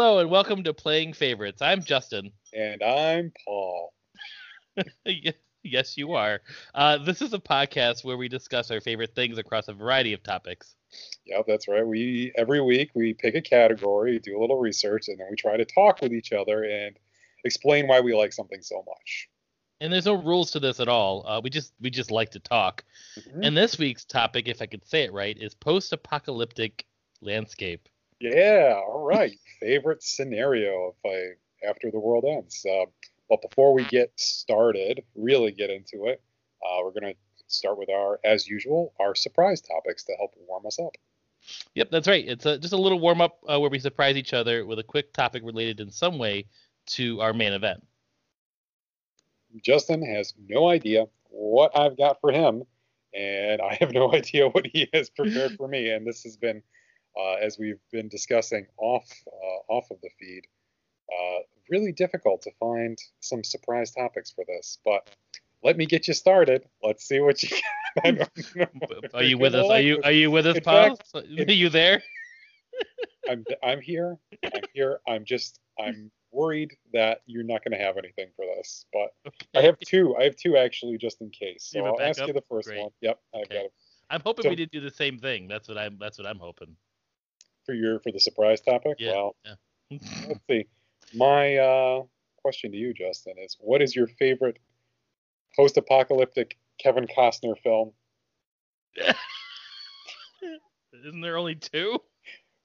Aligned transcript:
Hello 0.00 0.18
and 0.18 0.30
welcome 0.30 0.64
to 0.64 0.72
Playing 0.72 1.12
Favorites. 1.12 1.60
I'm 1.60 1.84
Justin. 1.84 2.32
And 2.54 2.82
I'm 2.82 3.34
Paul. 3.44 3.92
yes, 5.62 5.98
you 5.98 6.14
are. 6.14 6.40
Uh, 6.74 6.96
this 6.96 7.20
is 7.20 7.34
a 7.34 7.38
podcast 7.38 8.02
where 8.02 8.16
we 8.16 8.26
discuss 8.26 8.70
our 8.70 8.80
favorite 8.80 9.14
things 9.14 9.36
across 9.36 9.68
a 9.68 9.74
variety 9.74 10.14
of 10.14 10.22
topics. 10.22 10.74
Yeah, 11.26 11.42
that's 11.46 11.68
right. 11.68 11.86
We 11.86 12.32
every 12.34 12.62
week 12.62 12.92
we 12.94 13.12
pick 13.12 13.34
a 13.34 13.42
category, 13.42 14.18
do 14.18 14.38
a 14.38 14.40
little 14.40 14.58
research, 14.58 15.08
and 15.08 15.20
then 15.20 15.26
we 15.28 15.36
try 15.36 15.58
to 15.58 15.66
talk 15.66 16.00
with 16.00 16.14
each 16.14 16.32
other 16.32 16.64
and 16.64 16.96
explain 17.44 17.86
why 17.86 18.00
we 18.00 18.14
like 18.14 18.32
something 18.32 18.62
so 18.62 18.82
much. 18.88 19.28
And 19.82 19.92
there's 19.92 20.06
no 20.06 20.14
rules 20.14 20.50
to 20.52 20.60
this 20.60 20.80
at 20.80 20.88
all. 20.88 21.26
Uh, 21.26 21.42
we 21.44 21.50
just 21.50 21.74
we 21.78 21.90
just 21.90 22.10
like 22.10 22.30
to 22.30 22.40
talk. 22.40 22.84
Mm-hmm. 23.18 23.42
And 23.42 23.54
this 23.54 23.78
week's 23.78 24.06
topic, 24.06 24.48
if 24.48 24.62
I 24.62 24.66
could 24.66 24.88
say 24.88 25.02
it 25.02 25.12
right, 25.12 25.36
is 25.38 25.54
post-apocalyptic 25.54 26.86
landscape. 27.20 27.86
Yeah, 28.20 28.78
all 28.86 29.04
right. 29.04 29.36
Favorite 29.60 30.02
scenario 30.02 30.94
if 30.94 31.06
I 31.06 31.68
after 31.68 31.90
the 31.90 31.98
world 31.98 32.24
ends. 32.26 32.64
Uh, 32.64 32.86
but 33.28 33.42
before 33.42 33.72
we 33.72 33.84
get 33.84 34.12
started, 34.16 35.02
really 35.14 35.52
get 35.52 35.70
into 35.70 36.06
it, 36.06 36.22
uh, 36.64 36.80
we're 36.82 36.92
gonna 36.92 37.14
start 37.46 37.78
with 37.78 37.90
our, 37.90 38.20
as 38.24 38.46
usual, 38.46 38.92
our 39.00 39.14
surprise 39.14 39.60
topics 39.60 40.04
to 40.04 40.12
help 40.18 40.34
warm 40.48 40.66
us 40.66 40.78
up. 40.78 40.96
Yep, 41.74 41.90
that's 41.90 42.08
right. 42.08 42.28
It's 42.28 42.46
a, 42.46 42.58
just 42.58 42.74
a 42.74 42.76
little 42.76 43.00
warm 43.00 43.20
up 43.20 43.38
uh, 43.48 43.58
where 43.58 43.70
we 43.70 43.78
surprise 43.78 44.16
each 44.16 44.34
other 44.34 44.66
with 44.66 44.78
a 44.78 44.84
quick 44.84 45.12
topic 45.12 45.42
related 45.44 45.80
in 45.80 45.90
some 45.90 46.18
way 46.18 46.46
to 46.86 47.20
our 47.20 47.32
main 47.32 47.52
event. 47.52 47.82
Justin 49.64 50.02
has 50.02 50.34
no 50.48 50.68
idea 50.68 51.06
what 51.30 51.76
I've 51.76 51.96
got 51.96 52.20
for 52.20 52.30
him, 52.30 52.64
and 53.14 53.60
I 53.60 53.76
have 53.80 53.92
no 53.92 54.12
idea 54.14 54.48
what 54.48 54.66
he 54.66 54.88
has 54.92 55.10
prepared 55.10 55.56
for 55.56 55.66
me. 55.66 55.90
And 55.90 56.06
this 56.06 56.22
has 56.24 56.36
been 56.36 56.62
as 57.42 57.58
we've 57.58 57.80
been 57.90 58.08
discussing 58.08 58.66
off 58.78 59.08
uh, 59.26 59.72
off 59.72 59.90
of 59.90 60.00
the 60.02 60.10
feed. 60.18 60.46
Uh, 61.10 61.40
really 61.68 61.92
difficult 61.92 62.42
to 62.42 62.50
find 62.58 62.98
some 63.20 63.42
surprise 63.42 63.90
topics 63.92 64.30
for 64.30 64.44
this, 64.46 64.78
but 64.84 65.08
let 65.62 65.76
me 65.76 65.86
get 65.86 66.08
you 66.08 66.14
started. 66.14 66.64
Let's 66.82 67.06
see 67.06 67.20
what 67.20 67.42
you. 67.42 67.56
Can. 68.02 68.20
are 69.14 69.22
you 69.22 69.36
with 69.36 69.54
us? 69.54 69.68
Are 69.68 69.80
you 69.80 70.00
are 70.04 70.12
you 70.12 70.30
with 70.30 70.46
us, 70.46 70.58
Paul? 70.60 70.96
Are 71.14 71.22
you 71.24 71.68
there? 71.68 72.02
I'm 73.28 73.44
I'm 73.62 73.80
here. 73.80 74.16
I'm 74.44 74.62
here. 74.72 75.00
I'm 75.08 75.24
just 75.24 75.58
I'm 75.78 76.10
worried 76.30 76.76
that 76.92 77.22
you're 77.26 77.42
not 77.42 77.64
going 77.64 77.76
to 77.76 77.84
have 77.84 77.96
anything 77.96 78.28
for 78.36 78.44
this, 78.56 78.86
but 78.92 79.10
okay. 79.26 79.46
I 79.56 79.62
have 79.62 79.78
two. 79.80 80.16
I 80.16 80.24
have 80.24 80.36
two 80.36 80.56
actually, 80.56 80.98
just 80.98 81.20
in 81.20 81.30
case. 81.30 81.68
So 81.72 81.84
I'll 81.84 82.00
ask 82.00 82.24
you 82.24 82.32
the 82.32 82.44
first 82.48 82.68
Great. 82.68 82.80
one. 82.80 82.90
Yep, 83.00 83.18
I've 83.34 83.40
okay. 83.42 83.54
got 83.54 83.64
it. 83.64 83.72
I'm 84.08 84.20
hoping 84.24 84.44
so, 84.44 84.48
we 84.50 84.56
did 84.56 84.70
do 84.70 84.80
the 84.80 84.90
same 84.90 85.18
thing. 85.18 85.48
That's 85.48 85.68
what 85.68 85.76
I'm. 85.78 85.98
That's 85.98 86.16
what 86.16 86.28
I'm 86.28 86.38
hoping 86.38 86.76
for 87.64 87.74
your 87.74 88.00
for 88.00 88.12
the 88.12 88.20
surprise 88.20 88.60
topic? 88.60 88.96
Yeah. 88.98 89.12
Well, 89.12 89.36
yeah. 89.44 89.54
let's 90.28 90.40
see. 90.48 90.66
My 91.14 91.56
uh, 91.56 92.02
question 92.42 92.72
to 92.72 92.76
you, 92.76 92.94
Justin, 92.94 93.34
is 93.38 93.56
what 93.60 93.82
is 93.82 93.94
your 93.94 94.06
favorite 94.06 94.58
post-apocalyptic 95.56 96.56
Kevin 96.78 97.06
Costner 97.06 97.58
film? 97.62 97.92
Isn't 100.92 101.20
there 101.20 101.36
only 101.36 101.54
two? 101.54 101.98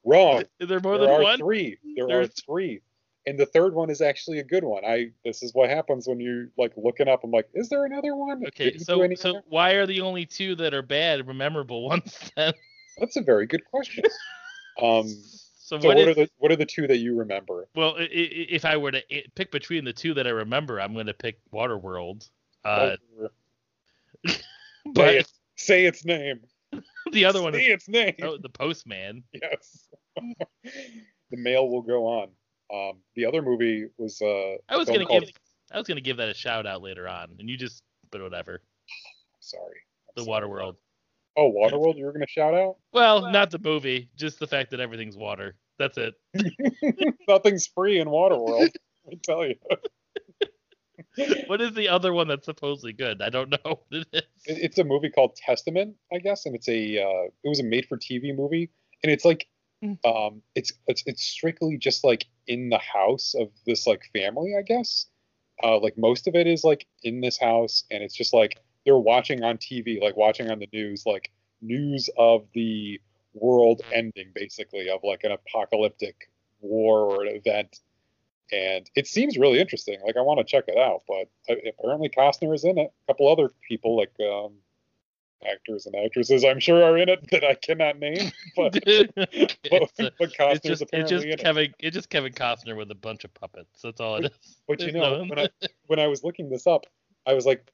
Wrong. 0.04 0.44
Is 0.60 0.70
there 0.70 0.80
more 0.80 0.98
there 0.98 1.08
than 1.08 1.16
are 1.16 1.24
one? 1.24 1.40
Three. 1.40 1.78
There 1.96 2.08
There's... 2.08 2.30
are 2.30 2.32
three. 2.46 2.82
And 3.28 3.40
the 3.40 3.46
third 3.48 3.74
one 3.74 3.90
is 3.90 4.02
actually 4.02 4.38
a 4.38 4.44
good 4.44 4.64
one. 4.64 4.86
I 4.86 5.08
this 5.24 5.42
is 5.42 5.52
what 5.56 5.68
happens 5.68 6.08
when 6.08 6.20
you're 6.20 6.50
like 6.60 6.74
looking 6.78 7.08
up. 7.08 7.24
I'm 7.24 7.32
like, 7.32 7.50
is 7.56 7.70
there 7.70 7.84
another 7.86 8.16
one? 8.16 8.46
Okay, 8.46 8.78
so 8.78 9.10
so 9.16 9.42
why 9.48 9.72
are 9.72 9.88
the 9.88 10.02
only 10.02 10.28
two 10.28 10.56
that 10.58 10.76
are 10.76 10.84
bad 10.84 11.26
memorable 11.26 11.88
ones 11.88 12.32
then? 12.36 12.54
That's 13.00 13.16
a 13.16 13.22
very 13.22 13.48
good 13.48 13.66
question. 13.66 14.04
Um, 14.82 15.08
so, 15.66 15.80
so 15.80 15.88
what, 15.88 15.98
what 15.98 15.98
is, 15.98 16.08
are 16.10 16.14
the 16.14 16.30
what 16.38 16.52
are 16.52 16.56
the 16.56 16.66
two 16.66 16.86
that 16.88 16.98
you 16.98 17.18
remember? 17.18 17.68
Well, 17.76 17.96
if 17.98 18.66
I 18.66 18.78
were 18.78 18.92
to 18.92 19.02
pick 19.36 19.52
between 19.52 19.84
the 19.84 19.94
two 19.94 20.14
that 20.14 20.28
I 20.28 20.30
remember, 20.30 20.80
I'm 20.80 20.94
going 20.94 21.08
to 21.08 21.14
pick 21.14 21.40
Waterworld. 21.52 22.30
Uh, 22.64 22.98
but 24.94 24.96
say, 24.96 25.18
it, 25.18 25.32
say 25.56 25.86
its 25.86 26.06
name. 26.06 26.42
the 27.12 27.26
other 27.26 27.42
one 27.42 27.54
say 27.54 27.66
its 27.66 27.88
name. 27.88 28.16
Oh, 28.22 28.38
the 28.38 28.50
Postman. 28.50 29.24
Yes. 29.34 29.88
the 31.32 31.38
mail 31.38 31.70
will 31.70 31.82
go 31.82 32.06
on. 32.06 32.30
Um, 32.74 32.98
the 33.16 33.26
other 33.26 33.42
movie 33.42 33.88
was 33.98 34.22
uh. 34.22 34.56
I 34.70 34.78
was 34.78 34.88
gonna 34.88 35.06
called... 35.06 35.26
give 35.26 35.34
I 35.72 35.78
was 35.78 35.88
gonna 35.88 36.02
give 36.02 36.18
that 36.18 36.30
a 36.30 36.34
shout 36.34 36.66
out 36.66 36.82
later 36.82 37.08
on, 37.08 37.30
and 37.40 37.50
you 37.50 37.58
just 37.58 37.84
but 38.12 38.22
whatever. 38.22 38.62
Sorry. 39.40 39.78
I'm 40.16 40.24
the. 40.24 40.30
Waterworld. 40.30 40.76
Oh, 41.38 41.52
Waterworld, 41.52 41.98
you 41.98 42.06
were 42.06 42.14
gonna 42.14 42.28
shout 42.28 42.54
out? 42.54 42.78
Well, 42.94 43.30
not 43.32 43.52
the 43.52 43.60
movie, 43.60 44.10
just 44.16 44.40
the 44.40 44.48
fact 44.48 44.72
that 44.72 44.80
everything's 44.80 45.18
water. 45.18 45.56
That's 45.78 45.98
it. 45.98 46.14
Nothing's 47.28 47.68
free 47.68 48.00
in 48.00 48.08
Waterworld. 48.08 48.70
I 49.12 49.16
tell 49.22 49.46
you. 49.46 49.56
what 51.48 51.62
is 51.62 51.74
the 51.74 51.90
other 51.90 52.14
one 52.14 52.28
that's 52.28 52.46
supposedly 52.46 52.94
good? 52.94 53.22
I 53.22 53.30
don't 53.30 53.50
know. 53.50 53.82
It 53.92 54.26
it's 54.46 54.78
a 54.78 54.84
movie 54.84 55.10
called 55.10 55.36
Testament, 55.36 55.96
I 56.12 56.20
guess, 56.20 56.46
and 56.46 56.56
it's 56.56 56.70
a 56.70 57.02
uh, 57.02 57.30
it 57.44 57.50
was 57.50 57.60
a 57.60 57.64
made-for-TV 57.64 58.36
movie, 58.36 58.72
and 59.04 59.12
it's 59.12 59.26
like 59.26 59.48
hmm. 59.82 59.94
um 60.06 60.42
it's 60.56 60.74
it's 60.88 61.04
it's 61.06 61.24
strictly 61.24 61.78
just 61.78 62.04
like 62.04 62.26
in 62.48 62.70
the 62.70 62.80
house 62.80 63.36
of 63.38 63.50
this 63.66 63.88
like 63.88 64.04
family, 64.14 64.56
I 64.58 64.62
guess. 64.62 65.08
Uh, 65.64 65.80
like 65.80 65.98
most 65.98 66.28
of 66.28 66.36
it 66.36 66.48
is 66.48 66.64
like 66.64 66.86
in 67.04 67.22
this 67.22 67.38
house, 67.38 67.84
and 67.90 68.04
it's 68.04 68.16
just 68.16 68.34
like 68.34 68.58
they're 68.86 68.98
watching 68.98 69.44
on 69.44 69.58
TV, 69.58 70.02
like 70.02 70.16
watching 70.16 70.50
on 70.50 70.60
the 70.60 70.70
news, 70.72 71.06
like 71.06 71.32
news 71.62 72.10
of 72.18 72.46
the 72.54 73.02
world 73.34 73.82
ending, 73.92 74.32
basically, 74.34 74.90
of 74.90 75.02
like 75.04 75.24
an 75.24 75.32
apocalyptic 75.32 76.30
war 76.62 77.00
or 77.02 77.26
an 77.26 77.36
event. 77.36 77.80
And 78.52 78.90
it 78.96 79.08
seems 79.08 79.38
really 79.38 79.60
interesting. 79.60 80.00
Like 80.06 80.18
I 80.18 80.22
want 80.22 80.40
to 80.40 80.44
check 80.44 80.66
it 80.68 80.78
out, 80.78 81.02
but 81.08 81.28
apparently 81.50 82.10
Costner 82.10 82.54
is 82.54 82.64
in 82.64 82.78
it. 82.78 82.92
A 83.08 83.14
couple 83.14 83.28
other 83.28 83.52
people, 83.68 83.98
like 83.98 84.12
um, 84.20 84.54
actors 85.50 85.86
and 85.86 85.96
actresses, 85.96 86.44
I'm 86.44 86.60
sure 86.60 86.84
are 86.84 86.98
in 86.98 87.10
it 87.10 87.28
that 87.32 87.44
I 87.44 87.56
cannot 87.56 88.00
name. 88.00 88.32
But, 88.56 88.74
but, 88.86 90.14
but 90.18 90.34
Costner's 90.34 90.56
it's 90.56 90.66
just, 90.66 90.82
apparently 90.82 91.16
it's 91.16 91.26
just 91.26 91.40
Kevin. 91.40 91.66
It. 91.66 91.76
It's 91.80 91.94
just 91.94 92.10
Kevin 92.10 92.32
Costner 92.32 92.78
with 92.78 92.90
a 92.92 92.96
bunch 92.96 93.26
of 93.26 93.34
puppets. 93.34 93.82
That's 93.82 94.00
all 94.00 94.16
it 94.16 94.26
is. 94.26 94.58
But 94.68 94.80
you 94.82 94.94
know, 94.94 95.26
when 95.28 95.40
I, 95.40 95.50
when 95.88 96.00
I 96.00 96.08
was 96.08 96.24
looking 96.24 96.50
this 96.50 96.66
up, 96.68 96.86
I 97.26 97.34
was 97.34 97.46
like, 97.46 97.70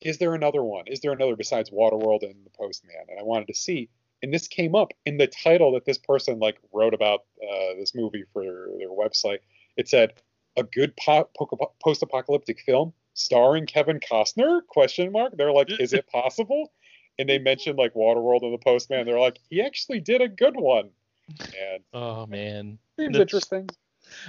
is 0.00 0.18
there 0.18 0.34
another 0.34 0.62
one? 0.62 0.86
Is 0.86 1.00
there 1.00 1.12
another 1.12 1.36
besides 1.36 1.70
Waterworld 1.70 2.22
and 2.22 2.44
The 2.44 2.50
Postman? 2.50 3.06
And 3.08 3.18
I 3.18 3.22
wanted 3.22 3.48
to 3.48 3.54
see. 3.54 3.88
And 4.22 4.32
this 4.32 4.48
came 4.48 4.74
up 4.74 4.92
in 5.04 5.18
the 5.18 5.26
title 5.26 5.72
that 5.72 5.84
this 5.84 5.98
person 5.98 6.38
like 6.38 6.58
wrote 6.72 6.94
about 6.94 7.20
uh, 7.42 7.74
this 7.78 7.94
movie 7.94 8.24
for 8.32 8.42
their, 8.42 8.66
their 8.78 8.88
website. 8.88 9.38
It 9.76 9.88
said 9.88 10.14
a 10.56 10.62
good 10.62 10.96
po- 10.96 11.28
post-apocalyptic 11.82 12.60
film 12.60 12.92
starring 13.14 13.66
Kevin 13.66 14.00
Costner? 14.00 14.60
Question 14.66 15.12
mark. 15.12 15.36
They're 15.36 15.52
like, 15.52 15.70
is 15.80 15.92
it 15.92 16.06
possible? 16.08 16.72
And 17.18 17.28
they 17.28 17.38
mentioned 17.38 17.78
like 17.78 17.94
Waterworld 17.94 18.42
and 18.42 18.52
The 18.52 18.58
Postman. 18.58 19.06
They're 19.06 19.18
like, 19.18 19.38
he 19.48 19.62
actually 19.62 20.00
did 20.00 20.20
a 20.20 20.28
good 20.28 20.56
one. 20.56 20.90
And 21.40 21.82
oh 21.92 22.26
man, 22.26 22.78
seems 22.98 23.12
That's, 23.12 23.22
interesting. 23.22 23.68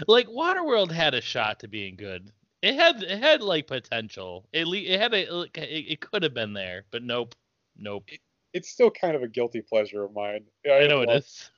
Like 0.08 0.28
Waterworld 0.28 0.92
had 0.92 1.14
a 1.14 1.22
shot 1.22 1.60
to 1.60 1.68
being 1.68 1.96
good. 1.96 2.32
It 2.62 2.74
had 2.76 3.04
it 3.04 3.20
had 3.20 3.42
like 3.42 3.68
potential. 3.68 4.48
It 4.52 4.68
it 4.68 5.00
had 5.00 5.14
a 5.14 5.42
it, 5.42 5.52
it 5.56 6.02
could 6.02 6.24
have 6.24 6.34
been 6.34 6.54
there, 6.54 6.86
but 6.92 7.04
nope, 7.04 7.36
nope. 7.78 8.06
It, 8.08 8.20
it's 8.54 8.70
still 8.70 8.90
kind 8.90 9.16
of 9.16 9.22
a 9.22 9.28
guilty 9.28 9.62
pleasure 9.62 10.04
of 10.04 10.14
mine. 10.14 10.46
I, 10.66 10.84
I 10.84 10.88
know 10.88 11.02
love, 11.02 11.10
it 11.10 11.18
is. 11.18 11.52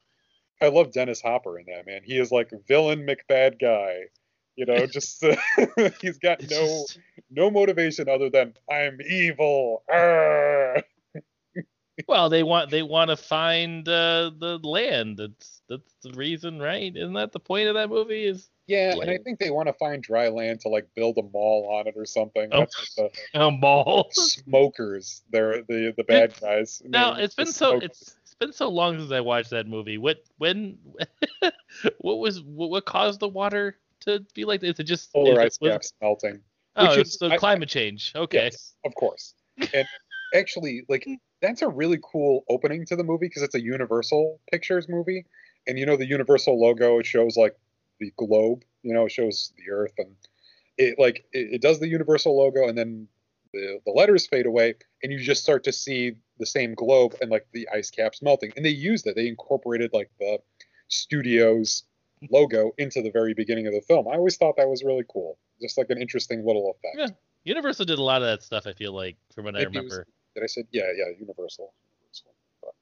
I 0.62 0.68
love 0.68 0.92
Dennis 0.92 1.22
Hopper 1.22 1.58
in 1.60 1.66
that 1.68 1.86
man. 1.86 2.02
He 2.04 2.18
is 2.18 2.32
like 2.32 2.52
villain 2.68 3.08
McBad 3.08 3.60
guy. 3.62 4.08
You 4.58 4.66
know, 4.66 4.86
just 4.92 5.24
uh, 5.24 5.36
he's 6.02 6.18
got 6.18 6.42
it's 6.42 6.52
no 6.52 6.66
just... 6.66 7.00
no 7.32 7.50
motivation 7.50 8.10
other 8.10 8.30
than 8.30 8.56
I'm 8.70 9.00
evil. 9.02 9.84
Arr! 9.90 10.84
well, 12.08 12.30
they 12.30 12.44
want 12.44 12.72
they 12.72 12.84
want 12.84 13.10
to 13.10 13.16
find 13.16 13.88
uh, 13.88 14.32
the 14.38 14.60
land. 14.62 15.18
That's 15.18 15.62
that's 15.70 15.96
the 16.04 16.12
reason, 16.12 16.60
right? 16.60 16.94
Isn't 16.94 17.14
that 17.14 17.32
the 17.32 17.40
point 17.40 17.70
of 17.70 17.76
that 17.76 17.90
movie? 17.90 18.26
Is 18.26 18.50
yeah, 18.70 18.94
and 19.02 19.10
I 19.10 19.18
think 19.18 19.40
they 19.40 19.50
want 19.50 19.68
to 19.68 19.74
find 19.74 20.02
dry 20.04 20.28
land 20.28 20.60
to 20.62 20.70
like 20.70 20.88
build 20.96 21.18
a 21.18 21.24
mall 21.24 21.80
on 21.80 21.88
it 21.88 21.96
or 21.98 22.06
something. 22.06 22.50
Oh, 22.52 22.68
the, 22.96 23.10
a 23.34 23.50
mall. 23.50 24.10
Smokers, 24.12 25.24
they're 25.32 25.64
the 25.64 25.94
the 25.98 26.04
bad 26.04 26.40
guys. 26.40 26.82
Now 26.86 27.16
it's 27.16 27.34
been 27.34 27.48
so 27.48 27.80
it's 27.80 28.16
it's 28.22 28.36
been 28.36 28.54
so 28.54 28.70
long 28.70 29.00
since 29.00 29.12
I 29.12 29.22
watched 29.22 29.50
that 29.50 29.68
movie. 29.68 29.98
What 29.98 30.18
when 30.38 30.78
what 32.00 32.20
was 32.20 32.44
what, 32.44 32.70
what 32.70 32.86
caused 32.86 33.22
the 33.22 33.28
water 33.28 33.76
to 34.02 34.24
be 34.36 34.46
like 34.46 34.62
this? 34.62 34.74
Is 34.74 34.80
it 34.82 34.84
just 34.84 35.12
polar 35.12 35.42
ice 35.42 35.58
caps 35.58 35.92
melting? 36.00 36.40
Oh, 36.76 36.94
it's 36.94 37.18
the 37.18 37.36
climate 37.38 37.70
change. 37.70 38.14
Okay. 38.16 38.44
Yes, 38.46 38.76
of 38.86 38.94
course. 38.94 39.34
And 39.74 39.88
actually, 40.36 40.86
like 40.88 41.08
that's 41.42 41.64
a 41.64 41.68
really 41.68 42.00
cool 42.04 42.44
opening 42.50 42.86
to 42.86 42.96
the 42.96 43.04
movie 43.04 43.28
because 43.28 43.42
it's 43.42 43.56
a 43.56 43.62
Universal 43.62 44.40
Pictures 44.52 44.88
movie, 44.88 45.26
and 45.66 45.80
you 45.80 45.88
know 45.88 45.98
the 45.98 46.08
Universal 46.08 46.62
logo 46.62 47.00
it 47.00 47.08
shows 47.08 47.36
like 47.36 47.56
the 48.00 48.12
globe. 48.18 48.64
You 48.84 48.94
know, 48.94 49.08
shows 49.08 49.54
the 49.58 49.72
Earth, 49.72 49.94
and 49.98 50.16
it 50.78 50.98
like 50.98 51.26
it, 51.34 51.56
it 51.56 51.62
does 51.62 51.80
the 51.80 51.88
Universal 51.88 52.38
logo, 52.38 52.68
and 52.68 52.78
then 52.78 53.08
the 53.54 53.80
the 53.86 53.92
letters 53.92 54.26
fade 54.28 54.46
away, 54.46 54.76
and 55.04 55.12
you 55.12 55.20
just 55.20 55.44
start 55.44 55.64
to 55.66 55.72
see 55.72 56.14
the 56.38 56.46
same 56.46 56.74
globe 56.76 57.16
and 57.22 57.30
like 57.30 57.46
the 57.52 57.68
ice 57.74 57.90
caps 57.90 58.22
melting. 58.22 58.52
And 58.56 58.64
they 58.66 58.70
used 58.70 59.06
it. 59.08 59.16
They 59.16 59.28
incorporated 59.28 59.92
like 59.94 60.10
the 60.20 60.40
studio's 60.88 61.84
logo 62.32 62.72
into 62.78 63.02
the 63.02 63.12
very 63.12 63.34
beginning 63.34 63.68
of 63.68 63.74
the 63.74 63.82
film. 63.82 64.08
I 64.08 64.12
always 64.16 64.38
thought 64.38 64.56
that 64.58 64.68
was 64.68 64.84
really 64.84 65.06
cool, 65.10 65.38
just 65.62 65.78
like 65.78 65.90
an 65.90 66.02
interesting 66.02 66.46
little 66.46 66.72
effect. 66.72 66.96
Yeah. 66.98 67.08
Universal 67.46 67.86
did 67.86 68.00
a 68.00 68.04
lot 68.04 68.22
of 68.22 68.28
that 68.28 68.44
stuff. 68.44 68.68
I 68.68 68.74
feel 68.74 68.94
like 68.94 69.16
from 69.34 69.46
what 69.46 69.56
I 69.56 69.60
Maybe 69.60 69.78
was- 69.80 69.84
remember. 69.86 70.08
Did 70.36 70.44
I 70.44 70.48
say 70.48 70.64
yeah, 70.72 70.84
yeah, 70.96 71.06
Universal. 71.20 71.74
Universal. 72.02 72.34
But, 72.62 72.74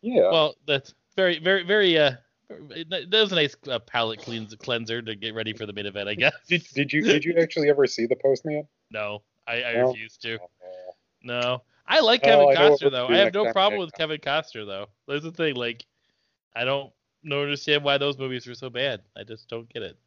yeah. 0.00 0.30
Well, 0.30 0.54
that's 0.66 0.94
very, 1.16 1.38
very, 1.38 1.62
very. 1.64 1.96
Uh, 1.98 2.12
that 2.48 3.08
was 3.12 3.32
a 3.32 3.34
nice 3.34 3.56
uh, 3.68 3.78
palate 3.78 4.20
cleans, 4.20 4.54
cleanser 4.58 5.02
to 5.02 5.14
get 5.14 5.34
ready 5.34 5.52
for 5.52 5.66
the 5.66 5.72
main 5.72 5.86
event, 5.86 6.08
I 6.08 6.14
guess. 6.14 6.34
did, 6.48 6.64
did 6.74 6.92
you 6.92 7.02
did 7.02 7.24
you 7.24 7.34
actually 7.38 7.68
ever 7.68 7.86
see 7.86 8.06
the 8.06 8.16
Postman? 8.16 8.66
No, 8.90 9.22
I, 9.46 9.62
I 9.62 9.72
No? 9.74 9.88
refuse 9.88 10.16
to. 10.18 10.38
Oh, 10.40 10.48
No, 11.22 11.62
I 11.86 12.00
like 12.00 12.22
Oh, 12.24 12.26
Kevin 12.26 12.48
I 12.48 12.54
Costner 12.54 12.82
we'll 12.82 12.90
though. 12.90 13.08
I 13.08 13.16
have 13.18 13.34
no 13.34 13.52
problem 13.52 13.80
with 13.80 13.94
Kevin 13.94 14.18
Costner 14.20 14.66
though. 14.66 14.86
That's 15.06 15.24
the 15.24 15.32
thing. 15.32 15.56
Like, 15.56 15.84
I 16.54 16.64
don't 16.64 16.92
understand 17.30 17.84
why 17.84 17.98
those 17.98 18.18
movies 18.18 18.46
were 18.46 18.54
so 18.54 18.70
bad. 18.70 19.02
I 19.16 19.24
just 19.24 19.48
don't 19.48 19.68
get 19.68 19.82
it. 19.82 19.98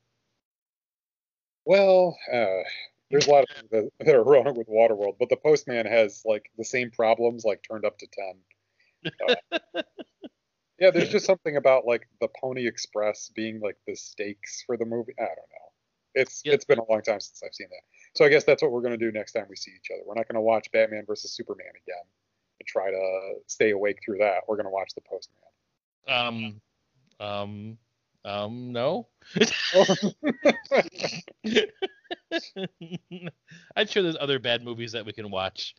Well, 1.66 2.18
uh, 2.32 2.64
there's 3.12 3.28
a 3.28 3.32
lot 3.32 3.44
of 3.44 3.50
things 3.56 3.70
that, 3.72 3.90
that 4.06 4.16
are 4.16 4.24
wrong 4.24 4.56
with 4.56 4.68
Waterworld, 4.68 5.18
but 5.20 5.30
the 5.30 5.38
Postman 5.38 5.86
has 5.86 6.24
like 6.26 6.50
the 6.58 6.66
same 6.66 6.90
problems, 6.92 7.46
like 7.46 7.62
turned 7.62 7.86
up 7.86 7.98
to 8.00 8.08
ten. 8.08 8.34
Uh, 9.28 9.82
yeah, 10.82 10.90
there's 10.90 11.10
just 11.10 11.28
something 11.28 11.58
about 11.58 11.86
like 11.86 12.08
the 12.20 12.28
Pony 12.42 12.66
Express 12.66 13.30
being 13.36 13.60
like 13.62 13.78
the 13.86 13.96
stakes 13.96 14.64
for 14.66 14.78
the 14.78 14.86
movie. 14.86 15.14
I 15.20 15.26
don't 15.26 15.36
know. 15.38 15.70
It's 16.16 16.42
Yeah. 16.44 16.54
it's 16.54 16.66
been 16.66 16.80
a 16.80 16.90
long 16.90 17.04
time 17.04 17.20
since 17.20 17.42
I've 17.46 17.54
seen 17.54 17.68
that. 17.70 17.84
So 18.16 18.26
I 18.26 18.30
guess 18.30 18.44
that's 18.46 18.64
what 18.64 18.72
we're 18.72 18.82
gonna 18.82 18.98
do 18.98 19.12
next 19.12 19.34
time 19.34 19.46
we 19.48 19.56
see 19.56 19.72
each 19.72 19.92
other. 19.94 20.02
We're 20.06 20.16
not 20.16 20.28
gonna 20.28 20.42
watch 20.42 20.72
Batman 20.72 21.06
versus 21.06 21.34
Superman 21.34 21.68
again 21.68 22.04
and 22.60 22.68
try 22.68 22.90
to 22.90 23.34
stay 23.46 23.70
awake 23.70 24.00
through 24.04 24.18
that. 24.18 24.42
We're 24.48 24.58
gonna 24.58 24.72
watch 24.72 24.94
the 24.96 25.02
Postman. 25.02 25.38
Um, 26.08 26.62
um, 27.20 27.78
um, 28.26 28.72
no. 28.72 29.08
I'm 33.76 33.88
sure 33.88 34.02
there's 34.02 34.18
other 34.20 34.40
bad 34.40 34.64
movies 34.64 34.94
that 34.94 35.06
we 35.06 35.14
can 35.14 35.30
watch. 35.30 35.76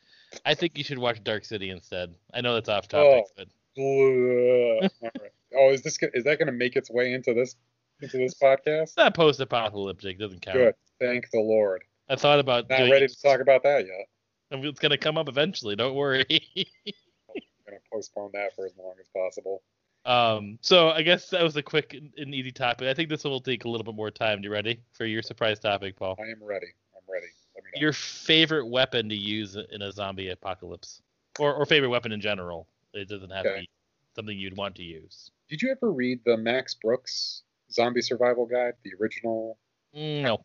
I 0.47 0.55
think 0.55 0.79
you 0.79 0.85
should 0.85 0.99
watch 0.99 1.25
Dark 1.25 1.45
City 1.45 1.71
instead. 1.71 2.15
I 2.33 2.41
know 2.41 2.55
that's 2.55 2.69
off 2.69 2.87
topic, 2.87 3.25
but 3.37 3.43
All 3.43 3.45
right. 3.45 3.49
Oh, 3.79 5.71
is 5.71 5.83
this 5.83 5.99
is 6.15 6.25
that 6.25 6.39
gonna 6.39 6.53
make 6.53 6.77
its 6.77 6.91
way 6.91 7.13
into 7.13 7.33
this 7.33 7.57
into 8.01 8.19
this 8.19 8.35
podcast? 8.35 8.83
it's 8.83 8.97
not 8.97 9.15
post-apocalyptic. 9.15 10.19
Doesn't 10.19 10.43
count. 10.43 10.57
Good. 10.57 10.75
Thank 11.01 11.31
the 11.31 11.41
Lord. 11.41 11.83
I 12.09 12.17
thought 12.17 12.39
about 12.39 12.69
that. 12.69 12.81
Not 12.81 12.91
ready 12.91 13.07
it. 13.07 13.13
to 13.13 13.23
talk 13.23 13.41
about 13.41 13.63
that 13.63 13.87
yet. 13.87 14.65
It's 14.65 14.81
gonna 14.81 14.99
come 14.99 15.17
up 15.17 15.29
eventually. 15.29 15.77
Don't 15.77 15.95
worry. 15.95 16.27
I'm 16.57 17.45
gonna 17.67 17.79
postpone 17.91 18.31
that 18.35 18.55
for 18.55 18.67
as 18.67 18.73
long 18.77 18.95
as 19.01 19.09
possible. 19.09 19.63
um. 20.05 20.59
So 20.61 20.91
I 20.91 21.03
guess 21.03 21.31
that 21.31 21.43
was 21.43 21.57
a 21.57 21.63
quick 21.63 21.95
and 21.95 22.35
easy 22.35 22.53
topic. 22.53 22.89
I 22.89 22.95
think 22.95 23.09
this 23.09 23.25
will 23.25 23.41
take 23.41 23.65
a 23.65 23.69
little 23.69 23.85
bit 23.85 23.95
more 23.95 24.11
time. 24.11 24.43
You 24.43 24.51
ready 24.51 24.81
for 24.93 25.07
your 25.07 25.23
surprise 25.23 25.59
topic, 25.59 25.97
Paul? 25.97 26.17
I 26.19 26.31
am 26.31 26.43
ready. 26.43 26.67
I'm 26.95 27.11
ready. 27.11 27.29
Let 27.55 27.65
me 27.65 27.71
know. 27.75 27.81
Your 27.81 27.93
favorite 27.95 28.67
weapon 28.67 29.09
to 29.09 29.15
use 29.15 29.57
in 29.57 29.81
a 29.81 29.91
zombie 29.91 30.29
apocalypse, 30.29 31.01
or 31.39 31.55
or 31.55 31.65
favorite 31.65 31.91
weapon 31.91 32.13
in 32.13 32.21
general. 32.21 32.69
It 32.95 33.09
doesn't 33.09 33.31
have 33.31 33.45
to 33.45 33.61
be 33.61 33.69
something 34.15 34.39
you'd 34.39 34.57
want 34.57 34.77
to 34.77 34.83
use. 34.83 35.31
Did 35.49 35.63
you 35.63 35.71
ever 35.71 35.91
read 35.91 36.21
the 36.25 36.37
Max 36.37 36.75
Brooks 36.75 37.43
Zombie 37.71 38.03
Survival 38.03 38.47
Guide, 38.47 38.75
the 38.85 38.93
original? 39.01 39.59
Mm, 39.97 40.23
No. 40.23 40.45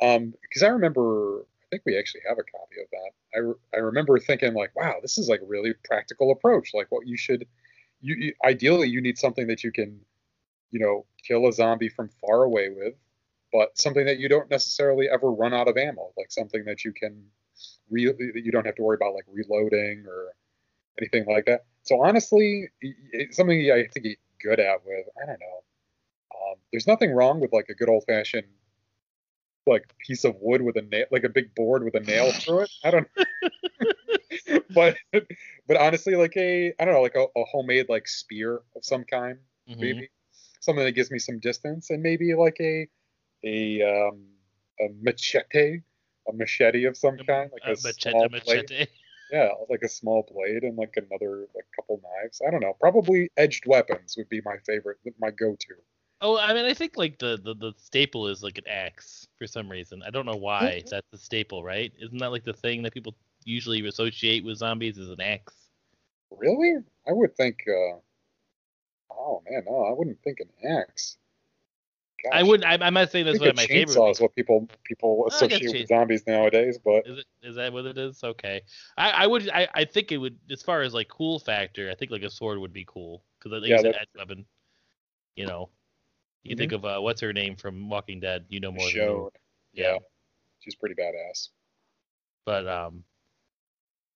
Um, 0.00 0.34
because 0.42 0.62
I 0.62 0.68
remember, 0.68 1.42
I 1.42 1.64
think 1.70 1.82
we 1.86 1.96
actually 1.96 2.22
have 2.28 2.38
a 2.38 2.42
copy 2.42 2.80
of 2.82 2.88
that. 2.90 3.10
I, 3.34 3.38
re- 3.38 3.54
I 3.74 3.76
remember 3.78 4.18
thinking 4.18 4.54
like, 4.54 4.74
wow, 4.74 4.96
this 5.00 5.16
is 5.16 5.28
like 5.28 5.40
a 5.40 5.46
really 5.46 5.74
practical 5.84 6.32
approach. 6.32 6.70
Like 6.74 6.88
what 6.90 7.06
you 7.06 7.16
should, 7.16 7.46
you, 8.00 8.16
you 8.16 8.34
ideally 8.44 8.88
you 8.88 9.00
need 9.00 9.16
something 9.18 9.46
that 9.46 9.62
you 9.62 9.70
can, 9.70 10.00
you 10.72 10.80
know, 10.80 11.06
kill 11.26 11.46
a 11.46 11.52
zombie 11.52 11.88
from 11.88 12.08
far 12.20 12.42
away 12.42 12.70
with, 12.70 12.94
but 13.52 13.78
something 13.78 14.06
that 14.06 14.18
you 14.18 14.28
don't 14.28 14.50
necessarily 14.50 15.08
ever 15.08 15.30
run 15.30 15.54
out 15.54 15.68
of 15.68 15.76
ammo. 15.76 16.12
Like 16.16 16.32
something 16.32 16.64
that 16.64 16.84
you 16.84 16.92
can, 16.92 17.22
re- 17.90 18.06
that 18.06 18.42
you 18.44 18.50
don't 18.50 18.66
have 18.66 18.74
to 18.76 18.82
worry 18.82 18.96
about 18.96 19.14
like 19.14 19.26
reloading 19.30 20.04
or 20.08 20.34
anything 20.98 21.24
like 21.26 21.46
that. 21.46 21.64
So 21.82 22.02
honestly, 22.02 22.68
it's 22.80 23.36
something 23.36 23.70
I 23.72 23.78
have 23.78 23.90
to 23.90 24.00
get 24.00 24.18
good 24.42 24.60
at 24.60 24.84
with. 24.84 25.06
I 25.22 25.26
don't 25.26 25.40
know. 25.40 25.62
Um, 26.34 26.54
there's 26.72 26.86
nothing 26.86 27.12
wrong 27.12 27.40
with 27.40 27.52
like 27.52 27.68
a 27.68 27.74
good 27.74 27.88
old 27.88 28.04
fashioned 28.06 28.46
like 29.66 29.84
piece 30.04 30.24
of 30.24 30.34
wood 30.40 30.60
with 30.62 30.76
a 30.76 30.82
nail, 30.82 31.06
like 31.10 31.24
a 31.24 31.28
big 31.28 31.54
board 31.54 31.84
with 31.84 31.94
a 31.94 32.00
nail 32.00 32.32
through 32.40 32.60
it. 32.62 32.70
I 32.84 32.90
don't. 32.90 33.08
Know. 33.16 33.24
But 34.74 34.96
but 35.68 35.76
honestly, 35.76 36.16
like 36.16 36.36
a 36.36 36.72
I 36.80 36.84
don't 36.84 36.94
know, 36.94 37.02
like 37.02 37.14
a, 37.16 37.24
a 37.38 37.44
homemade 37.44 37.86
like 37.90 38.08
spear 38.08 38.62
of 38.74 38.84
some 38.84 39.04
kind, 39.04 39.38
Mhm. 39.68 39.78
maybe 39.78 40.10
something 40.60 40.84
that 40.84 40.92
gives 40.92 41.10
me 41.10 41.18
some 41.18 41.38
distance, 41.38 41.90
and 41.90 42.02
maybe 42.02 42.34
like 42.34 42.56
a 42.60 42.88
a 43.44 43.82
um 43.82 44.24
a 44.80 44.88
machete, 45.02 45.80
a 46.28 46.32
machete 46.32 46.84
of 46.86 46.96
some 46.96 47.18
kind, 47.18 47.50
like 47.52 47.62
a, 47.66 47.72
A 47.72 47.74
machete, 47.74 48.10
small 48.10 48.24
a 48.24 48.28
blade. 48.30 48.70
machete. 48.70 48.86
Yeah, 49.32 49.48
like 49.70 49.82
a 49.82 49.88
small 49.88 50.28
blade 50.30 50.62
and 50.62 50.76
like 50.76 50.94
another 50.96 51.46
like 51.54 51.64
couple 51.74 52.00
knives. 52.02 52.42
I 52.46 52.50
don't 52.50 52.60
know. 52.60 52.76
Probably 52.78 53.30
edged 53.38 53.64
weapons 53.66 54.14
would 54.18 54.28
be 54.28 54.42
my 54.44 54.58
favorite, 54.66 54.98
my 55.18 55.30
go-to. 55.30 55.74
Oh, 56.20 56.38
I 56.38 56.52
mean, 56.52 56.66
I 56.66 56.74
think 56.74 56.96
like 56.98 57.18
the, 57.18 57.40
the 57.42 57.54
the 57.54 57.72
staple 57.78 58.28
is 58.28 58.42
like 58.42 58.58
an 58.58 58.68
axe 58.68 59.26
for 59.38 59.46
some 59.46 59.70
reason. 59.70 60.02
I 60.02 60.10
don't 60.10 60.26
know 60.26 60.36
why 60.36 60.82
that's 60.88 61.08
the 61.10 61.18
staple, 61.18 61.64
right? 61.64 61.92
Isn't 61.98 62.18
that 62.18 62.30
like 62.30 62.44
the 62.44 62.52
thing 62.52 62.82
that 62.82 62.92
people 62.92 63.14
usually 63.44 63.84
associate 63.86 64.44
with 64.44 64.58
zombies 64.58 64.98
is 64.98 65.08
an 65.08 65.20
axe? 65.20 65.54
Really? 66.30 66.74
I 67.08 67.12
would 67.12 67.34
think. 67.36 67.64
uh 67.66 67.98
Oh 69.10 69.42
man, 69.48 69.64
no, 69.66 69.84
I 69.84 69.92
wouldn't 69.92 70.22
think 70.22 70.40
an 70.40 70.50
axe. 70.68 71.16
I 72.30 72.42
Gosh, 72.42 72.48
would. 72.48 72.64
I'm, 72.64 72.82
I'm 72.82 72.94
not 72.94 73.10
saying 73.10 73.24
I 73.24 73.32
that's 73.32 73.40
think 73.40 73.40
one 73.42 73.48
a 73.48 73.52
of 73.52 73.56
my 73.56 73.66
favorite. 73.66 73.96
chainsaw 73.96 74.10
is 74.10 74.20
what 74.20 74.34
people 74.34 74.68
people 74.84 75.26
associate 75.26 75.72
with 75.72 75.88
zombies 75.88 76.26
nowadays, 76.26 76.78
but 76.78 77.06
Is 77.06 77.18
it? 77.18 77.26
Is 77.42 77.56
that 77.56 77.72
what 77.72 77.84
it 77.86 77.98
is? 77.98 78.22
Okay. 78.22 78.62
I, 78.96 79.10
I 79.10 79.26
would. 79.26 79.48
I, 79.50 79.68
I 79.74 79.84
think 79.84 80.12
it 80.12 80.18
would. 80.18 80.38
As 80.50 80.62
far 80.62 80.82
as 80.82 80.94
like 80.94 81.08
cool 81.08 81.38
factor, 81.38 81.90
I 81.90 81.94
think 81.94 82.10
like 82.10 82.22
a 82.22 82.30
sword 82.30 82.58
would 82.58 82.72
be 82.72 82.84
cool 82.86 83.24
because 83.38 83.52
I 83.52 83.60
think 83.60 83.70
Yeah, 83.70 83.76
it's 83.76 83.84
an 83.84 83.94
edge 84.00 84.08
weapon. 84.16 84.46
You 85.36 85.46
know, 85.46 85.70
you 86.44 86.54
Mhm. 86.54 86.58
think 86.58 86.72
of 86.72 86.84
uh, 86.84 87.00
what's 87.00 87.20
her 87.20 87.32
name 87.32 87.56
from 87.56 87.88
Walking 87.88 88.20
Dead? 88.20 88.44
You 88.48 88.60
know 88.60 88.70
more 88.72 88.90
than 88.90 89.06
me. 89.06 89.26
Yeah. 89.72 89.92
yeah, 89.94 89.98
she's 90.60 90.74
pretty 90.76 90.94
badass. 90.94 91.48
But 92.44 92.66
um, 92.68 93.04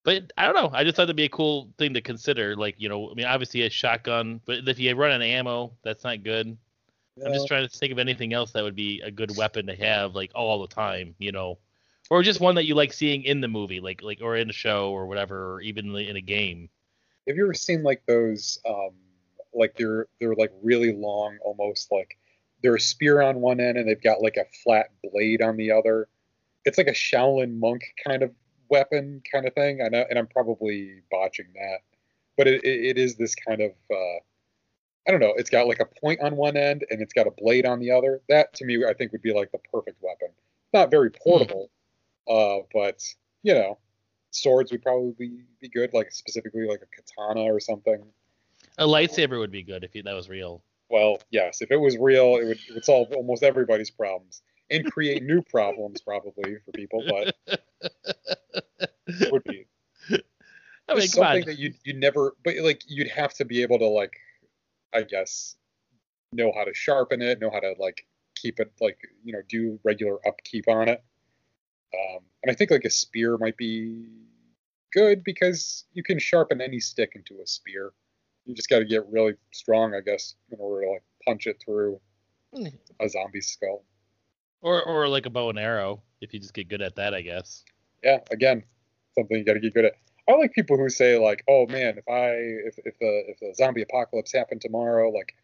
but 0.05 0.33
I 0.37 0.47
don't 0.47 0.55
know. 0.55 0.71
I 0.73 0.85
just 0.85 0.97
thought 0.97 1.05
that'd 1.05 1.17
be 1.17 1.25
a 1.25 1.29
cool 1.29 1.73
thing 1.79 1.95
to 1.95 2.01
consider. 2.01 2.55
Like 2.57 2.77
you 2.79 2.89
know, 2.89 3.11
I 3.11 3.15
mean, 3.15 3.27
obviously 3.27 3.63
a 3.63 3.71
shotgun, 3.71 4.41
but 4.45 4.69
if 4.69 4.79
you 4.79 4.95
run 4.95 5.11
out 5.11 5.17
of 5.17 5.23
ammo, 5.23 5.77
that's 5.83 6.05
not 6.05 6.23
good. 6.23 6.57
I'm 7.25 7.33
just 7.33 7.47
trying 7.47 7.67
to 7.67 7.79
think 7.79 7.93
of 7.93 7.99
anything 7.99 8.33
else 8.35 8.53
that 8.53 8.63
would 8.63 8.75
be 8.77 9.01
a 9.01 9.11
good 9.11 9.37
weapon 9.37 9.67
to 9.67 9.77
have 9.77 10.15
like 10.15 10.33
all 10.35 10.61
the 10.61 10.75
time, 10.75 11.15
you 11.19 11.33
know, 11.33 11.59
or 12.11 12.23
just 12.23 12.41
one 12.41 12.55
that 12.57 12.67
you 12.67 12.75
like 12.75 12.93
seeing 12.93 13.23
in 13.25 13.41
the 13.41 13.49
movie, 13.49 13.81
like 13.81 14.03
like 14.03 14.21
or 14.21 14.37
in 14.37 14.51
a 14.51 14.53
show 14.53 14.91
or 14.91 15.07
whatever, 15.07 15.55
or 15.55 15.61
even 15.63 15.95
in 15.97 16.17
a 16.17 16.21
game. 16.21 16.69
Have 17.27 17.37
you 17.37 17.45
ever 17.45 17.55
seen 17.55 17.83
like 17.83 18.03
those 18.07 18.59
um 18.69 18.93
like 19.55 19.77
they're 19.77 20.07
they're 20.21 20.35
like 20.35 20.53
really 20.63 20.93
long, 20.93 21.39
almost 21.43 21.91
like 21.91 22.19
they're 22.63 22.77
a 22.77 22.81
spear 22.81 23.23
on 23.23 23.41
one 23.41 23.61
end 23.61 23.79
and 23.79 23.89
they've 23.89 24.03
got 24.03 24.23
like 24.23 24.37
a 24.37 24.45
flat 24.63 24.91
blade 25.03 25.43
on 25.43 25.57
the 25.57 25.73
other. 25.73 26.09
It's 26.65 26.79
like 26.79 26.89
a 26.89 26.93
Shaolin 26.93 27.59
monk 27.59 27.83
kind 28.07 28.23
of 28.23 28.33
weapon 28.69 29.23
kind 29.31 29.47
of 29.47 29.55
thing. 29.55 29.81
I 29.83 29.89
know, 29.89 30.05
and 30.09 30.19
I'm 30.19 30.27
probably 30.27 31.03
botching 31.11 31.47
that, 31.55 31.79
but 32.37 32.47
it, 32.47 32.65
it, 32.65 32.85
it 32.85 32.99
is 32.99 33.17
this 33.17 33.35
kind 33.35 33.63
of 33.63 33.71
uh, 33.91 34.19
I 35.07 35.11
don't 35.11 35.21
know. 35.21 35.35
It's 35.37 35.51
got 35.51 35.69
like 35.69 35.81
a 35.81 35.85
point 35.85 36.21
on 36.21 36.37
one 36.37 36.57
end 36.57 36.85
and 36.91 37.01
it's 37.01 37.13
got 37.13 37.27
a 37.27 37.31
blade 37.31 37.65
on 37.65 37.79
the 37.79 37.91
other. 37.91 38.21
That 38.29 38.55
to 38.55 38.65
me, 38.65 38.85
I 38.85 38.93
think 38.93 39.13
would 39.13 39.23
be 39.23 39.33
like 39.33 39.53
the 39.53 39.59
perfect 39.73 40.03
weapon. 40.03 40.29
Not 40.73 40.91
very 40.91 41.11
portable, 41.11 41.71
uh, 42.29 42.59
but 42.75 43.03
you 43.43 43.55
know, 43.55 43.79
swords 44.31 44.73
would 44.73 44.83
probably 44.83 45.13
be, 45.19 45.45
be 45.61 45.69
good, 45.69 45.93
like 45.93 46.13
specifically 46.13 46.67
like 46.67 46.83
a 46.83 46.87
katana 46.87 47.43
or 47.43 47.61
something. 47.61 48.03
A 48.79 48.85
lightsaber 48.85 49.39
would 49.39 49.53
be 49.53 49.63
good 49.63 49.85
if 49.85 49.93
that 50.05 50.15
was 50.15 50.29
real. 50.29 50.63
Well, 50.89 51.21
yes, 51.31 51.63
if 51.63 51.71
it 51.71 51.77
was 51.77 51.97
real, 51.97 52.37
it 52.37 52.45
would, 52.45 52.59
it 52.69 52.75
would 52.75 52.85
solve 52.85 53.13
almost 53.13 53.43
everybody's 53.43 53.91
problems 53.91 54.43
and 54.71 54.91
create 54.91 55.23
new 55.23 55.43
problems 55.51 56.01
probably 56.01 56.57
for 56.65 56.73
people, 56.73 57.03
but 57.09 57.61
it 59.07 59.33
would 59.33 59.45
be 59.45 59.67
I 60.89 60.95
mean, 60.95 61.09
something 61.09 61.43
on. 61.43 61.47
that 61.47 61.59
you 61.59 61.75
you 61.85 61.95
never, 61.95 62.37
but 62.45 62.57
like 62.59 62.83
you'd 62.87 63.09
have 63.09 63.35
to 63.35 63.45
be 63.45 63.63
able 63.63 63.79
to 63.79 63.87
like, 63.87 64.13
I 64.97 65.03
guess, 65.03 65.57
know 66.33 66.53
how 66.57 66.65
to 66.65 66.75
sharpen 66.75 67.21
it, 67.23 67.41
know 67.41 67.51
how 67.51 67.61
to 67.61 67.75
like 67.79 68.07
keep 68.35 68.61
it 68.61 68.73
like 68.81 68.99
you 69.25 69.33
know 69.33 69.43
do 69.49 69.79
regular 69.85 70.19
upkeep 70.27 70.69
on 70.69 70.89
it. 70.89 71.03
Um, 71.95 72.21
and 72.43 72.51
I 72.51 72.55
think 72.55 72.71
like 72.71 72.85
a 72.85 72.91
spear 72.91 73.37
might 73.39 73.57
be 73.57 74.07
good 74.93 75.23
because 75.23 75.85
you 75.93 76.03
can 76.03 76.19
sharpen 76.19 76.61
any 76.61 76.81
stick 76.81 77.13
into 77.15 77.41
a 77.43 77.47
spear. 77.47 77.93
You 78.45 78.55
just 78.55 78.69
got 78.69 78.79
to 78.79 78.85
get 78.85 79.07
really 79.09 79.35
strong, 79.53 79.95
I 79.95 80.01
guess, 80.01 80.35
in 80.51 80.59
order 80.61 80.87
to 80.87 80.93
like 80.93 81.03
punch 81.25 81.47
it 81.47 81.63
through 81.65 82.01
a 83.01 83.09
zombie 83.09 83.41
skull. 83.41 83.85
Or 84.63 84.83
or 84.83 85.09
like 85.09 85.27
a 85.27 85.31
bow 85.31 85.51
and 85.51 85.59
arrow 85.59 86.03
if 86.21 86.33
you 86.33 86.41
just 86.41 86.55
get 86.55 86.69
good 86.69 86.83
at 86.83 86.97
that, 86.97 87.15
I 87.15 87.21
guess. 87.21 87.65
Yeah, 88.03 88.21
again, 88.31 88.65
something 89.15 89.37
you 89.37 89.45
got 89.45 89.55
to 89.55 89.61
get 89.61 89.75
good 89.75 89.85
at. 89.87 89.93
I 90.29 90.35
like 90.35 90.53
people 90.53 90.77
who 90.77 90.89
say 90.89 91.19
like, 91.19 91.45
"Oh 91.49 91.67
man, 91.67 91.99
if 91.99 92.09
I 92.09 92.31
if 92.67 92.79
if 92.85 92.99
the 92.99 93.25
if 93.29 93.39
the 93.41 93.55
zombie 93.55 93.83
apocalypse 93.83 94.33
happened 94.33 94.61
tomorrow, 94.61 95.11
like 95.11 95.35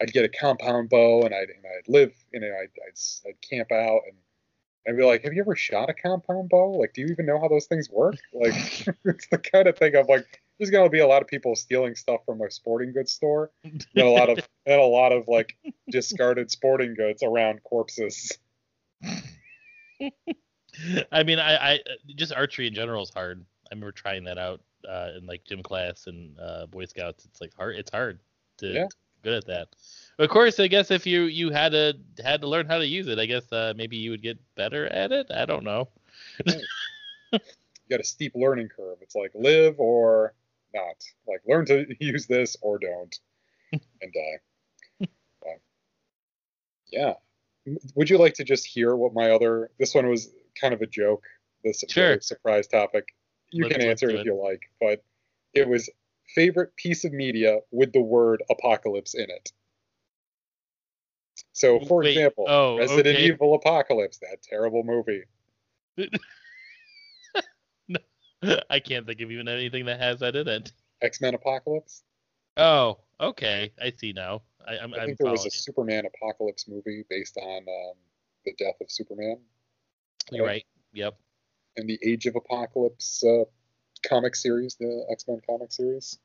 I'd 0.00 0.12
get 0.12 0.24
a 0.24 0.28
compound 0.28 0.90
bow 0.90 1.22
and 1.22 1.34
I'd 1.34 1.50
and 1.50 1.64
I'd 1.64 1.88
live, 1.88 2.12
you 2.32 2.40
know, 2.40 2.48
I'd, 2.48 2.70
I'd 2.86 3.28
I'd 3.28 3.40
camp 3.48 3.70
out 3.70 4.00
and 4.06 4.16
I'd 4.88 4.96
be 4.96 5.04
like, 5.04 5.22
have 5.22 5.32
you 5.32 5.42
ever 5.42 5.54
shot 5.54 5.90
a 5.90 5.94
compound 5.94 6.48
bow? 6.48 6.72
Like, 6.72 6.92
do 6.92 7.02
you 7.02 7.08
even 7.08 7.26
know 7.26 7.40
how 7.40 7.46
those 7.48 7.66
things 7.66 7.88
work? 7.88 8.16
Like, 8.32 8.54
it's 9.04 9.28
the 9.28 9.38
kind 9.38 9.68
of 9.68 9.78
thing 9.78 9.94
of 9.94 10.08
like, 10.08 10.26
there's 10.58 10.70
gonna 10.70 10.90
be 10.90 11.00
a 11.00 11.06
lot 11.06 11.22
of 11.22 11.28
people 11.28 11.54
stealing 11.54 11.94
stuff 11.94 12.20
from 12.26 12.40
a 12.40 12.50
sporting 12.50 12.92
goods 12.92 13.12
store, 13.12 13.50
and 13.64 13.86
a 13.96 14.04
lot 14.04 14.28
of 14.28 14.38
and 14.66 14.80
a 14.80 14.84
lot 14.84 15.12
of 15.12 15.28
like 15.28 15.56
discarded 15.90 16.50
sporting 16.50 16.94
goods 16.94 17.22
around 17.22 17.62
corpses. 17.62 18.38
I 21.12 21.22
mean, 21.22 21.38
I, 21.38 21.74
I 21.74 21.80
just 22.16 22.32
archery 22.32 22.66
in 22.66 22.74
general 22.74 23.02
is 23.02 23.10
hard. 23.10 23.44
I 23.72 23.74
remember 23.74 23.90
trying 23.92 24.24
that 24.24 24.36
out 24.36 24.60
uh, 24.86 25.12
in 25.16 25.24
like 25.24 25.44
gym 25.44 25.62
class 25.62 26.06
and 26.06 26.38
uh, 26.38 26.66
Boy 26.66 26.84
Scouts. 26.84 27.24
It's 27.24 27.40
like 27.40 27.54
hard. 27.56 27.76
It's 27.76 27.90
hard 27.90 28.18
to 28.58 28.66
Yeah. 28.74 28.88
good 29.22 29.32
at 29.32 29.46
that. 29.46 29.68
Of 30.18 30.28
course, 30.28 30.60
I 30.60 30.66
guess 30.66 30.90
if 30.90 31.06
you 31.06 31.22
you 31.22 31.48
had 31.50 31.72
to 31.72 31.94
had 32.22 32.42
to 32.42 32.48
learn 32.48 32.66
how 32.66 32.76
to 32.76 32.86
use 32.86 33.08
it, 33.08 33.18
I 33.18 33.24
guess 33.24 33.50
uh, 33.50 33.72
maybe 33.74 33.96
you 33.96 34.10
would 34.10 34.20
get 34.20 34.38
better 34.56 34.86
at 34.88 35.10
it. 35.10 35.30
I 35.34 35.46
don't 35.46 35.64
know. 35.64 35.88
You 36.44 36.60
got 37.88 38.00
a 38.00 38.04
steep 38.04 38.32
learning 38.34 38.68
curve. 38.68 38.98
It's 39.00 39.14
like 39.14 39.30
live 39.34 39.76
or 39.78 40.34
not. 40.74 41.02
Like 41.26 41.40
learn 41.46 41.64
to 41.66 41.86
use 42.04 42.26
this 42.26 42.54
or 42.60 42.78
don't, 42.78 43.18
and 43.72 44.12
die. 44.12 45.06
But, 45.40 45.60
yeah. 46.92 47.14
Would 47.94 48.10
you 48.10 48.18
like 48.18 48.34
to 48.34 48.44
just 48.44 48.66
hear 48.66 48.94
what 48.96 49.14
my 49.14 49.30
other? 49.30 49.70
This 49.78 49.94
one 49.94 50.08
was 50.08 50.30
kind 50.60 50.74
of 50.74 50.82
a 50.82 50.86
joke. 50.86 51.24
This 51.64 51.82
Sure. 51.88 52.20
surprise 52.20 52.66
topic. 52.66 53.14
You 53.52 53.64
Let's- 53.64 53.76
can 53.76 53.86
answer 53.86 54.08
it 54.10 54.14
if 54.14 54.20
it. 54.22 54.26
you 54.26 54.34
like, 54.34 54.62
but 54.80 55.04
it 55.54 55.68
was 55.68 55.88
favorite 56.34 56.74
piece 56.76 57.04
of 57.04 57.12
media 57.12 57.60
with 57.70 57.92
the 57.92 58.00
word 58.00 58.42
apocalypse 58.50 59.14
in 59.14 59.30
it. 59.30 59.52
So, 61.52 61.80
for 61.80 62.00
Wait, 62.00 62.16
example, 62.16 62.46
oh, 62.48 62.78
Resident 62.78 63.16
okay. 63.16 63.26
Evil 63.26 63.54
Apocalypse, 63.54 64.18
that 64.18 64.42
terrible 64.42 64.82
movie. 64.84 65.24
I 68.70 68.80
can't 68.80 69.06
think 69.06 69.20
of 69.20 69.30
even 69.30 69.48
anything 69.48 69.84
that 69.86 70.00
has 70.00 70.20
that 70.20 70.34
in 70.34 70.48
it. 70.48 70.72
X 71.02 71.20
Men 71.20 71.34
Apocalypse. 71.34 72.02
Oh, 72.56 72.98
okay. 73.20 73.72
I 73.80 73.92
see 73.96 74.12
now. 74.12 74.42
I, 74.66 74.78
I'm, 74.78 74.94
I 74.94 74.98
I'm 75.00 75.06
think 75.06 75.18
there 75.18 75.30
was 75.30 75.46
a 75.46 75.50
Superman 75.50 76.04
Apocalypse 76.06 76.66
movie 76.68 77.04
based 77.08 77.36
on 77.36 77.58
um, 77.58 77.94
the 78.44 78.54
death 78.58 78.74
of 78.80 78.90
Superman. 78.90 79.38
You're 80.30 80.46
right. 80.46 80.64
Yep. 80.92 81.16
And 81.76 81.88
the 81.88 81.98
Age 82.04 82.26
of 82.26 82.36
Apocalypse 82.36 83.22
uh, 83.24 83.44
comic 84.06 84.34
series, 84.34 84.76
the 84.76 85.06
X 85.10 85.24
Men 85.28 85.40
comic 85.48 85.72
series. 85.72 86.18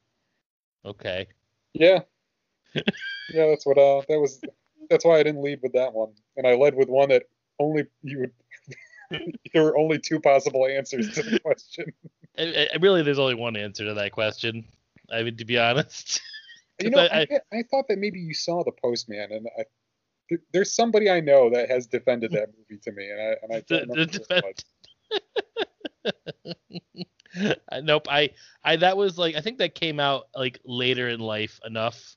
Okay. 0.86 1.28
Yeah, 1.74 2.00
yeah, 2.76 3.48
that's 3.48 3.66
what. 3.66 3.78
Uh, 3.78 4.02
that 4.08 4.20
was. 4.20 4.42
That's 4.90 5.04
why 5.04 5.20
I 5.20 5.24
didn't 5.24 5.44
lead 5.44 5.60
with 5.62 5.74
that 5.74 5.94
one, 5.94 6.14
and 6.38 6.48
I 6.48 6.56
led 6.56 6.76
with 6.76 6.88
one 6.90 7.10
that 7.10 7.24
only 7.60 7.86
you 8.04 8.20
would. 8.20 8.32
there 9.54 9.64
were 9.64 9.78
only 9.78 10.00
two 10.00 10.20
possible 10.20 10.66
answers 10.66 11.14
to 11.16 11.24
the 11.24 11.40
question. 11.44 11.86
I, 12.38 12.68
I, 12.74 12.78
really, 12.78 13.04
there's 13.04 13.20
only 13.20 13.36
one 13.36 13.56
answer 13.56 13.86
to 13.86 13.94
that 13.94 14.12
question. 14.12 14.66
I 15.12 15.24
mean, 15.24 15.38
to 15.38 15.46
be 15.46 15.58
honest. 15.58 16.22
You 16.80 16.92
know, 16.92 17.00
I- 17.00 17.22
I, 17.22 17.40
I, 17.52 17.64
thought 17.72 17.88
that 17.88 17.98
maybe 17.98 18.20
you 18.20 18.34
saw 18.34 18.64
the 18.64 18.72
Postman, 18.72 19.32
and 19.32 19.48
I, 19.58 19.64
there's 20.54 20.74
somebody 20.74 21.10
I 21.10 21.22
know 21.22 21.50
that 21.50 21.70
has 21.70 21.88
defended 21.88 22.32
that 22.34 22.50
movie 22.58 22.80
to 22.84 22.92
me, 22.92 23.10
and 23.10 23.20
I 23.20 23.36
and 23.42 23.54
I 23.54 23.64
The- 23.68 23.86
the 23.88 23.96
who 23.96 24.02
it 24.02 24.44
was. 24.44 24.46
Uh, 24.46 24.52
nope. 27.84 28.08
I, 28.10 28.32
I, 28.64 28.76
that 28.78 28.98
was 28.98 29.18
like, 29.18 29.36
I 29.36 29.42
think 29.42 29.58
that 29.60 29.76
came 29.76 30.00
out 30.00 30.28
like 30.36 30.60
later 30.66 31.10
in 31.10 31.20
life 31.20 31.60
enough 31.66 32.16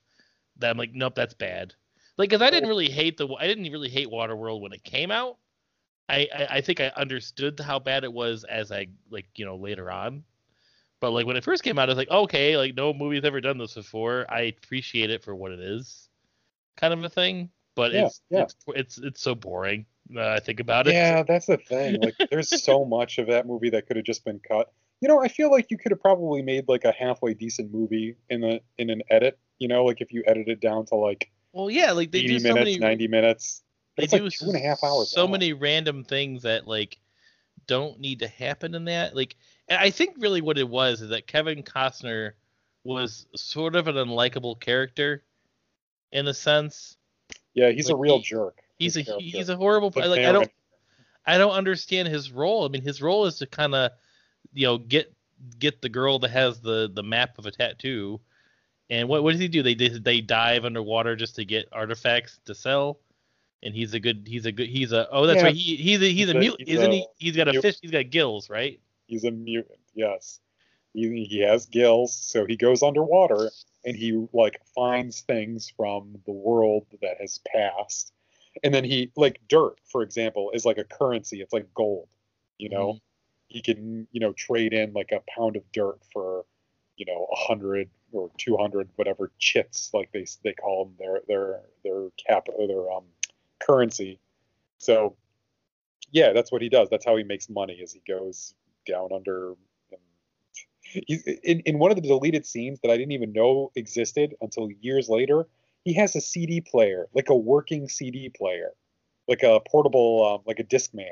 that 0.57 0.69
I'm 0.71 0.77
like, 0.77 0.91
nope, 0.93 1.15
that's 1.15 1.33
bad. 1.33 1.73
Like, 2.17 2.29
cause 2.29 2.41
I 2.41 2.49
didn't 2.49 2.69
really 2.69 2.89
hate 2.89 3.17
the, 3.17 3.27
I 3.39 3.47
didn't 3.47 3.71
really 3.71 3.89
hate 3.89 4.09
Waterworld 4.09 4.61
when 4.61 4.73
it 4.73 4.83
came 4.83 5.11
out. 5.11 5.37
I, 6.09 6.27
I, 6.35 6.47
I 6.57 6.61
think 6.61 6.81
I 6.81 6.91
understood 6.97 7.59
how 7.59 7.79
bad 7.79 8.03
it 8.03 8.11
was 8.13 8.43
as 8.43 8.71
I, 8.71 8.87
like, 9.09 9.27
you 9.35 9.45
know, 9.45 9.55
later 9.55 9.89
on. 9.91 10.23
But 10.99 11.11
like 11.11 11.25
when 11.25 11.37
it 11.37 11.43
first 11.43 11.63
came 11.63 11.79
out, 11.79 11.89
I 11.89 11.93
was 11.93 11.97
like, 11.97 12.11
okay, 12.11 12.57
like 12.57 12.75
no 12.75 12.93
movie's 12.93 13.23
ever 13.25 13.41
done 13.41 13.57
this 13.57 13.73
before. 13.73 14.25
I 14.29 14.41
appreciate 14.41 15.09
it 15.09 15.23
for 15.23 15.35
what 15.35 15.51
it 15.51 15.59
is, 15.59 16.09
kind 16.77 16.93
of 16.93 17.03
a 17.03 17.09
thing. 17.09 17.49
But 17.75 17.91
Yeah, 17.91 17.93
it's, 17.93 18.21
yeah. 18.29 18.43
it's 18.43 18.55
it's 18.69 18.97
it's 18.99 19.21
so 19.21 19.35
boring. 19.35 19.85
Uh, 20.15 20.29
I 20.29 20.39
think 20.39 20.59
about 20.59 20.87
it. 20.87 20.93
Yeah, 20.93 21.23
that's 21.23 21.45
the 21.45 21.57
thing. 21.57 22.01
Like, 22.01 22.15
there's 22.29 22.49
so 22.63 22.85
much 22.85 23.17
of 23.17 23.27
that 23.27 23.45
movie 23.47 23.69
that 23.71 23.87
could 23.87 23.95
have 23.95 24.05
just 24.05 24.25
been 24.25 24.39
cut. 24.39 24.71
You 25.01 25.07
know, 25.07 25.21
I 25.21 25.27
feel 25.29 25.49
like 25.49 25.67
you 25.71 25.77
could 25.77 25.91
have 25.91 26.01
probably 26.01 26.41
made 26.41 26.65
like 26.67 26.83
a 26.85 26.91
halfway 26.91 27.33
decent 27.33 27.71
movie 27.73 28.15
in 28.29 28.43
a 28.43 28.59
in 28.77 28.89
an 28.89 29.01
edit. 29.09 29.39
You 29.59 29.67
know, 29.67 29.85
like 29.85 30.01
if 30.01 30.11
you 30.11 30.23
edit 30.27 30.47
it 30.47 30.59
down 30.59 30.85
to 30.87 30.95
like 30.95 31.31
Well, 31.53 31.69
yeah, 31.71 31.91
like 31.91 32.11
they 32.11 32.19
80 32.19 32.27
do 32.27 32.39
so 32.39 32.47
minutes, 32.53 32.65
many 32.65 32.77
90 32.77 33.07
minutes. 33.07 33.63
they 33.97 34.03
It's 34.03 34.13
do 34.13 34.23
like 34.23 34.33
two 34.33 34.45
and 34.45 34.55
a 34.55 34.59
half 34.59 34.83
hours. 34.83 35.11
so 35.11 35.21
long. 35.23 35.31
many 35.31 35.53
random 35.53 36.03
things 36.03 36.43
that 36.43 36.67
like 36.67 36.97
don't 37.67 37.99
need 37.99 38.19
to 38.19 38.27
happen 38.27 38.73
in 38.75 38.85
that 38.85 39.15
like 39.15 39.35
i 39.69 39.89
think 39.91 40.15
really 40.17 40.41
what 40.41 40.57
it 40.57 40.67
was 40.67 41.01
is 41.01 41.09
that 41.09 41.27
kevin 41.27 41.61
costner 41.61 42.31
was 42.83 43.27
sort 43.35 43.75
of 43.75 43.87
an 43.87 43.95
unlikable 43.95 44.59
character 44.59 45.23
in 46.11 46.27
a 46.27 46.33
sense 46.33 46.97
Yeah, 47.53 47.69
he's 47.69 47.89
a 47.89 47.95
real 47.95 48.17
he- 48.17 48.23
jerk. 48.23 48.57
He's 48.81 48.97
a 48.97 49.01
his 49.01 49.15
he's 49.19 49.49
a 49.49 49.55
horrible 49.55 49.89
The 49.89 50.07
like 50.07 50.19
i 50.19 50.31
don't 50.31 50.51
i 51.25 51.37
don't 51.37 51.51
understand 51.53 52.07
his 52.07 52.31
role. 52.31 52.65
I 52.65 52.69
mean 52.69 52.81
his 52.81 53.01
role 53.01 53.25
is 53.25 53.37
to 53.37 53.45
kind 53.47 53.75
of 53.75 53.91
you 54.53 54.67
know 54.67 54.77
get 54.77 55.13
get 55.59 55.81
the 55.81 55.89
girl 55.89 56.19
that 56.19 56.31
has 56.31 56.59
the 56.59 56.89
the 56.93 57.03
map 57.03 57.37
of 57.37 57.45
a 57.45 57.51
tattoo. 57.51 58.19
And 58.89 59.07
what 59.07 59.23
what 59.23 59.31
does 59.31 59.39
he 59.39 59.47
do? 59.47 59.63
They 59.63 59.75
they 59.75 60.21
dive 60.21 60.65
underwater 60.65 61.15
just 61.15 61.35
to 61.35 61.45
get 61.45 61.67
artifacts 61.71 62.39
to 62.45 62.55
sell. 62.55 62.99
And 63.63 63.75
he's 63.75 63.93
a 63.93 63.99
good 63.99 64.25
he's 64.27 64.45
a 64.45 64.51
good 64.51 64.67
he's 64.67 64.91
a 64.91 65.07
oh 65.11 65.27
that's 65.27 65.39
Yeah. 65.39 65.45
right. 65.45 65.55
He, 65.55 65.75
he's 65.75 66.01
a 66.01 66.05
he's, 66.05 66.15
He's 66.15 66.29
a 66.29 66.37
a- 66.37 66.39
mute 66.39 66.55
he's 66.59 66.75
isn't 66.79 66.91
a 66.91 66.95
he? 66.95 67.07
He's 67.17 67.35
got 67.35 67.47
a 67.47 67.61
fish 67.61 67.77
he's 67.81 67.91
got 67.91 68.09
gills 68.09 68.49
right? 68.49 68.79
He's 69.07 69.23
a 69.23 69.31
mutant. 69.31 69.79
Yes, 69.93 70.39
he 70.93 71.25
he 71.25 71.39
has 71.41 71.65
gills, 71.67 72.13
so 72.13 72.45
he 72.45 72.55
goes 72.57 72.81
underwater 72.81 73.51
and 73.85 73.95
he 73.95 74.27
like 74.33 74.59
finds 74.75 75.21
things 75.21 75.71
from 75.75 76.15
the 76.25 76.31
world 76.31 76.85
that 77.01 77.17
has 77.19 77.39
passed, 77.39 78.11
and 78.63 78.73
then 78.73 78.83
he 78.83 79.11
like 79.15 79.39
dirt, 79.47 79.79
for 79.85 80.01
example, 80.01 80.51
is 80.53 80.65
like 80.65 80.77
a 80.77 80.83
currency. 80.83 81.41
It's 81.41 81.53
like 81.53 81.73
gold. 81.73 82.09
You 82.57 82.69
know, 82.69 82.99
he 83.47 83.61
can 83.61 84.07
you 84.11 84.19
know 84.19 84.33
trade 84.33 84.73
in 84.73 84.93
like 84.93 85.11
a 85.11 85.21
pound 85.35 85.55
of 85.55 85.63
dirt 85.71 85.99
for 86.13 86.45
you 86.97 87.05
know 87.05 87.27
a 87.31 87.35
hundred 87.35 87.89
or 88.11 88.29
two 88.37 88.57
hundred 88.57 88.89
whatever 88.95 89.31
chits 89.39 89.91
like 89.93 90.11
they 90.11 90.25
they 90.43 90.53
call 90.53 90.85
them 90.85 90.95
their 90.99 91.21
their 91.27 91.59
their 91.83 92.09
cap 92.27 92.47
or 92.53 92.67
their 92.67 92.91
um 92.91 93.05
currency. 93.59 94.19
So 94.79 95.15
yeah, 96.11 96.33
that's 96.33 96.51
what 96.51 96.61
he 96.61 96.69
does. 96.69 96.89
That's 96.89 97.05
how 97.05 97.15
he 97.15 97.23
makes 97.23 97.49
money. 97.49 97.73
Is 97.73 97.93
he 97.93 98.01
goes 98.07 98.53
down 98.87 99.09
under. 99.13 99.55
He's 100.81 101.23
in, 101.23 101.61
in 101.61 101.79
one 101.79 101.91
of 101.91 101.95
the 101.95 102.01
deleted 102.01 102.45
scenes 102.45 102.81
that 102.81 102.91
I 102.91 102.97
didn't 102.97 103.13
even 103.13 103.31
know 103.31 103.71
existed 103.75 104.35
until 104.41 104.69
years 104.81 105.07
later. 105.07 105.47
He 105.83 105.93
has 105.95 106.15
a 106.15 106.21
CD 106.21 106.61
player, 106.61 107.07
like 107.13 107.29
a 107.29 107.35
working 107.35 107.89
CD 107.89 108.29
player, 108.29 108.71
like 109.27 109.43
a 109.43 109.59
portable, 109.67 110.25
um, 110.27 110.41
like 110.45 110.59
a 110.59 110.63
Discman, 110.63 111.09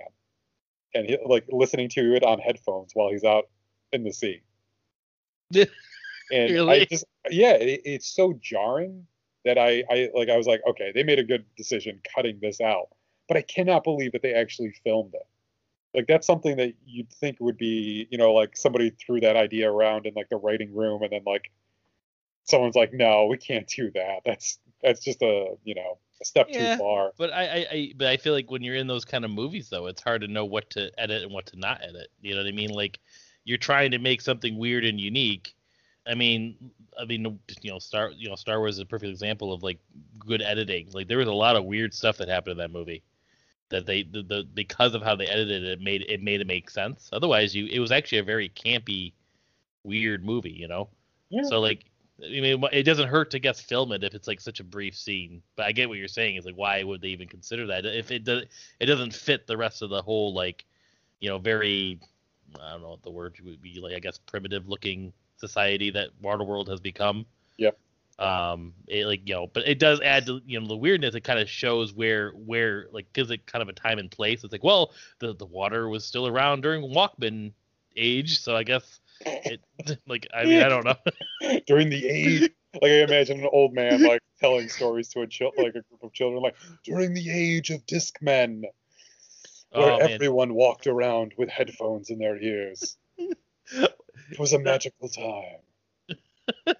and 0.93 1.07
he, 1.07 1.17
like 1.25 1.45
listening 1.49 1.89
to 1.89 2.15
it 2.15 2.23
on 2.23 2.39
headphones 2.39 2.91
while 2.93 3.09
he's 3.09 3.23
out 3.23 3.45
in 3.91 4.03
the 4.03 4.11
sea. 4.11 4.41
and 5.53 5.67
I 6.31 6.43
Really? 6.53 6.85
just, 6.85 7.05
yeah, 7.29 7.53
it, 7.53 7.81
it's 7.85 8.07
so 8.07 8.33
jarring 8.41 9.07
that 9.45 9.57
I, 9.57 9.83
I 9.89 10.09
like, 10.13 10.29
I 10.29 10.37
was 10.37 10.45
like, 10.45 10.61
okay, 10.67 10.91
they 10.93 11.03
made 11.03 11.19
a 11.19 11.23
good 11.23 11.45
decision 11.55 11.99
cutting 12.15 12.39
this 12.41 12.61
out, 12.61 12.89
but 13.27 13.37
I 13.37 13.41
cannot 13.41 13.83
believe 13.83 14.11
that 14.11 14.21
they 14.21 14.33
actually 14.33 14.73
filmed 14.83 15.15
it 15.15 15.25
like 15.93 16.07
that's 16.07 16.27
something 16.27 16.57
that 16.57 16.73
you'd 16.85 17.11
think 17.11 17.37
would 17.39 17.57
be 17.57 18.07
you 18.09 18.17
know 18.17 18.33
like 18.33 18.55
somebody 18.55 18.91
threw 18.91 19.19
that 19.19 19.35
idea 19.35 19.71
around 19.71 20.05
in 20.05 20.13
like 20.13 20.29
the 20.29 20.37
writing 20.37 20.73
room 20.73 21.01
and 21.01 21.11
then 21.11 21.23
like 21.25 21.51
someone's 22.43 22.75
like 22.75 22.93
no 22.93 23.25
we 23.27 23.37
can't 23.37 23.67
do 23.67 23.91
that. 23.91 24.19
That's 24.25 24.59
that's 24.81 25.01
just 25.03 25.21
a 25.21 25.55
you 25.63 25.75
know 25.75 25.97
a 26.21 26.25
step 26.25 26.47
Yeah. 26.49 26.73
too 26.73 26.79
far. 26.79 27.11
But 27.17 27.31
I, 27.31 27.43
I 27.43 27.65
i 27.71 27.93
but 27.95 28.07
i 28.07 28.17
feel 28.17 28.33
like 28.33 28.49
when 28.51 28.61
you're 28.63 28.75
in 28.75 28.87
those 28.87 29.05
kind 29.05 29.23
of 29.25 29.31
movies 29.31 29.69
though 29.69 29.87
it's 29.87 30.01
hard 30.01 30.21
to 30.21 30.27
know 30.27 30.45
what 30.45 30.69
to 30.71 30.91
edit 30.99 31.23
and 31.23 31.31
what 31.31 31.45
to 31.47 31.59
not 31.59 31.81
edit. 31.83 32.07
You 32.21 32.35
know 32.35 32.41
what 32.41 32.47
i 32.47 32.51
mean? 32.51 32.69
Like 32.71 32.99
you're 33.45 33.57
trying 33.57 33.91
to 33.91 33.99
make 33.99 34.21
something 34.21 34.57
weird 34.57 34.85
and 34.85 34.99
unique. 34.99 35.53
I 36.07 36.15
mean 36.15 36.55
i 36.99 37.05
mean 37.05 37.39
you 37.61 37.71
know 37.71 37.79
star 37.79 38.11
you 38.11 38.27
know 38.29 38.35
star 38.35 38.59
wars 38.59 38.75
is 38.75 38.79
a 38.79 38.85
perfect 38.85 39.09
example 39.11 39.53
of 39.53 39.63
like 39.63 39.79
good 40.19 40.41
editing. 40.41 40.89
Like 40.91 41.07
there 41.07 41.17
was 41.17 41.27
a 41.27 41.33
lot 41.33 41.55
of 41.55 41.65
weird 41.65 41.93
stuff 41.93 42.17
that 42.17 42.27
happened 42.29 42.53
in 42.53 42.57
that 42.57 42.71
movie 42.71 43.03
that 43.69 43.85
they 43.85 44.03
the, 44.03 44.23
the 44.23 44.47
because 44.55 44.95
of 44.95 45.01
how 45.03 45.15
they 45.15 45.27
edited 45.27 45.63
it, 45.63 45.69
it 45.69 45.81
made 45.81 46.01
it 46.09 46.21
made 46.21 46.41
it 46.41 46.47
make 46.47 46.69
sense. 46.69 47.09
Otherwise 47.13 47.55
you 47.55 47.67
it 47.67 47.79
was 47.79 47.91
actually 47.91 48.17
a 48.17 48.23
very 48.23 48.49
campy 48.49 49.13
weird 49.83 50.25
movie 50.25 50.51
you 50.51 50.67
know? 50.67 50.89
Yeah. 51.29 51.43
so 51.43 51.59
like, 51.59 51.85
I 52.23 52.41
mean, 52.41 52.63
it 52.71 52.83
doesn't 52.83 53.07
hurt 53.07 53.31
to 53.31 53.39
guess 53.39 53.61
film 53.61 53.91
it 53.91 54.03
if 54.03 54.13
it's 54.13 54.27
like 54.27 54.41
such 54.41 54.59
a 54.59 54.63
brief 54.63 54.95
scene. 54.95 55.41
But 55.55 55.65
I 55.67 55.71
get 55.71 55.89
what 55.89 55.97
you're 55.97 56.07
saying. 56.07 56.35
Is 56.35 56.45
like, 56.45 56.57
why 56.57 56.83
would 56.83 57.01
they 57.01 57.09
even 57.09 57.27
consider 57.27 57.67
that 57.67 57.85
if 57.85 58.11
it 58.11 58.23
does? 58.23 58.45
It 58.79 58.85
doesn't 58.85 59.13
fit 59.13 59.47
the 59.47 59.57
rest 59.57 59.81
of 59.81 59.89
the 59.89 60.01
whole 60.01 60.33
like, 60.33 60.65
you 61.19 61.29
know, 61.29 61.37
very, 61.37 61.99
I 62.59 62.71
don't 62.71 62.81
know 62.81 62.89
what 62.89 63.03
the 63.03 63.11
word 63.11 63.37
would 63.43 63.61
be 63.61 63.79
like. 63.79 63.95
I 63.95 63.99
guess 63.99 64.17
primitive 64.17 64.67
looking 64.67 65.13
society 65.37 65.91
that 65.91 66.09
Waterworld 66.21 66.67
has 66.67 66.79
become. 66.79 67.25
Yep. 67.57 67.77
Um, 68.19 68.73
it, 68.87 69.05
like 69.05 69.21
you 69.25 69.35
know, 69.35 69.47
but 69.47 69.65
it 69.65 69.79
does 69.79 70.01
add 70.01 70.25
to 70.25 70.41
you 70.45 70.59
know 70.59 70.67
the 70.67 70.75
weirdness. 70.75 71.15
It 71.15 71.21
kind 71.21 71.39
of 71.39 71.49
shows 71.49 71.93
where 71.93 72.31
where 72.31 72.87
like 72.91 73.11
gives 73.13 73.31
it 73.31 73.45
kind 73.45 73.61
of 73.61 73.69
a 73.69 73.73
time 73.73 73.97
and 73.97 74.11
place. 74.11 74.43
It's 74.43 74.51
like 74.51 74.63
well, 74.63 74.91
the 75.19 75.33
the 75.35 75.45
water 75.45 75.87
was 75.87 76.03
still 76.03 76.27
around 76.27 76.61
during 76.61 76.83
Walkman 76.83 77.53
age, 77.95 78.39
so 78.39 78.57
I 78.57 78.63
guess 78.63 78.99
it 79.25 79.61
like 80.07 80.27
I 80.33 80.45
mean 80.45 80.61
I 80.61 80.69
don't 80.69 80.85
know. 80.85 80.95
during 81.67 81.89
the 81.89 82.07
age 82.07 82.49
like 82.73 82.91
I 82.91 83.03
imagine 83.03 83.39
an 83.39 83.49
old 83.51 83.73
man 83.73 84.01
like 84.03 84.21
telling 84.39 84.67
stories 84.69 85.09
to 85.09 85.21
a 85.21 85.27
child 85.27 85.53
like 85.57 85.69
a 85.75 85.81
group 85.81 86.03
of 86.03 86.13
children 86.13 86.41
like 86.41 86.55
during 86.83 87.13
the 87.13 87.29
age 87.29 87.69
of 87.71 87.85
Discmen 87.85 88.63
where 89.71 89.93
Oh, 89.93 89.97
everyone 89.97 90.53
walked 90.53 90.87
around 90.87 91.33
with 91.37 91.49
headphones 91.49 92.09
in 92.09 92.19
their 92.19 92.41
ears. 92.41 92.97
It 94.31 94.37
was 94.37 94.53
a 94.53 94.59
magical 94.59 95.09
time. 95.09 96.75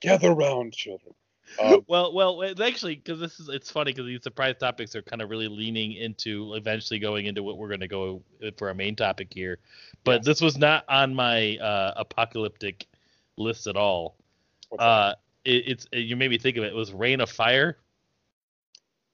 Gather 0.00 0.32
round, 0.32 0.72
children. 0.72 1.14
Um, 1.58 1.84
well, 1.88 2.12
well, 2.12 2.42
it's 2.42 2.60
actually 2.60 2.96
because 2.96 3.18
this 3.18 3.40
is 3.40 3.48
it's 3.48 3.70
funny 3.70 3.92
because 3.92 4.06
these 4.06 4.22
surprise 4.22 4.56
topics 4.58 4.94
are 4.94 5.02
kind 5.02 5.20
of 5.20 5.30
really 5.30 5.48
leaning 5.48 5.92
into 5.92 6.54
eventually 6.54 6.98
going 6.98 7.26
into 7.26 7.42
what 7.42 7.58
we're 7.58 7.68
going 7.68 7.80
to 7.80 7.88
go 7.88 8.22
for 8.56 8.68
our 8.68 8.74
main 8.74 8.94
topic 8.94 9.28
here. 9.32 9.58
But 10.04 10.24
this 10.24 10.40
was 10.40 10.56
not 10.56 10.84
on 10.88 11.14
my 11.14 11.56
uh, 11.58 11.94
apocalyptic 11.96 12.86
list 13.36 13.66
at 13.66 13.76
all. 13.76 14.16
Uh, 14.78 15.14
it, 15.44 15.64
it's 15.66 15.86
you 15.92 16.16
made 16.16 16.30
me 16.30 16.38
think 16.38 16.56
of 16.56 16.64
it. 16.64 16.68
It 16.68 16.76
was 16.76 16.92
Reign 16.92 17.20
of 17.20 17.30
Fire. 17.30 17.78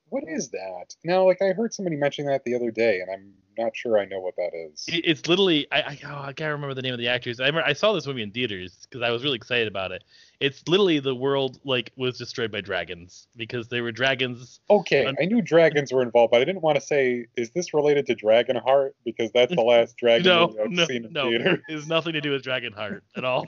What 0.09 0.25
is 0.27 0.51
that? 0.51 0.95
Now, 1.05 1.25
like 1.25 1.43
I 1.43 1.53
heard 1.53 1.75
somebody 1.75 1.97
mention 1.97 2.27
that 2.27 2.45
the 2.45 2.55
other 2.55 2.71
day, 2.71 3.01
and 3.01 3.11
I'm 3.11 3.33
not 3.59 3.75
sure 3.75 3.99
I 3.99 4.05
know 4.05 4.21
what 4.21 4.37
that 4.37 4.51
is. 4.55 4.85
It's 4.89 5.27
literally 5.27 5.67
I 5.73 5.81
I, 5.81 5.99
oh, 6.05 6.23
I 6.23 6.33
can't 6.33 6.53
remember 6.53 6.75
the 6.75 6.83
name 6.83 6.93
of 6.93 6.99
the 6.99 7.09
actors. 7.09 7.41
I 7.41 7.47
remember, 7.47 7.67
I 7.67 7.73
saw 7.73 7.93
this 7.93 8.07
movie 8.07 8.23
in 8.23 8.31
theaters 8.31 8.79
because 8.83 9.03
I 9.03 9.11
was 9.11 9.25
really 9.25 9.37
excited 9.37 9.67
about 9.69 9.93
it. 9.93 10.05
It's 10.41 10.67
literally 10.69 10.99
the 11.01 11.15
world 11.15 11.59
like 11.65 11.91
was 11.97 12.19
destroyed 12.19 12.53
by 12.53 12.61
dragons 12.61 13.27
because 13.37 13.69
there 13.69 13.83
were 13.83 13.93
dragons. 13.93 14.61
Okay, 14.71 15.07
Un- 15.07 15.17
I 15.21 15.25
knew 15.25 15.43
dragons 15.43 15.93
were 15.93 16.03
involved, 16.03 16.33
but 16.33 16.41
I 16.41 16.45
didn't 16.45 16.63
want 16.63 16.77
to 16.77 16.87
say, 16.87 17.27
is 17.37 17.51
this 17.51 17.75
related 17.75 18.07
to 18.07 18.15
Dragonheart? 18.15 18.91
Because 19.05 19.33
that's 19.33 19.55
the 19.55 19.63
last 19.63 19.97
dragon 19.97 20.27
No, 20.27 20.49
movie 20.49 20.61
I've 20.61 20.71
no, 20.71 20.87
seen 20.87 21.05
in 21.07 21.13
no. 21.13 21.31
theater. 21.31 21.63
It 21.69 21.75
has 21.75 21.89
nothing 21.89 22.13
to 22.13 22.21
do 22.21 22.33
with 22.33 22.45
Dragonheart 22.45 23.01
at 23.17 23.25
all. 23.25 23.47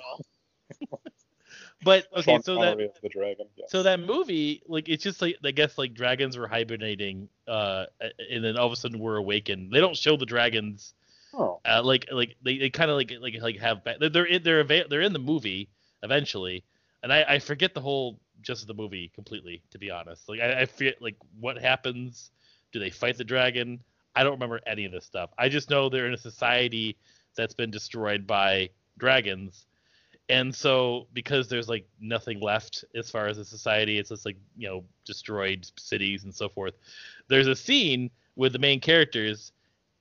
but 1.83 2.07
okay, 2.13 2.23
Sean 2.23 2.43
so 2.43 2.57
Connery 2.57 2.91
that 3.03 3.13
dragon. 3.13 3.47
Yes. 3.57 3.71
so 3.71 3.83
that 3.83 4.01
movie 4.01 4.63
like 4.67 4.89
it's 4.89 5.03
just 5.03 5.23
like 5.23 5.37
I 5.45 5.51
guess 5.53 5.79
like 5.79 5.95
dragons 5.95 6.37
were 6.37 6.49
hibernating, 6.49 7.29
uh, 7.47 7.87
and 8.31 8.45
then 8.45 8.57
all 8.57 8.67
of 8.67 8.73
a 8.73 8.77
sudden 8.77 8.99
we're 8.99 9.17
awakened. 9.17 9.73
They 9.73 9.81
don't 9.81 9.97
show 9.97 10.17
the 10.17 10.27
dragons 10.27 10.95
oh, 11.35 11.61
uh, 11.65 11.83
like 11.83 12.07
like 12.11 12.37
they, 12.43 12.59
they 12.59 12.71
kind 12.71 12.91
of 12.91 12.97
like 12.97 13.13
like 13.21 13.35
like 13.41 13.59
have 13.59 13.83
they're 14.01 14.09
they're 14.09 14.25
in, 14.25 14.43
they're 14.43 14.65
they're 14.65 15.01
in 15.01 15.13
the 15.13 15.19
movie 15.19 15.69
eventually, 16.03 16.65
and 17.03 17.13
I, 17.13 17.25
I 17.29 17.39
forget 17.39 17.75
the 17.75 17.81
whole 17.81 18.19
just 18.41 18.67
the 18.67 18.75
movie 18.75 19.11
completely 19.15 19.63
to 19.71 19.79
be 19.79 19.91
honest. 19.91 20.29
Like 20.29 20.41
I, 20.41 20.63
I 20.63 20.67
forget 20.67 21.01
like 21.01 21.17
what 21.39 21.59
happens. 21.59 22.31
Do 22.73 22.79
they 22.79 22.91
fight 22.91 23.17
the 23.17 23.25
dragon? 23.25 23.83
I 24.15 24.25
don't 24.25 24.33
remember 24.33 24.61
any 24.67 24.85
of 24.85 24.93
this 24.93 25.05
stuff. 25.05 25.31
I 25.39 25.49
just 25.49 25.71
know 25.71 25.89
they're 25.89 26.07
in 26.07 26.15
a 26.15 26.19
society 26.19 26.97
that's 27.37 27.55
been 27.55 27.71
destroyed 27.71 28.27
by 28.27 28.71
dragons. 28.99 29.65
And 30.29 30.55
so 30.55 31.07
because 31.13 31.49
there's 31.49 31.69
like 31.69 31.87
nothing 32.01 32.41
left 32.41 32.85
as 32.95 33.11
far 33.11 33.27
as 33.27 33.39
a 33.39 33.45
society, 33.45 33.99
it's 33.99 34.11
just 34.11 34.27
like, 34.27 34.37
you 34.57 34.69
know, 34.69 34.85
destroyed 35.05 35.67
cities 35.77 36.25
and 36.25 36.35
so 36.35 36.49
forth. 36.49 36.75
There's 37.29 37.47
a 37.47 37.57
scene 37.57 38.11
with 38.37 38.53
the 38.53 38.59
main 38.59 38.81
characters 38.81 39.53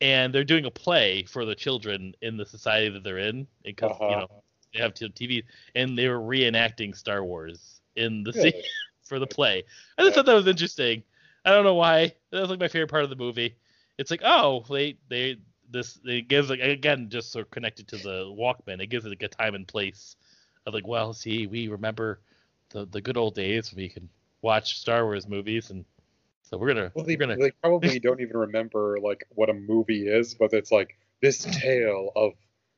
and 0.01 0.33
they're 0.33 0.43
doing 0.43 0.65
a 0.65 0.71
play 0.71 1.23
for 1.23 1.45
the 1.45 1.55
children 1.55 2.13
in 2.21 2.37
the 2.37 2.45
society 2.45 2.89
that 2.89 3.03
they're 3.03 3.17
in 3.19 3.47
because 3.63 3.99
you 4.05 4.15
Uh-huh. 4.15 4.17
know 4.17 4.27
they 4.73 4.79
have 4.79 4.93
TV 4.93 5.43
and 5.75 5.97
they 5.97 6.07
were 6.07 6.19
reenacting 6.19 6.95
Star 6.95 7.23
Wars 7.23 7.81
in 7.95 8.23
the 8.23 8.33
really? 8.33 8.51
scene 8.51 8.53
for 9.03 9.19
the 9.19 9.27
play. 9.27 9.63
I 9.97 10.03
just 10.03 10.15
thought 10.15 10.25
that 10.25 10.33
was 10.33 10.47
interesting. 10.47 11.03
I 11.45 11.51
don't 11.51 11.63
know 11.63 11.75
why. 11.75 12.13
That 12.31 12.41
was 12.41 12.49
like 12.49 12.59
my 12.59 12.67
favorite 12.67 12.89
part 12.91 13.03
of 13.03 13.09
the 13.09 13.15
movie. 13.15 13.55
It's 13.97 14.11
like, 14.11 14.21
oh, 14.23 14.63
they 14.69 14.97
they 15.09 15.37
this 15.69 15.99
it 16.05 16.27
gives 16.27 16.49
like 16.49 16.59
again 16.59 17.09
just 17.09 17.31
sort 17.31 17.45
of 17.45 17.51
connected 17.51 17.87
to 17.89 17.97
the 17.97 18.25
Walkman. 18.25 18.81
It 18.81 18.87
gives 18.87 19.05
it 19.05 19.09
like 19.09 19.23
a 19.23 19.27
time 19.27 19.55
and 19.55 19.67
place 19.67 20.15
like, 20.73 20.87
well, 20.87 21.13
see, 21.13 21.47
we 21.47 21.67
remember 21.67 22.19
the 22.69 22.85
the 22.85 23.01
good 23.01 23.17
old 23.17 23.35
days 23.35 23.71
when 23.71 23.83
we 23.83 23.89
can 23.89 24.09
watch 24.41 24.77
Star 24.79 25.05
Wars 25.05 25.27
movies, 25.27 25.69
and 25.69 25.85
so 26.43 26.57
we're 26.57 26.73
gonna 26.73 26.91
Well, 26.93 27.05
they, 27.05 27.15
we're 27.15 27.27
gonna 27.27 27.37
they 27.37 27.51
probably 27.61 27.99
don't 27.99 28.21
even 28.21 28.37
remember 28.37 28.99
like 29.01 29.25
what 29.29 29.49
a 29.49 29.53
movie 29.53 30.07
is, 30.07 30.33
but 30.33 30.53
it's 30.53 30.71
like 30.71 30.97
this 31.21 31.39
tale 31.39 32.11
of 32.15 32.33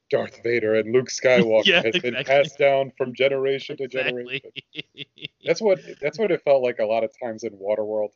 Darth 0.09 0.41
Vader 0.43 0.75
and 0.75 0.93
Luke 0.93 1.09
Skywalker 1.09 1.65
Yeah, 1.65 1.83
has 1.83 1.99
been 1.99 2.15
passed 2.25 2.57
down 2.57 2.91
from 2.97 3.13
generation 3.13 3.77
to 3.77 3.87
generation. 3.87 4.51
That's 5.45 5.61
what 5.61 5.79
that's 6.01 6.17
what 6.17 6.31
it 6.31 6.41
felt 6.43 6.63
like 6.63 6.79
a 6.79 6.85
lot 6.85 7.03
of 7.03 7.11
times 7.21 7.43
in 7.43 7.53
Waterworld. 7.53 8.09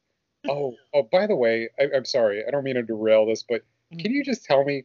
Oh, 0.47 0.75
oh, 0.93 1.03
by 1.03 1.25
the 1.25 1.36
way, 1.36 1.69
I, 1.79 1.88
I'm 1.95 2.03
sorry, 2.03 2.43
I 2.45 2.51
don't 2.51 2.65
mean 2.65 2.75
to 2.75 2.83
derail 2.83 3.25
this, 3.25 3.43
but 3.47 3.63
mm. 3.93 3.99
can 4.01 4.12
you 4.12 4.25
just 4.25 4.43
tell 4.43 4.63
me 4.65 4.83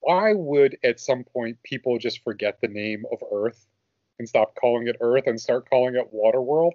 why 0.00 0.32
would 0.32 0.76
at 0.82 1.00
some 1.00 1.24
point 1.24 1.62
people 1.62 1.98
just 1.98 2.22
forget 2.22 2.58
the 2.60 2.68
name 2.68 3.04
of 3.12 3.22
Earth 3.32 3.66
and 4.18 4.28
stop 4.28 4.54
calling 4.54 4.86
it 4.88 4.96
Earth 5.00 5.26
and 5.26 5.40
start 5.40 5.68
calling 5.68 5.94
it 5.94 6.12
Waterworld? 6.12 6.72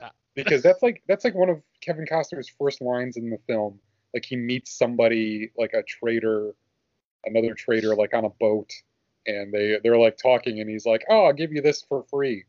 Ah. 0.00 0.10
Because 0.34 0.62
that's 0.62 0.82
like 0.82 1.02
that's 1.08 1.24
like 1.24 1.34
one 1.34 1.48
of 1.48 1.60
Kevin 1.80 2.06
Costner's 2.06 2.48
first 2.48 2.80
lines 2.80 3.16
in 3.16 3.28
the 3.28 3.38
film. 3.48 3.80
Like 4.14 4.24
he 4.24 4.36
meets 4.36 4.70
somebody 4.70 5.50
like 5.58 5.72
a 5.74 5.82
trader, 5.82 6.52
another 7.24 7.54
trader 7.54 7.96
like 7.96 8.14
on 8.14 8.24
a 8.24 8.30
boat, 8.30 8.72
and 9.26 9.52
they 9.52 9.80
they're 9.82 9.98
like 9.98 10.16
talking, 10.16 10.60
and 10.60 10.70
he's 10.70 10.86
like, 10.86 11.04
"Oh, 11.10 11.24
I'll 11.24 11.32
give 11.32 11.52
you 11.52 11.60
this 11.60 11.82
for 11.82 12.04
free," 12.04 12.44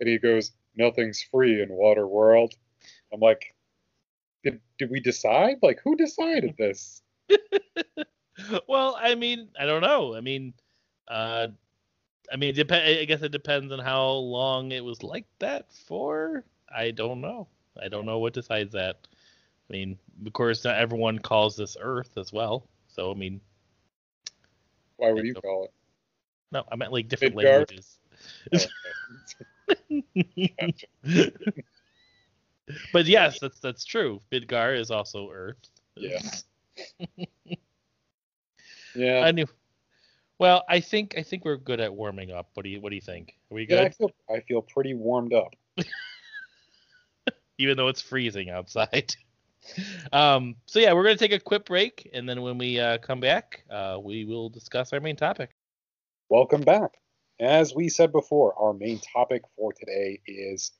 and 0.00 0.08
he 0.08 0.18
goes, 0.18 0.50
"Nothing's 0.76 1.22
free 1.22 1.62
in 1.62 1.68
Waterworld." 1.68 2.54
I'm 3.12 3.20
like, 3.20 3.54
did 4.44 4.60
did 4.78 4.90
we 4.90 5.00
decide? 5.00 5.56
Like, 5.62 5.80
who 5.82 5.96
decided 5.96 6.54
this? 6.58 7.02
well, 8.68 8.96
I 9.00 9.14
mean, 9.14 9.48
I 9.58 9.66
don't 9.66 9.82
know. 9.82 10.14
I 10.14 10.20
mean, 10.20 10.54
uh, 11.08 11.48
I 12.32 12.36
mean, 12.36 12.54
dep- 12.54 12.72
I 12.72 13.04
guess 13.04 13.22
it 13.22 13.32
depends 13.32 13.72
on 13.72 13.78
how 13.78 14.10
long 14.10 14.72
it 14.72 14.84
was 14.84 15.02
like 15.02 15.26
that 15.38 15.72
for. 15.72 16.44
I 16.74 16.90
don't 16.90 17.20
know. 17.20 17.48
I 17.80 17.88
don't 17.88 18.06
know 18.06 18.18
what 18.18 18.34
decides 18.34 18.72
that. 18.72 18.98
I 19.68 19.72
mean, 19.72 19.98
of 20.26 20.32
course, 20.32 20.64
not 20.64 20.76
everyone 20.76 21.18
calls 21.18 21.56
this 21.56 21.76
Earth 21.80 22.16
as 22.16 22.32
well. 22.32 22.66
So, 22.88 23.10
I 23.10 23.14
mean, 23.14 23.40
Why 24.96 25.12
would 25.12 25.24
you 25.24 25.34
call 25.34 25.64
it? 25.64 25.70
no, 26.52 26.64
I 26.70 26.76
meant 26.76 26.92
like 26.92 27.08
different 27.08 27.36
Midgard? 27.36 27.36
languages. 27.36 27.98
Oh, 28.54 28.66
but 32.92 33.06
yes, 33.06 33.40
that's 33.40 33.60
that's 33.60 33.84
true. 33.84 34.20
Midgar 34.32 34.78
is 34.78 34.90
also 34.90 35.30
Earth. 35.30 35.56
Yeah. 35.96 36.20
yeah. 38.98 39.20
I 39.24 39.30
knew. 39.30 39.46
Well, 40.38 40.64
I 40.68 40.80
think 40.80 41.14
I 41.16 41.22
think 41.22 41.44
we're 41.44 41.56
good 41.56 41.80
at 41.80 41.94
warming 41.94 42.30
up. 42.30 42.50
What 42.54 42.64
do 42.64 42.68
you 42.68 42.80
What 42.80 42.90
do 42.90 42.96
you 42.96 43.02
think? 43.02 43.34
Are 43.50 43.54
we 43.54 43.66
Yeah, 43.68 43.80
I 43.80 43.84
good? 43.84 43.94
feel 43.94 44.10
I 44.30 44.40
feel 44.40 44.62
pretty 44.62 44.94
warmed 44.94 45.32
up. 45.32 45.54
Even 47.58 47.76
though 47.76 47.88
it's 47.88 48.00
freezing 48.02 48.50
outside. 48.50 49.14
um. 50.12 50.56
So 50.66 50.78
yeah, 50.78 50.92
we're 50.92 51.04
gonna 51.04 51.16
take 51.16 51.32
a 51.32 51.40
quick 51.40 51.64
break, 51.64 52.08
and 52.12 52.28
then 52.28 52.42
when 52.42 52.58
we 52.58 52.78
uh, 52.78 52.98
come 52.98 53.20
back, 53.20 53.64
uh, 53.70 53.98
we 54.02 54.24
will 54.24 54.48
discuss 54.48 54.92
our 54.92 55.00
main 55.00 55.16
topic. 55.16 55.50
Welcome 56.28 56.62
back. 56.62 56.92
As 57.40 57.74
we 57.74 57.88
said 57.88 58.12
before, 58.12 58.54
our 58.58 58.72
main 58.74 59.00
topic 59.00 59.42
for 59.56 59.72
today 59.72 60.20
is 60.26 60.72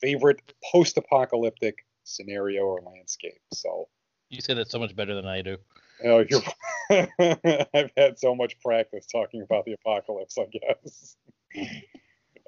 favorite 0.00 0.40
post-apocalyptic 0.72 1.86
scenario 2.04 2.62
or 2.62 2.80
landscape. 2.80 3.40
So, 3.52 3.88
You 4.30 4.40
say 4.40 4.54
that 4.54 4.70
so 4.70 4.78
much 4.78 4.96
better 4.96 5.14
than 5.14 5.26
I 5.26 5.42
do. 5.42 5.58
Know, 6.04 6.24
you're, 6.28 6.42
I've 7.74 7.90
had 7.96 8.18
so 8.18 8.34
much 8.34 8.58
practice 8.60 9.06
talking 9.06 9.42
about 9.42 9.64
the 9.64 9.72
apocalypse, 9.72 10.36
I 10.38 10.46
guess. 10.46 11.16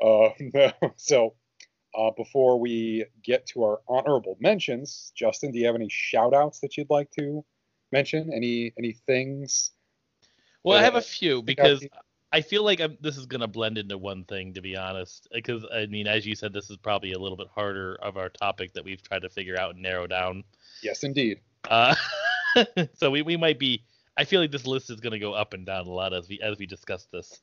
uh, 0.03 0.71
so, 0.97 1.35
uh, 1.97 2.11
before 2.17 2.61
we 2.61 3.07
get 3.25 3.47
to 3.47 3.65
our 3.65 3.81
honorable 3.89 4.37
mentions, 4.41 5.13
Justin, 5.17 5.53
do 5.53 5.59
you 5.59 5.67
have 5.67 5.75
any 5.75 5.89
shout-outs 5.91 6.61
that 6.61 6.77
you'd 6.77 6.91
like 6.91 7.11
to 7.13 7.45
mention? 7.93 8.31
Any 8.33 8.73
any 8.79 8.93
things? 9.07 9.71
Well, 10.63 10.79
I 10.79 10.83
have 10.83 10.95
Uh, 10.95 10.99
a 10.99 11.03
few 11.03 11.43
because 11.43 11.85
I 12.31 12.43
feel 12.43 12.63
like 12.63 12.81
I'm, 12.81 12.99
this 13.01 13.17
is 13.17 13.25
gonna 13.25 13.49
blend 13.49 13.79
into 13.79 13.97
one 13.97 14.25
thing, 14.25 14.53
to 14.55 14.61
be 14.61 14.77
honest. 14.77 15.29
Because 15.33 15.65
I 15.73 15.87
mean, 15.87 16.07
as 16.07 16.27
you 16.27 16.35
said, 16.35 16.53
this 16.53 16.69
is 16.69 16.77
probably 16.77 17.13
a 17.13 17.19
little 17.19 17.39
bit 17.39 17.49
harder 17.55 17.97
of 18.03 18.19
our 18.19 18.29
topic 18.29 18.75
that 18.75 18.85
we've 18.85 19.03
tried 19.03 19.23
to 19.23 19.31
figure 19.31 19.59
out 19.59 19.75
and 19.75 19.83
narrow 19.83 20.07
down. 20.07 20.45
Yes, 20.83 21.05
indeed. 21.05 21.41
Uh, 21.69 21.95
so 22.95 23.11
we, 23.11 23.23
we 23.23 23.37
might 23.37 23.59
be. 23.59 23.85
I 24.17 24.25
feel 24.25 24.41
like 24.41 24.51
this 24.51 24.67
list 24.67 24.91
is 24.91 25.01
going 25.01 25.13
to 25.13 25.19
go 25.19 25.33
up 25.33 25.55
and 25.55 25.65
down 25.65 25.87
a 25.87 25.91
lot 25.91 26.13
as 26.13 26.29
we 26.29 26.41
as 26.41 26.59
we 26.59 26.67
discuss 26.67 27.07
this. 27.13 27.41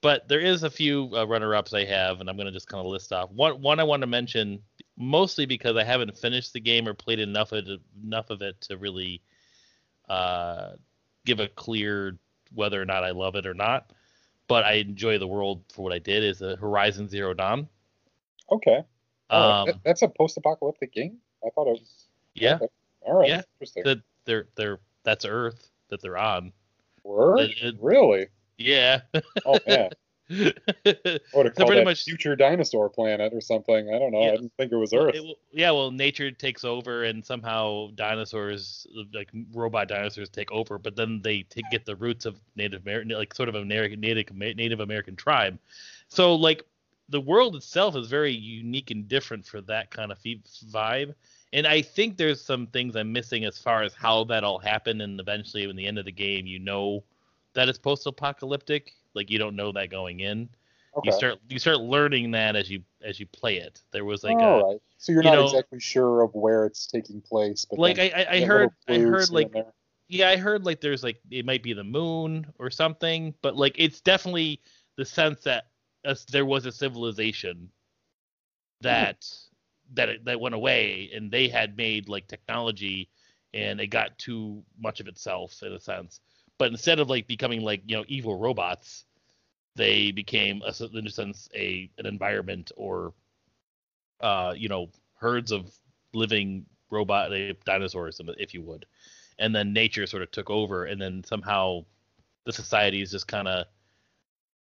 But 0.00 0.28
there 0.28 0.40
is 0.40 0.62
a 0.64 0.70
few 0.70 1.10
uh, 1.16 1.24
runner-ups 1.26 1.72
I 1.72 1.84
have, 1.86 2.20
and 2.20 2.28
I'm 2.28 2.36
going 2.36 2.46
to 2.46 2.52
just 2.52 2.68
kind 2.68 2.80
of 2.84 2.86
list 2.92 3.12
off. 3.12 3.30
One 3.30 3.60
one 3.62 3.80
I 3.80 3.84
want 3.84 4.02
to 4.02 4.06
mention 4.06 4.60
mostly 4.96 5.46
because 5.46 5.76
I 5.76 5.82
haven't 5.84 6.16
finished 6.16 6.52
the 6.52 6.60
game 6.60 6.86
or 6.86 6.94
played 6.94 7.18
enough 7.20 7.52
of 7.52 7.66
it 7.66 7.80
enough 8.04 8.30
of 8.30 8.42
it 8.42 8.60
to 8.62 8.76
really 8.76 9.22
uh, 10.08 10.72
give 11.24 11.40
a 11.40 11.48
clear 11.48 12.18
whether 12.54 12.80
or 12.80 12.84
not 12.84 13.02
I 13.04 13.10
love 13.10 13.34
it 13.34 13.46
or 13.46 13.54
not. 13.54 13.90
But 14.46 14.64
I 14.64 14.74
enjoy 14.74 15.18
the 15.18 15.26
world 15.26 15.64
for 15.72 15.82
what 15.82 15.92
I 15.92 15.98
did. 15.98 16.22
Is 16.22 16.42
uh, 16.42 16.56
Horizon 16.60 17.08
Zero 17.08 17.32
Dawn. 17.32 17.66
Okay. 18.52 18.84
Right. 19.32 19.60
Um, 19.60 19.66
That- 19.66 19.84
That's 19.84 20.02
a 20.02 20.08
post-apocalyptic 20.08 20.92
game. 20.92 21.16
I 21.44 21.48
thought 21.54 21.66
it 21.66 21.80
was. 21.80 22.06
yeah, 22.34 22.56
okay. 22.56 22.66
All 23.00 23.14
right. 23.20 23.28
Yeah. 23.28 23.42
Interesting. 23.56 23.84
that 23.84 23.98
they're 24.24 24.46
they're 24.56 24.80
that's 25.04 25.24
Earth 25.24 25.70
that 25.88 26.00
they're 26.00 26.18
on. 26.18 26.52
Word? 27.02 27.50
it- 27.62 27.76
really? 27.80 28.28
Yeah. 28.58 29.00
Oh 29.44 29.58
would 30.30 31.46
have 31.46 31.54
So 31.54 31.66
pretty 31.66 31.84
much- 31.84 32.04
future 32.04 32.34
dinosaur 32.34 32.88
planet 32.88 33.32
or 33.34 33.40
something. 33.42 33.90
I 33.94 33.98
don't 33.98 34.10
know. 34.12 34.22
Yeah. 34.22 34.28
I 34.28 34.36
didn't 34.36 34.52
think 34.56 34.72
it 34.72 34.76
was 34.76 34.94
Earth. 34.94 35.14
It 35.14 35.22
yeah, 35.52 35.70
well, 35.70 35.90
nature 35.90 36.30
takes 36.30 36.64
over, 36.64 37.04
and 37.04 37.24
somehow 37.24 37.88
dinosaurs, 37.94 38.86
like 39.12 39.30
robot 39.52 39.88
dinosaurs, 39.88 40.30
take 40.30 40.50
over. 40.50 40.78
But 40.78 40.96
then 40.96 41.20
they 41.22 41.42
take, 41.42 41.64
get 41.70 41.84
the 41.84 41.96
roots 41.96 42.24
of 42.24 42.40
Native 42.56 42.82
American, 42.82 43.10
like 43.10 43.34
sort 43.34 43.50
of 43.50 43.54
American 43.54 44.00
Native 44.00 44.34
Native 44.34 44.80
American 44.80 45.14
tribe. 45.14 45.58
So 46.08 46.34
like 46.34 46.64
the 47.10 47.20
world 47.20 47.54
itself 47.54 47.94
is 47.96 48.08
very 48.08 48.32
unique 48.32 48.90
and 48.90 49.06
different 49.06 49.44
for 49.44 49.60
that 49.62 49.90
kind 49.90 50.10
of 50.10 50.18
vibe. 50.20 51.14
And 51.54 51.68
I 51.68 51.82
think 51.82 52.16
there's 52.16 52.40
some 52.40 52.66
things 52.66 52.96
I'm 52.96 53.12
missing 53.12 53.44
as 53.44 53.56
far 53.58 53.84
as 53.84 53.94
how 53.94 54.24
that 54.24 54.42
all 54.42 54.58
happened, 54.58 55.00
and 55.00 55.20
eventually, 55.20 55.62
in 55.62 55.76
the 55.76 55.86
end 55.86 56.00
of 56.00 56.04
the 56.04 56.12
game, 56.12 56.46
you 56.46 56.58
know 56.58 57.04
that 57.54 57.68
it's 57.68 57.78
post-apocalyptic. 57.78 58.92
Like 59.14 59.30
you 59.30 59.38
don't 59.38 59.54
know 59.54 59.70
that 59.70 59.88
going 59.88 60.18
in. 60.18 60.48
okay. 60.96 61.06
You 61.06 61.12
start 61.12 61.38
you 61.48 61.60
start 61.60 61.78
learning 61.78 62.32
that 62.32 62.56
as 62.56 62.68
you 62.68 62.82
as 63.02 63.20
you 63.20 63.26
play 63.26 63.58
it. 63.58 63.80
There 63.92 64.04
was 64.04 64.24
like 64.24 64.36
All 64.36 64.42
a 64.42 64.64
oh, 64.64 64.72
right. 64.72 64.82
So 64.98 65.12
you're 65.12 65.22
you 65.22 65.30
not 65.30 65.36
know- 65.36 65.44
exactly 65.44 65.78
sure 65.78 66.22
of 66.22 66.34
where 66.34 66.66
it's 66.66 66.88
taking 66.88 67.20
place, 67.20 67.64
but 67.64 67.78
like 67.78 68.00
I, 68.00 68.08
I, 68.08 68.34
I 68.36 68.40
heard 68.44 68.70
I 68.88 68.98
heard 68.98 69.30
like 69.30 69.54
yeah 70.08 70.30
I 70.30 70.36
heard 70.36 70.64
like 70.64 70.80
there's 70.80 71.04
like 71.04 71.20
it 71.30 71.46
might 71.46 71.62
be 71.62 71.72
the 71.72 71.84
moon 71.84 72.52
or 72.58 72.68
something, 72.68 73.32
but 73.42 73.54
like 73.54 73.76
it's 73.78 74.00
definitely 74.00 74.60
the 74.96 75.04
sense 75.04 75.42
that 75.44 75.66
there 76.32 76.44
was 76.44 76.66
a 76.66 76.72
civilization 76.72 77.70
that 78.80 79.24
that 79.94 80.08
it, 80.08 80.24
that 80.24 80.40
went 80.40 80.54
away 80.54 81.10
and 81.14 81.30
they 81.30 81.48
had 81.48 81.76
made 81.76 82.08
like 82.08 82.26
technology 82.26 83.08
and 83.52 83.80
it 83.80 83.88
got 83.88 84.18
too 84.18 84.62
much 84.78 85.00
of 85.00 85.06
itself 85.08 85.62
in 85.62 85.72
a 85.72 85.80
sense. 85.80 86.20
But 86.58 86.70
instead 86.70 86.98
of 87.00 87.08
like 87.08 87.26
becoming 87.26 87.62
like 87.62 87.82
you 87.86 87.96
know 87.96 88.04
evil 88.08 88.38
robots, 88.38 89.04
they 89.76 90.12
became 90.12 90.62
a, 90.62 90.72
in 90.96 91.06
a 91.06 91.10
sense 91.10 91.48
a 91.54 91.90
an 91.98 92.06
environment 92.06 92.72
or 92.76 93.12
uh 94.20 94.54
you 94.56 94.68
know 94.68 94.88
herds 95.16 95.52
of 95.52 95.72
living 96.12 96.64
robot 96.90 97.32
uh, 97.32 97.52
dinosaurs 97.64 98.20
if 98.38 98.54
you 98.54 98.62
would 98.62 98.86
and 99.38 99.54
then 99.54 99.72
nature 99.72 100.06
sort 100.06 100.22
of 100.22 100.30
took 100.30 100.48
over 100.48 100.84
and 100.84 101.00
then 101.00 101.24
somehow 101.24 101.84
the 102.44 102.52
societies 102.52 103.10
just 103.10 103.26
kind 103.26 103.48
of 103.48 103.66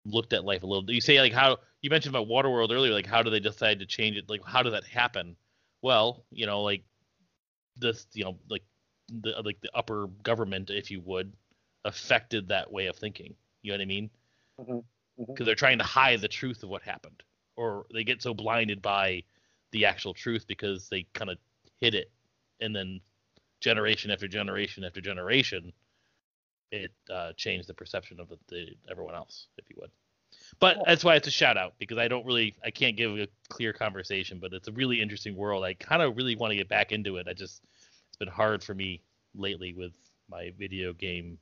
looked 0.06 0.34
at 0.34 0.43
life 0.43 0.63
a 0.63 0.65
little 0.65 0.89
you 0.89 1.02
say 1.02 1.19
like 1.22 1.34
how 1.34 1.58
you 1.84 1.91
mentioned 1.91 2.15
about 2.15 2.28
waterworld 2.28 2.72
earlier 2.72 2.93
like 2.93 3.06
how 3.06 3.22
do 3.22 3.30
they 3.30 3.39
decide 3.41 3.80
to 3.80 3.86
change 3.86 4.17
it? 4.17 4.30
Like 4.30 4.41
how 4.46 4.63
did 4.63 4.74
that 4.74 4.86
happen? 4.86 5.36
Well 5.84 6.26
you 6.32 6.48
know 6.48 6.63
like 6.63 6.84
this 7.78 8.08
you 8.13 8.24
know 8.24 8.39
like 8.50 8.63
the 9.22 9.36
like 9.43 9.60
the 9.62 9.69
upper 9.76 10.08
government 10.24 10.69
if 10.72 10.89
you 10.89 11.02
would 11.02 11.34
affected 11.86 12.48
that 12.48 12.72
way 12.72 12.88
of 12.88 12.96
thinking. 12.96 13.36
You 13.62 13.72
know 13.72 13.78
what 13.78 13.84
i 13.84 13.86
mean? 13.86 14.10
Mhm, 14.60 14.84
mhm. 15.19 15.28
because 15.28 15.46
they're 15.46 15.56
trying 15.56 15.80
to 15.80 15.84
hide 15.84 16.22
the 16.22 16.28
truth 16.28 16.63
of 16.63 16.69
what 16.69 16.82
happened. 16.82 17.22
Or 17.56 17.86
they 17.93 18.04
get 18.04 18.22
so 18.22 18.34
blinded 18.34 18.82
by 18.82 19.24
the 19.72 19.86
actual 19.86 20.13
truth 20.13 20.48
because 20.48 20.89
they 20.89 21.06
kind 21.13 21.30
of 21.30 21.38
hid 21.82 21.96
it. 21.96 22.12
And 22.62 22.76
then 22.76 23.02
generation 23.62 24.12
after 24.12 24.28
generation 24.28 24.84
after 24.84 25.02
generation 25.02 25.74
it 26.72 26.91
uh, 27.12 27.34
changed 27.38 27.67
the 27.69 27.74
perception 27.74 28.19
of 28.19 28.30
the, 28.30 28.38
the 28.50 28.67
everyone 28.89 29.15
else 29.15 29.48
if 29.58 29.69
you 29.69 29.76
would 29.80 29.91
but 30.60 30.78
that's 30.86 31.04
why 31.04 31.16
it's 31.16 31.28
a 31.28 31.32
shout 31.32 31.58
out 31.58 31.74
because 31.80 31.98
i 31.98 32.08
don't 32.08 32.26
really 32.26 32.56
i 32.63 32.72
can't 32.72 32.96
give 32.98 33.18
a 33.18 33.28
clear 33.50 33.74
conversation 33.74 34.39
but 34.39 34.54
it's 34.54 34.68
a 34.68 34.72
really 34.74 35.02
interesting 35.02 35.36
world 35.36 35.63
i 35.63 35.74
kind 35.74 36.02
of 36.02 36.16
really 36.18 36.36
want 36.36 36.52
to 36.52 36.56
get 36.58 36.68
back 36.70 36.92
into 36.92 37.18
it 37.18 37.28
i 37.28 37.34
just 37.34 37.62
it's 38.08 38.18
been 38.18 38.28
hard 38.28 38.63
for 38.63 38.74
me 38.74 39.02
lately 39.36 39.74
with 39.74 39.94
my 40.30 40.52
video 40.58 40.94
game 40.94 41.38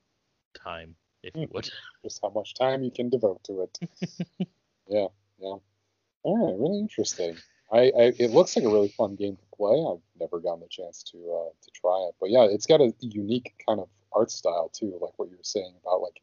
time 0.54 0.95
if 1.24 1.36
you 1.36 1.47
Hmm. 1.47 1.54
would 1.54 1.69
Just 2.04 2.19
how 2.24 2.30
much 2.30 2.56
time 2.56 2.82
you 2.84 2.89
can 2.91 3.10
devote 3.10 3.43
to 3.43 3.62
it. 3.62 3.78
yeah, 4.88 5.06
yeah. 5.39 5.56
All 6.24 6.38
right, 6.47 6.60
really 6.60 6.80
interesting. 6.80 7.36
I, 7.71 7.78
I 7.78 8.13
it 8.19 8.32
looks 8.32 8.56
like 8.56 8.65
a 8.65 8.69
really 8.69 8.89
fun 8.89 9.15
game 9.15 9.36
to 9.38 9.56
play. 9.56 9.86
I've 9.88 10.02
never 10.19 10.39
gotten 10.39 10.62
the 10.62 10.67
chance 10.67 11.04
to 11.12 11.17
uh, 11.17 11.50
to 11.62 11.71
try 11.80 12.08
it, 12.10 12.15
but 12.19 12.32
yeah, 12.32 12.47
it's 12.50 12.65
got 12.65 12.82
a 12.82 12.91
unique 13.02 13.54
kind 13.67 13.80
of 13.80 13.88
art 14.13 14.32
style 14.32 14.69
too, 14.74 14.97
like 15.00 15.13
what 15.17 15.30
you 15.30 15.38
were 15.38 15.43
saying 15.43 15.74
about 15.82 16.02
like 16.02 16.21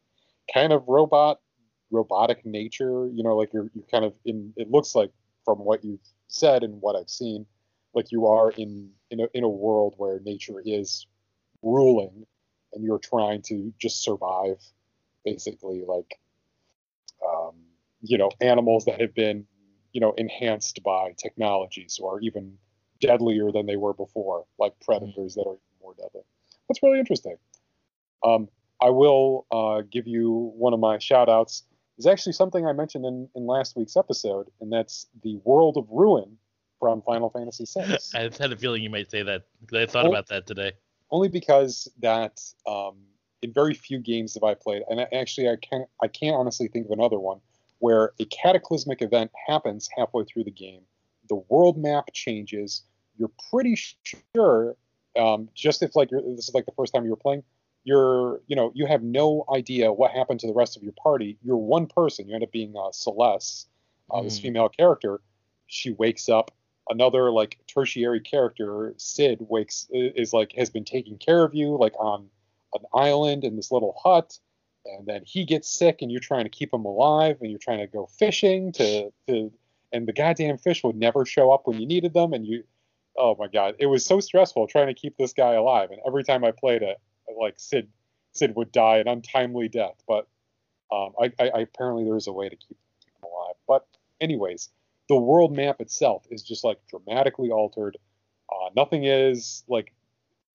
kind 0.53 0.73
of 0.73 0.83
robot 0.89 1.41
robotic 1.91 2.45
nature. 2.45 3.09
You 3.13 3.23
know, 3.23 3.37
like 3.37 3.53
you're 3.53 3.71
you're 3.75 3.87
kind 3.91 4.05
of 4.05 4.15
in. 4.25 4.53
It 4.57 4.71
looks 4.71 4.95
like 4.95 5.11
from 5.45 5.59
what 5.59 5.85
you've 5.85 6.07
said 6.29 6.63
and 6.63 6.81
what 6.81 6.97
I've 6.97 7.11
seen, 7.11 7.47
like 7.95 8.13
you 8.13 8.27
are 8.27 8.51
in 8.51 8.91
in 9.11 9.21
a 9.21 9.29
in 9.35 9.45
a 9.45 9.49
world 9.49 9.95
where 9.97 10.21
nature 10.21 10.61
is 10.65 11.07
ruling, 11.63 12.27
and 12.73 12.85
you're 12.85 12.99
trying 12.99 13.43
to 13.43 13.73
just 13.79 14.03
survive, 14.03 14.59
basically 15.25 15.85
like 15.87 16.19
um, 17.27 17.55
you 18.03 18.19
know 18.19 18.31
animals 18.41 18.85
that 18.85 19.01
have 19.01 19.15
been 19.15 19.47
you 19.93 20.01
know 20.01 20.13
enhanced 20.19 20.83
by 20.83 21.15
technologies 21.17 21.99
or 22.03 22.21
even 22.21 22.59
deadlier 23.01 23.53
than 23.53 23.67
they 23.67 23.77
were 23.77 23.95
before, 23.95 24.45
like 24.59 24.75
predators 24.81 25.35
that 25.35 25.43
are 25.43 25.55
even 25.55 25.79
more 25.81 25.95
deadly. 25.95 26.23
That's 26.69 26.83
really 26.83 26.99
interesting. 26.99 27.37
Um, 28.25 28.49
I 28.81 28.91
will 28.91 29.47
uh, 29.51 29.83
give 29.91 30.07
you 30.07 30.53
one 30.57 30.73
of 30.73 30.81
my 30.81 30.99
shout 30.99 31.29
outs. 31.29 31.65
Is 31.99 32.07
actually 32.07 32.33
something 32.35 32.65
I 32.67 32.73
mentioned 32.73 33.05
in, 33.05 33.29
in 33.35 33.47
last 33.47 33.77
week's 33.77 33.97
episode, 33.97 34.47
and 34.61 34.73
that's 34.73 35.07
the 35.25 35.37
World 35.45 35.77
of 35.77 35.87
Ruin 35.91 36.37
from 36.79 37.03
Final 37.03 37.29
Fantasy 37.31 37.65
VI. 37.67 37.99
I 38.15 38.21
had 38.23 38.53
a 38.53 38.57
feeling 38.57 38.83
you 38.85 38.91
might 38.91 39.11
say 39.11 39.23
that 39.25 39.47
because 39.61 39.83
I 39.83 39.87
thought 39.91 40.07
Oh. 40.07 40.11
about 40.11 40.29
that 40.29 40.47
today. 40.47 40.73
only 41.11 41.29
because 41.29 41.89
that 42.01 42.41
um, 42.67 42.99
in 43.43 43.53
very 43.53 43.75
few 43.75 43.99
games 43.99 44.35
have 44.35 44.45
I 44.45 44.55
played, 44.55 44.83
and 44.89 45.01
I, 45.01 45.09
actually 45.13 45.49
I 45.49 45.57
can't 45.57 45.89
I 46.03 46.07
can't 46.09 46.37
honestly 46.37 46.69
think 46.69 46.87
of 46.87 46.93
another 46.93 47.19
one 47.19 47.41
where 47.81 48.13
a 48.21 48.25
cataclysmic 48.27 49.03
event 49.03 49.31
happens 49.49 49.89
halfway 49.97 50.25
through 50.25 50.45
the 50.45 50.51
game, 50.51 50.83
the 51.29 51.37
world 51.49 51.79
map 51.79 52.05
changes. 52.13 52.83
You're 53.17 53.31
pretty 53.51 53.77
sure, 54.35 54.77
um, 55.17 55.49
just 55.55 55.83
if 55.83 55.97
like 55.97 56.11
you're, 56.13 56.23
this 56.23 56.49
is 56.49 56.55
like 56.55 56.67
the 56.67 56.73
first 56.77 56.93
time 56.95 57.03
you 57.05 57.11
were 57.11 57.17
playing, 57.17 57.43
you're 57.89 58.41
you 58.47 58.55
know 58.55 58.71
you 58.75 58.85
have 58.87 59.03
no 59.03 59.45
idea 59.61 59.91
what 59.91 60.11
happened 60.11 60.41
to 60.41 60.47
the 60.47 60.53
rest 60.63 60.77
of 60.77 60.83
your 60.83 60.97
party. 61.03 61.39
You're 61.43 61.57
one 61.77 61.87
person. 61.87 62.29
You 62.29 62.35
end 62.35 62.45
up 62.45 62.53
being 62.53 62.75
uh, 62.77 62.93
Celes, 62.93 63.67
uh, 64.11 64.23
this 64.23 64.39
Mm. 64.39 64.43
female 64.43 64.69
character. 64.69 65.21
She 65.67 65.91
wakes 65.93 66.29
up 66.29 66.51
another 66.91 67.31
like 67.41 67.59
tertiary 67.67 68.21
character, 68.21 68.95
Cid, 68.99 69.39
wakes 69.41 69.87
is 69.91 70.33
like 70.33 70.53
has 70.53 70.71
been 70.71 70.85
taking 70.85 71.17
care 71.19 71.43
of 71.45 71.55
you 71.55 71.79
like 71.85 71.95
on 71.99 72.29
an 72.75 72.85
island 72.93 73.45
in 73.45 73.57
this 73.57 73.71
little 73.73 73.95
hut, 74.05 74.39
and 74.85 75.07
then 75.07 75.23
he 75.25 75.45
gets 75.47 75.69
sick, 75.81 76.03
and 76.03 76.11
you're 76.13 76.21
trying 76.31 76.45
to 76.45 76.51
keep 76.59 76.71
him 76.73 76.85
alive, 76.85 77.37
and 77.41 77.51
you're 77.51 77.67
trying 77.69 77.81
to 77.81 77.87
go 77.87 78.07
fishing 78.19 78.73
to 78.73 79.11
to, 79.29 79.51
and 79.93 80.07
the 80.07 80.13
goddamn 80.13 80.59
fish 80.59 80.85
would 80.85 80.97
never 80.97 81.25
show 81.25 81.51
up 81.55 81.67
when 81.67 81.81
you 81.81 81.87
needed 81.87 82.13
them, 82.13 82.35
and 82.35 82.47
you, 82.47 82.65
oh 83.17 83.35
my 83.39 83.49
god, 83.49 83.77
it 83.79 83.87
was 83.87 84.05
so 84.05 84.21
stressful 84.21 84.67
trying 84.67 84.89
to 84.89 85.01
keep 85.03 85.17
this 85.17 85.33
guy 85.33 85.55
alive, 85.55 85.91
and 85.91 86.01
every 86.07 86.25
time 86.25 86.45
I 86.45 86.53
played 86.53 86.83
it, 86.83 86.99
like 87.37 87.55
Cid, 87.59 87.89
Cid 88.33 88.55
would 88.57 88.73
die 88.73 88.99
an 88.99 89.09
untimely 89.09 89.69
death, 89.69 90.03
but 90.07 90.29
um, 90.91 91.13
I, 91.21 91.33
I, 91.39 91.49
I 91.49 91.59
apparently 91.61 92.05
there 92.05 92.17
is 92.17 92.27
a 92.27 92.33
way 92.33 92.49
to 92.49 92.57
keep 92.57 92.79
keep 93.05 93.15
him 93.15 93.25
alive, 93.25 93.57
but 93.67 93.87
anyways 94.21 94.71
the 95.09 95.17
world 95.17 95.55
map 95.55 95.81
itself 95.81 96.27
is 96.31 96.43
just 96.43 96.65
like 96.65 96.79
dramatically 96.89 97.51
altered. 97.51 97.97
Uh, 98.51 98.71
nothing 98.77 99.05
is 99.05 99.65
like 99.69 99.93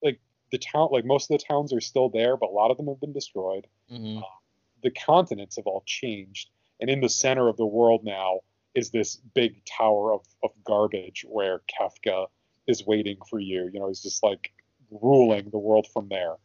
like 0.04 0.20
the 0.52 0.58
town 0.58 0.90
like 0.92 1.06
most 1.06 1.30
of 1.30 1.38
the 1.40 1.44
towns 1.44 1.74
are 1.74 1.82
still 1.82 2.10
there, 2.10 2.38
but 2.38 2.50
a 2.50 2.54
lot 2.54 2.72
of 2.72 2.78
them 2.78 2.88
have 2.88 3.00
been 3.00 3.14
destroyed. 3.14 3.68
hmm 3.90 4.20
The 4.82 4.92
continents 4.92 5.56
have 5.58 5.68
all 5.68 5.84
changed, 5.86 6.50
and 6.80 6.90
in 6.90 7.02
the 7.02 7.10
center 7.10 7.48
of 7.48 7.58
the 7.58 7.66
world 7.66 8.04
now 8.04 8.42
is 8.76 8.90
this 8.90 9.18
big 9.36 9.64
tower 9.66 10.14
of, 10.14 10.22
of 10.44 10.52
garbage 10.64 11.26
where 11.30 11.62
Kefka 11.70 12.28
is 12.68 12.86
waiting 12.86 13.18
for 13.30 13.40
you. 13.40 13.70
You 13.72 13.80
know, 13.80 13.88
he's 13.88 14.02
just 14.02 14.24
like 14.24 14.52
ruling 14.90 15.50
the 15.52 15.60
world 15.60 15.88
from 15.94 16.10
there. 16.10 16.36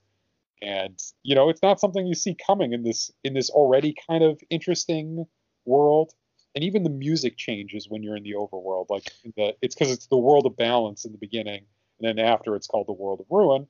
And 0.62 0.98
you 1.22 1.34
know, 1.34 1.48
it's 1.48 1.62
not 1.62 1.80
something 1.80 2.06
you 2.06 2.14
see 2.14 2.36
coming 2.46 2.72
in 2.72 2.82
this 2.82 3.10
in 3.24 3.34
this 3.34 3.50
already 3.50 3.94
kind 4.08 4.24
of 4.24 4.40
interesting 4.50 5.26
world 5.64 6.12
and 6.54 6.64
even 6.64 6.82
the 6.82 6.90
music 6.90 7.36
changes 7.36 7.88
when 7.88 8.02
you're 8.02 8.16
in 8.16 8.22
the 8.22 8.34
overworld. 8.34 8.86
Like 8.88 9.12
the, 9.36 9.54
it's 9.62 9.74
because 9.74 9.92
it's 9.92 10.06
the 10.06 10.16
world 10.16 10.46
of 10.46 10.56
balance 10.56 11.04
in 11.04 11.12
the 11.12 11.18
beginning, 11.18 11.64
and 12.00 12.08
then 12.08 12.24
after 12.24 12.56
it's 12.56 12.66
called 12.66 12.88
the 12.88 12.92
world 12.92 13.20
of 13.20 13.26
ruin. 13.30 13.66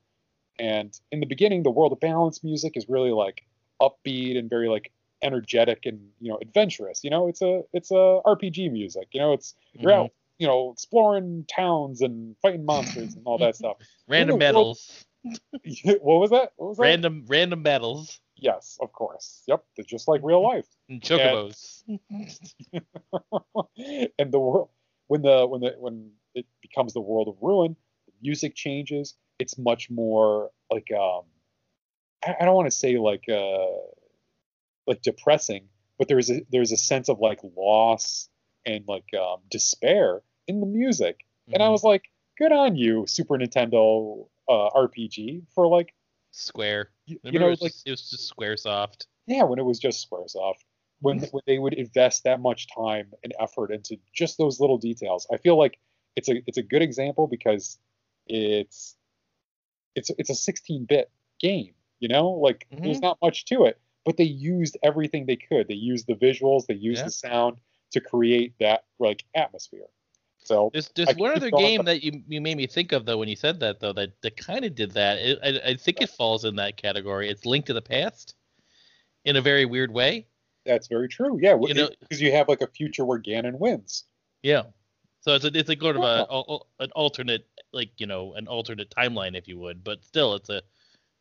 And 0.57 0.91
in 1.11 1.19
the 1.19 1.25
beginning, 1.25 1.63
the 1.63 1.71
world 1.71 1.91
of 1.91 1.99
balance 1.99 2.43
music 2.43 2.73
is 2.75 2.87
really 2.89 3.11
like 3.11 3.45
upbeat 3.81 4.37
and 4.37 4.49
very 4.49 4.69
like 4.69 4.91
energetic 5.21 5.85
and 5.85 5.99
you 6.19 6.31
know 6.31 6.39
adventurous. 6.41 7.03
You 7.03 7.11
know, 7.11 7.27
it's 7.27 7.41
a 7.41 7.61
it's 7.73 7.91
a 7.91 8.21
RPG 8.25 8.71
music. 8.71 9.09
You 9.11 9.21
know, 9.21 9.33
it's 9.33 9.53
you're 9.73 9.91
mm-hmm. 9.91 10.01
out 10.05 10.11
you 10.37 10.47
know 10.47 10.71
exploring 10.71 11.45
towns 11.47 12.01
and 12.01 12.35
fighting 12.41 12.65
monsters 12.65 13.13
and 13.13 13.21
all 13.25 13.37
that 13.37 13.55
stuff. 13.55 13.77
Random 14.07 14.39
battles. 14.39 15.05
what 15.23 16.19
was 16.19 16.29
that? 16.31 16.53
What 16.55 16.69
was 16.69 16.77
that? 16.77 16.83
Random 16.83 17.25
random 17.27 17.63
battles. 17.63 18.19
Yes, 18.35 18.77
of 18.81 18.93
course. 18.93 19.43
Yep, 19.47 19.63
they're 19.75 19.85
just 19.85 20.07
like 20.07 20.21
real 20.23 20.41
life. 20.41 20.67
And 20.89 21.01
chocobos. 21.01 21.83
and 24.17 24.31
the 24.31 24.39
world 24.39 24.69
when 25.07 25.21
the 25.21 25.45
when 25.45 25.61
the 25.61 25.75
when 25.77 26.11
it 26.35 26.45
becomes 26.61 26.93
the 26.93 27.01
world 27.01 27.27
of 27.27 27.35
ruin, 27.41 27.75
the 28.05 28.13
music 28.21 28.55
changes. 28.55 29.15
It's 29.39 29.57
much 29.57 29.89
more 29.89 30.51
like 30.71 30.89
um, 30.91 31.23
I, 32.25 32.35
I 32.41 32.45
don't 32.45 32.55
want 32.55 32.67
to 32.67 32.75
say 32.75 32.97
like 32.97 33.25
uh, 33.29 33.65
like 34.87 35.01
depressing, 35.01 35.65
but 35.97 36.07
there's 36.07 36.29
a 36.29 36.41
there's 36.51 36.71
a 36.71 36.77
sense 36.77 37.09
of 37.09 37.19
like 37.19 37.39
loss 37.55 38.29
and 38.65 38.85
like 38.87 39.05
um, 39.19 39.37
despair 39.49 40.21
in 40.47 40.59
the 40.59 40.65
music, 40.65 41.17
mm-hmm. 41.17 41.53
and 41.53 41.63
I 41.63 41.65
mm-hmm. 41.65 41.73
was 41.73 41.83
like, 41.83 42.03
good 42.37 42.51
on 42.51 42.75
you, 42.75 43.05
Super 43.07 43.37
Nintendo 43.37 44.27
uh, 44.49 44.69
RPG, 44.75 45.43
for 45.53 45.67
like 45.67 45.93
Square. 46.31 46.89
You, 47.05 47.19
you 47.23 47.39
know, 47.39 47.47
it 47.47 47.51
was, 47.51 47.61
like 47.61 47.71
just, 47.71 47.87
it 47.87 47.91
was 47.91 48.09
just 48.09 48.33
SquareSoft. 48.35 49.05
Yeah, 49.25 49.43
when 49.43 49.59
it 49.59 49.65
was 49.65 49.79
just 49.79 50.09
SquareSoft, 50.09 50.63
when 51.01 51.19
when 51.31 51.43
they 51.47 51.59
would 51.59 51.73
invest 51.73 52.23
that 52.23 52.39
much 52.39 52.67
time 52.73 53.11
and 53.23 53.33
effort 53.39 53.71
into 53.71 53.97
just 54.13 54.37
those 54.37 54.59
little 54.59 54.77
details, 54.77 55.27
I 55.31 55.37
feel 55.37 55.57
like 55.57 55.79
it's 56.15 56.29
a 56.29 56.41
it's 56.45 56.57
a 56.57 56.63
good 56.63 56.81
example 56.81 57.27
because 57.27 57.77
it's 58.27 58.95
it's 59.95 60.11
it's 60.17 60.29
a 60.29 60.51
16-bit 60.51 61.09
game. 61.39 61.73
You 61.99 62.07
know, 62.07 62.29
like 62.29 62.65
mm-hmm. 62.71 62.83
there's 62.83 63.01
not 63.01 63.17
much 63.21 63.45
to 63.45 63.65
it, 63.65 63.79
but 64.05 64.17
they 64.17 64.23
used 64.23 64.77
everything 64.83 65.25
they 65.25 65.35
could. 65.35 65.67
They 65.67 65.73
used 65.73 66.07
the 66.07 66.15
visuals, 66.15 66.65
they 66.67 66.75
used 66.75 66.99
yeah. 66.99 67.05
the 67.05 67.11
sound 67.11 67.57
to 67.91 68.01
create 68.01 68.53
that 68.59 68.85
like 68.99 69.25
atmosphere. 69.35 69.87
So 70.49 70.71
there's, 70.73 70.89
there's 70.95 71.15
one 71.15 71.35
other 71.35 71.51
game 71.51 71.85
that 71.85 72.03
you, 72.03 72.23
you 72.27 72.41
made 72.41 72.57
me 72.57 72.65
think 72.65 72.91
of 72.91 73.05
though 73.05 73.19
when 73.19 73.29
you 73.29 73.35
said 73.35 73.59
that 73.59 73.79
though 73.79 73.93
that, 73.93 74.19
that 74.23 74.35
kind 74.35 74.65
of 74.65 74.73
did 74.73 74.89
that. 74.93 75.19
It, 75.19 75.37
I, 75.43 75.69
I 75.69 75.73
think 75.75 76.01
it 76.01 76.09
falls 76.09 76.43
in 76.43 76.55
that 76.55 76.75
category. 76.75 77.29
It's 77.29 77.45
Link 77.45 77.67
to 77.67 77.73
the 77.73 77.83
Past, 77.83 78.33
in 79.25 79.35
a 79.35 79.41
very 79.41 79.65
weird 79.65 79.91
way. 79.91 80.25
That's 80.65 80.87
very 80.87 81.07
true. 81.07 81.37
Yeah, 81.39 81.55
because 81.55 82.19
you 82.19 82.31
have 82.31 82.47
like 82.47 82.61
a 82.61 82.67
future 82.67 83.05
where 83.05 83.21
Ganon 83.21 83.59
wins. 83.59 84.05
Yeah. 84.41 84.63
So 85.21 85.35
it's 85.35 85.45
a 85.45 85.55
it's 85.55 85.69
a 85.69 85.75
kind 85.75 85.97
of 85.97 86.03
a, 86.03 86.25
a, 86.31 86.83
an 86.83 86.89
alternate 86.95 87.45
like 87.71 87.91
you 87.97 88.07
know 88.07 88.33
an 88.33 88.47
alternate 88.47 88.89
timeline 88.89 89.37
if 89.37 89.47
you 89.47 89.59
would, 89.59 89.83
but 89.83 90.03
still 90.03 90.33
it's 90.33 90.49
a 90.49 90.63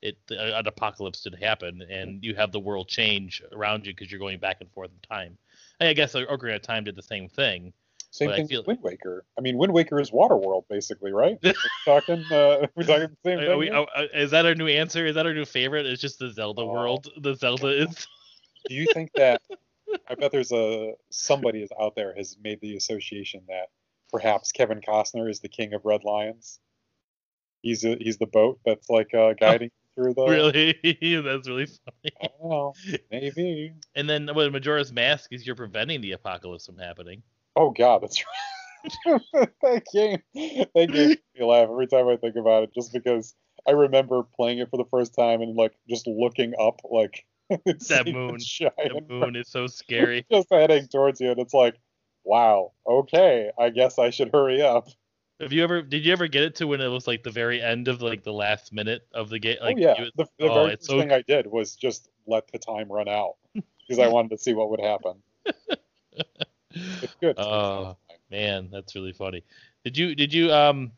it 0.00 0.16
an 0.30 0.66
apocalypse 0.66 1.20
did 1.20 1.34
happen 1.34 1.82
and 1.82 2.24
you 2.24 2.34
have 2.34 2.50
the 2.50 2.60
world 2.60 2.88
change 2.88 3.42
around 3.52 3.84
you 3.84 3.92
because 3.92 4.10
you're 4.10 4.20
going 4.20 4.38
back 4.38 4.62
and 4.62 4.70
forth 4.70 4.90
in 4.90 5.16
time. 5.16 5.36
I 5.82 5.92
guess 5.92 6.14
uh, 6.14 6.20
Ocarina 6.20 6.56
of 6.56 6.62
Time 6.62 6.84
did 6.84 6.96
the 6.96 7.02
same 7.02 7.28
thing. 7.28 7.74
Same 8.10 8.30
thing 8.30 8.48
feel... 8.48 8.60
with 8.60 8.66
Wind 8.66 8.80
Waker. 8.82 9.24
I 9.36 9.42
mean, 9.42 9.58
Wind 9.58 9.72
Waker 9.72 10.00
is 10.00 10.10
Waterworld, 10.10 10.64
basically, 10.68 11.12
right? 11.12 11.38
we're 11.42 11.54
talking, 11.84 12.24
uh, 12.32 12.66
we're 12.74 12.84
talking 12.84 13.08
the 13.08 13.16
same 13.24 13.38
thing. 13.38 13.58
We, 13.58 13.70
uh, 13.70 13.84
is 14.14 14.30
that 14.30 14.46
our 14.46 14.54
new 14.54 14.66
answer? 14.66 15.06
Is 15.06 15.14
that 15.14 15.26
our 15.26 15.34
new 15.34 15.44
favorite? 15.44 15.86
It's 15.86 16.00
just 16.00 16.18
the 16.18 16.30
Zelda 16.32 16.64
world. 16.64 17.08
The 17.20 17.34
Zelda 17.34 17.68
is. 17.68 18.06
Do 18.68 18.74
you 18.74 18.86
think 18.92 19.10
that? 19.14 19.42
I 20.08 20.14
bet 20.14 20.32
there's 20.32 20.52
a 20.52 20.94
somebody 21.10 21.62
is 21.62 21.70
out 21.80 21.94
there 21.96 22.14
has 22.16 22.36
made 22.42 22.60
the 22.60 22.76
association 22.76 23.42
that 23.48 23.68
perhaps 24.10 24.52
Kevin 24.52 24.80
Costner 24.80 25.30
is 25.30 25.40
the 25.40 25.48
king 25.48 25.74
of 25.74 25.84
Red 25.84 26.04
Lions. 26.04 26.60
He's 27.62 27.84
a, 27.84 27.96
he's 27.96 28.18
the 28.18 28.26
boat 28.26 28.60
that's 28.64 28.88
like 28.88 29.12
uh, 29.14 29.34
guiding 29.34 29.70
through 29.94 30.14
the. 30.14 30.26
Really, 30.26 31.20
that's 31.22 31.48
really 31.48 31.66
funny. 31.66 32.12
I 32.22 32.28
don't 32.40 32.50
know, 32.50 32.74
maybe. 33.10 33.72
And 33.94 34.08
then 34.08 34.30
with 34.34 34.52
Majora's 34.52 34.92
Mask 34.92 35.32
is 35.32 35.46
you're 35.46 35.56
preventing 35.56 36.00
the 36.00 36.12
apocalypse 36.12 36.66
from 36.66 36.78
happening. 36.78 37.22
Oh 37.56 37.70
God, 37.70 38.02
that's 38.02 38.22
right. 38.22 38.48
that 39.62 39.84
game, 39.92 40.22
that 40.34 40.90
game 40.92 41.08
makes 41.08 41.22
me 41.38 41.44
laugh 41.44 41.68
every 41.68 41.86
time 41.86 42.08
I 42.08 42.16
think 42.16 42.36
about 42.36 42.64
it, 42.64 42.74
just 42.74 42.92
because 42.92 43.34
I 43.66 43.72
remember 43.72 44.22
playing 44.22 44.58
it 44.58 44.70
for 44.70 44.76
the 44.76 44.88
first 44.90 45.14
time 45.14 45.42
and 45.42 45.56
like 45.56 45.74
just 45.88 46.06
looking 46.06 46.54
up, 46.58 46.80
like 46.84 47.26
that 47.50 48.06
moon. 48.06 48.38
The 48.38 49.04
moon 49.08 49.36
is 49.36 49.48
so 49.48 49.66
scary. 49.66 50.26
just 50.30 50.48
heading 50.50 50.88
towards 50.88 51.20
you, 51.20 51.30
and 51.30 51.40
it's 51.40 51.54
like, 51.54 51.76
wow, 52.24 52.72
okay, 52.86 53.50
I 53.58 53.70
guess 53.70 53.98
I 53.98 54.10
should 54.10 54.30
hurry 54.32 54.62
up. 54.62 54.88
Have 55.40 55.52
you 55.52 55.62
ever? 55.62 55.82
Did 55.82 56.04
you 56.04 56.12
ever 56.12 56.26
get 56.26 56.42
it 56.42 56.56
to 56.56 56.66
when 56.66 56.80
it 56.80 56.88
was 56.88 57.06
like 57.06 57.22
the 57.22 57.30
very 57.30 57.62
end 57.62 57.88
of 57.88 58.02
like 58.02 58.24
the 58.24 58.32
last 58.32 58.72
minute 58.72 59.06
of 59.14 59.28
the 59.30 59.38
game? 59.38 59.58
Like, 59.60 59.76
oh 59.76 59.80
yeah, 59.80 60.04
the, 60.16 60.26
the 60.38 60.48
oh, 60.48 60.54
very 60.54 60.70
first 60.70 60.86
so... 60.86 60.98
thing 60.98 61.12
I 61.12 61.22
did 61.22 61.46
was 61.46 61.76
just 61.76 62.08
let 62.26 62.50
the 62.52 62.58
time 62.58 62.90
run 62.90 63.08
out 63.08 63.34
because 63.54 64.00
I 64.00 64.08
wanted 64.08 64.30
to 64.30 64.38
see 64.38 64.52
what 64.52 64.70
would 64.70 64.80
happen. 64.80 65.22
It's 66.74 67.14
good. 67.20 67.38
Oh 67.38 67.96
man, 68.30 68.68
that's 68.70 68.94
really 68.94 69.12
funny. 69.12 69.44
Did 69.84 69.96
you 69.96 70.14
did 70.14 70.32
you 70.32 70.52
um? 70.52 70.92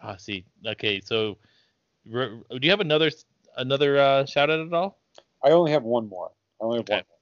Ah, 0.00 0.16
see. 0.16 0.44
Okay, 0.66 1.00
so 1.00 1.38
do 2.10 2.40
you 2.60 2.70
have 2.70 2.80
another 2.80 3.10
another 3.56 3.98
uh, 3.98 4.26
shout 4.26 4.50
out 4.50 4.60
at 4.60 4.72
all? 4.72 4.98
I 5.44 5.50
only 5.50 5.72
have 5.72 5.84
one 5.84 6.08
more. 6.08 6.30
I 6.60 6.64
only 6.64 6.78
have 6.78 6.84
okay. 6.84 6.94
one. 6.94 7.04
More. 7.08 7.18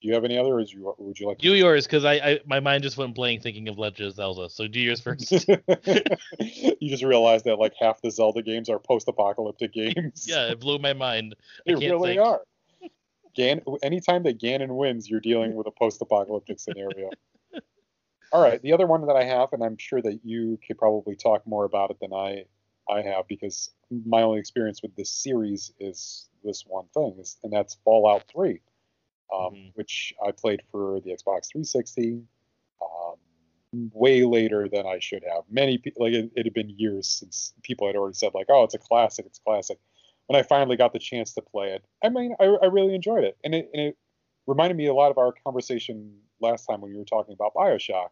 Do 0.00 0.08
you 0.08 0.14
have 0.14 0.24
any 0.24 0.36
other, 0.36 0.50
or 0.50 0.60
you, 0.60 0.94
would 0.98 1.18
you 1.18 1.26
like? 1.26 1.38
Do 1.38 1.54
yours, 1.54 1.86
because 1.86 2.04
I, 2.04 2.14
I 2.14 2.40
my 2.44 2.60
mind 2.60 2.82
just 2.82 2.98
went 2.98 3.14
blank 3.14 3.42
thinking 3.42 3.68
of 3.68 3.78
Legend 3.78 4.08
of 4.08 4.14
Zelda. 4.14 4.50
So 4.50 4.68
do 4.68 4.78
yours 4.78 5.00
first. 5.00 5.30
you 5.48 6.90
just 6.90 7.02
realized 7.02 7.46
that 7.46 7.56
like 7.58 7.72
half 7.80 8.02
the 8.02 8.10
Zelda 8.10 8.42
games 8.42 8.68
are 8.68 8.78
post-apocalyptic 8.78 9.72
games. 9.72 10.26
yeah, 10.28 10.50
it 10.50 10.60
blew 10.60 10.78
my 10.78 10.92
mind. 10.92 11.34
They 11.64 11.74
really 11.74 12.16
think. 12.16 12.20
are. 12.20 12.42
Gan- 13.34 13.62
anytime 13.82 14.22
that 14.24 14.38
Ganon 14.38 14.76
wins, 14.76 15.08
you're 15.08 15.20
dealing 15.20 15.54
with 15.54 15.66
a 15.66 15.72
post-apocalyptic 15.72 16.60
scenario. 16.60 17.10
All 18.32 18.42
right, 18.42 18.60
the 18.62 18.72
other 18.72 18.86
one 18.86 19.06
that 19.06 19.16
I 19.16 19.24
have, 19.24 19.52
and 19.52 19.62
I'm 19.62 19.76
sure 19.76 20.02
that 20.02 20.20
you 20.24 20.58
could 20.66 20.78
probably 20.78 21.16
talk 21.16 21.46
more 21.46 21.64
about 21.64 21.90
it 21.90 21.98
than 22.00 22.12
I 22.12 22.44
I 22.88 23.02
have 23.02 23.26
because 23.28 23.70
my 23.90 24.22
only 24.22 24.38
experience 24.38 24.82
with 24.82 24.94
this 24.96 25.10
series 25.10 25.72
is 25.78 26.28
this 26.42 26.64
one 26.66 26.86
thing, 26.94 27.16
is, 27.18 27.38
and 27.42 27.52
that's 27.52 27.76
Fallout 27.84 28.24
3, 28.30 28.60
um, 29.32 29.38
mm-hmm. 29.38 29.68
which 29.74 30.12
I 30.24 30.32
played 30.32 30.62
for 30.70 31.00
the 31.00 31.10
Xbox 31.10 31.50
360 31.50 32.22
um, 32.82 33.90
way 33.92 34.24
later 34.24 34.68
than 34.68 34.86
I 34.86 34.98
should 34.98 35.24
have. 35.24 35.44
Many 35.50 35.78
people, 35.78 36.04
like 36.04 36.14
it, 36.14 36.30
it, 36.36 36.46
had 36.46 36.54
been 36.54 36.70
years 36.70 37.08
since 37.08 37.54
people 37.62 37.86
had 37.86 37.96
already 37.96 38.14
said 38.14 38.32
like, 38.34 38.46
oh, 38.48 38.64
it's 38.64 38.74
a 38.74 38.78
classic, 38.78 39.26
it's 39.26 39.38
a 39.38 39.42
classic. 39.42 39.78
When 40.26 40.38
I 40.38 40.42
finally 40.42 40.76
got 40.76 40.92
the 40.92 40.98
chance 40.98 41.34
to 41.34 41.42
play 41.42 41.72
it, 41.72 41.84
I 42.02 42.08
mean, 42.08 42.34
I, 42.40 42.44
I 42.44 42.66
really 42.66 42.94
enjoyed 42.94 43.24
it, 43.24 43.36
and 43.44 43.54
it, 43.54 43.70
and 43.72 43.88
it 43.88 43.98
reminded 44.46 44.76
me 44.76 44.86
a 44.86 44.94
lot 44.94 45.10
of 45.10 45.18
our 45.18 45.32
conversation 45.44 46.12
last 46.40 46.66
time 46.66 46.80
when 46.80 46.90
you 46.92 46.98
were 46.98 47.04
talking 47.04 47.34
about 47.34 47.54
Bioshock 47.54 48.10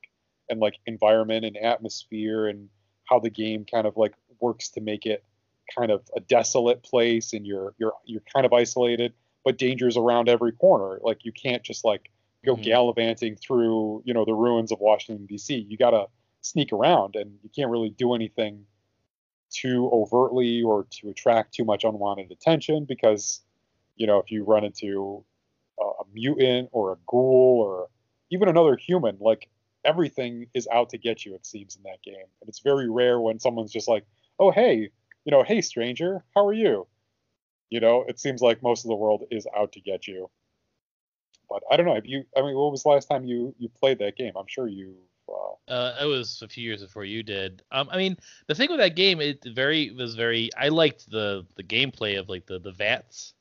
and 0.49 0.61
like 0.61 0.75
environment 0.87 1.45
and 1.45 1.57
atmosphere 1.57 2.47
and 2.47 2.69
how 3.05 3.19
the 3.19 3.31
game 3.31 3.65
kind 3.65 3.87
of 3.87 3.97
like 3.97 4.15
works 4.41 4.71
to 4.71 4.81
make 4.81 5.07
it 5.07 5.25
kind 5.77 5.91
of 5.91 6.03
a 6.17 6.21
desolate 6.21 6.83
place 6.83 7.33
and 7.33 7.47
you're 7.47 7.75
you're 7.79 7.95
you're 8.05 8.23
kind 8.33 8.45
of 8.45 8.53
isolated 8.53 9.13
but 9.45 9.59
dangers 9.59 9.97
around 9.97 10.29
every 10.29 10.53
corner 10.53 10.99
like 11.03 11.25
you 11.25 11.33
can't 11.33 11.63
just 11.63 11.85
like 11.85 12.11
go 12.45 12.55
mm-hmm. 12.55 12.63
gallivanting 12.63 13.37
through 13.37 14.03
you 14.05 14.13
know 14.13 14.25
the 14.25 14.35
ruins 14.35 14.73
of 14.73 14.81
Washington 14.81 15.27
D.C. 15.27 15.67
you 15.69 15.77
got 15.77 15.91
to 15.91 16.07
sneak 16.41 16.73
around 16.73 17.15
and 17.15 17.39
you 17.43 17.51
can't 17.55 17.71
really 17.71 17.91
do 17.91 18.15
anything 18.15 18.65
too 19.51 19.89
overtly 19.93 20.63
or 20.63 20.87
to 20.91 21.09
attract 21.11 21.55
too 21.55 21.65
much 21.65 21.85
unwanted 21.85 22.31
attention 22.33 22.85
because 22.85 23.41
you 23.97 24.07
know 24.07 24.19
if 24.19 24.31
you 24.31 24.45
run 24.45 24.65
into 24.65 25.25
a, 25.81 25.85
a 25.85 26.05
mutant 26.13 26.69
or 26.73 26.93
a 26.93 26.97
ghoul 27.07 27.61
or 27.65 27.89
even 28.31 28.49
another 28.49 28.77
human 28.77 29.17
like 29.21 29.49
everything 29.85 30.47
is 30.55 30.69
out 30.73 30.91
to 30.91 30.99
get 30.99 31.25
you, 31.25 31.35
it 31.35 31.47
seems, 31.47 31.77
in 31.77 31.83
that 31.85 32.03
game. 32.03 32.27
And 32.41 32.49
it's 32.49 32.61
very 32.61 32.89
rare 32.89 33.21
when 33.21 33.39
someone's 33.39 33.73
just 33.73 33.89
like, 33.89 34.05
oh, 34.39 34.51
hey, 34.51 34.91
you 35.25 35.31
know, 35.31 35.43
hey, 35.43 35.61
stranger, 35.61 36.25
how 36.35 36.47
are 36.47 36.53
you? 36.53 36.87
You 37.71 37.81
know, 37.81 38.05
it 38.07 38.21
seems 38.21 38.43
like 38.43 38.63
most 38.63 38.85
of 38.85 38.89
the 38.89 38.95
world 38.95 39.25
is 39.31 39.47
out 39.57 39.73
to 39.73 39.81
get 39.81 40.07
you. 40.07 40.31
But 41.49 41.63
I 41.71 41.77
don't 41.77 41.87
know. 41.87 41.95
Have 41.95 42.07
you? 42.07 42.25
I 42.37 42.43
mean, 42.43 42.55
what 42.55 42.71
was 42.71 42.83
the 42.83 42.89
last 42.89 43.09
time 43.09 43.25
you 43.25 43.55
you 43.59 43.69
played 43.69 43.99
that 43.99 44.17
game? 44.17 44.33
I'm 44.37 44.47
sure 44.47 44.69
you. 44.69 44.95
Uh, 45.29 45.71
uh, 45.71 45.97
it 46.03 46.07
was 46.07 46.41
a 46.43 46.49
few 46.49 46.65
years 46.65 46.83
before 46.83 47.05
you 47.05 47.23
did. 47.23 47.63
Um, 47.71 47.89
I 47.91 47.97
mean, 47.97 48.17
the 48.47 48.55
thing 48.55 48.71
with 48.71 48.81
that 48.81 48.97
game, 48.97 49.21
it 49.21 49.45
very 49.45 49.91
was 49.91 50.15
very. 50.15 50.51
I 50.57 50.69
liked 50.69 51.11
the 51.11 51.47
the 51.57 51.63
gameplay 51.63 52.19
of 52.19 52.29
like 52.29 52.47
the 52.47 52.59
the 52.59 52.73
VATS. 52.73 53.35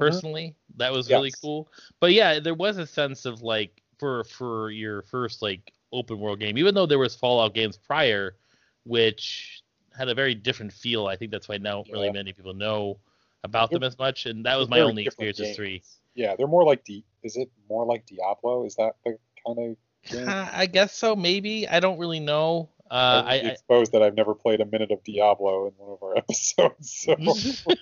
Mm-hmm. 0.00 0.12
Personally, 0.12 0.42
mm-hmm. 0.42 0.78
that 0.78 0.92
was 0.92 1.08
yes. 1.08 1.16
really 1.16 1.32
cool. 1.42 1.68
But 2.00 2.12
yeah, 2.12 2.40
there 2.40 2.54
was 2.54 2.78
a 2.78 2.86
sense 2.86 3.26
of 3.26 3.42
like 3.42 3.82
for 3.98 4.24
for 4.24 4.70
your 4.70 5.02
first 5.02 5.42
like 5.42 5.72
open 5.92 6.18
world 6.18 6.40
game, 6.40 6.58
even 6.58 6.74
though 6.74 6.86
there 6.86 6.98
was 6.98 7.14
Fallout 7.14 7.54
games 7.54 7.76
prior, 7.76 8.36
which 8.84 9.62
had 9.96 10.08
a 10.08 10.14
very 10.14 10.34
different 10.34 10.72
feel. 10.72 11.06
I 11.06 11.16
think 11.16 11.30
that's 11.30 11.48
why 11.48 11.58
not 11.58 11.86
yeah. 11.86 11.92
really 11.92 12.10
many 12.10 12.32
people 12.32 12.54
know 12.54 12.98
about 13.44 13.70
them 13.70 13.82
as 13.82 13.98
much, 13.98 14.26
and 14.26 14.44
that 14.46 14.56
was 14.56 14.68
my 14.68 14.80
only 14.80 15.04
experience 15.04 15.38
with 15.38 15.56
three. 15.56 15.82
Yeah, 16.14 16.34
they're 16.36 16.46
more 16.46 16.64
like 16.64 16.84
Di- 16.84 17.04
Is 17.22 17.36
it 17.36 17.50
more 17.68 17.86
like 17.86 18.06
Diablo? 18.06 18.64
Is 18.64 18.76
that 18.76 18.96
the 19.04 19.18
kind 19.46 19.58
of 19.58 20.10
game? 20.10 20.26
I 20.28 20.66
guess 20.66 20.94
so. 20.94 21.16
Maybe 21.16 21.68
I 21.68 21.80
don't 21.80 21.98
really 21.98 22.20
know. 22.20 22.70
Uh, 22.90 23.22
I, 23.24 23.34
I 23.34 23.36
exposed 23.36 23.92
that 23.92 24.02
I've 24.02 24.16
never 24.16 24.34
played 24.34 24.60
a 24.60 24.66
minute 24.66 24.90
of 24.90 25.04
Diablo 25.04 25.68
in 25.68 25.72
one 25.76 25.92
of 25.92 26.02
our 26.02 26.16
episodes. 26.16 26.90
So 26.90 27.16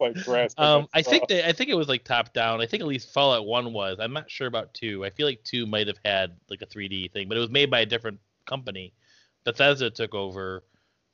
like. 0.00 0.16
Um, 0.58 0.86
I 0.94 1.02
think 1.02 1.30
I 1.30 1.52
think 1.52 1.70
it 1.70 1.76
was 1.76 1.88
like 1.88 2.04
top 2.04 2.32
down. 2.32 2.60
I 2.60 2.66
think 2.66 2.80
at 2.82 2.86
least 2.86 3.12
Fallout 3.12 3.46
One 3.46 3.72
was. 3.72 3.98
I'm 4.00 4.12
not 4.12 4.30
sure 4.30 4.46
about 4.46 4.72
two. 4.74 5.04
I 5.04 5.10
feel 5.10 5.26
like 5.26 5.42
two 5.44 5.66
might 5.66 5.86
have 5.86 5.98
had 6.04 6.36
like 6.48 6.62
a 6.62 6.66
3D 6.66 7.12
thing, 7.12 7.28
but 7.28 7.36
it 7.36 7.40
was 7.40 7.50
made 7.50 7.70
by 7.70 7.80
a 7.80 7.86
different 7.86 8.18
company. 8.46 8.92
Bethesda 9.44 9.90
took 9.90 10.14
over 10.14 10.64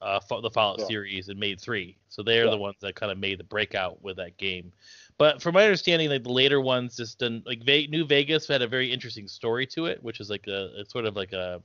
uh, 0.00 0.18
the 0.40 0.50
Fallout 0.50 0.80
yeah. 0.80 0.86
series 0.86 1.28
and 1.28 1.38
made 1.38 1.60
three, 1.60 1.96
so 2.08 2.22
they're 2.22 2.46
yeah. 2.46 2.50
the 2.50 2.56
ones 2.56 2.76
that 2.80 2.94
kind 2.94 3.12
of 3.12 3.18
made 3.18 3.38
the 3.38 3.44
breakout 3.44 4.02
with 4.02 4.16
that 4.16 4.36
game. 4.36 4.72
But 5.18 5.40
from 5.40 5.54
my 5.54 5.62
understanding, 5.64 6.08
like 6.08 6.24
the 6.24 6.32
later 6.32 6.60
ones, 6.60 6.96
just 6.96 7.18
done 7.18 7.42
like 7.46 7.62
Ve- 7.64 7.88
New 7.90 8.04
Vegas 8.04 8.48
had 8.48 8.62
a 8.62 8.66
very 8.66 8.90
interesting 8.90 9.28
story 9.28 9.66
to 9.68 9.86
it, 9.86 10.02
which 10.02 10.18
is 10.20 10.30
like 10.30 10.46
a 10.48 10.80
it's 10.80 10.92
sort 10.92 11.04
of 11.04 11.14
like 11.14 11.32
a 11.32 11.60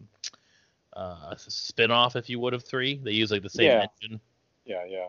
uh, 0.93 1.35
spin-off, 1.37 2.15
if 2.15 2.29
you 2.29 2.39
would, 2.39 2.53
of 2.53 2.63
three. 2.63 2.99
They 3.03 3.11
use 3.11 3.31
like 3.31 3.43
the 3.43 3.49
same 3.49 3.65
Yeah. 3.65 3.87
engine, 4.01 4.19
Yeah, 4.65 4.85
yeah. 4.85 5.07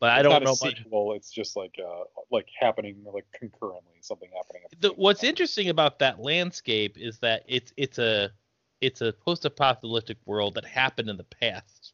But 0.00 0.10
I 0.10 0.22
It's 0.22 0.22
don't 0.22 0.42
know 0.42 0.42
a 0.42 0.46
much. 0.60 0.74
sequel, 0.74 1.14
It's 1.14 1.30
just 1.30 1.56
like 1.56 1.76
uh 1.78 2.04
like 2.30 2.48
happening 2.58 3.04
like 3.12 3.26
concurrently, 3.32 3.98
something 4.02 4.30
happening. 4.36 4.62
The 4.80 4.90
what's 4.90 5.22
time. 5.22 5.28
interesting 5.28 5.68
about 5.68 5.98
that 6.00 6.20
landscape 6.20 6.96
is 6.98 7.18
that 7.20 7.44
it's 7.46 7.72
it's 7.76 7.98
a 7.98 8.32
it's 8.80 9.00
a 9.02 9.12
post-apocalyptic 9.12 10.18
world 10.26 10.54
that 10.54 10.64
happened 10.64 11.08
in 11.10 11.16
the 11.16 11.24
past. 11.24 11.92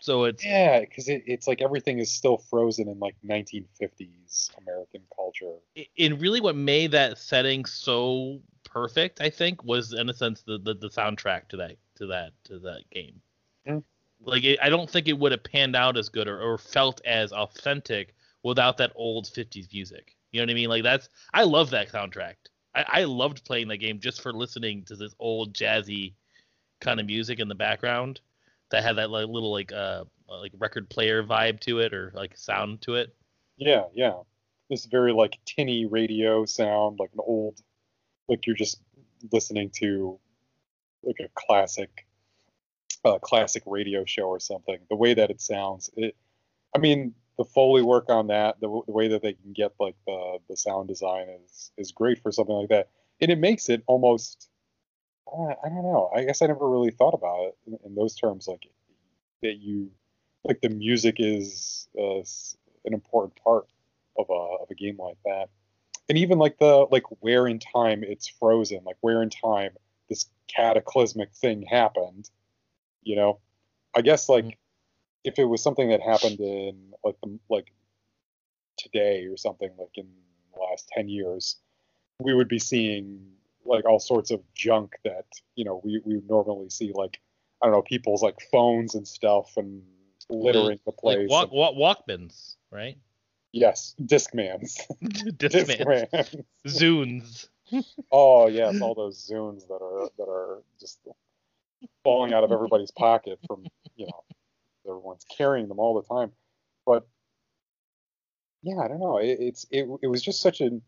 So 0.00 0.24
it's 0.24 0.44
Yeah, 0.44 0.80
because 0.80 1.08
it, 1.08 1.22
it's 1.26 1.46
like 1.46 1.62
everything 1.62 1.98
is 1.98 2.10
still 2.12 2.38
frozen 2.38 2.88
in 2.88 2.98
like 2.98 3.16
1950s 3.22 4.50
American 4.58 5.02
culture. 5.14 5.58
and 5.98 6.20
really 6.20 6.40
what 6.40 6.56
made 6.56 6.92
that 6.92 7.18
setting 7.18 7.64
so 7.64 8.40
perfect, 8.64 9.20
I 9.20 9.30
think, 9.30 9.62
was 9.64 9.92
in 9.92 10.08
a 10.08 10.14
sense 10.14 10.42
the 10.42 10.58
the, 10.58 10.74
the 10.74 10.88
soundtrack 10.88 11.48
to 11.48 11.56
that 11.58 11.76
to 11.96 12.06
that 12.08 12.32
to 12.44 12.58
that 12.60 12.88
game. 12.90 13.22
Mm. 13.66 13.82
Like 14.26 14.44
it, 14.44 14.58
I 14.62 14.68
don't 14.68 14.88
think 14.88 15.08
it 15.08 15.18
would 15.18 15.32
have 15.32 15.44
panned 15.44 15.76
out 15.76 15.96
as 15.96 16.08
good 16.08 16.28
or, 16.28 16.40
or 16.40 16.58
felt 16.58 17.00
as 17.04 17.32
authentic 17.32 18.14
without 18.42 18.76
that 18.78 18.92
old 18.94 19.26
50s 19.26 19.72
music. 19.72 20.16
You 20.32 20.40
know 20.40 20.44
what 20.44 20.50
I 20.50 20.54
mean? 20.54 20.68
Like 20.68 20.82
that's 20.82 21.08
I 21.32 21.44
love 21.44 21.70
that 21.70 21.90
soundtrack. 21.90 22.34
I, 22.74 22.84
I 22.88 23.04
loved 23.04 23.44
playing 23.44 23.68
that 23.68 23.78
game 23.78 24.00
just 24.00 24.20
for 24.20 24.32
listening 24.32 24.84
to 24.84 24.96
this 24.96 25.14
old 25.18 25.54
jazzy 25.54 26.14
kind 26.80 27.00
of 27.00 27.06
music 27.06 27.38
in 27.38 27.48
the 27.48 27.54
background 27.54 28.20
that 28.70 28.82
had 28.82 28.96
that 28.96 29.10
like 29.10 29.28
little 29.28 29.52
like 29.52 29.72
uh 29.72 30.04
like 30.28 30.52
record 30.58 30.88
player 30.88 31.22
vibe 31.22 31.60
to 31.60 31.80
it 31.80 31.94
or 31.94 32.12
like 32.14 32.36
sound 32.36 32.80
to 32.82 32.94
it. 32.94 33.14
Yeah, 33.56 33.84
yeah. 33.92 34.14
This 34.70 34.86
very 34.86 35.12
like 35.12 35.38
tinny 35.44 35.86
radio 35.86 36.44
sound, 36.44 36.98
like 36.98 37.10
an 37.12 37.20
old, 37.24 37.60
like 38.28 38.46
you're 38.46 38.56
just 38.56 38.80
listening 39.32 39.70
to 39.76 40.18
like 41.02 41.20
a 41.20 41.28
classic, 41.34 42.06
uh, 43.04 43.18
classic 43.18 43.62
radio 43.66 44.04
show 44.04 44.24
or 44.24 44.40
something. 44.40 44.78
The 44.88 44.96
way 44.96 45.14
that 45.14 45.30
it 45.30 45.40
sounds, 45.40 45.90
it. 45.96 46.16
I 46.74 46.78
mean, 46.78 47.14
the 47.38 47.44
foley 47.44 47.82
work 47.82 48.10
on 48.10 48.28
that, 48.28 48.60
the, 48.60 48.68
the 48.86 48.92
way 48.92 49.08
that 49.08 49.22
they 49.22 49.34
can 49.34 49.52
get 49.52 49.72
like 49.78 49.96
the 50.06 50.38
the 50.48 50.56
sound 50.56 50.88
design 50.88 51.28
is 51.44 51.70
is 51.76 51.92
great 51.92 52.22
for 52.22 52.32
something 52.32 52.54
like 52.54 52.68
that, 52.68 52.88
and 53.20 53.30
it 53.30 53.38
makes 53.38 53.68
it 53.68 53.82
almost. 53.86 54.48
Uh, 55.26 55.54
I 55.64 55.68
don't 55.68 55.82
know. 55.82 56.10
I 56.14 56.24
guess 56.24 56.42
I 56.42 56.46
never 56.46 56.68
really 56.68 56.90
thought 56.90 57.14
about 57.14 57.46
it 57.46 57.56
in, 57.66 57.78
in 57.86 57.94
those 57.94 58.14
terms, 58.14 58.46
like 58.46 58.68
that 59.42 59.56
you, 59.56 59.90
like 60.44 60.60
the 60.60 60.68
music 60.68 61.16
is 61.18 61.88
uh, 61.98 62.20
an 62.84 62.92
important 62.92 63.34
part 63.42 63.66
of 64.18 64.26
a 64.30 64.62
of 64.62 64.70
a 64.70 64.74
game 64.74 64.96
like 64.98 65.16
that. 65.24 65.48
And 66.08 66.18
even 66.18 66.38
like 66.38 66.58
the 66.58 66.86
like 66.90 67.04
where 67.20 67.46
in 67.46 67.58
time 67.58 68.04
it's 68.04 68.28
frozen, 68.28 68.80
like 68.84 68.96
where 69.00 69.22
in 69.22 69.30
time 69.30 69.70
this 70.08 70.26
cataclysmic 70.54 71.32
thing 71.34 71.62
happened. 71.62 72.28
You 73.04 73.16
know, 73.16 73.38
I 73.94 74.02
guess 74.02 74.28
like 74.28 74.44
Mhm. 74.44 74.56
if 75.24 75.38
it 75.38 75.44
was 75.44 75.62
something 75.62 75.88
that 75.90 76.00
happened 76.00 76.40
in 76.40 76.94
like 77.04 77.16
the 77.22 77.38
like 77.48 77.72
today 78.76 79.26
or 79.26 79.36
something 79.36 79.70
like 79.78 79.96
in 79.96 80.08
the 80.52 80.60
last 80.60 80.88
10 80.88 81.08
years, 81.08 81.56
we 82.18 82.34
would 82.34 82.48
be 82.48 82.58
seeing 82.58 83.32
like 83.64 83.84
all 83.86 83.98
sorts 83.98 84.30
of 84.30 84.42
junk 84.54 84.96
that, 85.04 85.26
you 85.54 85.64
know, 85.64 85.80
we, 85.84 86.00
we 86.04 86.16
would 86.16 86.28
normally 86.28 86.70
see 86.70 86.92
like 86.92 87.20
I 87.62 87.66
don't 87.66 87.72
know, 87.72 87.82
people's 87.82 88.22
like 88.22 88.40
phones 88.50 88.94
and 88.94 89.06
stuff 89.06 89.56
and 89.56 89.82
littering 90.28 90.80
the 90.84 90.92
place. 90.92 91.30
Like 91.30 91.50
walk, 91.50 91.74
walk 91.76 92.06
walkmans, 92.08 92.56
right? 92.70 92.98
yes, 93.52 93.94
Discmans. 94.02 94.80
Discman. 95.02 96.08
Discmans. 96.10 96.44
Zunes. 96.66 97.48
Oh 98.12 98.48
yes, 98.48 98.80
all 98.80 98.94
those 98.94 99.26
Zunes 99.26 99.66
that 99.68 99.80
are 99.80 100.08
that 100.18 100.28
are 100.28 100.62
just 100.78 100.98
falling 102.02 102.32
out 102.32 102.44
of 102.44 102.52
everybody's 102.52 102.90
pocket 102.90 103.38
from 103.46 103.64
you 103.96 104.06
know 104.06 104.24
everyone's 104.88 105.24
carrying 105.36 105.68
them 105.68 105.78
all 105.78 105.94
the 105.94 106.14
time. 106.14 106.32
But 106.86 107.06
yeah, 108.62 108.78
I 108.78 108.88
don't 108.88 109.00
know. 109.00 109.18
It, 109.18 109.38
it's 109.40 109.66
it 109.70 109.86
it 110.02 110.06
was 110.06 110.22
just 110.22 110.40
such 110.40 110.60
an. 110.60 110.82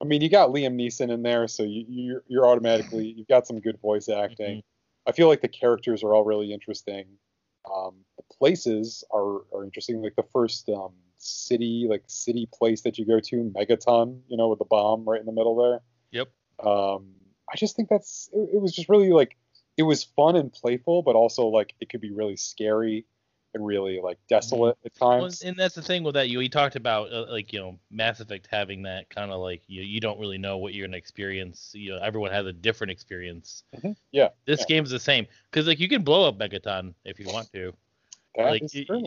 I 0.00 0.04
mean, 0.04 0.22
you 0.22 0.28
got 0.28 0.50
Liam 0.50 0.76
Neeson 0.76 1.10
in 1.10 1.22
there, 1.22 1.48
so 1.48 1.64
you, 1.64 1.84
you're 1.88 2.22
you're 2.28 2.46
automatically 2.46 3.14
you've 3.16 3.28
got 3.28 3.46
some 3.46 3.60
good 3.60 3.80
voice 3.80 4.08
acting. 4.08 4.62
I 5.06 5.12
feel 5.12 5.28
like 5.28 5.40
the 5.40 5.48
characters 5.48 6.02
are 6.02 6.14
all 6.14 6.24
really 6.24 6.52
interesting. 6.52 7.06
Um, 7.74 7.96
the 8.16 8.22
places 8.38 9.04
are 9.12 9.42
are 9.52 9.64
interesting. 9.64 10.02
Like 10.02 10.16
the 10.16 10.26
first 10.32 10.68
um, 10.68 10.92
city, 11.16 11.86
like 11.88 12.04
city 12.06 12.48
place 12.52 12.82
that 12.82 12.98
you 12.98 13.04
go 13.04 13.18
to, 13.18 13.52
Megaton, 13.56 14.20
you 14.28 14.36
know, 14.36 14.48
with 14.48 14.60
the 14.60 14.64
bomb 14.66 15.08
right 15.08 15.20
in 15.20 15.26
the 15.26 15.32
middle 15.32 15.56
there 15.56 15.80
Yep. 16.10 16.28
um, 16.64 17.06
I 17.52 17.56
just 17.56 17.76
think 17.76 17.88
that's 17.88 18.28
it, 18.32 18.50
it 18.54 18.60
was 18.60 18.74
just 18.74 18.88
really 18.88 19.10
like 19.10 19.36
it 19.78 19.84
was 19.84 20.02
fun 20.04 20.36
and 20.36 20.52
playful, 20.52 21.02
but 21.02 21.14
also 21.14 21.46
like 21.46 21.72
it 21.80 21.88
could 21.88 22.00
be 22.00 22.10
really 22.10 22.36
scary 22.36 23.06
and 23.54 23.64
really 23.64 24.00
like 24.02 24.18
desolate 24.28 24.76
at 24.84 24.92
Well, 25.00 25.20
times. 25.20 25.40
and 25.42 25.56
that's 25.56 25.76
the 25.76 25.82
thing 25.82 26.02
with 26.02 26.14
that. 26.14 26.28
You 26.28 26.38
we 26.38 26.48
talked 26.48 26.76
about 26.76 27.12
uh, 27.12 27.26
like 27.30 27.52
you 27.52 27.60
know 27.60 27.78
Mass 27.90 28.20
Effect 28.20 28.48
having 28.50 28.82
that 28.82 29.08
kind 29.08 29.30
of 29.30 29.40
like 29.40 29.62
you 29.68 29.82
you 29.82 30.00
don't 30.00 30.18
really 30.18 30.36
know 30.36 30.58
what 30.58 30.74
you're 30.74 30.86
gonna 30.86 30.98
experience. 30.98 31.70
You 31.74 31.92
know 31.92 31.98
everyone 32.02 32.32
has 32.32 32.44
a 32.44 32.52
different 32.52 32.90
experience. 32.90 33.62
Mhm. 33.74 33.96
Yeah, 34.10 34.28
This 34.46 34.60
yeah. 34.60 34.66
game's 34.66 34.90
the 34.90 34.98
same 34.98 35.26
because 35.50 35.66
like 35.66 35.78
you 35.78 35.88
can 35.88 36.02
blow 36.02 36.28
up 36.28 36.38
Megaton 36.38 36.92
if 37.04 37.20
you 37.20 37.26
want 37.32 37.50
to. 37.52 37.72
That 38.36 38.50
like 38.50 38.62
is 38.64 38.72
true. 38.86 39.04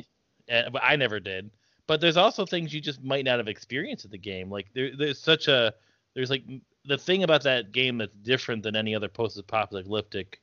Uh, 0.51 0.69
but 0.69 0.81
I 0.83 0.95
never 0.95 1.19
did. 1.19 1.51
But 1.85 1.99
there's 1.99 2.17
also 2.17 2.45
things 2.45 2.73
you 2.73 2.79
just 2.79 3.03
might 3.03 3.25
not 3.25 3.37
have 3.39 3.47
experienced 3.49 4.05
in 4.05 4.11
the 4.11 4.17
game. 4.17 4.49
Like 4.49 4.67
there, 4.73 4.91
there's 4.97 5.19
such 5.19 5.49
a 5.49 5.73
there's 6.15 6.29
like 6.29 6.43
the 6.85 6.97
thing 6.97 7.23
about 7.23 7.43
that 7.43 7.73
game 7.73 7.97
that's 7.97 8.15
different 8.15 8.63
than 8.63 8.75
any 8.75 8.95
other 8.95 9.09
post-apocalyptic 9.09 10.39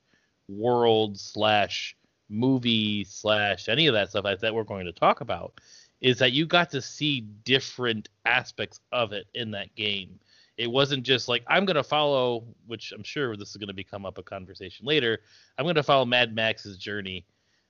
world 0.48 1.18
slash 1.18 1.96
movie 2.28 3.04
slash 3.04 3.68
any 3.68 3.86
of 3.86 3.94
that 3.94 4.10
stuff 4.10 4.24
that 4.40 4.54
we're 4.54 4.64
going 4.64 4.86
to 4.86 4.92
talk 4.92 5.20
about 5.20 5.60
is 6.00 6.18
that 6.18 6.32
you 6.32 6.46
got 6.46 6.70
to 6.70 6.80
see 6.82 7.22
different 7.44 8.08
aspects 8.24 8.80
of 8.92 9.12
it 9.12 9.26
in 9.34 9.50
that 9.50 9.74
game. 9.74 10.18
It 10.56 10.70
wasn't 10.70 11.04
just 11.04 11.28
like 11.28 11.44
I'm 11.46 11.64
going 11.64 11.76
to 11.76 11.84
follow, 11.84 12.44
which 12.66 12.92
I'm 12.92 13.02
sure 13.02 13.36
this 13.36 13.50
is 13.50 13.56
going 13.56 13.68
to 13.68 13.74
become 13.74 14.04
up 14.04 14.18
a 14.18 14.22
conversation 14.22 14.86
later. 14.86 15.20
I'm 15.56 15.64
going 15.64 15.76
to 15.76 15.82
follow 15.82 16.04
Mad 16.04 16.34
Max's 16.34 16.76
journey, 16.76 17.24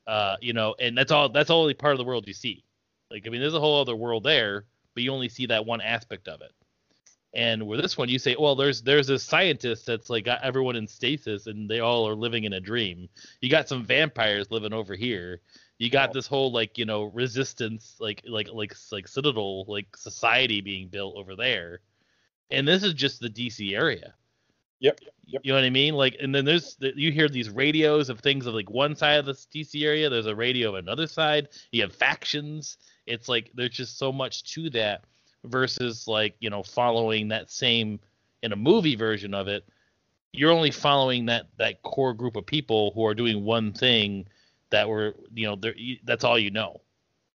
uh, 0.06 0.36
you 0.40 0.52
know, 0.52 0.74
and 0.80 0.96
that's 0.96 1.12
all. 1.12 1.28
That's 1.28 1.50
only 1.50 1.74
part 1.74 1.92
of 1.92 1.98
the 1.98 2.04
world 2.04 2.26
you 2.26 2.32
see. 2.32 2.64
Like 3.10 3.26
I 3.26 3.30
mean, 3.30 3.40
there's 3.40 3.54
a 3.54 3.60
whole 3.60 3.80
other 3.80 3.96
world 3.96 4.24
there, 4.24 4.64
but 4.94 5.02
you 5.02 5.12
only 5.12 5.28
see 5.28 5.46
that 5.46 5.66
one 5.66 5.82
aspect 5.82 6.28
of 6.28 6.40
it. 6.40 6.52
And 7.34 7.66
with 7.66 7.80
this 7.80 7.98
one, 7.98 8.08
you 8.08 8.18
say, 8.18 8.36
well, 8.38 8.56
there's 8.56 8.82
there's 8.82 9.10
a 9.10 9.18
scientist 9.18 9.86
that's 9.86 10.08
like 10.08 10.24
got 10.24 10.42
everyone 10.42 10.76
in 10.76 10.86
stasis, 10.86 11.46
and 11.46 11.68
they 11.68 11.80
all 11.80 12.08
are 12.08 12.14
living 12.14 12.44
in 12.44 12.54
a 12.54 12.60
dream. 12.60 13.08
You 13.40 13.50
got 13.50 13.68
some 13.68 13.84
vampires 13.84 14.50
living 14.50 14.72
over 14.72 14.94
here. 14.94 15.40
You 15.76 15.90
got 15.90 16.12
this 16.12 16.26
whole 16.26 16.50
like 16.52 16.78
you 16.78 16.86
know 16.86 17.04
resistance, 17.04 17.96
like 18.00 18.22
like 18.26 18.48
like 18.52 18.74
like 18.90 19.06
citadel 19.08 19.66
like 19.68 19.94
society 19.96 20.62
being 20.62 20.88
built 20.88 21.16
over 21.16 21.36
there. 21.36 21.80
And 22.50 22.66
this 22.66 22.82
is 22.82 22.94
just 22.94 23.20
the 23.20 23.28
DC 23.28 23.74
area. 23.76 24.14
Yep, 24.80 25.00
yep. 25.26 25.42
You 25.44 25.52
know 25.52 25.58
what 25.58 25.64
I 25.64 25.70
mean? 25.70 25.94
Like, 25.94 26.16
and 26.20 26.34
then 26.34 26.44
there's 26.44 26.76
the, 26.76 26.92
you 26.96 27.12
hear 27.12 27.28
these 27.28 27.50
radios 27.50 28.08
of 28.08 28.20
things 28.20 28.46
of 28.46 28.54
like 28.54 28.70
one 28.70 28.96
side 28.96 29.18
of 29.18 29.26
the 29.26 29.32
DC 29.32 29.82
area. 29.84 30.08
There's 30.08 30.26
a 30.26 30.34
radio 30.34 30.70
of 30.70 30.76
another 30.76 31.06
side. 31.06 31.48
You 31.72 31.82
have 31.82 31.94
factions. 31.94 32.78
It's 33.06 33.28
like 33.28 33.50
there's 33.54 33.70
just 33.70 33.98
so 33.98 34.12
much 34.12 34.44
to 34.54 34.70
that 34.70 35.04
versus 35.44 36.06
like 36.08 36.34
you 36.40 36.50
know 36.50 36.62
following 36.62 37.28
that 37.28 37.50
same 37.50 38.00
in 38.42 38.52
a 38.52 38.56
movie 38.56 38.96
version 38.96 39.34
of 39.34 39.48
it. 39.48 39.64
You're 40.32 40.52
only 40.52 40.70
following 40.70 41.26
that 41.26 41.46
that 41.58 41.82
core 41.82 42.14
group 42.14 42.36
of 42.36 42.46
people 42.46 42.92
who 42.94 43.04
are 43.06 43.14
doing 43.14 43.44
one 43.44 43.72
thing 43.72 44.26
that 44.70 44.88
were 44.88 45.14
you 45.34 45.46
know 45.46 45.58
you, 45.76 45.98
that's 46.04 46.24
all 46.24 46.38
you 46.38 46.50
know. 46.50 46.82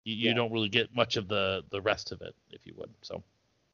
You, 0.05 0.15
you 0.15 0.29
Yeah. 0.29 0.33
don't 0.33 0.51
really 0.51 0.69
get 0.69 0.95
much 0.95 1.17
of 1.17 1.27
the 1.27 1.63
the 1.71 1.81
rest 1.81 2.11
of 2.11 2.21
it, 2.21 2.35
if 2.51 2.65
you 2.65 2.73
would. 2.77 2.91
So 3.01 3.23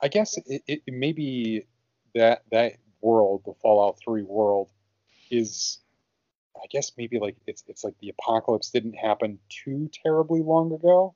I 0.02 0.08
guess 0.10 0.38
it, 0.38 0.64
it, 0.68 0.84
it 0.86 0.94
may 0.94 1.14
be 1.14 1.66
that 2.14 2.44
that 2.52 2.74
world, 3.02 3.44
the 3.46 3.54
Fallout 3.62 4.00
3 4.00 4.24
world, 4.24 4.70
is 5.32 5.80
I 6.56 6.66
guess 6.70 6.92
maybe 6.98 7.20
like 7.20 7.38
it's 7.48 7.64
it's 7.68 7.84
like 7.84 7.98
the 8.00 8.10
apocalypse 8.10 8.70
didn't 8.72 8.94
happen 8.94 9.40
too 9.50 9.90
terribly 10.04 10.42
long 10.42 10.74
ago. 10.74 11.16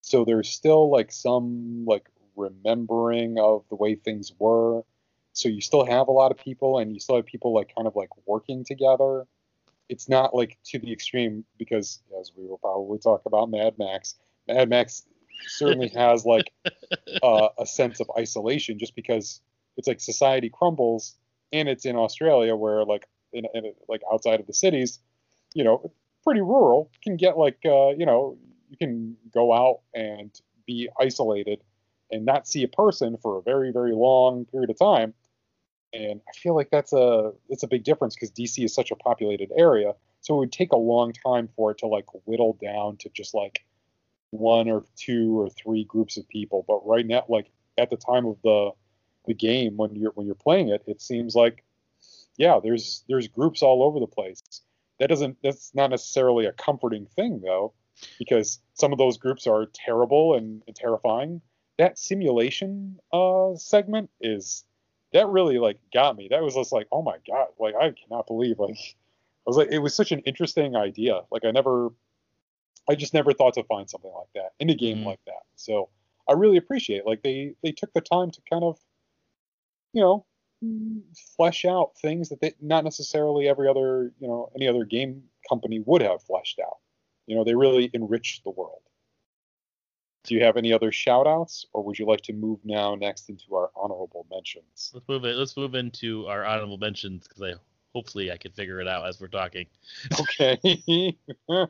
So 0.00 0.24
there's 0.24 0.48
still 0.48 0.90
like 0.90 1.12
some 1.12 1.84
like 1.86 2.08
remembering 2.36 3.38
of 3.38 3.64
the 3.68 3.76
way 3.76 3.94
things 3.94 4.32
were. 4.38 4.82
So 5.32 5.48
you 5.48 5.60
still 5.60 5.84
have 5.84 6.08
a 6.08 6.12
lot 6.12 6.30
of 6.30 6.38
people 6.38 6.78
and 6.78 6.92
you 6.92 7.00
still 7.00 7.16
have 7.16 7.26
people 7.26 7.52
like 7.52 7.74
kind 7.74 7.86
of 7.86 7.96
like 7.96 8.10
working 8.26 8.64
together. 8.64 9.26
It's 9.88 10.08
not 10.08 10.34
like 10.34 10.58
to 10.66 10.78
the 10.78 10.92
extreme 10.92 11.44
because 11.58 12.00
as 12.18 12.32
we 12.36 12.46
will 12.46 12.58
probably 12.58 12.98
talk 12.98 13.22
about 13.26 13.50
Mad 13.50 13.74
Max, 13.78 14.14
Mad 14.48 14.68
Max 14.68 15.04
certainly 15.46 15.88
has 15.94 16.24
like 16.24 16.52
uh, 17.22 17.48
a 17.58 17.66
sense 17.66 18.00
of 18.00 18.10
isolation 18.18 18.78
just 18.78 18.94
because 18.94 19.40
it's 19.76 19.86
like 19.86 20.00
society 20.00 20.48
crumbles 20.48 21.14
and 21.52 21.68
it's 21.68 21.84
in 21.84 21.96
Australia 21.96 22.56
where 22.56 22.84
like 22.84 23.06
in, 23.32 23.44
in 23.54 23.72
like 23.88 24.02
outside 24.12 24.40
of 24.40 24.46
the 24.46 24.54
cities, 24.54 24.98
you 25.54 25.64
know, 25.64 25.92
pretty 26.24 26.40
rural 26.40 26.90
can 27.02 27.16
get 27.16 27.38
like 27.38 27.58
uh, 27.64 27.90
you 27.90 28.04
know 28.04 28.36
you 28.68 28.76
can 28.76 29.16
go 29.32 29.52
out 29.52 29.80
and 29.94 30.40
be 30.66 30.88
isolated 31.00 31.60
and 32.10 32.24
not 32.24 32.46
see 32.46 32.62
a 32.62 32.68
person 32.68 33.16
for 33.16 33.38
a 33.38 33.42
very 33.42 33.72
very 33.72 33.92
long 33.94 34.44
period 34.46 34.70
of 34.70 34.78
time. 34.78 35.14
And 35.92 36.20
I 36.28 36.32
feel 36.32 36.54
like 36.54 36.70
that's 36.70 36.92
a 36.92 37.32
it's 37.48 37.62
a 37.62 37.68
big 37.68 37.84
difference 37.84 38.14
because 38.14 38.30
DC 38.30 38.64
is 38.64 38.74
such 38.74 38.90
a 38.90 38.96
populated 38.96 39.50
area. 39.56 39.94
So 40.20 40.34
it 40.34 40.38
would 40.38 40.52
take 40.52 40.72
a 40.72 40.76
long 40.76 41.12
time 41.12 41.48
for 41.56 41.70
it 41.70 41.78
to 41.78 41.86
like 41.86 42.06
whittle 42.24 42.58
down 42.60 42.96
to 42.98 43.08
just 43.10 43.34
like 43.34 43.64
one 44.30 44.68
or 44.68 44.84
two 44.96 45.38
or 45.40 45.48
three 45.48 45.84
groups 45.84 46.16
of 46.16 46.28
people. 46.28 46.64
But 46.66 46.86
right 46.86 47.06
now, 47.06 47.24
like 47.28 47.50
at 47.78 47.90
the 47.90 47.96
time 47.96 48.26
of 48.26 48.36
the 48.42 48.72
the 49.26 49.34
game 49.34 49.76
when 49.76 49.94
you're 49.96 50.12
when 50.12 50.26
you're 50.26 50.34
playing 50.34 50.68
it, 50.68 50.82
it 50.86 51.00
seems 51.00 51.34
like 51.34 51.64
yeah, 52.36 52.60
there's 52.62 53.04
there's 53.08 53.28
groups 53.28 53.62
all 53.62 53.82
over 53.82 54.00
the 54.00 54.06
place. 54.06 54.42
That 54.98 55.08
doesn't 55.08 55.38
that's 55.42 55.74
not 55.74 55.90
necessarily 55.90 56.46
a 56.46 56.52
comforting 56.52 57.06
thing 57.06 57.40
though, 57.40 57.72
because 58.18 58.60
some 58.74 58.92
of 58.92 58.98
those 58.98 59.18
groups 59.18 59.46
are 59.46 59.66
terrible 59.72 60.34
and, 60.34 60.62
and 60.66 60.76
terrifying. 60.76 61.40
That 61.78 61.98
simulation 61.98 62.98
uh, 63.12 63.54
segment 63.56 64.10
is 64.20 64.64
that 65.12 65.28
really 65.28 65.58
like 65.58 65.78
got 65.92 66.16
me. 66.16 66.28
That 66.30 66.42
was 66.42 66.54
just 66.54 66.72
like, 66.72 66.86
oh 66.92 67.02
my 67.02 67.16
god, 67.26 67.48
like 67.58 67.74
I 67.74 67.92
cannot 67.92 68.26
believe 68.26 68.58
like 68.58 68.76
I 69.46 69.50
was 69.50 69.56
like 69.56 69.68
it 69.70 69.78
was 69.78 69.94
such 69.94 70.12
an 70.12 70.20
interesting 70.20 70.76
idea. 70.76 71.22
Like 71.30 71.44
I 71.44 71.50
never 71.50 71.90
I 72.88 72.94
just 72.94 73.14
never 73.14 73.32
thought 73.32 73.54
to 73.54 73.64
find 73.64 73.88
something 73.88 74.12
like 74.14 74.28
that 74.34 74.52
in 74.60 74.70
a 74.70 74.74
game 74.74 74.98
mm-hmm. 74.98 75.06
like 75.06 75.20
that. 75.26 75.42
So 75.56 75.88
I 76.28 76.32
really 76.32 76.56
appreciate 76.56 77.06
like 77.06 77.22
they 77.22 77.54
they 77.62 77.72
took 77.72 77.92
the 77.92 78.00
time 78.00 78.30
to 78.30 78.40
kind 78.50 78.64
of 78.64 78.78
you 79.92 80.02
know 80.02 80.26
flesh 81.36 81.64
out 81.64 81.92
things 82.00 82.30
that 82.30 82.40
they 82.40 82.54
not 82.60 82.84
necessarily 82.84 83.48
every 83.48 83.68
other 83.68 84.12
you 84.18 84.28
know 84.28 84.50
any 84.56 84.68
other 84.68 84.84
game 84.84 85.22
company 85.48 85.80
would 85.84 86.02
have 86.02 86.22
fleshed 86.22 86.60
out. 86.64 86.78
You 87.26 87.36
know 87.36 87.44
they 87.44 87.54
really 87.54 87.90
enriched 87.94 88.44
the 88.44 88.50
world. 88.50 88.82
Do 90.26 90.34
you 90.34 90.44
have 90.44 90.56
any 90.56 90.72
other 90.72 90.90
shout 90.90 91.26
outs 91.26 91.66
or 91.72 91.82
would 91.84 91.98
you 91.98 92.06
like 92.06 92.22
to 92.22 92.32
move 92.32 92.58
now 92.64 92.94
next 92.94 93.28
into 93.28 93.54
our 93.54 93.70
honorable 93.76 94.26
mentions? 94.30 94.90
Let's 94.92 95.08
move 95.08 95.24
it. 95.24 95.36
Let's 95.36 95.56
move 95.56 95.74
into 95.74 96.26
our 96.26 96.44
honorable 96.44 96.78
mentions 96.78 97.28
because 97.28 97.42
I 97.42 97.54
hopefully 97.94 98.32
I 98.32 98.36
can 98.36 98.52
figure 98.52 98.80
it 98.80 98.88
out 98.88 99.06
as 99.06 99.20
we're 99.20 99.28
talking. 99.28 99.66
Okay. 100.20 101.16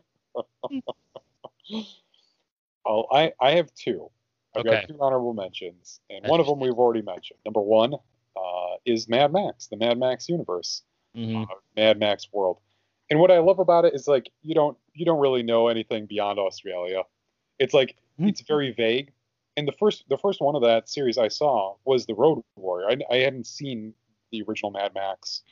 oh, 2.86 3.06
I 3.12 3.32
I 3.40 3.52
have 3.52 3.72
two. 3.74 4.10
I've 4.56 4.60
okay. 4.60 4.70
got 4.70 4.88
two 4.88 4.96
honorable 5.00 5.34
mentions, 5.34 6.00
and 6.08 6.26
one 6.26 6.40
of 6.40 6.46
them 6.46 6.58
we've 6.58 6.72
already 6.72 7.02
mentioned. 7.02 7.38
Number 7.44 7.60
one 7.60 7.94
uh, 8.36 8.76
is 8.86 9.08
Mad 9.08 9.32
Max, 9.32 9.66
the 9.66 9.76
Mad 9.76 9.98
Max 9.98 10.28
universe, 10.28 10.82
mm-hmm. 11.14 11.42
uh, 11.42 11.54
Mad 11.76 11.98
Max 11.98 12.26
world. 12.32 12.58
And 13.10 13.20
what 13.20 13.30
I 13.30 13.38
love 13.38 13.58
about 13.58 13.84
it 13.84 13.94
is 13.94 14.08
like 14.08 14.30
you 14.42 14.54
don't 14.54 14.76
you 14.94 15.04
don't 15.04 15.20
really 15.20 15.42
know 15.42 15.68
anything 15.68 16.06
beyond 16.06 16.38
Australia. 16.38 17.02
It's 17.58 17.74
like 17.74 17.96
mm-hmm. 18.18 18.28
it's 18.28 18.42
very 18.42 18.72
vague. 18.72 19.12
And 19.56 19.66
the 19.66 19.72
first 19.72 20.04
the 20.08 20.18
first 20.18 20.40
one 20.40 20.54
of 20.54 20.62
that 20.62 20.88
series 20.88 21.18
I 21.18 21.28
saw 21.28 21.76
was 21.84 22.06
the 22.06 22.14
Road 22.14 22.42
Warrior. 22.56 22.90
I, 22.90 23.14
I 23.14 23.18
hadn't 23.18 23.46
seen 23.46 23.94
the 24.30 24.42
original 24.42 24.70
Mad 24.70 24.92
Max. 24.94 25.42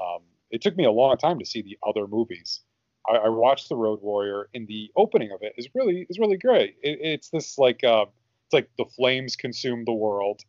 Um, 0.00 0.22
it 0.50 0.60
took 0.62 0.76
me 0.76 0.84
a 0.84 0.90
long 0.90 1.16
time 1.16 1.38
to 1.38 1.46
see 1.46 1.62
the 1.62 1.78
other 1.86 2.06
movies. 2.06 2.60
I, 3.08 3.16
I, 3.16 3.28
watched 3.28 3.68
the 3.68 3.76
Road 3.76 4.00
Warrior, 4.00 4.48
and 4.54 4.66
the 4.68 4.90
opening 4.96 5.32
of 5.32 5.42
it 5.42 5.54
is 5.56 5.68
really 5.74 6.06
is 6.08 6.18
really 6.18 6.36
great. 6.36 6.76
It, 6.82 6.98
it's 7.00 7.30
this 7.30 7.58
like 7.58 7.82
uh, 7.84 8.06
it's 8.46 8.52
like 8.52 8.70
the 8.78 8.84
flames 8.84 9.36
consumed 9.36 9.86
the 9.86 9.92
world, 9.92 10.42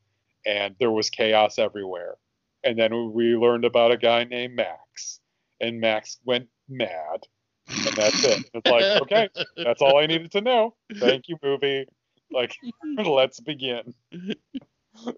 and 0.45 0.75
there 0.79 0.91
was 0.91 1.09
chaos 1.09 1.57
everywhere. 1.57 2.15
And 2.63 2.77
then 2.79 3.11
we 3.11 3.35
learned 3.35 3.65
about 3.65 3.91
a 3.91 3.97
guy 3.97 4.23
named 4.23 4.55
Max, 4.55 5.19
and 5.59 5.81
Max 5.81 6.19
went 6.25 6.47
mad, 6.69 7.27
and 7.67 7.95
that's 7.95 8.23
it. 8.23 8.49
It's 8.53 8.69
like 8.69 9.01
okay, 9.03 9.29
that's 9.57 9.81
all 9.81 9.97
I 9.97 10.05
needed 10.05 10.31
to 10.31 10.41
know. 10.41 10.75
Thank 10.97 11.27
you, 11.27 11.37
movie. 11.43 11.85
Like 12.31 12.55
let's 13.05 13.39
begin. 13.39 13.93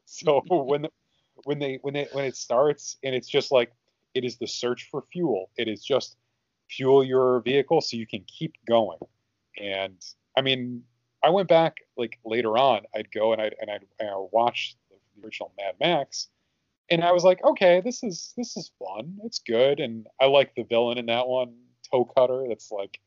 so 0.06 0.42
when 0.48 0.88
when 1.44 1.60
they 1.60 1.80
when 1.82 1.96
it 1.96 2.10
when 2.14 2.26
it 2.26 2.36
starts 2.36 2.98
and 3.04 3.16
it's 3.16 3.28
just 3.28 3.52
like 3.52 3.72
it 4.14 4.24
is 4.24 4.38
the 4.38 4.48
search 4.48 4.88
for 4.90 5.04
fuel. 5.12 5.50
It 5.58 5.68
is 5.68 5.84
just 5.84 6.18
fuel 6.70 7.04
your 7.04 7.42
vehicle 7.42 7.82
so 7.82 7.98
you 7.98 8.08
can 8.08 8.24
keep 8.28 8.56
going. 8.68 8.98
And 9.60 9.98
I 10.38 10.42
mean, 10.42 10.84
I 11.24 11.30
went 11.30 11.48
back 11.48 11.78
like 11.98 12.20
later 12.26 12.58
on. 12.58 12.82
I'd 12.96 13.12
go 13.12 13.34
and 13.34 13.42
I'd 13.42 13.56
and 13.60 13.70
I'd, 13.70 13.86
and 14.00 14.10
I'd 14.10 14.28
watch 14.32 14.76
the 14.90 15.26
original 15.26 15.54
Mad 15.58 15.76
Max, 15.80 16.30
and 16.90 17.04
I 17.04 17.12
was 17.12 17.24
like, 17.24 17.44
okay, 17.44 17.82
this 17.82 18.04
is 18.04 18.34
this 18.38 18.56
is 18.58 18.72
fun. 18.80 19.18
It's 19.24 19.40
good, 19.40 19.80
and 19.80 20.08
I 20.20 20.26
like 20.26 20.56
the 20.56 20.64
villain 20.64 20.98
in 20.98 21.08
that 21.08 21.28
one, 21.28 21.56
Toe 21.92 22.06
Cutter. 22.06 22.46
That's 22.48 22.72
like 22.72 23.00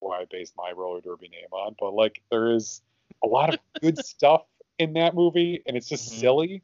where 0.00 0.18
I 0.18 0.24
based 0.30 0.54
my 0.56 0.72
roller 0.72 1.00
derby 1.00 1.28
name 1.28 1.52
on. 1.52 1.76
But 1.78 1.94
like, 1.94 2.22
there 2.30 2.52
is 2.52 2.82
a 3.22 3.26
lot 3.26 3.54
of 3.54 3.60
good 3.80 3.98
stuff 4.04 4.42
in 4.78 4.94
that 4.94 5.14
movie, 5.14 5.62
and 5.66 5.76
it's 5.76 5.88
just 5.88 6.10
mm-hmm. 6.10 6.20
silly. 6.20 6.62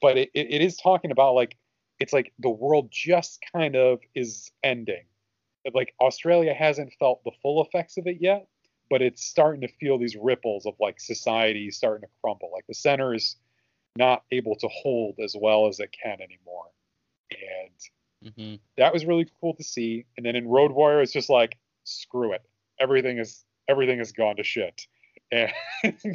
But 0.00 0.16
it, 0.16 0.30
it, 0.34 0.50
it 0.50 0.62
is 0.62 0.76
talking 0.76 1.10
about 1.10 1.34
like 1.34 1.56
it's 1.98 2.12
like 2.12 2.32
the 2.38 2.50
world 2.50 2.88
just 2.90 3.44
kind 3.52 3.74
of 3.74 4.00
is 4.14 4.52
ending 4.62 5.04
like 5.74 5.94
Australia 6.00 6.54
hasn't 6.54 6.92
felt 6.98 7.22
the 7.24 7.32
full 7.42 7.64
effects 7.64 7.96
of 7.96 8.06
it 8.06 8.18
yet, 8.20 8.46
but 8.90 9.02
it's 9.02 9.24
starting 9.24 9.60
to 9.62 9.68
feel 9.68 9.98
these 9.98 10.16
ripples 10.16 10.66
of 10.66 10.74
like 10.80 11.00
society 11.00 11.70
starting 11.70 12.02
to 12.02 12.14
crumble. 12.22 12.50
Like 12.52 12.66
the 12.66 12.74
center 12.74 13.14
is 13.14 13.36
not 13.96 14.24
able 14.30 14.56
to 14.56 14.68
hold 14.68 15.16
as 15.22 15.34
well 15.38 15.66
as 15.66 15.80
it 15.80 15.90
can 15.92 16.20
anymore. 16.20 16.70
And 17.30 17.74
mm-hmm. 18.24 18.56
that 18.76 18.92
was 18.92 19.04
really 19.04 19.26
cool 19.40 19.54
to 19.54 19.64
see. 19.64 20.06
And 20.16 20.24
then 20.26 20.36
in 20.36 20.48
Road 20.48 20.72
Warrior, 20.72 21.02
it's 21.02 21.12
just 21.12 21.30
like, 21.30 21.56
screw 21.84 22.32
it. 22.32 22.42
Everything 22.80 23.18
is 23.18 23.44
everything 23.68 23.98
has 23.98 24.12
gone 24.12 24.36
to 24.36 24.44
shit. 24.44 24.86
And 25.30 25.52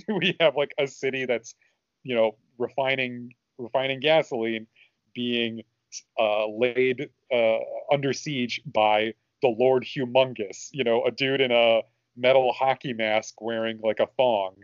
we 0.08 0.36
have 0.40 0.56
like 0.56 0.74
a 0.80 0.88
city 0.88 1.26
that's, 1.26 1.54
you 2.04 2.16
know, 2.16 2.36
refining 2.58 3.34
refining 3.60 4.00
gasoline 4.00 4.66
being 5.14 5.62
uh, 6.20 6.48
laid 6.48 7.10
uh, 7.32 7.60
under 7.92 8.12
siege 8.14 8.60
by 8.66 9.14
the 9.44 9.50
Lord 9.50 9.84
Humungus, 9.84 10.70
you 10.72 10.84
know, 10.84 11.04
a 11.06 11.12
dude 11.12 11.42
in 11.42 11.52
a 11.52 11.82
metal 12.16 12.54
hockey 12.54 12.94
mask 12.94 13.40
wearing 13.42 13.80
like 13.84 14.00
a 14.00 14.08
thong. 14.18 14.56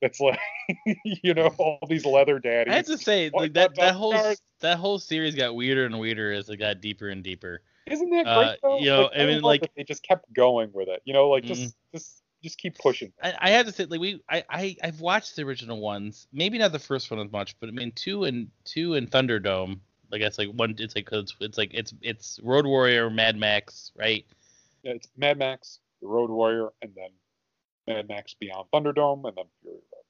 That's 0.00 0.20
like, 0.20 0.38
you 1.04 1.34
know, 1.34 1.46
all 1.58 1.78
these 1.88 2.04
leather 2.04 2.38
daddies. 2.38 2.72
I 2.72 2.76
have 2.76 2.86
to 2.86 2.98
say, 2.98 3.30
like 3.32 3.54
that 3.54 3.74
that 3.76 3.94
whole 3.94 4.12
cars. 4.12 4.40
that 4.60 4.78
whole 4.78 4.98
series 4.98 5.34
got 5.34 5.54
weirder 5.54 5.86
and 5.86 5.98
weirder 5.98 6.32
as 6.32 6.48
it 6.48 6.56
got 6.56 6.80
deeper 6.80 7.08
and 7.08 7.22
deeper. 7.22 7.62
Isn't 7.86 8.10
that 8.10 8.26
uh, 8.26 8.38
great? 8.38 8.48
Uh, 8.48 8.56
though? 8.62 8.78
You 8.78 8.86
know, 8.86 9.02
like, 9.02 9.12
I 9.16 9.26
mean, 9.26 9.42
like 9.42 9.70
they 9.76 9.84
just 9.84 10.02
kept 10.02 10.32
going 10.32 10.70
with 10.72 10.88
it. 10.88 11.02
You 11.04 11.14
know, 11.14 11.28
like 11.28 11.44
just 11.44 11.60
mm-hmm. 11.60 11.96
just 11.96 12.22
just 12.42 12.58
keep 12.58 12.76
pushing. 12.78 13.12
I, 13.22 13.34
I 13.38 13.50
have 13.50 13.66
to 13.66 13.72
say, 13.72 13.86
like 13.86 14.00
we, 14.00 14.22
I, 14.28 14.44
I, 14.50 14.76
I've 14.82 15.00
watched 15.00 15.36
the 15.36 15.42
original 15.42 15.80
ones. 15.80 16.26
Maybe 16.32 16.58
not 16.58 16.72
the 16.72 16.78
first 16.78 17.10
one 17.10 17.20
as 17.20 17.32
much, 17.32 17.58
but 17.60 17.68
I 17.68 17.72
mean, 17.72 17.92
two 17.92 18.24
and 18.24 18.50
two 18.64 18.94
and 18.94 19.10
Thunderdome 19.10 19.80
I 20.14 20.18
guess 20.18 20.38
like 20.38 20.48
one. 20.50 20.76
It's 20.78 20.94
like 20.94 21.08
it's, 21.10 21.34
it's 21.40 21.58
like 21.58 21.74
it's 21.74 21.92
it's 22.00 22.38
Road 22.42 22.66
Warrior, 22.66 23.10
Mad 23.10 23.36
Max, 23.36 23.90
right? 23.96 24.24
Yeah, 24.82 24.92
it's 24.92 25.08
Mad 25.16 25.38
Max, 25.38 25.80
the 26.00 26.06
Road 26.06 26.30
Warrior, 26.30 26.68
and 26.82 26.92
then 26.94 27.08
Mad 27.86 28.08
Max 28.08 28.34
Beyond 28.34 28.68
Thunderdome, 28.72 29.26
and 29.26 29.36
then 29.36 29.44
Fury 29.62 29.74
Road. 29.74 30.04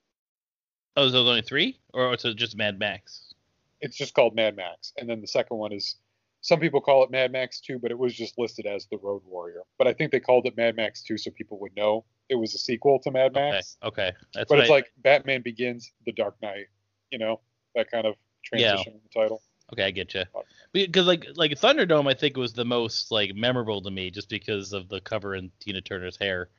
Oh, 0.97 1.07
so 1.09 1.13
there's 1.13 1.29
only 1.29 1.43
three, 1.43 1.79
or 1.93 2.15
is 2.15 2.25
it 2.25 2.37
just 2.37 2.57
Mad 2.57 2.79
Max? 2.79 3.35
It's 3.81 3.97
just 3.97 4.15
called 4.15 4.35
Mad 4.35 4.57
Max, 4.57 4.93
and 4.99 5.09
then 5.09 5.21
the 5.21 5.27
second 5.27 5.59
one 5.59 5.73
is 5.73 5.97
some 6.45 6.61
people 6.61 6.81
call 6.81 7.03
it 7.03 7.11
Mad 7.11 7.33
Max 7.33 7.59
2, 7.61 7.79
but 7.79 7.91
it 7.91 7.99
was 7.99 8.15
just 8.15 8.39
listed 8.39 8.67
as 8.67 8.87
the 8.91 8.99
Road 8.99 9.23
Warrior. 9.27 9.63
But 9.79 9.89
I 9.89 9.95
think 9.95 10.13
they 10.13 10.21
called 10.21 10.47
it 10.47 10.57
Mad 10.59 10.77
Max 10.77 11.03
2 11.03 11.17
so 11.17 11.31
people 11.31 11.59
would 11.61 11.75
know 11.75 12.05
it 12.29 12.35
was 12.35 12.55
a 12.55 12.59
sequel 12.59 12.99
to 13.01 13.11
Mad 13.11 13.33
Max. 13.33 13.79
Okay, 13.83 14.09
okay. 14.09 14.17
That's 14.35 14.49
but 14.51 14.59
it's 14.59 14.71
I... 14.71 14.75
like 14.75 14.93
Batman 14.99 15.41
Begins, 15.41 15.91
The 16.05 16.13
Dark 16.13 16.37
Knight, 16.43 16.67
you 17.11 17.19
know, 17.19 17.41
that 17.75 17.91
kind 17.91 18.07
of 18.07 18.17
transition 18.45 18.79
yeah. 18.87 18.93
in 18.93 19.01
the 19.03 19.21
title. 19.21 19.43
Okay, 19.73 19.85
I 19.85 19.91
get 19.91 20.13
you. 20.13 20.25
Because 20.73 21.07
like 21.07 21.27
like 21.37 21.53
Thunderdome, 21.53 22.11
I 22.11 22.15
think 22.15 22.37
was 22.37 22.53
the 22.53 22.65
most 22.65 23.11
like 23.11 23.35
memorable 23.35 23.81
to 23.81 23.91
me 23.91 24.11
just 24.11 24.29
because 24.29 24.75
of 24.75 24.89
the 24.89 25.01
cover 25.01 25.35
and 25.35 25.51
Tina 25.61 25.81
Turner's 25.81 26.19
hair. 26.19 26.51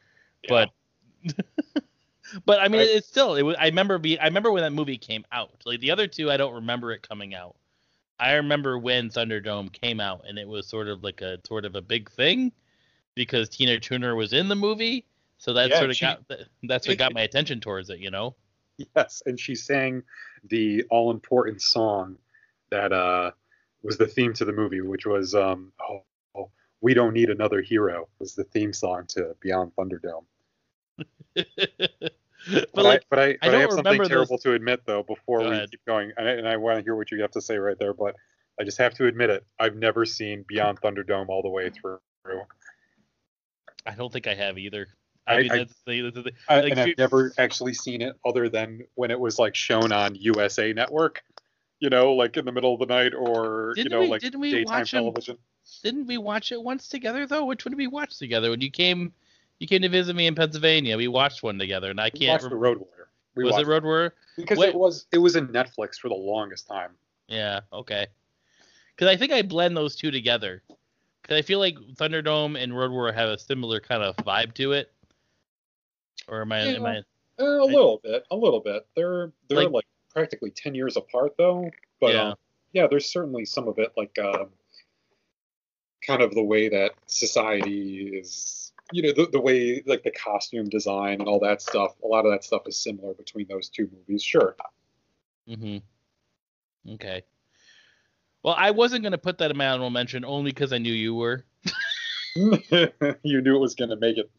Yeah. 0.44 0.50
But 0.50 0.70
but 2.46 2.60
I 2.60 2.68
mean, 2.68 2.82
I, 2.82 2.86
it's 2.86 3.08
still 3.08 3.36
it 3.36 3.44
was. 3.44 3.56
I 3.60 3.66
remember 3.66 3.98
be 3.98 4.20
I 4.20 4.26
remember 4.26 4.52
when 4.52 4.64
that 4.64 4.74
movie 4.74 4.98
came 4.98 5.26
out. 5.32 5.52
Like 5.66 5.80
the 5.80 5.92
other 5.92 6.08
two, 6.08 6.32
I 6.32 6.38
don't 6.38 6.54
remember 6.54 6.92
it 6.92 7.08
coming 7.08 7.36
out. 7.36 7.56
I 8.20 8.34
remember 8.34 8.78
when 8.78 9.10
Thunderdome 9.10 9.72
came 9.74 10.00
out, 10.00 10.24
and 10.28 10.38
it 10.38 10.48
was 10.48 10.68
sort 10.68 10.88
of 10.88 11.04
like 11.04 11.22
a 11.22 11.40
sort 11.46 11.66
of 11.66 11.76
a 11.76 11.82
big 11.82 12.10
thing 12.12 12.52
because 13.14 13.50
Tina 13.50 13.80
Turner 13.80 14.16
was 14.16 14.34
in 14.34 14.48
the 14.48 14.56
movie. 14.56 15.06
So 15.38 15.54
that 15.54 15.70
yeah, 15.70 15.78
sort 15.80 15.90
of 15.90 15.96
she, 15.96 16.06
got 16.06 16.22
that's 16.64 16.88
what 16.88 16.98
got 16.98 17.14
my 17.14 17.22
attention 17.22 17.60
towards 17.60 17.90
it, 17.90 18.00
you 18.00 18.12
know. 18.12 18.36
Yes, 18.96 19.22
and 19.26 19.40
she 19.40 19.56
sang 19.56 20.04
the 20.50 20.84
all 20.90 21.12
important 21.12 21.62
song 21.62 22.18
that 22.72 22.92
uh, 22.92 23.32
was 23.84 23.98
the 23.98 24.08
theme 24.08 24.34
to 24.34 24.46
the 24.46 24.52
movie, 24.52 24.82
which 24.82 25.06
was 25.06 25.36
um, 25.36 25.72
oh, 25.82 26.04
oh, 26.36 26.50
"We 26.82 26.94
Don't 26.94 27.14
Need 27.14 27.30
Another 27.30 27.62
Hero" 27.62 28.08
was 28.20 28.36
the 28.36 28.44
theme 28.44 28.74
song 28.74 29.06
to 29.10 29.36
Beyond 29.40 29.74
Thunderdome. 29.76 30.26
but, 31.36 31.48
but, 32.74 32.86
like, 32.86 33.02
I, 33.02 33.06
but 33.10 33.20
I, 33.20 33.24
I, 33.24 33.38
but 33.42 33.56
I 33.56 33.60
have 33.60 33.72
something 33.72 34.04
terrible 34.04 34.38
those... 34.38 34.44
to 34.44 34.54
admit 34.54 34.82
though 34.86 35.04
before 35.04 35.40
Go 35.40 35.50
we 35.50 35.56
ahead. 35.56 35.72
keep 35.72 35.86
going, 35.86 36.12
and 36.18 36.28
I, 36.28 36.32
and 36.34 36.48
I 36.48 36.58
want 36.58 36.78
to 36.78 36.84
hear 36.84 36.96
what 36.96 37.12
you 37.12 37.22
have 37.22 37.32
to 37.32 37.42
say 37.42 37.58
right 37.58 37.78
there. 37.80 37.94
But 37.94 38.16
I 38.60 38.64
just 38.64 38.78
have 38.78 38.94
to 38.96 39.08
admit 39.08 39.30
it. 39.30 39.46
I've 39.60 39.76
never 39.76 40.06
seen 40.06 40.46
Beyond 40.48 40.82
Thunderdome 40.82 41.30
all 41.30 41.42
the 41.42 41.50
way 41.50 41.70
through. 41.70 42.00
I 43.86 43.94
don't 43.96 44.12
think 44.12 44.28
I 44.28 44.34
have 44.34 44.58
either. 44.58 44.88
I, 45.28 45.42
mean, 45.42 45.52
I, 45.52 45.58
that's 45.58 45.74
the, 45.88 46.02
that's 46.02 46.16
the, 46.16 46.32
I, 46.48 46.62
like, 46.62 46.72
and 46.72 46.80
I've 46.80 46.98
never 46.98 47.34
actually 47.38 47.74
seen 47.74 48.02
it 48.02 48.16
other 48.24 48.48
than 48.48 48.82
when 48.94 49.10
it 49.10 49.20
was 49.20 49.40
like 49.40 49.56
shown 49.56 49.92
on 49.92 50.14
USA 50.16 50.72
Network 50.72 51.24
you 51.80 51.90
know, 51.90 52.14
like 52.14 52.38
in 52.38 52.46
the 52.46 52.52
middle 52.52 52.74
of 52.74 52.80
the 52.80 52.86
night 52.86 53.14
or 53.14 53.74
you 53.76 53.90
know, 53.90 54.02
we, 54.02 54.08
like 54.08 54.22
didn't 54.22 54.40
we 54.40 54.52
daytime 54.52 54.80
watch 54.80 54.92
television. 54.92 55.38
Didn't 55.84 56.08
we 56.08 56.18
watch 56.18 56.52
it 56.52 56.62
once 56.62 56.88
together 56.88 57.28
though? 57.28 57.46
Which 57.46 57.66
one 57.66 57.72
did 57.72 57.78
we 57.78 57.88
watch 57.88 58.18
together 58.18 58.50
when 58.50 58.62
you 58.62 58.72
came? 58.72 59.14
You 59.60 59.68
came 59.68 59.82
to 59.82 59.90
visit 59.90 60.16
me 60.16 60.28
in 60.28 60.36
Pennsylvania. 60.36 60.98
We 60.98 61.08
watched 61.08 61.42
one 61.44 61.58
together, 61.58 61.90
and 61.90 62.00
I 62.00 62.10
We 62.14 62.20
can't. 62.20 62.32
watched 62.32 62.44
the 62.50 62.56
Remember, 62.56 62.80
Road 62.80 62.88
Warrior. 62.90 63.10
We 63.36 63.44
was 63.44 63.54
watched 63.54 63.64
it 63.64 63.68
Road 63.70 63.84
Warrior? 63.84 64.14
because 64.38 64.58
Wait. 64.58 64.70
it 64.70 64.76
was 64.76 65.06
it 65.12 65.18
was 65.18 65.36
in 65.36 65.48
Netflix 65.48 65.96
for 65.96 66.10
the 66.10 66.16
longest 66.16 66.68
time. 66.68 66.92
Yeah. 67.28 67.62
Okay. 67.72 68.08
Because 68.96 69.10
I 69.10 69.18
think 69.18 69.32
I 69.32 69.42
blend 69.42 69.76
those 69.76 69.96
two 69.96 70.12
together. 70.12 70.62
Because 71.22 71.38
I 71.38 71.42
feel 71.42 71.60
like 71.60 71.76
Thunderdome 71.96 72.62
and 72.62 72.78
Road 72.78 72.92
Warrior 72.92 73.14
have 73.14 73.30
a 73.30 73.38
similar 73.40 73.80
kind 73.80 74.04
of 74.04 74.16
vibe 74.18 74.54
to 74.56 74.74
it. 74.74 74.92
Or 76.28 76.42
am 76.42 76.52
I? 76.52 76.60
Am 76.60 76.84
Yeah. 76.84 76.90
I? 76.90 76.98
Uh, 77.44 77.46
a 77.64 77.66
little 77.66 78.00
bit, 78.04 78.26
a 78.32 78.36
little 78.36 78.60
bit. 78.62 78.86
They're 78.96 79.32
they're 79.50 79.64
Like- 79.64 79.72
like, 79.72 79.86
practically 80.14 80.52
ten 80.52 80.76
years 80.76 80.96
apart 80.98 81.36
though. 81.38 81.70
But 82.00 82.14
Yeah. 82.14 82.30
um, 82.30 82.36
yeah, 82.74 82.88
there's 82.88 83.10
certainly 83.12 83.46
some 83.46 83.68
of 83.68 83.80
it 83.80 83.92
like 83.98 84.18
um, 84.20 84.50
kind 86.06 86.22
of 86.22 86.34
the 86.36 86.44
way 86.44 86.70
that 86.70 86.92
society 87.08 88.18
is, 88.18 88.72
you 88.92 89.02
know, 89.02 89.12
the, 89.12 89.30
the 89.32 89.42
way 89.42 89.84
like 89.86 90.04
the 90.04 90.12
costume 90.12 90.70
design 90.70 91.20
and 91.20 91.28
all 91.28 91.40
that 91.40 91.62
stuff. 91.62 91.96
A 92.04 92.08
lot 92.08 92.26
of 92.26 92.32
that 92.32 92.44
stuff 92.44 92.64
is 92.68 92.78
similar 92.78 93.14
between 93.14 93.48
those 93.48 93.70
two 93.70 93.90
movies. 93.92 94.24
Sure. 94.24 94.56
Mm-hmm. 95.50 95.78
Okay. 96.94 97.24
Well, 98.44 98.56
I 98.58 98.72
wasn't 98.72 99.04
gonna 99.04 99.18
put 99.18 99.40
that 99.40 99.52
in 99.52 99.58
my 99.58 99.68
honorable 99.68 99.90
mention 99.90 100.24
only 100.24 100.52
because 100.52 100.72
I 100.72 100.78
knew 100.78 100.94
you 100.94 101.16
were. 101.16 101.46
you 102.36 103.42
knew 103.42 103.56
it 103.56 103.60
was 103.60 103.76
going 103.76 103.90
to 103.90 103.96
make 103.96 104.18
it 104.18 104.30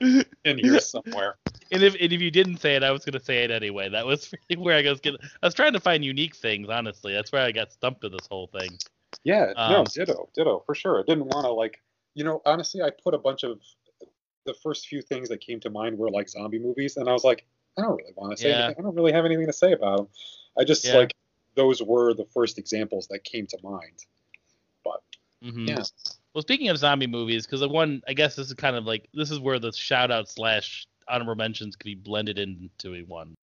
in 0.44 0.58
here 0.58 0.80
somewhere. 0.80 1.36
And 1.72 1.82
if 1.82 1.94
and 1.94 2.12
if 2.12 2.20
you 2.20 2.30
didn't 2.30 2.58
say 2.58 2.76
it, 2.76 2.84
I 2.84 2.92
was 2.92 3.04
gonna 3.04 3.18
say 3.18 3.42
it 3.42 3.50
anyway. 3.50 3.88
That 3.88 4.06
was 4.06 4.32
really 4.32 4.62
where 4.62 4.78
I 4.78 4.88
was 4.88 5.00
gonna. 5.00 5.18
I 5.42 5.46
was 5.48 5.52
trying 5.52 5.72
to 5.72 5.80
find 5.80 6.04
unique 6.04 6.36
things, 6.36 6.68
honestly. 6.68 7.12
That's 7.12 7.32
where 7.32 7.42
I 7.42 7.50
got 7.50 7.72
stumped 7.72 8.04
with 8.04 8.12
this 8.12 8.28
whole 8.30 8.46
thing. 8.46 8.78
Yeah, 9.24 9.52
no, 9.56 9.78
Um, 9.78 9.86
ditto, 9.92 10.28
ditto, 10.32 10.62
for 10.64 10.76
sure. 10.76 11.00
I 11.00 11.02
didn't 11.02 11.24
want 11.24 11.44
to 11.44 11.50
like, 11.50 11.82
you 12.14 12.22
know, 12.22 12.40
honestly, 12.46 12.82
I 12.82 12.90
put 13.02 13.14
a 13.14 13.18
bunch 13.18 13.42
of 13.42 13.58
the 14.46 14.54
first 14.54 14.86
few 14.86 15.02
things 15.02 15.28
that 15.28 15.40
came 15.40 15.60
to 15.60 15.70
mind 15.70 15.98
were 15.98 16.10
like 16.10 16.28
zombie 16.28 16.58
movies, 16.58 16.96
and 16.96 17.08
I 17.08 17.12
was 17.12 17.24
like, 17.24 17.46
I 17.76 17.82
don't 17.82 17.96
really 17.96 18.12
want 18.16 18.36
to 18.36 18.42
say 18.42 18.50
Yeah. 18.50 18.64
anything. 18.64 18.76
I 18.78 18.82
don't 18.82 18.94
really 18.94 19.12
have 19.12 19.24
anything 19.26 19.46
to 19.46 19.52
say 19.52 19.72
about 19.72 19.98
them. 19.98 20.08
I 20.58 20.64
just 20.64 20.84
Yeah. 20.84 20.96
like 20.96 21.14
those 21.54 21.82
were 21.82 22.14
the 22.14 22.24
first 22.32 22.58
examples 22.58 23.08
that 23.08 23.24
came 23.24 23.46
to 23.48 23.58
mind. 23.62 24.04
hmm 25.42 25.68
Yeah. 25.68 25.82
Well, 26.32 26.42
speaking 26.42 26.68
of 26.68 26.78
zombie 26.78 27.06
movies, 27.06 27.46
because 27.46 27.60
the 27.60 27.68
one, 27.68 28.02
I 28.08 28.14
guess 28.14 28.36
this 28.36 28.48
is 28.48 28.54
kind 28.54 28.76
of 28.76 28.84
like 28.84 29.08
this 29.12 29.30
is 29.30 29.38
where 29.38 29.58
the 29.58 29.72
shout 29.72 30.10
out 30.10 30.28
slash 30.28 30.86
honorable 31.08 31.34
mentions 31.34 31.76
could 31.76 31.84
be 31.84 31.94
blended 31.94 32.38
into 32.38 32.94
a 32.94 33.02
one. 33.02 33.34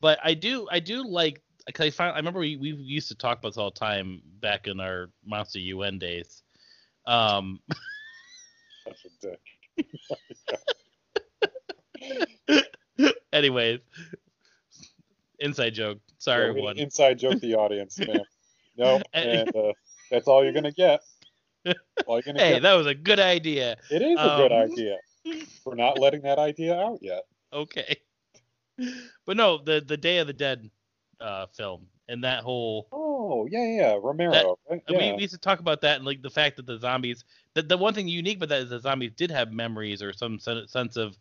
But 0.00 0.18
I 0.22 0.34
do, 0.34 0.66
I 0.70 0.80
do 0.80 1.06
like. 1.06 1.42
Cause 1.72 1.86
I 1.86 1.90
found, 1.90 2.12
I 2.12 2.16
remember 2.16 2.40
we, 2.40 2.56
we 2.56 2.72
used 2.72 3.08
to 3.08 3.14
talk 3.14 3.38
about 3.38 3.50
this 3.50 3.56
all 3.56 3.70
the 3.70 3.80
time 3.80 4.20
back 4.40 4.66
in 4.66 4.80
our 4.80 5.10
Monster 5.24 5.60
UN 5.60 5.98
days. 5.98 6.42
Um, 7.06 7.60
Such 8.86 9.06
a 9.06 9.26
dick. 9.26 9.40
anyways, 13.32 13.80
inside 15.38 15.70
joke. 15.70 15.98
Sorry, 16.18 16.44
Yeah, 16.44 16.48
everyone. 16.50 16.78
Inside 16.78 17.18
joke 17.18 17.40
the 17.40 17.54
audience, 17.54 17.98
man. 17.98 18.20
Nope, 18.76 19.02
And- 19.12 19.54
uh, 19.54 19.72
that's 20.10 20.26
all 20.26 20.42
you're 20.42 20.52
gonna 20.52 20.72
get. 20.72 21.00
All 22.06 22.16
you're 22.16 22.22
gonna 22.22 22.40
Hey, 22.40 22.54
get. 22.54 22.62
that 22.62 22.74
was 22.74 22.86
a 22.88 22.94
good 22.94 23.20
idea. 23.20 23.76
it 23.90 24.02
is 24.02 24.18
a 24.18 24.36
good 24.36 24.52
um, 24.52 24.70
idea. 24.70 24.96
We're 25.64 25.76
not 25.76 25.98
letting 25.98 26.22
that 26.22 26.38
idea 26.38 26.78
out 26.78 26.98
yet. 27.00 27.22
Okay. 27.52 27.96
But 29.24 29.36
no, 29.36 29.62
the 29.62 29.80
the 29.80 29.96
Day 29.96 30.18
of 30.18 30.26
the 30.26 30.32
Dead 30.34 30.68
uh, 31.20 31.46
film 31.56 31.86
and 32.08 32.24
that 32.24 32.42
whole 32.42 32.88
Oh 32.92 33.46
yeah, 33.46 33.64
yeah, 33.66 33.98
Romero. 34.00 34.58
right? 34.70 34.82
Uh, 34.88 34.94
we, 34.94 35.06
Yeah. 35.06 35.12
we 35.12 35.22
used 35.22 35.34
to 35.34 35.40
talk 35.40 35.60
about 35.60 35.80
that 35.82 35.96
and 35.96 36.04
like 36.04 36.22
the 36.22 36.30
fact 36.30 36.56
that 36.56 36.66
the 36.66 36.78
zombies 36.78 37.24
the, 37.54 37.62
the 37.62 37.76
one 37.76 37.94
thing 37.94 38.08
unique 38.08 38.36
about 38.36 38.48
that 38.50 38.62
is 38.62 38.70
the 38.70 38.80
zombies 38.80 39.12
did 39.16 39.30
have 39.30 39.52
memories 39.52 40.02
or 40.02 40.12
some 40.12 40.38
sen- 40.38 40.66
sense 40.68 40.96
of 40.96 41.16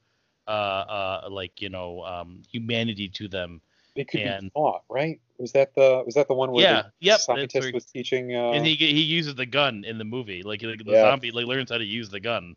uh 0.47 0.49
uh 0.51 1.27
like 1.29 1.61
you 1.61 1.69
know 1.69 2.03
um 2.03 2.41
humanity 2.49 3.07
to 3.09 3.27
them 3.27 3.61
It 3.95 4.07
could 4.09 4.21
and- 4.23 4.45
be 4.45 4.49
thought, 4.53 4.83
right? 4.89 5.19
Was 5.37 5.51
that 5.53 5.73
the 5.75 6.03
was 6.05 6.15
that 6.15 6.27
the 6.27 6.33
one 6.33 6.51
where 6.51 6.65
Yeah, 6.65 6.81
the 6.81 6.85
yep, 6.99 7.19
scientist 7.19 7.73
was 7.73 7.85
teaching? 7.85 8.33
Uh, 8.35 8.51
and 8.51 8.65
he 8.65 8.75
he 8.75 9.01
uses 9.01 9.35
the 9.35 9.45
gun 9.45 9.83
in 9.85 9.97
the 9.97 10.03
movie 10.05 10.43
like 10.43 10.61
the, 10.61 10.75
the 10.75 10.93
Yeah. 10.93 11.01
zombie 11.01 11.31
like 11.31 11.45
learns 11.45 11.71
how 11.71 11.77
to 11.77 11.85
use 11.85 12.09
the 12.09 12.19
gun 12.19 12.55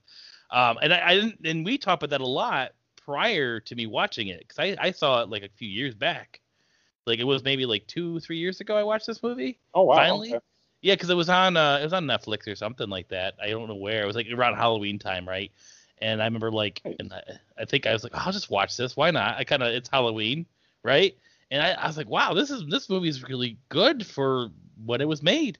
um 0.51 0.79
and 0.83 0.93
I, 0.93 1.09
I 1.11 1.15
didn't 1.15 1.47
and 1.47 1.65
we 1.65 1.79
talked 1.79 2.03
about 2.03 2.11
that 2.11 2.21
a 2.25 2.27
lot 2.27 2.73
prior 2.97 3.61
to 3.61 3.75
me 3.75 3.87
watching 3.87 4.29
it 4.29 4.41
because 4.41 4.59
I, 4.59 4.77
I 4.81 4.91
saw 4.93 5.23
it 5.23 5.29
like 5.29 5.43
a 5.43 5.49
few 5.49 5.69
years 5.69 5.95
back 5.95 6.41
like 7.07 7.19
it 7.19 7.25
was 7.25 7.45
maybe 7.45 7.67
like 7.67 7.87
two 7.87 8.21
three 8.21 8.39
years 8.39 8.61
ago 8.61 8.77
I 8.77 8.83
watched 8.83 9.07
this 9.07 9.23
movie 9.23 9.59
oh 9.75 9.83
wow, 9.85 9.97
finally? 9.97 10.35
okay. 10.35 10.45
Yeah, 10.83 10.95
because 10.95 11.11
it 11.11 11.15
was 11.15 11.29
on 11.29 11.57
uh, 11.57 11.79
it 11.81 11.85
was 11.85 11.93
on 11.95 12.05
Netflix 12.05 12.47
or 12.47 12.55
something 12.55 12.89
like 12.89 13.09
that. 13.09 13.35
I 13.43 13.49
don't 13.49 13.67
know 13.67 13.75
where. 13.75 14.03
It 14.03 14.07
was 14.07 14.15
like 14.15 14.27
around 14.33 14.55
Halloween 14.57 14.99
time, 14.99 15.27
right? 15.27 15.51
And 15.99 16.21
I 16.23 16.27
remember 16.27 16.53
like, 16.53 16.81
and 17.01 17.13
I, 17.13 17.23
I 17.59 17.65
think 17.65 17.87
I 17.87 17.93
was 17.93 18.05
like, 18.05 18.15
I'll 18.15 18.31
just 18.33 18.51
watch 18.51 18.77
this. 18.77 18.97
Why 18.97 19.11
not? 19.11 19.37
I 19.37 19.45
kind 19.45 19.63
of 19.63 19.69
it's 19.73 19.89
Halloween, 19.89 20.47
right? 20.85 21.17
And 21.51 21.63
I, 21.63 21.73
I 21.73 21.87
was 21.87 21.97
like, 21.97 22.09
wow, 22.09 22.35
this 22.35 22.51
is 22.51 22.65
this 22.69 22.89
movie 22.91 23.09
is 23.09 23.23
really 23.25 23.57
good 23.71 24.07
for 24.07 24.49
when 24.85 25.01
it 25.01 25.09
was 25.09 25.23
made. 25.23 25.59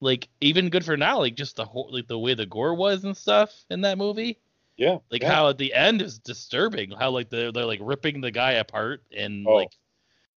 Like 0.00 0.28
even 0.40 0.70
good 0.70 0.84
for 0.84 0.96
now, 0.96 1.18
like 1.18 1.34
just 1.34 1.56
the 1.56 1.64
whole 1.64 1.88
like 1.90 2.06
the 2.06 2.18
way 2.18 2.34
the 2.34 2.46
gore 2.46 2.74
was 2.74 3.04
and 3.04 3.16
stuff 3.16 3.52
in 3.70 3.80
that 3.82 3.98
movie. 3.98 4.38
Yeah, 4.76 4.98
Like 5.10 5.22
yeah. 5.22 5.32
how 5.34 5.48
at 5.48 5.58
the 5.58 5.74
end 5.74 6.00
is 6.00 6.18
disturbing. 6.18 6.92
How 6.92 7.10
like 7.10 7.28
they're 7.28 7.52
they're 7.52 7.64
like 7.66 7.80
ripping 7.82 8.20
the 8.20 8.30
guy 8.30 8.52
apart 8.52 9.02
and 9.14 9.46
Oh. 9.46 9.56
like 9.56 9.70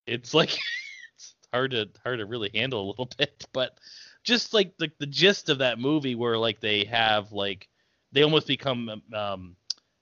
it's 0.08 0.34
like 0.34 0.52
it's 1.16 1.36
hard 1.54 1.72
to 1.72 1.90
hard 2.04 2.20
to 2.20 2.26
really 2.26 2.52
handle 2.54 2.86
a 2.86 2.90
little 2.90 3.10
bit. 3.18 3.46
But 3.54 3.78
just 4.24 4.54
like 4.54 4.78
the 4.78 4.92
the 5.00 5.08
gist 5.08 5.50
of 5.50 5.60
that 5.60 5.80
movie 5.80 6.16
where 6.16 6.38
like 6.38 6.62
they 6.62 6.86
have 6.86 7.32
like 7.34 7.68
they 8.12 8.24
almost 8.24 8.48
become 8.48 9.02
um, 9.14 9.56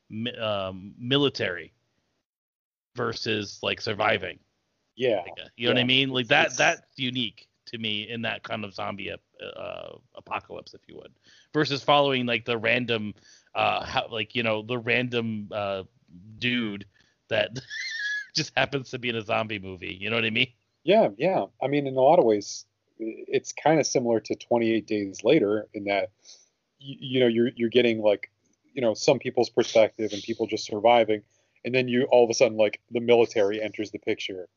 mi- 0.09 0.37
um 0.37 0.93
military 0.99 1.73
versus 2.95 3.59
like 3.63 3.81
surviving. 3.81 4.39
yeah, 4.95 5.23
Like, 5.25 5.37
uh, 5.43 5.49
you 5.57 5.67
know 5.67 5.73
what 5.73 5.79
I 5.79 5.83
mean? 5.83 6.09
Like 6.09 6.27
that 6.29 6.57
it's- 6.57 6.57
that's 6.57 6.81
unique 6.97 7.47
to 7.67 7.77
me 7.77 8.09
in 8.09 8.21
that 8.23 8.43
kind 8.43 8.63
of 8.63 8.73
zombie 8.73 9.11
uh, 9.11 9.97
apocalypse, 10.15 10.73
if 10.73 10.81
you 10.87 10.95
would, 10.97 11.13
versus 11.53 11.83
following 11.83 12.25
like 12.25 12.45
the 12.45 12.57
random, 12.57 13.13
uh, 13.55 13.83
how, 13.85 14.07
like 14.11 14.35
you 14.35 14.43
know 14.43 14.61
the 14.61 14.77
random 14.77 15.49
uh, 15.53 15.83
dude 16.39 16.85
that 17.29 17.51
just 18.36 18.53
happens 18.57 18.89
to 18.91 18.99
be 18.99 19.09
in 19.09 19.15
a 19.15 19.21
zombie 19.21 19.59
movie. 19.59 19.97
You 19.99 20.09
know 20.09 20.15
what 20.17 20.25
I 20.25 20.29
mean? 20.29 20.53
yeah, 20.83 21.09
yeah. 21.17 21.45
I 21.61 21.67
mean, 21.67 21.88
in 21.88 21.95
a 21.95 22.01
lot 22.01 22.19
of 22.19 22.25
ways, 22.25 22.65
it's 22.99 23.51
kind 23.53 23.79
of 23.79 23.88
similar 23.88 24.19
to 24.21 24.36
28 24.36 24.88
Days 24.88 25.23
Later 25.23 25.67
in 25.73 25.86
that, 25.86 26.11
you, 26.79 26.97
you 26.99 27.19
know, 27.19 27.27
you're 27.27 27.49
you're 27.55 27.69
getting 27.69 28.01
like, 28.01 28.31
you 28.73 28.81
know, 28.81 28.93
some 28.93 29.19
people's 29.19 29.49
perspective 29.49 30.13
and 30.13 30.21
people 30.23 30.47
just 30.47 30.65
surviving, 30.65 31.23
and 31.63 31.73
then 31.73 31.88
you 31.88 32.03
all 32.11 32.23
of 32.23 32.29
a 32.29 32.33
sudden 32.33 32.57
like 32.57 32.81
the 32.91 32.99
military 33.01 33.61
enters 33.61 33.91
the 33.91 33.99
picture, 33.99 34.47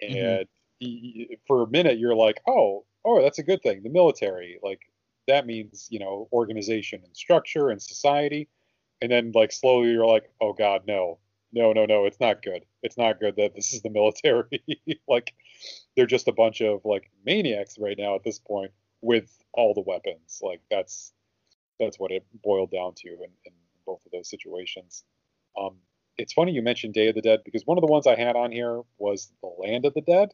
and 0.00 0.18
Mhm. 0.18 0.46
y- 0.80 1.26
y- 1.30 1.36
for 1.46 1.62
a 1.62 1.68
minute 1.70 1.98
you're 1.98 2.16
like, 2.16 2.40
oh, 2.48 2.84
oh, 3.04 3.22
that's 3.22 3.38
a 3.38 3.42
good 3.44 3.62
thing. 3.62 3.82
The 3.82 3.90
military, 3.90 4.58
like 4.62 4.82
that 5.28 5.46
means 5.46 5.88
you 5.90 5.98
know 6.00 6.28
organization 6.32 7.02
and 7.04 7.16
structure 7.16 7.70
and 7.70 7.80
society, 7.82 8.48
and 9.02 9.10
then 9.12 9.32
like 9.34 9.52
slowly 9.52 9.90
you're 9.92 10.06
like, 10.06 10.30
oh 10.40 10.52
God, 10.52 10.82
no, 10.86 11.18
no, 11.54 11.72
no, 11.72 11.86
no, 11.86 12.04
it's 12.04 12.20
not 12.20 12.42
good. 12.42 12.64
It's 12.82 12.98
not 12.98 13.20
good 13.20 13.36
that 13.36 13.54
this 13.54 13.72
is 13.72 13.82
the 13.82 13.90
military. 13.90 14.62
like 15.08 15.32
they're 15.96 16.06
just 16.06 16.28
a 16.28 16.32
bunch 16.32 16.60
of 16.60 16.84
like 16.84 17.10
maniacs 17.24 17.78
right 17.78 17.96
now 17.96 18.16
at 18.16 18.24
this 18.24 18.40
point 18.40 18.72
with 19.00 19.30
all 19.52 19.72
the 19.72 19.80
weapons. 19.80 20.40
Like 20.42 20.60
that's 20.70 21.12
that's 21.78 21.98
what 21.98 22.10
it 22.10 22.26
boiled 22.42 22.70
down 22.70 22.94
to 22.96 23.08
in, 23.08 23.30
in 23.44 23.52
both 23.86 24.04
of 24.04 24.12
those 24.12 24.28
situations. 24.28 25.04
Um, 25.58 25.76
it's 26.18 26.32
funny 26.32 26.52
you 26.52 26.62
mentioned 26.62 26.94
Day 26.94 27.08
of 27.08 27.14
the 27.14 27.22
Dead 27.22 27.40
because 27.44 27.62
one 27.64 27.78
of 27.78 27.82
the 27.82 27.90
ones 27.90 28.06
I 28.06 28.16
had 28.16 28.36
on 28.36 28.50
here 28.50 28.82
was 28.98 29.32
The 29.40 29.50
Land 29.58 29.84
of 29.84 29.94
the 29.94 30.00
Dead, 30.00 30.30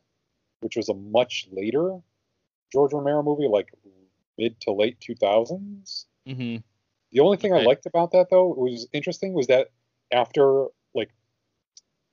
which 0.60 0.76
was 0.76 0.88
a 0.88 0.94
much 0.94 1.48
later 1.50 1.98
George 2.72 2.92
Romero 2.92 3.22
movie, 3.22 3.48
like 3.48 3.72
mid 4.38 4.60
to 4.62 4.72
late 4.72 4.98
2000s. 5.00 6.06
Mm-hmm. 6.26 6.56
The 7.12 7.20
only 7.20 7.36
thing 7.36 7.52
I 7.52 7.62
liked 7.62 7.86
about 7.86 8.12
that 8.12 8.28
though 8.30 8.48
was 8.48 8.88
interesting 8.92 9.32
was 9.32 9.48
that 9.48 9.68
after 10.12 10.66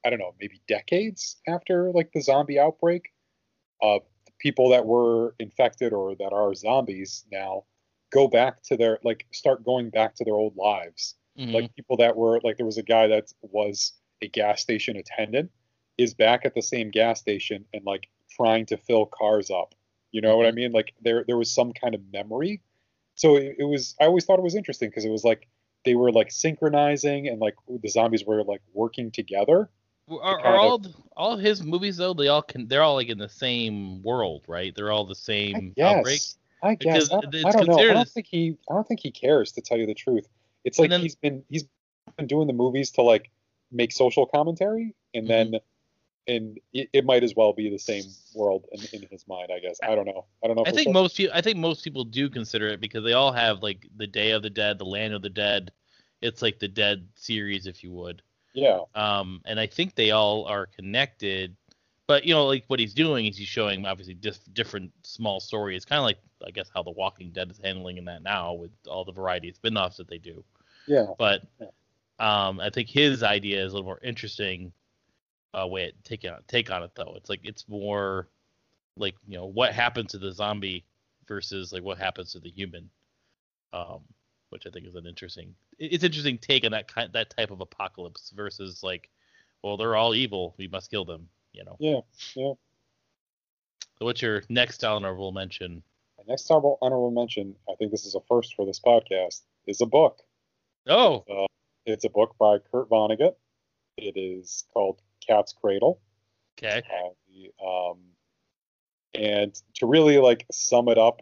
I 0.05 0.09
don't 0.09 0.19
know, 0.19 0.35
maybe 0.39 0.61
decades 0.67 1.37
after 1.47 1.91
like 1.91 2.11
the 2.13 2.21
zombie 2.21 2.59
outbreak, 2.59 3.13
uh 3.81 3.99
people 4.39 4.69
that 4.69 4.85
were 4.85 5.35
infected 5.39 5.93
or 5.93 6.15
that 6.15 6.31
are 6.31 6.53
zombies 6.53 7.25
now 7.31 7.63
go 8.11 8.27
back 8.27 8.61
to 8.63 8.77
their 8.77 8.99
like 9.03 9.25
start 9.31 9.65
going 9.65 9.89
back 9.89 10.15
to 10.15 10.23
their 10.23 10.35
old 10.35 10.55
lives. 10.55 11.15
Mm-hmm. 11.37 11.53
Like 11.53 11.75
people 11.75 11.97
that 11.97 12.15
were 12.15 12.39
like 12.43 12.57
there 12.57 12.65
was 12.65 12.77
a 12.77 12.83
guy 12.83 13.07
that 13.07 13.31
was 13.41 13.93
a 14.21 14.27
gas 14.27 14.61
station 14.61 14.95
attendant 14.95 15.51
is 15.97 16.13
back 16.13 16.45
at 16.45 16.53
the 16.53 16.61
same 16.61 16.91
gas 16.91 17.19
station 17.19 17.65
and 17.73 17.85
like 17.85 18.07
trying 18.29 18.65
to 18.67 18.77
fill 18.77 19.05
cars 19.05 19.49
up. 19.49 19.75
You 20.11 20.21
know 20.21 20.37
what 20.37 20.47
I 20.47 20.51
mean? 20.51 20.71
Like 20.71 20.93
there 21.01 21.23
there 21.27 21.37
was 21.37 21.53
some 21.53 21.73
kind 21.73 21.95
of 21.95 22.01
memory. 22.11 22.61
So 23.15 23.35
it, 23.35 23.57
it 23.59 23.65
was 23.65 23.95
I 23.99 24.05
always 24.05 24.25
thought 24.25 24.39
it 24.39 24.43
was 24.43 24.55
interesting 24.55 24.89
because 24.89 25.05
it 25.05 25.11
was 25.11 25.23
like 25.23 25.47
they 25.85 25.95
were 25.95 26.11
like 26.11 26.31
synchronizing 26.31 27.27
and 27.27 27.39
like 27.39 27.55
the 27.67 27.89
zombies 27.89 28.25
were 28.25 28.43
like 28.43 28.61
working 28.73 29.11
together. 29.11 29.69
Are, 30.09 30.39
are 30.39 30.55
all 30.55 30.81
all 31.17 31.37
his 31.37 31.63
movies 31.63 31.97
though? 31.97 32.13
They 32.13 32.29
all 32.29 32.41
can. 32.41 32.67
They're 32.67 32.83
all 32.83 32.95
like 32.95 33.09
in 33.09 33.17
the 33.17 33.29
same 33.29 34.01
world, 34.03 34.43
right? 34.47 34.73
They're 34.73 34.91
all 34.91 35.05
the 35.05 35.15
same 35.15 35.73
outbreak. 35.81 36.21
Yes. 36.21 36.37
I 36.63 36.75
guess 36.75 37.11
I, 37.11 37.17
I, 37.17 37.21
don't 37.21 37.67
know. 37.67 37.77
I 37.77 37.93
don't 37.93 38.09
think 38.09 38.27
he. 38.27 38.57
I 38.69 38.73
don't 38.73 38.87
think 38.87 39.01
he 39.01 39.11
cares 39.11 39.51
to 39.53 39.61
tell 39.61 39.77
you 39.77 39.85
the 39.85 39.93
truth. 39.93 40.27
It's 40.63 40.79
like 40.79 40.89
then, 40.89 41.01
he's 41.01 41.15
been 41.15 41.43
he's 41.49 41.65
been 42.17 42.27
doing 42.27 42.47
the 42.47 42.53
movies 42.53 42.91
to 42.91 43.01
like 43.01 43.31
make 43.71 43.91
social 43.91 44.25
commentary, 44.25 44.95
and 45.13 45.27
mm-hmm. 45.27 45.51
then 45.51 45.61
and 46.27 46.59
it, 46.73 46.89
it, 46.93 47.05
might 47.05 47.23
as 47.23 47.33
well 47.35 47.53
be 47.53 47.69
the 47.69 47.79
same 47.79 48.03
world 48.33 48.65
in, 48.71 49.01
in 49.01 49.07
his 49.09 49.25
mind. 49.27 49.49
I 49.53 49.59
guess 49.59 49.79
I 49.81 49.95
don't 49.95 50.05
know. 50.05 50.25
I 50.43 50.47
don't 50.47 50.55
know. 50.55 50.63
I 50.65 50.71
think 50.71 50.91
most 50.91 51.17
people. 51.17 51.33
I 51.35 51.41
think 51.41 51.57
most 51.57 51.83
people 51.83 52.03
do 52.03 52.29
consider 52.29 52.67
it 52.67 52.81
because 52.81 53.03
they 53.03 53.13
all 53.13 53.31
have 53.31 53.61
like 53.61 53.87
the 53.95 54.07
Day 54.07 54.31
of 54.31 54.41
the 54.41 54.49
Dead, 54.49 54.77
the 54.77 54.85
Land 54.85 55.13
of 55.13 55.21
the 55.21 55.29
Dead. 55.29 55.71
It's 56.21 56.41
like 56.41 56.59
the 56.59 56.67
Dead 56.67 57.07
series, 57.15 57.67
if 57.67 57.83
you 57.83 57.91
would. 57.91 58.21
Yeah. 58.53 58.81
Um, 58.95 59.41
and 59.45 59.59
I 59.59 59.67
think 59.67 59.95
they 59.95 60.11
all 60.11 60.45
are 60.45 60.65
connected. 60.65 61.55
But 62.07 62.25
you 62.25 62.33
know, 62.33 62.45
like 62.45 62.63
what 62.67 62.79
he's 62.79 62.93
doing 62.93 63.25
is 63.25 63.37
he's 63.37 63.47
showing 63.47 63.85
obviously 63.85 64.13
just 64.15 64.53
different 64.53 64.91
small 65.03 65.39
stories, 65.39 65.85
kind 65.85 65.99
of 65.99 66.05
like 66.05 66.19
I 66.45 66.51
guess 66.51 66.69
how 66.73 66.83
The 66.83 66.91
Walking 66.91 67.31
Dead 67.31 67.51
is 67.51 67.59
handling 67.63 67.97
in 67.97 68.05
that 68.05 68.23
now 68.23 68.53
with 68.53 68.71
all 68.87 69.03
the 69.03 69.11
variety 69.11 69.49
of 69.49 69.55
spin-offs 69.55 69.97
that 69.97 70.07
they 70.07 70.17
do. 70.17 70.43
Yeah. 70.87 71.07
But 71.17 71.43
um, 72.19 72.59
I 72.59 72.69
think 72.69 72.89
his 72.89 73.23
idea 73.23 73.63
is 73.63 73.73
a 73.73 73.75
little 73.75 73.85
more 73.85 73.99
interesting 74.01 74.71
uh, 75.53 75.67
way 75.67 75.91
to 75.91 76.03
take 76.03 76.29
on 76.29 76.39
take 76.47 76.71
on 76.71 76.83
it 76.83 76.91
though. 76.95 77.13
It's 77.15 77.29
like 77.29 77.41
it's 77.43 77.67
more 77.67 78.27
like 78.95 79.15
you 79.27 79.37
know 79.37 79.45
what 79.45 79.73
happens 79.73 80.11
to 80.11 80.17
the 80.17 80.31
zombie 80.31 80.85
versus 81.27 81.73
like 81.73 81.83
what 81.83 81.97
happens 81.97 82.31
to 82.31 82.39
the 82.39 82.49
human, 82.49 82.89
um, 83.73 84.01
which 84.49 84.65
I 84.65 84.69
think 84.69 84.87
is 84.87 84.95
an 84.95 85.05
interesting. 85.05 85.55
It's 85.79 86.03
interesting 86.03 86.37
take 86.37 86.65
on 86.65 86.71
that 86.71 86.87
kind 86.87 87.11
that 87.13 87.35
type 87.35 87.51
of 87.51 87.61
apocalypse 87.61 88.31
versus 88.35 88.83
like, 88.83 89.09
well 89.63 89.77
they're 89.77 89.95
all 89.95 90.15
evil, 90.15 90.55
we 90.57 90.67
must 90.67 90.91
kill 90.91 91.05
them. 91.05 91.29
You 91.53 91.65
know. 91.65 91.75
Yeah. 91.79 92.01
Yeah. 92.35 92.53
So 93.99 94.05
what's 94.05 94.21
your 94.21 94.43
next 94.49 94.83
honorable 94.83 95.31
mention? 95.31 95.81
My 96.17 96.23
next 96.27 96.49
honorable 96.49 97.11
mention, 97.11 97.55
I 97.69 97.75
think 97.75 97.91
this 97.91 98.05
is 98.05 98.15
a 98.15 98.19
first 98.27 98.55
for 98.55 98.65
this 98.65 98.79
podcast, 98.79 99.41
is 99.65 99.81
a 99.81 99.85
book. 99.85 100.21
Oh. 100.87 101.23
Uh, 101.29 101.47
it's 101.85 102.05
a 102.05 102.09
book 102.09 102.35
by 102.39 102.57
Kurt 102.71 102.89
Vonnegut. 102.89 103.35
It 103.97 104.17
is 104.17 104.65
called 104.73 105.01
Cat's 105.25 105.53
Cradle. 105.53 105.99
Okay. 106.57 106.83
Uh, 107.61 107.65
um, 107.65 107.97
and 109.13 109.59
to 109.75 109.85
really 109.85 110.17
like 110.17 110.45
sum 110.51 110.89
it 110.89 110.97
up 110.97 111.21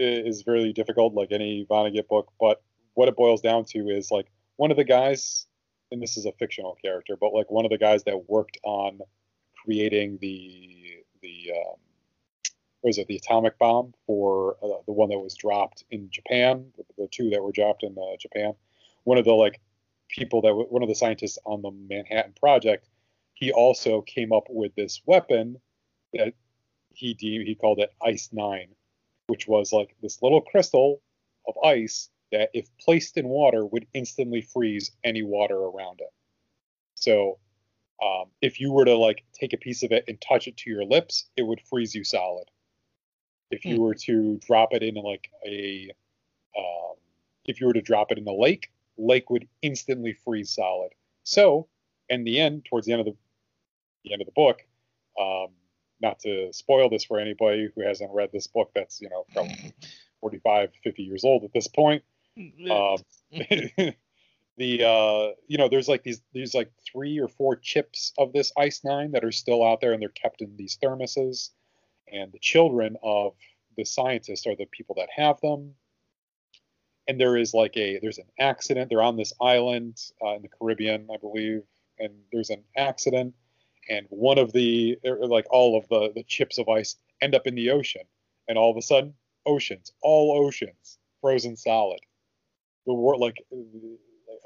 is 0.00 0.42
very 0.42 0.72
difficult, 0.72 1.14
like 1.14 1.32
any 1.32 1.66
Vonnegut 1.68 2.08
book. 2.08 2.32
But 2.40 2.62
what 2.94 3.08
it 3.08 3.16
boils 3.16 3.40
down 3.40 3.64
to 3.66 3.88
is 3.88 4.10
like 4.10 4.26
one 4.56 4.70
of 4.70 4.76
the 4.76 4.84
guys, 4.84 5.46
and 5.90 6.02
this 6.02 6.16
is 6.16 6.26
a 6.26 6.32
fictional 6.32 6.76
character, 6.82 7.16
but 7.20 7.32
like 7.32 7.50
one 7.50 7.64
of 7.64 7.70
the 7.70 7.78
guys 7.78 8.04
that 8.04 8.28
worked 8.28 8.58
on 8.64 9.00
creating 9.64 10.18
the 10.20 11.04
the 11.22 11.52
um, 11.54 11.76
was 12.82 12.98
it 12.98 13.06
the 13.08 13.16
atomic 13.16 13.58
bomb 13.58 13.92
for 14.06 14.56
uh, 14.62 14.82
the 14.86 14.92
one 14.92 15.10
that 15.10 15.18
was 15.18 15.34
dropped 15.34 15.84
in 15.90 16.08
Japan, 16.10 16.72
the, 16.76 16.84
the 16.96 17.08
two 17.08 17.30
that 17.30 17.42
were 17.42 17.52
dropped 17.52 17.82
in 17.82 17.94
uh, 17.98 18.16
Japan. 18.18 18.54
One 19.04 19.18
of 19.18 19.24
the 19.24 19.32
like 19.34 19.60
people 20.08 20.40
that 20.42 20.48
w- 20.48 20.68
one 20.68 20.82
of 20.82 20.88
the 20.88 20.94
scientists 20.94 21.38
on 21.44 21.62
the 21.62 21.70
Manhattan 21.70 22.32
Project, 22.40 22.88
he 23.34 23.52
also 23.52 24.00
came 24.02 24.32
up 24.32 24.44
with 24.48 24.74
this 24.74 25.02
weapon 25.04 25.60
that 26.14 26.34
he 26.94 27.14
de- 27.14 27.44
he 27.44 27.54
called 27.54 27.80
it 27.80 27.92
Ice 28.02 28.30
Nine, 28.32 28.68
which 29.30 29.46
was 29.46 29.72
like 29.72 29.94
this 30.02 30.20
little 30.22 30.40
crystal 30.40 31.00
of 31.46 31.54
ice 31.64 32.10
that, 32.32 32.50
if 32.52 32.68
placed 32.78 33.16
in 33.16 33.28
water, 33.28 33.64
would 33.64 33.86
instantly 33.94 34.42
freeze 34.42 34.90
any 35.04 35.22
water 35.22 35.56
around 35.56 36.00
it. 36.00 36.12
So, 36.96 37.38
um, 38.02 38.26
if 38.42 38.60
you 38.60 38.72
were 38.72 38.84
to 38.84 38.96
like 38.96 39.24
take 39.32 39.52
a 39.52 39.56
piece 39.56 39.82
of 39.82 39.92
it 39.92 40.04
and 40.08 40.20
touch 40.20 40.48
it 40.48 40.56
to 40.58 40.70
your 40.70 40.84
lips, 40.84 41.26
it 41.36 41.42
would 41.42 41.60
freeze 41.60 41.94
you 41.94 42.02
solid. 42.02 42.50
If 43.50 43.64
you 43.64 43.76
hmm. 43.76 43.82
were 43.82 43.94
to 43.94 44.38
drop 44.46 44.72
it 44.72 44.82
in 44.82 44.96
like 44.96 45.30
a, 45.46 45.90
um, 46.58 46.96
if 47.46 47.60
you 47.60 47.68
were 47.68 47.72
to 47.72 47.82
drop 47.82 48.10
it 48.10 48.18
in 48.18 48.24
the 48.24 48.32
lake, 48.32 48.70
lake 48.98 49.30
would 49.30 49.46
instantly 49.62 50.12
freeze 50.24 50.50
solid. 50.50 50.90
So, 51.22 51.68
in 52.08 52.24
the 52.24 52.40
end, 52.40 52.64
towards 52.64 52.86
the 52.86 52.92
end 52.92 53.00
of 53.00 53.06
the, 53.06 53.16
the 54.04 54.12
end 54.12 54.22
of 54.22 54.26
the 54.26 54.32
book, 54.32 54.60
um, 55.20 55.48
not 56.00 56.18
to 56.20 56.52
spoil 56.52 56.88
this 56.88 57.04
for 57.04 57.18
anybody 57.18 57.68
who 57.74 57.82
hasn't 57.82 58.10
read 58.12 58.30
this 58.32 58.46
book, 58.46 58.70
that's 58.74 59.00
you 59.00 59.08
know 59.10 59.26
probably 59.32 59.74
45, 60.20 60.70
50 60.84 61.02
years 61.02 61.24
old 61.24 61.44
at 61.44 61.52
this 61.52 61.68
point. 61.68 62.02
Um, 62.70 62.98
the 64.56 64.84
uh, 64.84 65.34
you 65.46 65.58
know 65.58 65.68
there's 65.68 65.88
like 65.88 66.02
these 66.02 66.20
these 66.32 66.54
like 66.54 66.70
three 66.90 67.18
or 67.18 67.28
four 67.28 67.56
chips 67.56 68.12
of 68.18 68.32
this 68.32 68.52
ice 68.56 68.82
nine 68.84 69.12
that 69.12 69.24
are 69.24 69.32
still 69.32 69.64
out 69.64 69.80
there 69.80 69.92
and 69.92 70.02
they're 70.02 70.10
kept 70.10 70.42
in 70.42 70.56
these 70.56 70.78
thermoses. 70.82 71.50
And 72.12 72.32
the 72.32 72.38
children 72.38 72.96
of 73.02 73.34
the 73.76 73.84
scientists 73.84 74.46
are 74.46 74.56
the 74.56 74.66
people 74.66 74.96
that 74.98 75.08
have 75.14 75.40
them. 75.40 75.74
And 77.08 77.20
there 77.20 77.36
is 77.36 77.54
like 77.54 77.76
a 77.76 77.98
there's 78.00 78.18
an 78.18 78.28
accident. 78.38 78.90
They're 78.90 79.02
on 79.02 79.16
this 79.16 79.32
island 79.40 79.98
uh, 80.22 80.34
in 80.34 80.42
the 80.42 80.48
Caribbean, 80.48 81.08
I 81.12 81.16
believe, 81.16 81.62
and 81.98 82.12
there's 82.32 82.50
an 82.50 82.62
accident, 82.76 83.34
and 83.90 84.06
one 84.10 84.38
of 84.38 84.52
the 84.52 84.98
er, 85.06 85.18
like 85.26 85.46
all 85.50 85.76
of 85.76 85.88
the 85.88 86.12
the 86.14 86.22
chips 86.24 86.58
of 86.58 86.68
ice 86.68 86.96
end 87.20 87.34
up 87.34 87.46
in 87.46 87.54
the 87.54 87.70
ocean, 87.70 88.02
and 88.48 88.56
all 88.56 88.70
of 88.70 88.76
a 88.76 88.82
sudden, 88.82 89.14
oceans, 89.46 89.92
all 90.02 90.46
oceans, 90.46 90.98
frozen 91.20 91.56
solid. 91.56 92.00
The 92.86 92.94
war 92.94 93.18
like 93.18 93.38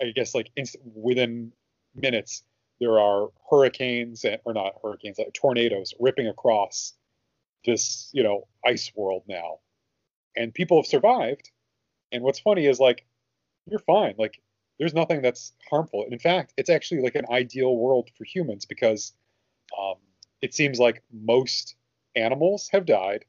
I 0.02 0.10
guess 0.14 0.34
like 0.34 0.50
inst- 0.56 0.76
within 0.94 1.52
minutes 1.94 2.42
there 2.80 2.98
are 2.98 3.28
hurricanes 3.50 4.24
and, 4.24 4.38
or 4.44 4.54
not 4.54 4.74
hurricanes, 4.82 5.18
like 5.18 5.32
tornadoes 5.34 5.94
ripping 6.00 6.26
across 6.28 6.94
this 7.64 8.10
you 8.12 8.22
know 8.22 8.48
ice 8.66 8.90
world 8.96 9.22
now, 9.28 9.60
and 10.36 10.54
people 10.54 10.78
have 10.78 10.86
survived 10.86 11.50
and 12.12 12.22
what's 12.22 12.38
funny 12.38 12.66
is 12.66 12.80
like 12.80 13.04
you're 13.66 13.80
fine. 13.80 14.14
Like 14.18 14.40
there's 14.78 14.94
nothing 14.94 15.22
that's 15.22 15.52
harmful. 15.68 16.06
In 16.10 16.18
fact, 16.18 16.54
it's 16.56 16.70
actually 16.70 17.02
like 17.02 17.14
an 17.14 17.26
ideal 17.30 17.76
world 17.76 18.10
for 18.16 18.24
humans 18.24 18.64
because 18.64 19.12
um, 19.78 19.96
it 20.40 20.54
seems 20.54 20.78
like 20.78 21.02
most 21.12 21.76
animals 22.16 22.68
have 22.72 22.86
died, 22.86 23.24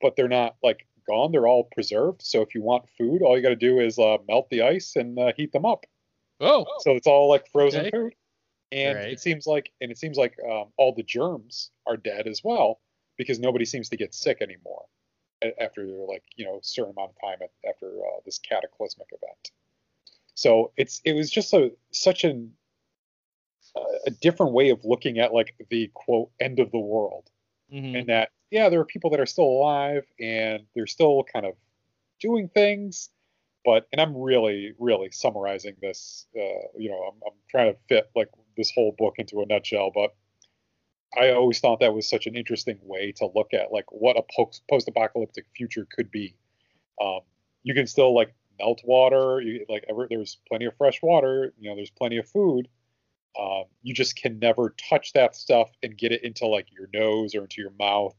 but 0.00 0.16
they're 0.16 0.28
not 0.28 0.56
like 0.62 0.86
gone. 1.06 1.32
They're 1.32 1.46
all 1.46 1.64
preserved. 1.64 2.22
So 2.22 2.42
if 2.42 2.54
you 2.54 2.62
want 2.62 2.88
food, 2.96 3.22
all 3.22 3.36
you 3.36 3.42
got 3.42 3.50
to 3.50 3.56
do 3.56 3.80
is 3.80 3.98
uh, 3.98 4.18
melt 4.26 4.50
the 4.50 4.62
ice 4.62 4.96
and 4.96 5.18
uh, 5.18 5.32
heat 5.36 5.52
them 5.52 5.64
up. 5.64 5.86
Oh, 6.40 6.66
so 6.80 6.92
it's 6.92 7.06
all 7.06 7.28
like 7.28 7.50
frozen 7.50 7.82
okay. 7.82 7.90
food. 7.90 8.14
And 8.70 8.98
right. 8.98 9.12
it 9.12 9.20
seems 9.20 9.46
like, 9.46 9.72
and 9.80 9.90
it 9.90 9.98
seems 9.98 10.18
like 10.18 10.36
um, 10.48 10.66
all 10.76 10.94
the 10.94 11.02
germs 11.02 11.70
are 11.86 11.96
dead 11.96 12.26
as 12.26 12.42
well 12.44 12.80
because 13.16 13.38
nobody 13.38 13.64
seems 13.64 13.88
to 13.88 13.96
get 13.96 14.14
sick 14.14 14.38
anymore 14.42 14.84
after 15.60 15.84
like 15.86 16.22
you 16.36 16.44
know 16.44 16.56
a 16.56 16.64
certain 16.64 16.92
amount 16.92 17.10
of 17.10 17.16
time 17.20 17.48
after 17.68 17.86
uh, 17.86 18.20
this 18.24 18.38
cataclysmic 18.38 19.08
event. 19.12 19.50
So 20.34 20.72
it's 20.76 21.00
it 21.04 21.12
was 21.12 21.30
just 21.30 21.52
a 21.52 21.72
such 21.90 22.24
an 22.24 22.52
a 24.06 24.10
different 24.10 24.52
way 24.52 24.70
of 24.70 24.84
looking 24.84 25.18
at 25.18 25.32
like 25.32 25.54
the 25.70 25.90
quote 25.94 26.30
end 26.40 26.58
of 26.60 26.70
the 26.70 26.78
world, 26.78 27.28
mm-hmm. 27.72 27.96
and 27.96 28.08
that 28.08 28.30
yeah 28.50 28.68
there 28.68 28.80
are 28.80 28.84
people 28.84 29.10
that 29.10 29.20
are 29.20 29.26
still 29.26 29.44
alive 29.44 30.04
and 30.20 30.64
they're 30.74 30.86
still 30.86 31.24
kind 31.32 31.46
of 31.46 31.54
doing 32.20 32.48
things, 32.48 33.10
but 33.64 33.86
and 33.92 34.00
I'm 34.00 34.16
really 34.16 34.74
really 34.78 35.10
summarizing 35.10 35.76
this. 35.80 36.26
Uh, 36.36 36.68
you 36.76 36.90
know 36.90 37.02
I'm, 37.02 37.20
I'm 37.26 37.38
trying 37.50 37.72
to 37.72 37.78
fit 37.88 38.10
like 38.14 38.28
this 38.56 38.72
whole 38.74 38.94
book 38.96 39.14
into 39.18 39.40
a 39.42 39.46
nutshell, 39.46 39.90
but 39.94 40.14
I 41.16 41.30
always 41.30 41.58
thought 41.60 41.80
that 41.80 41.94
was 41.94 42.08
such 42.08 42.26
an 42.26 42.36
interesting 42.36 42.78
way 42.82 43.12
to 43.16 43.30
look 43.34 43.54
at 43.54 43.72
like 43.72 43.90
what 43.90 44.16
a 44.16 44.22
post 44.36 44.88
apocalyptic 44.88 45.46
future 45.56 45.86
could 45.90 46.10
be. 46.10 46.34
Um, 47.00 47.20
you 47.62 47.74
can 47.74 47.86
still 47.86 48.14
like 48.14 48.34
melt 48.58 48.82
water, 48.84 49.40
you, 49.40 49.64
like 49.68 49.84
ever, 49.88 50.06
there's 50.08 50.38
plenty 50.48 50.66
of 50.66 50.76
fresh 50.76 51.00
water, 51.02 51.54
you 51.58 51.70
know, 51.70 51.76
there's 51.76 51.90
plenty 51.90 52.18
of 52.18 52.28
food. 52.28 52.68
Um, 53.38 53.64
you 53.82 53.94
just 53.94 54.16
can 54.16 54.38
never 54.38 54.74
touch 54.88 55.12
that 55.12 55.36
stuff 55.36 55.70
and 55.82 55.96
get 55.96 56.12
it 56.12 56.24
into 56.24 56.46
like 56.46 56.66
your 56.70 56.88
nose 56.92 57.34
or 57.34 57.42
into 57.42 57.60
your 57.60 57.72
mouth. 57.78 58.14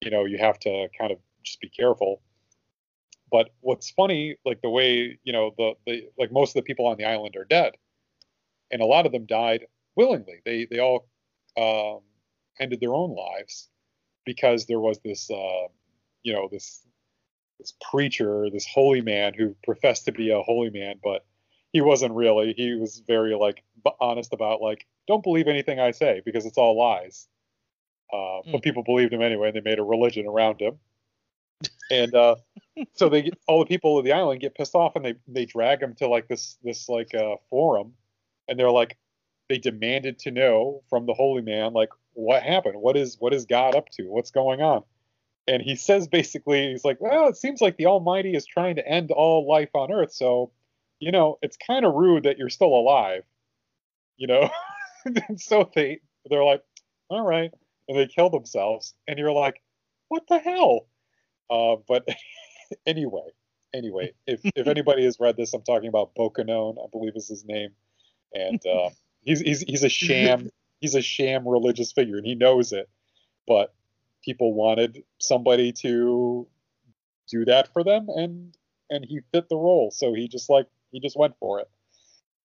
You 0.00 0.10
know, 0.10 0.24
you 0.24 0.38
have 0.38 0.58
to 0.60 0.88
kind 0.98 1.12
of 1.12 1.18
just 1.42 1.60
be 1.60 1.68
careful. 1.68 2.22
But 3.30 3.50
what's 3.60 3.90
funny, 3.90 4.36
like 4.44 4.60
the 4.60 4.70
way 4.70 5.18
you 5.22 5.32
know 5.32 5.54
the 5.56 5.74
the 5.86 6.08
like 6.18 6.32
most 6.32 6.50
of 6.50 6.54
the 6.54 6.66
people 6.66 6.86
on 6.86 6.96
the 6.96 7.04
island 7.04 7.36
are 7.36 7.44
dead, 7.44 7.74
and 8.70 8.82
a 8.82 8.86
lot 8.86 9.06
of 9.06 9.12
them 9.12 9.26
died 9.26 9.66
willingly. 9.96 10.40
They 10.44 10.66
they 10.70 10.80
all 10.80 11.08
um, 11.56 12.00
ended 12.58 12.80
their 12.80 12.94
own 12.94 13.14
lives 13.14 13.68
because 14.24 14.66
there 14.66 14.80
was 14.80 14.98
this, 15.04 15.30
uh, 15.30 15.66
you 16.22 16.32
know, 16.32 16.48
this 16.50 16.86
this 17.58 17.74
preacher, 17.90 18.48
this 18.50 18.66
holy 18.66 19.02
man 19.02 19.34
who 19.34 19.54
professed 19.64 20.06
to 20.06 20.12
be 20.12 20.30
a 20.30 20.40
holy 20.40 20.70
man, 20.70 20.96
but 21.02 21.26
he 21.72 21.80
wasn't 21.80 22.14
really. 22.14 22.52
He 22.56 22.74
was 22.74 23.02
very 23.06 23.34
like 23.34 23.62
honest 24.00 24.32
about 24.32 24.60
like, 24.60 24.86
don't 25.06 25.22
believe 25.22 25.48
anything 25.48 25.80
I 25.80 25.90
say 25.92 26.22
because 26.24 26.46
it's 26.46 26.58
all 26.58 26.78
lies. 26.78 27.28
Uh, 28.12 28.16
mm. 28.16 28.42
But 28.46 28.58
hmm. 28.58 28.62
people 28.62 28.82
believed 28.82 29.12
him 29.12 29.22
anyway, 29.22 29.48
and 29.48 29.56
they 29.56 29.60
made 29.60 29.78
a 29.78 29.84
religion 29.84 30.26
around 30.26 30.60
him. 30.60 30.78
And 31.90 32.14
uh, 32.14 32.36
so 32.94 33.08
they 33.08 33.22
get, 33.22 33.38
all 33.46 33.60
the 33.60 33.66
people 33.66 33.98
of 33.98 34.04
the 34.04 34.12
island 34.12 34.40
get 34.40 34.54
pissed 34.54 34.74
off, 34.74 34.96
and 34.96 35.04
they 35.04 35.14
they 35.28 35.46
drag 35.46 35.82
him 35.82 35.94
to 35.96 36.08
like 36.08 36.28
this 36.28 36.58
this 36.62 36.88
like 36.88 37.14
uh, 37.14 37.36
forum, 37.50 37.94
and 38.48 38.58
they're 38.58 38.70
like, 38.70 38.96
they 39.48 39.58
demanded 39.58 40.18
to 40.20 40.30
know 40.30 40.82
from 40.90 41.06
the 41.06 41.14
holy 41.14 41.42
man 41.42 41.72
like 41.72 41.90
what 42.14 42.42
happened 42.42 42.74
what 42.80 42.96
is 42.96 43.16
what 43.20 43.32
is 43.32 43.46
god 43.46 43.74
up 43.74 43.88
to 43.88 44.02
what's 44.04 44.32
going 44.32 44.60
on 44.60 44.82
and 45.50 45.62
he 45.62 45.74
says 45.74 46.06
basically, 46.06 46.70
he's 46.70 46.84
like, 46.84 47.00
well, 47.00 47.28
it 47.28 47.36
seems 47.36 47.60
like 47.60 47.76
the 47.76 47.86
Almighty 47.86 48.34
is 48.34 48.46
trying 48.46 48.76
to 48.76 48.86
end 48.86 49.10
all 49.10 49.48
life 49.48 49.70
on 49.74 49.90
Earth, 49.90 50.12
so 50.12 50.52
you 51.00 51.10
know, 51.10 51.38
it's 51.42 51.56
kind 51.56 51.84
of 51.84 51.94
rude 51.94 52.24
that 52.24 52.38
you're 52.38 52.50
still 52.50 52.68
alive, 52.68 53.24
you 54.16 54.26
know. 54.26 54.50
and 55.04 55.40
so 55.40 55.68
they 55.74 56.00
they're 56.28 56.44
like, 56.44 56.62
all 57.08 57.26
right, 57.26 57.50
and 57.88 57.98
they 57.98 58.06
kill 58.06 58.30
themselves, 58.30 58.94
and 59.08 59.18
you're 59.18 59.32
like, 59.32 59.60
what 60.08 60.22
the 60.28 60.38
hell? 60.38 60.86
Uh, 61.50 61.76
but 61.88 62.06
anyway, 62.86 63.28
anyway, 63.74 64.12
if 64.26 64.40
if 64.44 64.66
anybody 64.68 65.04
has 65.04 65.18
read 65.18 65.36
this, 65.36 65.54
I'm 65.54 65.62
talking 65.62 65.88
about 65.88 66.14
Bokonon, 66.14 66.76
I 66.78 66.86
believe 66.92 67.16
is 67.16 67.28
his 67.28 67.44
name, 67.44 67.70
and 68.32 68.60
uh, 68.66 68.90
he's 69.22 69.40
he's 69.40 69.60
he's 69.62 69.84
a 69.84 69.88
sham 69.88 70.50
he's 70.80 70.94
a 70.94 71.02
sham 71.02 71.48
religious 71.48 71.92
figure, 71.92 72.18
and 72.18 72.26
he 72.26 72.34
knows 72.34 72.72
it, 72.72 72.88
but 73.46 73.74
people 74.22 74.52
wanted 74.52 75.02
somebody 75.18 75.72
to 75.72 76.46
do 77.30 77.46
that 77.46 77.72
for 77.72 77.82
them, 77.82 78.08
and 78.08 78.54
and 78.90 79.04
he 79.04 79.20
fit 79.32 79.48
the 79.48 79.56
role, 79.56 79.90
so 79.90 80.12
he 80.12 80.28
just 80.28 80.50
like 80.50 80.66
he 80.90 81.00
just 81.00 81.16
went 81.16 81.34
for 81.38 81.60
it. 81.60 81.68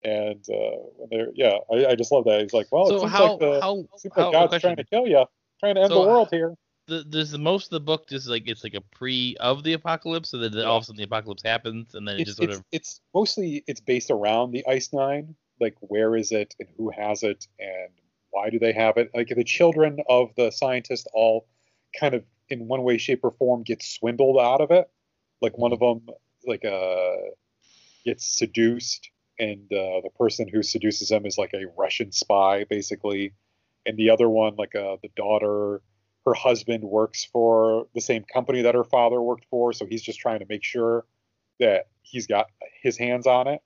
And 0.04 0.44
uh, 0.50 1.06
they're, 1.10 1.28
yeah, 1.34 1.56
I, 1.72 1.86
I, 1.86 1.94
just 1.94 2.12
love 2.12 2.24
that. 2.24 2.42
He's 2.42 2.52
like, 2.52 2.66
well, 2.70 2.86
so 2.86 2.96
it 2.96 3.00
seems 3.00 3.12
how, 3.12 3.30
like, 3.30 3.40
the, 3.40 3.60
how, 3.62 3.74
seems 3.96 4.14
how, 4.14 4.24
like 4.24 4.32
God's 4.50 4.60
trying 4.62 4.76
to 4.76 4.84
kill 4.84 5.06
you, 5.06 5.24
trying 5.60 5.76
to 5.76 5.80
end 5.80 5.90
so 5.90 6.02
the 6.02 6.08
world 6.08 6.28
here. 6.30 6.54
The, 6.86 7.02
this 7.08 7.30
the 7.30 7.38
most 7.38 7.66
of 7.66 7.70
the 7.70 7.80
book 7.80 8.06
just 8.06 8.28
like 8.28 8.46
it's 8.46 8.62
like 8.62 8.74
a 8.74 8.82
pre 8.82 9.34
of 9.40 9.62
the 9.62 9.72
apocalypse, 9.72 10.28
so 10.28 10.36
that 10.36 10.54
all 10.62 10.76
of 10.76 10.82
a 10.82 10.84
sudden 10.84 10.98
the 10.98 11.04
apocalypse 11.04 11.42
happens, 11.42 11.94
and 11.94 12.06
then 12.06 12.20
it 12.20 12.26
just 12.26 12.36
sort 12.36 12.50
it's, 12.50 12.58
of. 12.58 12.64
It's 12.72 13.00
mostly 13.14 13.64
it's 13.66 13.80
based 13.80 14.10
around 14.10 14.50
the 14.50 14.66
Ice 14.66 14.92
Nine, 14.92 15.34
like 15.60 15.76
where 15.80 16.14
is 16.14 16.30
it 16.30 16.54
and 16.60 16.68
who 16.76 16.90
has 16.90 17.22
it 17.22 17.46
and 17.58 17.88
why 18.30 18.50
do 18.50 18.58
they 18.58 18.72
have 18.72 18.98
it? 18.98 19.10
Like 19.14 19.28
the 19.28 19.44
children 19.44 20.00
of 20.08 20.28
the 20.36 20.50
scientists 20.50 21.06
all 21.14 21.46
kind 21.98 22.14
of 22.14 22.24
in 22.48 22.66
one 22.66 22.82
way, 22.82 22.98
shape, 22.98 23.20
or 23.22 23.30
form 23.30 23.62
get 23.62 23.82
swindled 23.82 24.38
out 24.38 24.60
of 24.60 24.70
it. 24.70 24.90
Like 25.40 25.56
one 25.56 25.72
of 25.72 25.78
them, 25.78 26.06
like 26.46 26.64
uh, 26.64 27.14
gets 28.04 28.26
seduced, 28.26 29.10
and 29.38 29.64
uh, 29.72 30.00
the 30.02 30.10
person 30.18 30.48
who 30.48 30.62
seduces 30.62 31.10
him 31.10 31.26
is 31.26 31.38
like 31.38 31.52
a 31.54 31.66
Russian 31.76 32.12
spy, 32.12 32.64
basically. 32.64 33.32
And 33.86 33.96
the 33.96 34.10
other 34.10 34.28
one, 34.28 34.56
like 34.56 34.74
uh, 34.74 34.96
the 35.02 35.10
daughter, 35.16 35.82
her 36.24 36.34
husband 36.34 36.84
works 36.84 37.24
for 37.24 37.86
the 37.94 38.00
same 38.00 38.24
company 38.24 38.62
that 38.62 38.74
her 38.74 38.84
father 38.84 39.20
worked 39.20 39.46
for, 39.50 39.72
so 39.72 39.86
he's 39.86 40.02
just 40.02 40.20
trying 40.20 40.40
to 40.40 40.46
make 40.48 40.64
sure 40.64 41.04
that 41.60 41.88
he's 42.02 42.26
got 42.26 42.46
his 42.82 42.96
hands 42.96 43.26
on 43.26 43.46
it. 43.48 43.60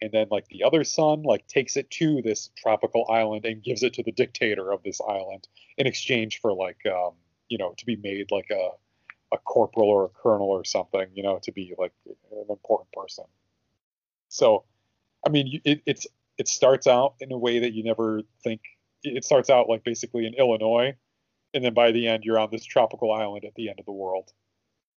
And 0.00 0.10
then 0.10 0.26
like 0.30 0.48
the 0.48 0.64
other 0.64 0.82
son 0.82 1.22
like 1.22 1.46
takes 1.46 1.76
it 1.76 1.88
to 1.92 2.22
this 2.22 2.50
tropical 2.56 3.06
island 3.08 3.44
and 3.44 3.62
gives 3.62 3.84
it 3.84 3.94
to 3.94 4.02
the 4.02 4.10
dictator 4.10 4.72
of 4.72 4.82
this 4.82 5.00
island 5.00 5.46
in 5.78 5.86
exchange 5.86 6.40
for 6.40 6.52
like 6.52 6.80
um, 6.86 7.12
you 7.48 7.56
know 7.56 7.72
to 7.78 7.86
be 7.86 7.94
made 7.94 8.32
like 8.32 8.50
a 8.50 8.70
a 9.32 9.38
corporal 9.38 9.88
or 9.88 10.04
a 10.04 10.08
colonel 10.08 10.48
or 10.48 10.64
something, 10.64 11.06
you 11.14 11.22
know, 11.22 11.40
to 11.42 11.52
be 11.52 11.74
like 11.78 11.92
an 12.06 12.44
important 12.50 12.92
person. 12.92 13.24
So, 14.32 14.64
I 15.26 15.30
mean, 15.30 15.60
it, 15.64 15.82
it's 15.84 16.06
it 16.38 16.48
starts 16.48 16.86
out 16.86 17.14
in 17.20 17.30
a 17.30 17.38
way 17.38 17.58
that 17.60 17.74
you 17.74 17.84
never 17.84 18.22
think. 18.42 18.62
It 19.02 19.24
starts 19.24 19.50
out 19.50 19.68
like 19.68 19.84
basically 19.84 20.26
in 20.26 20.34
Illinois, 20.34 20.96
and 21.52 21.62
then 21.62 21.74
by 21.74 21.92
the 21.92 22.08
end 22.08 22.24
you're 22.24 22.38
on 22.38 22.48
this 22.50 22.64
tropical 22.64 23.12
island 23.12 23.44
at 23.44 23.54
the 23.54 23.68
end 23.68 23.78
of 23.78 23.84
the 23.84 23.92
world. 23.92 24.32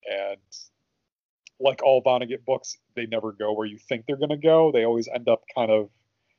And 0.09 0.39
like 1.59 1.83
all 1.83 2.01
Vonnegut 2.01 2.45
books, 2.45 2.77
they 2.95 3.07
never 3.07 3.33
go 3.33 3.51
where 3.51 3.65
you 3.65 3.77
think 3.77 4.05
they're 4.05 4.15
going 4.15 4.29
to 4.29 4.38
go. 4.38 4.71
They 4.71 4.86
always 4.86 5.09
end 5.13 5.27
up 5.27 5.43
kind 5.53 5.71
of 5.71 5.89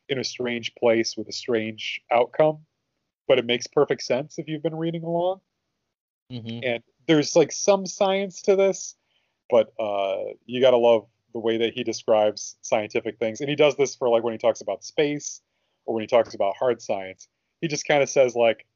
in 0.09 0.19
a 0.19 0.25
strange 0.25 0.75
place 0.77 1.17
with 1.17 1.29
a 1.29 1.33
strange 1.33 2.01
outcome. 2.11 2.61
But 3.29 3.39
it 3.39 3.45
makes 3.45 3.67
perfect 3.67 4.03
sense 4.03 4.39
if 4.39 4.49
you've 4.49 4.63
been 4.63 4.77
reading 4.77 5.03
along. 5.03 5.41
Mm-hmm. 6.33 6.61
And 6.63 6.83
there's 7.07 7.37
like 7.37 7.53
some 7.53 7.85
science 7.85 8.43
to 8.43 8.57
this, 8.57 8.95
but 9.51 9.73
uh, 9.79 10.33
you 10.47 10.61
got 10.61 10.71
to 10.71 10.79
love 10.79 11.07
the 11.33 11.41
way 11.41 11.59
that 11.59 11.75
he 11.75 11.85
describes 11.85 12.57
scientific 12.63 13.19
things. 13.19 13.41
And 13.41 13.51
he 13.51 13.57
does 13.57 13.77
this 13.77 13.95
for 13.95 14.09
like 14.09 14.23
when 14.23 14.33
he 14.33 14.39
talks 14.39 14.61
about 14.61 14.85
space 14.85 15.41
or 15.85 15.95
when 15.95 16.03
he 16.03 16.07
talks 16.07 16.35
about 16.35 16.57
hard 16.57 16.81
science. 16.81 17.29
He 17.61 17.69
just 17.69 17.87
kind 17.87 18.03
of 18.03 18.09
says 18.09 18.35
like, 18.35 18.67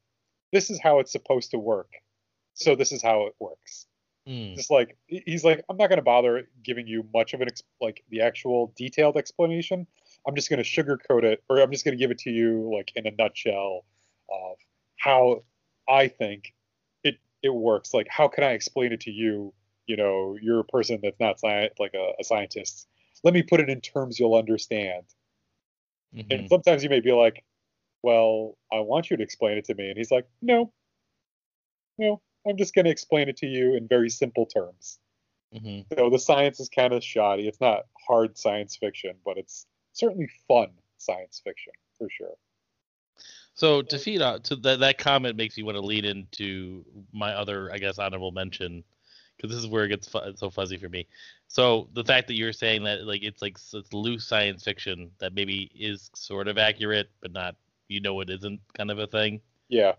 this 0.51 0.69
is 0.69 0.79
how 0.81 0.99
it's 0.99 1.11
supposed 1.11 1.51
to 1.51 1.59
work. 1.59 1.91
So 2.53 2.75
this 2.75 2.91
is 2.91 3.01
how 3.01 3.27
it 3.27 3.35
works. 3.39 3.87
Mm. 4.27 4.55
Just 4.55 4.69
like 4.69 4.97
he's 5.07 5.43
like, 5.43 5.63
I'm 5.69 5.77
not 5.77 5.87
going 5.87 5.97
to 5.97 6.03
bother 6.03 6.47
giving 6.63 6.85
you 6.85 7.05
much 7.13 7.33
of 7.33 7.41
an 7.41 7.47
ex- 7.47 7.63
like 7.79 8.03
the 8.09 8.21
actual 8.21 8.71
detailed 8.77 9.17
explanation. 9.17 9.87
I'm 10.27 10.35
just 10.35 10.49
going 10.49 10.63
to 10.63 10.69
sugarcoat 10.69 11.23
it, 11.23 11.43
or 11.49 11.59
I'm 11.59 11.71
just 11.71 11.83
going 11.83 11.97
to 11.97 12.01
give 12.01 12.11
it 12.11 12.19
to 12.19 12.29
you 12.29 12.71
like 12.75 12.91
in 12.95 13.07
a 13.07 13.11
nutshell 13.11 13.85
of 14.29 14.57
how 14.97 15.43
I 15.89 16.07
think 16.07 16.53
it 17.03 17.17
it 17.41 17.53
works. 17.53 17.93
Like, 17.93 18.07
how 18.09 18.27
can 18.27 18.43
I 18.43 18.51
explain 18.51 18.91
it 18.91 19.01
to 19.01 19.11
you 19.11 19.53
you 19.87 19.97
know 19.97 20.37
you're 20.41 20.59
a 20.59 20.65
person 20.65 20.99
that's 21.01 21.19
not 21.19 21.39
sci- 21.39 21.69
like 21.79 21.93
a, 21.93 22.13
a, 22.19 22.23
scientist. 22.23 22.87
Let 23.23 23.33
me 23.33 23.43
put 23.43 23.59
it 23.59 23.69
in 23.69 23.81
terms 23.81 24.19
you'll 24.19 24.35
understand. 24.35 25.03
Mm-hmm. 26.15 26.27
and 26.29 26.49
sometimes 26.49 26.83
you 26.83 26.89
may 26.89 26.99
be 26.99 27.13
like 27.13 27.41
well 28.03 28.57
i 28.69 28.81
want 28.81 29.09
you 29.09 29.15
to 29.15 29.23
explain 29.23 29.57
it 29.57 29.63
to 29.65 29.75
me. 29.75 29.89
And 29.89 29.97
he's 29.97 30.11
like 30.11 30.27
no. 30.41 30.71
No. 31.97 32.21
I'm 32.47 32.57
just 32.57 32.73
going 32.73 32.85
to 32.85 32.91
explain 32.91 33.29
it 33.29 33.37
to 33.37 33.45
you 33.45 33.75
in 33.75 33.87
very 33.87 34.09
simple 34.09 34.45
terms. 34.45 34.99
Mm-hmm. 35.53 35.93
so 35.97 36.09
the 36.09 36.19
science 36.19 36.59
is 36.59 36.69
kind 36.69 36.93
of 36.93 37.03
shoddy. 37.03 37.47
It's 37.47 37.61
not 37.61 37.85
hard 38.07 38.37
science 38.37 38.75
fiction 38.75 39.15
but 39.25 39.37
it's 39.37 39.65
certainly 39.93 40.29
fun 40.47 40.69
science 40.97 41.41
fiction 41.43 41.73
for 41.97 42.09
sure. 42.09 42.35
So 43.53 43.81
to 43.81 43.97
feed 43.97 44.21
out 44.21 44.43
to 44.45 44.55
that 44.57 44.79
that 44.79 44.97
comment 44.97 45.35
makes 45.35 45.57
me 45.57 45.63
want 45.63 45.75
to 45.75 45.81
lead 45.81 46.05
into 46.05 46.85
my 47.13 47.33
other, 47.33 47.71
I 47.71 47.77
guess, 47.77 47.99
honorable 47.99 48.31
mention, 48.31 48.83
because 49.41 49.55
this 49.55 49.63
is 49.63 49.69
where 49.69 49.85
it 49.85 49.89
gets 49.89 50.07
fu- 50.07 50.35
so 50.35 50.49
fuzzy 50.49 50.77
for 50.77 50.89
me. 50.89 51.07
So 51.47 51.89
the 51.93 52.03
fact 52.03 52.27
that 52.27 52.35
you're 52.35 52.53
saying 52.53 52.83
that 52.83 53.05
like 53.05 53.23
it's 53.23 53.41
like 53.41 53.57
it's 53.73 53.93
loose 53.93 54.25
science 54.25 54.63
fiction 54.63 55.11
that 55.19 55.33
maybe 55.33 55.71
is 55.75 56.09
sort 56.13 56.47
of 56.47 56.57
accurate 56.57 57.09
but 57.21 57.31
not 57.31 57.55
you 57.87 58.01
know 58.01 58.19
it 58.21 58.29
isn't 58.29 58.59
kind 58.73 58.91
of 58.91 58.99
a 58.99 59.07
thing. 59.07 59.41
Yeah. 59.67 59.93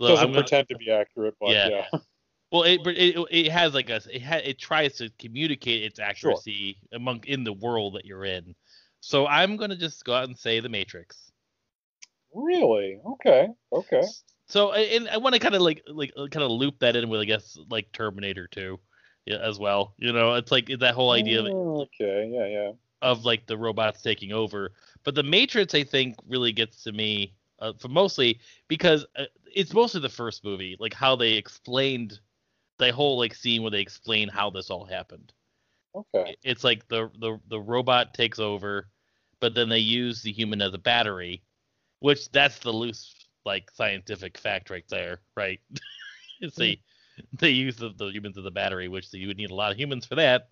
So 0.00 0.08
Doesn't 0.08 0.26
gonna, 0.28 0.40
pretend 0.40 0.68
to 0.68 0.76
be 0.76 0.90
accurate, 0.90 1.34
but 1.40 1.50
yeah. 1.50 1.68
yeah. 1.68 1.98
Well, 2.52 2.62
it, 2.62 2.82
it 2.86 3.16
it 3.32 3.50
has 3.50 3.74
like 3.74 3.90
a 3.90 4.00
it 4.12 4.22
ha, 4.22 4.36
it 4.36 4.60
tries 4.60 4.98
to 4.98 5.10
communicate 5.18 5.82
its 5.82 5.98
accuracy 5.98 6.76
sure. 6.78 6.96
among 7.00 7.24
in 7.26 7.42
the 7.42 7.52
world 7.52 7.94
that 7.94 8.04
you're 8.04 8.24
in. 8.24 8.54
So 9.00 9.26
I'm 9.26 9.56
gonna 9.56 9.74
just 9.74 10.04
go 10.04 10.14
out 10.14 10.28
and 10.28 10.38
say 10.38 10.60
the 10.60 10.68
Matrix. 10.68 11.32
Really? 12.32 13.00
Okay. 13.04 13.48
Okay. 13.72 14.02
So 14.46 14.72
and 14.72 15.08
I 15.08 15.16
want 15.16 15.34
to 15.34 15.38
kind 15.38 15.54
of 15.54 15.62
like 15.62 15.82
like 15.86 16.12
uh, 16.16 16.26
kind 16.28 16.44
of 16.44 16.50
loop 16.50 16.78
that 16.80 16.96
in 16.96 17.08
with 17.08 17.20
I 17.20 17.24
guess 17.24 17.58
like 17.70 17.92
Terminator 17.92 18.46
2 18.48 18.78
as 19.28 19.58
well. 19.58 19.94
You 19.98 20.12
know, 20.12 20.34
it's 20.34 20.52
like 20.52 20.70
that 20.80 20.94
whole 20.94 21.12
idea 21.12 21.40
of 21.40 21.46
oh, 21.46 21.82
okay, 21.82 22.30
yeah, 22.32 22.46
yeah. 22.46 22.72
Of 23.02 23.24
like 23.24 23.46
the 23.46 23.56
robots 23.56 24.02
taking 24.02 24.32
over. 24.32 24.72
But 25.02 25.14
the 25.14 25.22
Matrix 25.22 25.74
I 25.74 25.84
think 25.84 26.16
really 26.26 26.52
gets 26.52 26.82
to 26.84 26.92
me 26.92 27.34
uh, 27.58 27.72
for 27.78 27.88
mostly 27.88 28.40
because 28.68 29.06
uh, 29.16 29.24
it's 29.54 29.72
mostly 29.72 30.00
the 30.00 30.08
first 30.08 30.44
movie, 30.44 30.76
like 30.78 30.94
how 30.94 31.16
they 31.16 31.32
explained 31.32 32.20
the 32.78 32.92
whole 32.92 33.18
like 33.18 33.34
scene 33.34 33.62
where 33.62 33.70
they 33.70 33.80
explain 33.80 34.28
how 34.28 34.50
this 34.50 34.70
all 34.70 34.84
happened. 34.84 35.32
Okay. 35.94 36.36
It's 36.42 36.64
like 36.64 36.86
the 36.88 37.10
the 37.18 37.40
the 37.48 37.60
robot 37.60 38.12
takes 38.12 38.38
over, 38.38 38.88
but 39.40 39.54
then 39.54 39.68
they 39.70 39.78
use 39.78 40.22
the 40.22 40.32
human 40.32 40.60
as 40.60 40.74
a 40.74 40.78
battery, 40.78 41.42
which 42.00 42.30
that's 42.30 42.58
the 42.58 42.72
loose 42.72 43.23
like 43.44 43.70
scientific 43.72 44.38
fact 44.38 44.70
right 44.70 44.84
there, 44.88 45.20
right? 45.36 45.60
it's 46.40 46.56
they 46.56 46.80
they 47.32 47.50
use 47.50 47.76
the, 47.76 47.90
the, 47.96 48.06
humans 48.06 48.36
as 48.38 48.44
the 48.44 48.50
battery, 48.50 48.88
which 48.88 49.12
you 49.12 49.28
would 49.28 49.36
need 49.36 49.50
a 49.50 49.54
lot 49.54 49.72
of 49.72 49.78
humans 49.78 50.06
for 50.06 50.16
that. 50.16 50.48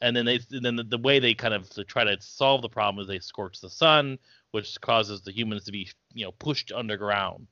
And 0.00 0.16
then 0.16 0.24
they 0.24 0.40
and 0.50 0.64
then 0.64 0.76
the, 0.76 0.84
the 0.84 0.98
way 0.98 1.18
they 1.18 1.34
kind 1.34 1.52
of 1.52 1.68
to 1.70 1.84
try 1.84 2.04
to 2.04 2.16
solve 2.20 2.62
the 2.62 2.70
problem 2.70 3.02
is 3.02 3.08
they 3.08 3.18
scorch 3.18 3.60
the 3.60 3.68
sun, 3.68 4.18
which 4.50 4.80
causes 4.80 5.20
the 5.20 5.32
humans 5.32 5.64
to 5.64 5.72
be 5.72 5.90
you 6.14 6.24
know 6.24 6.32
pushed 6.32 6.72
underground. 6.72 7.46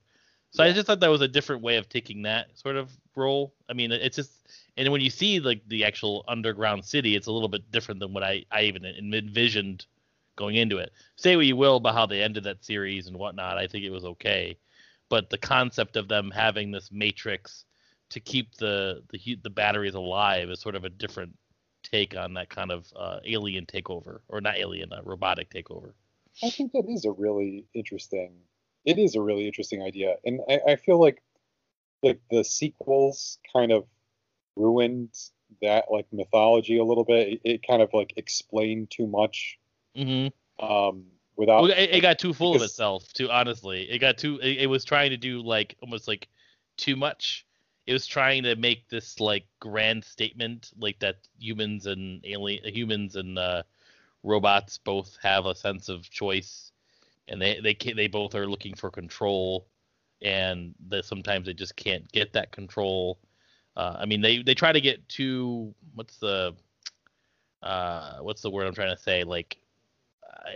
So 0.53 0.62
yeah. 0.62 0.70
I 0.70 0.72
just 0.72 0.87
thought 0.87 1.01
that 1.01 1.11
was 1.11 1.20
a 1.20 1.29
different 1.29 1.62
way 1.62 1.76
of 1.76 1.91
taking 1.91 2.22
that 2.22 2.59
sort 2.59 2.76
of 2.76 2.91
role. 3.14 3.53
I 3.68 3.74
mean, 3.74 3.93
it's 3.93 4.16
just 4.16 4.33
and 4.79 4.91
when 4.91 5.03
you 5.03 5.11
see 5.11 5.41
like 5.41 5.61
the 5.68 5.85
actual 5.85 6.24
underground 6.26 6.87
city, 6.87 7.16
it's 7.16 7.26
a 7.26 7.33
little 7.33 7.51
bit 7.51 7.70
different 7.70 8.01
than 8.01 8.14
what 8.14 8.22
I 8.22 8.47
I 8.51 8.62
even 8.62 8.87
envisioned 8.87 9.85
going 10.37 10.55
into 10.55 10.79
it. 10.79 10.91
Say 11.16 11.37
what 11.37 11.45
you 11.45 11.57
will 11.57 11.76
about 11.76 11.95
how 11.95 12.07
they 12.07 12.22
ended 12.22 12.45
that 12.45 12.64
series 12.64 13.09
and 13.09 13.16
whatnot. 13.18 13.59
I 13.59 13.66
think 13.66 13.85
it 13.85 13.91
was 13.91 14.07
okay 14.07 14.57
but 15.09 15.30
the 15.30 15.38
concept 15.38 15.96
of 15.96 16.09
them 16.09 16.30
having 16.30 16.70
this 16.70 16.90
matrix 16.92 17.64
to 18.11 18.20
keep 18.20 18.54
the 18.56 19.02
the 19.11 19.38
the 19.42 19.50
batteries 19.50 19.94
alive 19.94 20.50
is 20.50 20.61
sort 20.61 20.74
of 20.74 20.84
a 20.84 20.88
different 20.88 21.36
take 21.82 22.16
on 22.16 22.34
that 22.34 22.48
kind 22.48 22.70
of 22.70 22.86
uh, 22.96 23.20
alien 23.24 23.66
takeover, 23.66 24.20
or 24.28 24.40
not 24.40 24.56
alien, 24.56 24.92
uh, 24.92 25.00
robotic 25.04 25.50
takeover. 25.50 25.92
I 26.42 26.50
think 26.50 26.72
that 26.72 26.84
is 26.88 27.04
a 27.04 27.12
really 27.12 27.66
interesting. 27.74 28.32
It 28.84 28.98
is 28.98 29.14
a 29.14 29.20
really 29.20 29.46
interesting 29.46 29.82
idea, 29.82 30.16
and 30.24 30.40
I, 30.48 30.61
I 30.68 30.76
feel 30.76 31.00
like 31.00 31.22
like 32.02 32.20
the 32.30 32.44
sequels 32.44 33.38
kind 33.52 33.72
of 33.72 33.84
ruined 34.56 35.11
that 35.62 35.86
like 35.90 36.06
mythology 36.12 36.78
a 36.78 36.84
little 36.84 37.04
bit. 37.04 37.28
It, 37.28 37.40
it 37.44 37.66
kind 37.66 37.82
of 37.82 37.90
like 37.92 38.14
explained 38.16 38.90
too 38.90 39.06
much. 39.06 39.59
Mm-hmm. 39.96 40.64
Um, 40.64 41.04
without. 41.39 41.62
Well, 41.62 41.70
it, 41.70 41.91
it, 41.91 42.01
got 42.01 42.18
too 42.18 42.34
full 42.34 42.53
because, 42.53 42.64
of 42.64 42.70
itself. 42.70 43.12
Too 43.14 43.30
honestly, 43.30 43.91
it 43.91 43.99
got 44.01 44.18
too. 44.18 44.39
It, 44.43 44.62
it, 44.62 44.66
was 44.66 44.84
trying 44.84 45.11
to 45.11 45.16
do 45.16 45.41
like 45.41 45.76
almost 45.80 46.07
like 46.07 46.28
too 46.76 46.97
much 46.97 47.47
it 47.89 47.95
was 47.95 48.07
trying 48.07 48.43
to 48.43 48.55
make 48.55 48.86
this 48.91 49.18
like 49.18 49.47
grand 49.61 50.05
statement, 50.05 50.70
like 50.78 50.99
that 50.99 51.26
humans 51.39 51.86
and 51.86 52.22
alien 52.26 52.62
humans 52.64 53.16
and 53.16 53.39
uh, 53.39 53.62
robots 54.22 54.76
both 54.76 55.16
have 55.22 55.47
a 55.47 55.55
sense 55.55 55.89
of 55.89 56.09
choice, 56.11 56.70
and 57.28 57.41
they 57.41 57.61
they 57.61 57.72
can, 57.72 57.97
they 57.97 58.07
both 58.07 58.34
are 58.34 58.47
looking 58.47 58.74
for 58.74 58.91
control, 58.91 59.66
and 60.20 60.74
that 60.91 61.07
sometimes 61.07 61.47
they 61.47 61.55
just 61.55 61.76
can't 61.76 62.12
get 62.12 62.34
that 62.34 62.53
control. 62.53 63.18
Uh, 63.74 63.97
I 63.99 64.05
mean, 64.05 64.20
they 64.20 64.43
they 64.43 64.55
try 64.55 64.70
to 64.70 64.82
get 64.82 65.09
to 65.16 65.74
what's 65.95 66.18
the 66.18 66.55
uh, 67.62 68.18
what's 68.18 68.43
the 68.43 68.51
word 68.51 68.66
I'm 68.66 68.74
trying 68.74 68.95
to 68.95 69.03
say? 69.03 69.24
Like, 69.24 69.57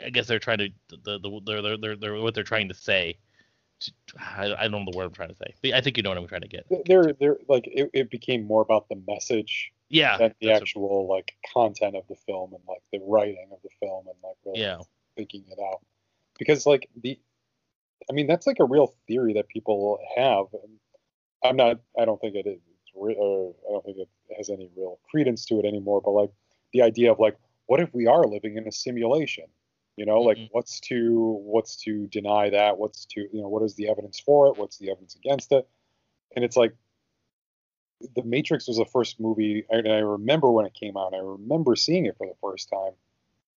I 0.04 0.10
guess 0.10 0.26
they're 0.26 0.38
trying 0.38 0.58
to 0.58 0.68
the 0.88 1.18
the 1.18 1.40
they're 1.44 1.62
they're, 1.62 1.76
they're, 1.76 1.96
they're 1.96 2.14
what 2.14 2.34
they're 2.34 2.44
trying 2.44 2.68
to 2.68 2.74
say. 2.74 3.18
I, 4.18 4.54
I 4.54 4.62
don't 4.68 4.84
know 4.84 4.92
the 4.92 4.96
word 4.96 5.06
I'm 5.06 5.12
trying 5.12 5.30
to 5.30 5.34
say. 5.34 5.72
I 5.72 5.80
think 5.80 5.96
you 5.96 6.02
know 6.02 6.10
what 6.10 6.18
I'm 6.18 6.26
trying 6.26 6.42
to 6.42 6.48
get. 6.48 6.66
They're 6.86 7.12
they're 7.18 7.38
like 7.48 7.66
it, 7.66 7.90
it 7.92 8.10
became 8.10 8.46
more 8.46 8.62
about 8.62 8.88
the 8.88 9.02
message 9.08 9.72
yeah 9.88 10.16
than 10.18 10.34
the 10.40 10.52
actual 10.52 11.06
what... 11.06 11.16
like 11.16 11.34
content 11.52 11.96
of 11.96 12.04
the 12.08 12.14
film 12.14 12.52
and 12.54 12.62
like 12.68 12.82
the 12.92 13.00
writing 13.06 13.48
of 13.52 13.58
the 13.62 13.68
film 13.80 14.06
and 14.06 14.16
like 14.22 14.36
really 14.44 14.60
yeah. 14.60 14.78
thinking 15.16 15.44
it 15.48 15.58
out. 15.60 15.80
Because 16.38 16.66
like 16.66 16.88
the 17.02 17.18
I 18.08 18.12
mean 18.12 18.26
that's 18.26 18.46
like 18.46 18.60
a 18.60 18.64
real 18.64 18.94
theory 19.06 19.34
that 19.34 19.48
people 19.48 19.98
have 20.16 20.46
and 20.52 20.72
I'm 21.44 21.56
not 21.56 21.80
I 21.98 22.04
don't 22.04 22.20
think 22.20 22.36
it 22.36 22.46
is 22.46 22.60
re- 22.96 23.16
or 23.18 23.54
I 23.68 23.72
don't 23.72 23.84
think 23.84 23.98
it 23.98 24.08
has 24.36 24.48
any 24.48 24.70
real 24.76 24.98
credence 25.10 25.44
to 25.46 25.58
it 25.58 25.64
anymore 25.64 26.00
but 26.00 26.12
like 26.12 26.30
the 26.72 26.82
idea 26.82 27.12
of 27.12 27.18
like 27.18 27.36
what 27.66 27.80
if 27.80 27.92
we 27.92 28.06
are 28.06 28.26
living 28.26 28.56
in 28.56 28.66
a 28.66 28.72
simulation 28.72 29.44
you 29.96 30.06
know 30.06 30.20
like 30.20 30.36
mm-hmm. 30.36 30.52
what's 30.52 30.80
to 30.80 31.40
what's 31.44 31.76
to 31.84 32.06
deny 32.08 32.50
that? 32.50 32.78
What's 32.78 33.06
to 33.06 33.20
you 33.20 33.42
know 33.42 33.48
what 33.48 33.62
is 33.62 33.74
the 33.74 33.88
evidence 33.88 34.20
for 34.20 34.48
it? 34.48 34.58
What's 34.58 34.78
the 34.78 34.90
evidence 34.90 35.14
against 35.14 35.52
it? 35.52 35.68
And 36.34 36.44
it's 36.44 36.56
like 36.56 36.74
the 38.16 38.24
matrix 38.24 38.66
was 38.66 38.78
the 38.78 38.84
first 38.84 39.20
movie 39.20 39.64
and 39.70 39.86
i 39.86 39.98
remember 39.98 40.50
when 40.50 40.66
it 40.66 40.74
came 40.74 40.96
out 40.96 41.14
i 41.14 41.18
remember 41.18 41.76
seeing 41.76 42.04
it 42.04 42.16
for 42.18 42.26
the 42.26 42.34
first 42.42 42.68
time 42.68 42.90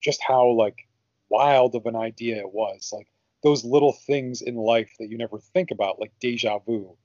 just 0.04 0.22
how 0.22 0.50
like 0.50 0.86
wild 1.30 1.74
of 1.74 1.86
an 1.88 1.96
idea 1.96 2.38
it 2.38 2.54
was. 2.54 2.92
Like 2.94 3.08
those 3.42 3.66
little 3.66 3.94
things 3.94 4.42
in 4.42 4.56
life 4.56 4.92
that 5.00 5.10
you 5.10 5.18
never 5.18 5.40
think 5.40 5.72
about 5.72 6.00
like 6.00 6.12
deja 6.20 6.60
vu. 6.60 6.96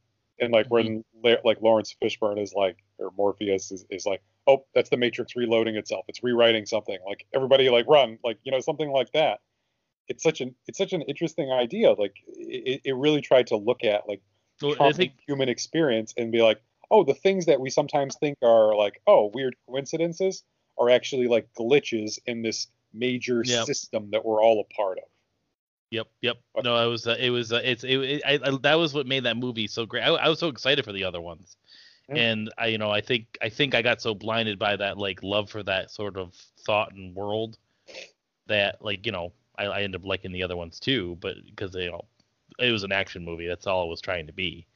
And 0.40 0.52
like 0.52 0.68
mm-hmm. 0.68 1.00
when 1.22 1.36
like 1.44 1.62
Laurence 1.62 1.96
Fishburne 2.00 2.40
is 2.40 2.52
like 2.54 2.76
or 2.98 3.12
morpheus 3.16 3.72
is, 3.72 3.86
is 3.90 4.04
like 4.04 4.22
oh, 4.48 4.64
that's 4.74 4.90
the 4.90 4.96
Matrix 4.96 5.36
reloading 5.36 5.76
itself. 5.76 6.06
It's 6.08 6.22
rewriting 6.22 6.66
something. 6.66 6.98
Like 7.06 7.26
everybody, 7.34 7.68
like 7.68 7.86
run, 7.86 8.18
like 8.24 8.38
you 8.42 8.50
know, 8.50 8.60
something 8.60 8.90
like 8.90 9.12
that. 9.12 9.40
It's 10.08 10.22
such 10.22 10.40
an 10.40 10.54
it's 10.66 10.78
such 10.78 10.94
an 10.94 11.02
interesting 11.02 11.52
idea. 11.52 11.92
Like 11.92 12.14
it, 12.26 12.80
it 12.84 12.96
really 12.96 13.20
tried 13.20 13.48
to 13.48 13.56
look 13.56 13.84
at 13.84 14.08
like 14.08 14.22
well, 14.62 14.92
think... 14.92 15.12
human 15.26 15.48
experience 15.48 16.14
and 16.16 16.32
be 16.32 16.42
like, 16.42 16.60
oh, 16.90 17.04
the 17.04 17.14
things 17.14 17.46
that 17.46 17.60
we 17.60 17.70
sometimes 17.70 18.16
think 18.16 18.38
are 18.42 18.74
like 18.74 19.00
oh 19.06 19.30
weird 19.34 19.54
coincidences 19.68 20.42
are 20.78 20.88
actually 20.88 21.28
like 21.28 21.46
glitches 21.58 22.18
in 22.26 22.42
this 22.42 22.68
major 22.94 23.44
system 23.44 24.08
that 24.12 24.24
we're 24.24 24.42
all 24.42 24.60
a 24.60 24.74
part 24.74 24.98
of. 24.98 25.04
Yep, 25.90 26.06
yep. 26.20 26.36
No, 26.62 26.76
it 26.86 26.90
was, 26.90 27.06
uh, 27.06 27.16
it 27.18 27.30
was, 27.30 27.50
uh, 27.50 27.62
it's, 27.64 27.82
it, 27.82 27.96
it 27.96 28.22
I, 28.26 28.38
I, 28.44 28.58
that 28.62 28.74
was 28.74 28.92
what 28.92 29.06
made 29.06 29.24
that 29.24 29.38
movie 29.38 29.66
so 29.66 29.86
great. 29.86 30.02
I, 30.02 30.08
I 30.08 30.28
was 30.28 30.38
so 30.38 30.48
excited 30.48 30.84
for 30.84 30.92
the 30.92 31.04
other 31.04 31.20
ones 31.20 31.56
and 32.08 32.50
I, 32.56 32.66
you 32.66 32.78
know, 32.78 32.90
I 32.90 33.00
think 33.00 33.36
I 33.42 33.48
think 33.48 33.74
I 33.74 33.82
got 33.82 34.00
so 34.00 34.14
blinded 34.14 34.58
by 34.58 34.76
that 34.76 34.98
like 34.98 35.22
love 35.22 35.50
for 35.50 35.62
that 35.64 35.90
sort 35.90 36.16
of 36.16 36.34
thought 36.64 36.92
and 36.92 37.14
world 37.14 37.58
that 38.46 38.82
like 38.82 39.04
you 39.06 39.12
know 39.12 39.32
I, 39.58 39.64
I 39.66 39.82
ended 39.82 40.00
up 40.00 40.06
liking 40.06 40.32
the 40.32 40.42
other 40.42 40.56
ones 40.56 40.80
too, 40.80 41.18
but 41.20 41.36
because 41.44 41.74
you 41.74 41.90
know 41.90 42.04
it 42.58 42.70
was 42.70 42.82
an 42.82 42.92
action 42.92 43.24
movie, 43.24 43.46
that's 43.46 43.66
all 43.66 43.84
it 43.84 43.90
was 43.90 44.00
trying 44.00 44.26
to 44.26 44.32
be. 44.32 44.66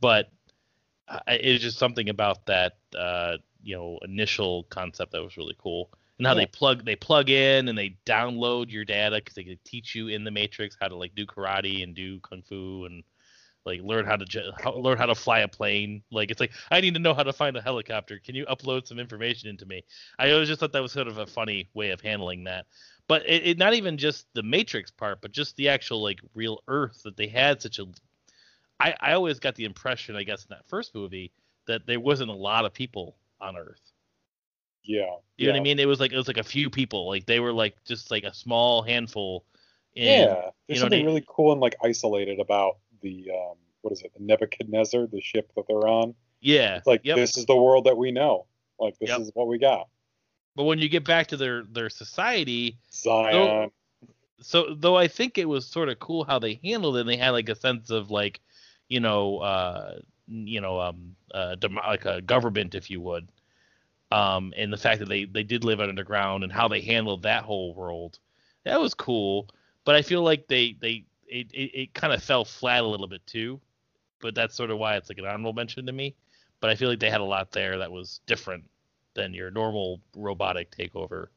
But 0.00 0.30
I, 1.08 1.34
it 1.34 1.52
was 1.52 1.62
just 1.62 1.78
something 1.78 2.08
about 2.08 2.46
that 2.46 2.76
uh, 2.96 3.38
you 3.62 3.76
know 3.76 3.98
initial 4.02 4.64
concept 4.64 5.12
that 5.12 5.22
was 5.22 5.36
really 5.36 5.56
cool, 5.58 5.90
and 6.18 6.26
how 6.26 6.34
yeah. 6.34 6.40
they 6.40 6.46
plug 6.46 6.84
they 6.84 6.96
plug 6.96 7.30
in 7.30 7.68
and 7.68 7.76
they 7.76 7.96
download 8.06 8.70
your 8.70 8.84
data 8.84 9.16
because 9.16 9.34
they 9.34 9.44
could 9.44 9.64
teach 9.64 9.94
you 9.94 10.08
in 10.08 10.22
the 10.24 10.30
Matrix 10.30 10.76
how 10.80 10.88
to 10.88 10.96
like 10.96 11.14
do 11.14 11.26
karate 11.26 11.82
and 11.82 11.94
do 11.94 12.20
kung 12.20 12.42
fu 12.42 12.84
and 12.84 13.02
like 13.64 13.80
learn 13.82 14.06
how 14.06 14.16
to 14.16 14.52
how, 14.62 14.74
learn 14.74 14.98
how 14.98 15.06
to 15.06 15.14
fly 15.14 15.40
a 15.40 15.48
plane. 15.48 16.02
Like 16.10 16.30
it's 16.30 16.40
like 16.40 16.52
I 16.70 16.80
need 16.80 16.94
to 16.94 17.00
know 17.00 17.14
how 17.14 17.22
to 17.22 17.32
find 17.32 17.56
a 17.56 17.62
helicopter. 17.62 18.18
Can 18.18 18.34
you 18.34 18.46
upload 18.46 18.86
some 18.86 18.98
information 18.98 19.48
into 19.48 19.66
me? 19.66 19.84
I 20.18 20.30
always 20.30 20.48
just 20.48 20.60
thought 20.60 20.72
that 20.72 20.82
was 20.82 20.92
sort 20.92 21.08
of 21.08 21.18
a 21.18 21.26
funny 21.26 21.68
way 21.74 21.90
of 21.90 22.00
handling 22.00 22.44
that. 22.44 22.66
But 23.06 23.28
it, 23.28 23.46
it 23.46 23.58
not 23.58 23.74
even 23.74 23.98
just 23.98 24.26
the 24.34 24.42
Matrix 24.42 24.90
part, 24.90 25.20
but 25.20 25.32
just 25.32 25.56
the 25.56 25.68
actual 25.68 26.02
like 26.02 26.20
real 26.34 26.62
Earth 26.68 27.02
that 27.04 27.16
they 27.16 27.26
had 27.26 27.60
such 27.60 27.78
a. 27.78 27.86
I 28.78 28.94
I 29.00 29.12
always 29.12 29.38
got 29.38 29.54
the 29.56 29.64
impression, 29.64 30.16
I 30.16 30.22
guess, 30.22 30.42
in 30.42 30.48
that 30.50 30.66
first 30.68 30.94
movie 30.94 31.32
that 31.66 31.86
there 31.86 32.00
wasn't 32.00 32.30
a 32.30 32.34
lot 32.34 32.64
of 32.64 32.72
people 32.72 33.16
on 33.40 33.56
Earth. 33.56 33.92
Yeah. 34.82 35.00
You 35.00 35.06
yeah. 35.36 35.46
know 35.46 35.52
what 35.52 35.60
I 35.60 35.62
mean? 35.62 35.78
It 35.78 35.86
was 35.86 36.00
like 36.00 36.12
it 36.12 36.16
was 36.16 36.28
like 36.28 36.38
a 36.38 36.42
few 36.42 36.70
people. 36.70 37.08
Like 37.08 37.26
they 37.26 37.40
were 37.40 37.52
like 37.52 37.76
just 37.84 38.10
like 38.10 38.24
a 38.24 38.34
small 38.34 38.82
handful. 38.82 39.44
And, 39.96 40.06
yeah. 40.06 40.34
There's 40.34 40.52
you 40.68 40.74
know, 40.76 40.80
something 40.80 41.00
they, 41.00 41.06
really 41.06 41.24
cool 41.28 41.52
and 41.52 41.60
like 41.60 41.76
isolated 41.82 42.40
about 42.40 42.78
the 43.02 43.30
um, 43.32 43.56
what 43.82 43.92
is 43.92 44.02
it, 44.02 44.12
the 44.16 44.22
Nebuchadnezzar, 44.22 45.06
the 45.06 45.20
ship 45.20 45.50
that 45.56 45.64
they're 45.68 45.88
on. 45.88 46.14
Yeah. 46.40 46.76
It's 46.76 46.86
like 46.86 47.02
yep. 47.04 47.16
this 47.16 47.36
is 47.36 47.46
the 47.46 47.56
world 47.56 47.84
that 47.84 47.96
we 47.96 48.12
know. 48.12 48.46
Like 48.78 48.98
this 48.98 49.10
yep. 49.10 49.20
is 49.20 49.30
what 49.34 49.46
we 49.46 49.58
got. 49.58 49.88
But 50.56 50.64
when 50.64 50.78
you 50.78 50.88
get 50.88 51.04
back 51.04 51.28
to 51.28 51.36
their 51.36 51.64
their 51.64 51.90
society, 51.90 52.78
Zion. 52.92 53.32
Though, 53.32 53.72
so 54.40 54.74
though 54.74 54.96
I 54.96 55.06
think 55.06 55.38
it 55.38 55.48
was 55.48 55.66
sort 55.66 55.88
of 55.88 55.98
cool 55.98 56.24
how 56.24 56.38
they 56.38 56.60
handled 56.64 56.96
it, 56.96 57.00
and 57.00 57.08
they 57.08 57.16
had 57.16 57.30
like 57.30 57.48
a 57.48 57.54
sense 57.54 57.90
of 57.90 58.10
like, 58.10 58.40
you 58.88 59.00
know, 59.00 59.38
uh, 59.38 59.98
you 60.26 60.60
know, 60.60 60.80
um, 60.80 61.14
uh, 61.32 61.56
like 61.62 62.06
a 62.06 62.20
government, 62.22 62.74
if 62.74 62.90
you 62.90 63.00
would, 63.00 63.28
um, 64.10 64.52
and 64.56 64.72
the 64.72 64.78
fact 64.78 65.00
that 65.00 65.08
they 65.08 65.24
they 65.24 65.42
did 65.42 65.64
live 65.64 65.80
underground 65.80 66.42
and 66.42 66.52
how 66.52 66.68
they 66.68 66.80
handled 66.80 67.22
that 67.22 67.44
whole 67.44 67.74
world, 67.74 68.18
that 68.64 68.80
was 68.80 68.94
cool. 68.94 69.48
But 69.84 69.94
I 69.94 70.02
feel 70.02 70.22
like 70.22 70.48
they 70.48 70.76
they 70.80 71.04
it, 71.30 71.50
it, 71.52 71.80
it 71.80 71.94
kind 71.94 72.12
of 72.12 72.22
fell 72.22 72.44
flat 72.44 72.82
a 72.82 72.86
little 72.86 73.06
bit 73.06 73.26
too, 73.26 73.60
but 74.20 74.34
that's 74.34 74.54
sort 74.54 74.70
of 74.70 74.78
why 74.78 74.96
it's 74.96 75.08
like 75.08 75.18
an 75.18 75.26
honorable 75.26 75.52
mention 75.52 75.86
to 75.86 75.92
me. 75.92 76.16
But 76.60 76.70
I 76.70 76.74
feel 76.74 76.88
like 76.88 77.00
they 77.00 77.10
had 77.10 77.20
a 77.20 77.24
lot 77.24 77.52
there 77.52 77.78
that 77.78 77.90
was 77.90 78.20
different 78.26 78.64
than 79.14 79.32
your 79.32 79.50
normal 79.50 80.00
robotic 80.14 80.70
takeover. 80.70 81.28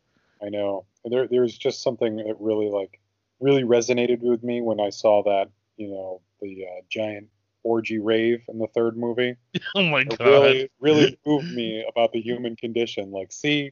I 0.42 0.50
know. 0.50 0.86
There 1.06 1.28
there 1.28 1.42
was 1.42 1.58
just 1.58 1.82
something 1.82 2.18
that 2.18 2.36
really 2.40 2.70
like 2.70 3.00
really 3.40 3.64
resonated 3.64 4.20
with 4.20 4.44
me 4.44 4.62
when 4.62 4.80
I 4.80 4.90
saw 4.90 5.24
that 5.24 5.50
you 5.78 5.90
know 5.90 6.22
the 6.42 6.66
uh, 6.66 6.82
giant 6.90 7.30
orgy 7.64 8.00
rave 8.00 8.44
in 8.50 8.60
the 8.60 8.68
third 8.68 8.98
movie. 8.98 9.36
Oh 9.76 9.84
my 9.84 10.04
god! 10.04 10.20
really 10.20 10.70
really 10.80 11.18
moved 11.26 11.52
me 11.52 11.84
about 11.88 12.12
the 12.12 12.22
human 12.22 12.56
condition. 12.56 13.12
Like, 13.12 13.32
see, 13.32 13.72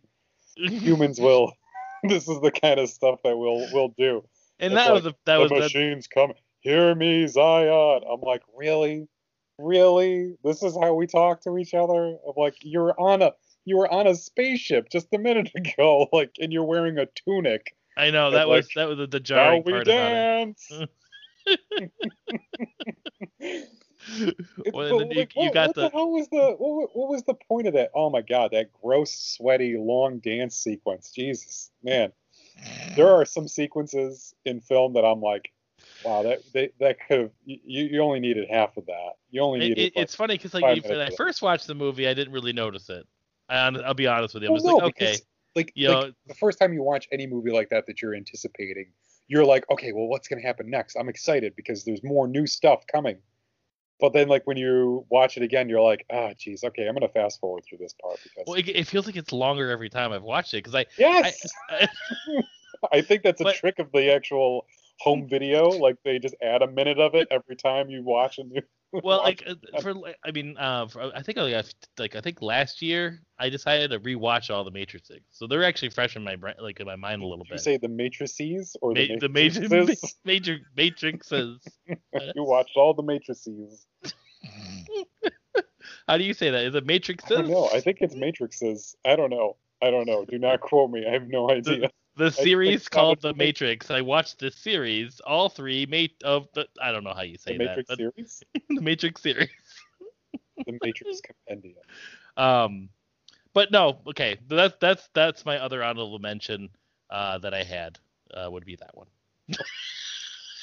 humans 0.55 1.19
will. 1.19 1.53
this 2.03 2.27
is 2.27 2.39
the 2.41 2.51
kind 2.51 2.79
of 2.79 2.89
stuff 2.89 3.19
that 3.23 3.37
we'll 3.37 3.67
we'll 3.71 3.93
do. 3.97 4.23
And 4.61 4.77
that 4.77 4.91
like, 4.91 5.03
was 5.03 5.05
a, 5.07 5.15
that 5.25 5.37
the 5.37 5.41
was 5.41 5.51
machines 5.51 6.07
that... 6.07 6.19
coming. 6.19 6.37
Hear 6.61 6.93
me, 6.93 7.25
Zion. 7.25 8.01
I'm 8.09 8.21
like, 8.21 8.43
really, 8.55 9.07
really? 9.57 10.35
This 10.43 10.61
is 10.61 10.77
how 10.79 10.93
we 10.93 11.07
talk 11.07 11.41
to 11.43 11.57
each 11.57 11.73
other. 11.73 12.15
I'm 12.27 12.33
like, 12.37 12.55
you're 12.61 12.93
on 12.99 13.23
a 13.23 13.33
you 13.65 13.77
were 13.77 13.91
on 13.91 14.05
a 14.07 14.15
spaceship 14.15 14.89
just 14.91 15.07
a 15.13 15.17
minute 15.17 15.51
ago, 15.55 16.07
like, 16.13 16.31
and 16.39 16.53
you're 16.53 16.63
wearing 16.63 16.99
a 16.99 17.07
tunic. 17.07 17.75
I 17.97 18.11
know 18.11 18.31
that 18.31 18.47
was 18.47 18.69
that 18.75 18.87
was 18.87 18.99
the, 18.99 19.07
the 19.07 19.19
jarring 19.19 19.63
part 19.63 19.85
dance. 19.85 20.67
about 20.71 20.89
it. 21.47 21.91
well, 24.73 25.01
you, 25.01 25.17
like, 25.17 25.35
you 25.35 25.43
what, 25.43 25.53
got 25.53 25.67
what 25.69 25.75
the... 25.75 25.81
the 25.81 25.89
hell 25.89 26.11
was 26.11 26.27
the 26.29 26.55
what, 26.59 26.89
what 26.95 27.09
was 27.09 27.23
the 27.23 27.33
point 27.33 27.65
of 27.65 27.73
that? 27.73 27.89
Oh 27.95 28.11
my 28.11 28.21
god, 28.21 28.51
that 28.51 28.69
gross, 28.83 29.11
sweaty, 29.11 29.75
long 29.77 30.19
dance 30.19 30.55
sequence. 30.55 31.11
Jesus, 31.11 31.71
man 31.83 32.11
there 32.95 33.09
are 33.09 33.25
some 33.25 33.47
sequences 33.47 34.33
in 34.45 34.61
film 34.61 34.93
that 34.93 35.05
I'm 35.05 35.21
like, 35.21 35.51
wow, 36.03 36.23
that 36.23 36.39
they, 36.53 36.71
that 36.79 36.97
could 37.07 37.19
have 37.19 37.31
you, 37.45 37.59
you 37.65 38.01
only 38.01 38.19
needed 38.19 38.47
half 38.49 38.77
of 38.77 38.85
that. 38.85 39.13
You 39.29 39.41
only 39.41 39.59
needed. 39.59 39.77
It, 39.77 39.95
like 39.95 40.03
it's 40.03 40.15
funny 40.15 40.35
because 40.35 40.53
like 40.53 40.83
when 40.85 40.99
I 40.99 41.09
first 41.11 41.41
watched 41.41 41.67
the 41.67 41.75
movie, 41.75 42.07
I 42.07 42.13
didn't 42.13 42.33
really 42.33 42.53
notice 42.53 42.89
it. 42.89 43.05
I, 43.49 43.69
will 43.69 43.93
be 43.93 44.07
honest 44.07 44.33
with 44.33 44.43
you. 44.43 44.49
I 44.49 44.51
was 44.51 44.63
well, 44.63 44.79
no, 44.79 44.85
like, 44.85 44.95
okay, 44.95 45.17
like, 45.55 45.71
you 45.75 45.89
like 45.89 46.07
know, 46.07 46.13
the 46.27 46.35
first 46.35 46.57
time 46.59 46.73
you 46.73 46.83
watch 46.83 47.07
any 47.11 47.27
movie 47.27 47.51
like 47.51 47.69
that 47.69 47.85
that 47.87 48.01
you're 48.01 48.15
anticipating, 48.15 48.91
you're 49.27 49.45
like, 49.45 49.69
okay, 49.69 49.91
well, 49.91 50.07
what's 50.07 50.27
gonna 50.27 50.41
happen 50.41 50.69
next? 50.69 50.95
I'm 50.95 51.09
excited 51.09 51.55
because 51.55 51.83
there's 51.83 52.03
more 52.03 52.27
new 52.27 52.47
stuff 52.47 52.85
coming. 52.87 53.17
But 54.01 54.13
then, 54.13 54.27
like 54.27 54.47
when 54.47 54.57
you 54.57 55.05
watch 55.09 55.37
it 55.37 55.43
again, 55.43 55.69
you're 55.69 55.79
like, 55.79 56.07
ah, 56.11 56.29
oh, 56.29 56.33
geez, 56.35 56.63
okay, 56.63 56.87
I'm 56.87 56.95
gonna 56.95 57.07
fast 57.07 57.39
forward 57.39 57.63
through 57.69 57.77
this 57.77 57.93
part 58.01 58.19
because. 58.23 58.45
Well, 58.47 58.55
it, 58.55 58.67
it 58.67 58.87
feels 58.87 59.05
like 59.05 59.15
it's 59.15 59.31
longer 59.31 59.69
every 59.69 59.89
time 59.89 60.11
I've 60.11 60.23
watched 60.23 60.55
it 60.55 60.57
because 60.63 60.73
I. 60.73 60.87
Yes. 60.97 61.45
I, 61.69 61.87
I, 62.27 62.41
I 62.97 63.01
think 63.01 63.21
that's 63.21 63.39
a 63.39 63.45
but, 63.45 63.55
trick 63.55 63.77
of 63.77 63.91
the 63.93 64.11
actual 64.11 64.65
home 64.99 65.27
video. 65.29 65.69
Like 65.69 65.97
they 66.03 66.17
just 66.17 66.35
add 66.41 66.63
a 66.63 66.67
minute 66.67 66.99
of 66.99 67.13
it 67.13 67.27
every 67.29 67.55
time 67.55 67.89
you 67.89 68.03
watch 68.03 68.39
a 68.39 68.43
new. 68.43 68.63
Well, 68.91 69.19
like 69.23 69.43
uh, 69.47 69.81
for 69.81 69.93
I 70.25 70.31
mean, 70.31 70.57
uh, 70.57 70.87
for, 70.87 71.15
I 71.15 71.21
think 71.21 71.37
like, 71.37 71.65
like 71.97 72.15
I 72.15 72.21
think 72.21 72.41
last 72.41 72.81
year 72.81 73.21
I 73.39 73.49
decided 73.49 73.91
to 73.91 73.99
rewatch 73.99 74.49
all 74.49 74.63
the 74.63 74.71
Matrices, 74.71 75.21
so 75.31 75.47
they're 75.47 75.63
actually 75.63 75.89
fresh 75.89 76.15
in 76.15 76.23
my 76.23 76.35
brain, 76.35 76.55
like 76.59 76.79
in 76.79 76.85
my 76.85 76.95
mind 76.95 77.21
a 77.21 77.25
little 77.25 77.45
Did 77.45 77.49
bit. 77.49 77.55
You 77.55 77.59
say 77.59 77.77
the 77.77 77.89
Matrices 77.89 78.75
or 78.81 78.93
the, 78.93 79.09
Ma- 79.09 79.19
the 79.19 79.29
major 79.29 79.95
major 80.25 80.59
matrixes. 80.77 81.59
you 81.87 82.43
watched 82.43 82.75
all 82.75 82.93
the 82.93 83.03
Matrices. 83.03 83.85
How 86.07 86.17
do 86.17 86.23
you 86.23 86.33
say 86.33 86.49
that? 86.49 86.65
Is 86.65 86.75
it 86.75 86.85
Matrixes? 86.85 87.31
I 87.31 87.41
don't 87.41 87.49
know. 87.49 87.69
I 87.71 87.81
think 87.81 87.99
it's 88.01 88.15
Matrixes. 88.15 88.95
I 89.05 89.15
don't 89.15 89.29
know. 89.29 89.57
I 89.81 89.89
don't 89.89 90.05
know. 90.05 90.25
Do 90.25 90.37
not 90.37 90.61
quote 90.61 90.91
me. 90.91 91.05
I 91.07 91.13
have 91.13 91.27
no 91.27 91.49
idea. 91.49 91.89
The, 92.21 92.29
series 92.29 92.87
called 92.87 93.19
The 93.21 93.33
Matrix. 93.33 93.89
I 93.89 94.01
watched 94.01 94.37
the 94.37 94.51
series, 94.51 95.19
all 95.21 95.49
three 95.49 95.87
mate 95.87 96.21
of 96.23 96.47
the. 96.53 96.67
I 96.79 96.91
don't 96.91 97.03
know 97.03 97.15
how 97.15 97.23
you 97.23 97.35
say 97.39 97.53
the 97.53 97.65
Matrix 97.65 97.89
that. 97.89 97.97
series. 97.97 98.43
the 98.69 98.81
Matrix 98.81 99.21
series. 99.23 99.49
the 100.67 100.77
Matrix 100.83 101.19
compendium. 101.21 101.81
Um, 102.37 102.89
but 103.53 103.71
no, 103.71 104.01
okay. 104.05 104.37
That's 104.47 104.75
that's 104.79 105.09
that's 105.15 105.47
my 105.47 105.57
other 105.57 105.83
honorable 105.83 106.19
mention 106.19 106.69
uh, 107.09 107.39
that 107.39 107.55
I 107.55 107.63
had 107.63 107.97
uh, 108.31 108.51
would 108.51 108.65
be 108.65 108.75
that 108.75 108.95
one. 108.95 109.07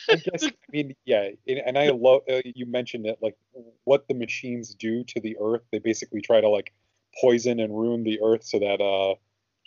I 0.08 0.14
guess 0.14 0.44
I 0.44 0.52
mean 0.70 0.94
yeah, 1.06 1.30
and, 1.48 1.58
and 1.58 1.76
I 1.76 1.90
love 1.90 2.22
uh, 2.30 2.40
you 2.44 2.66
mentioned 2.66 3.04
it 3.04 3.18
like 3.20 3.36
what 3.82 4.06
the 4.06 4.14
machines 4.14 4.76
do 4.76 5.02
to 5.02 5.20
the 5.20 5.36
Earth. 5.40 5.62
They 5.72 5.80
basically 5.80 6.20
try 6.20 6.40
to 6.40 6.48
like 6.48 6.72
poison 7.20 7.58
and 7.58 7.76
ruin 7.76 8.04
the 8.04 8.20
Earth 8.22 8.44
so 8.44 8.60
that 8.60 8.80
uh 8.80 9.16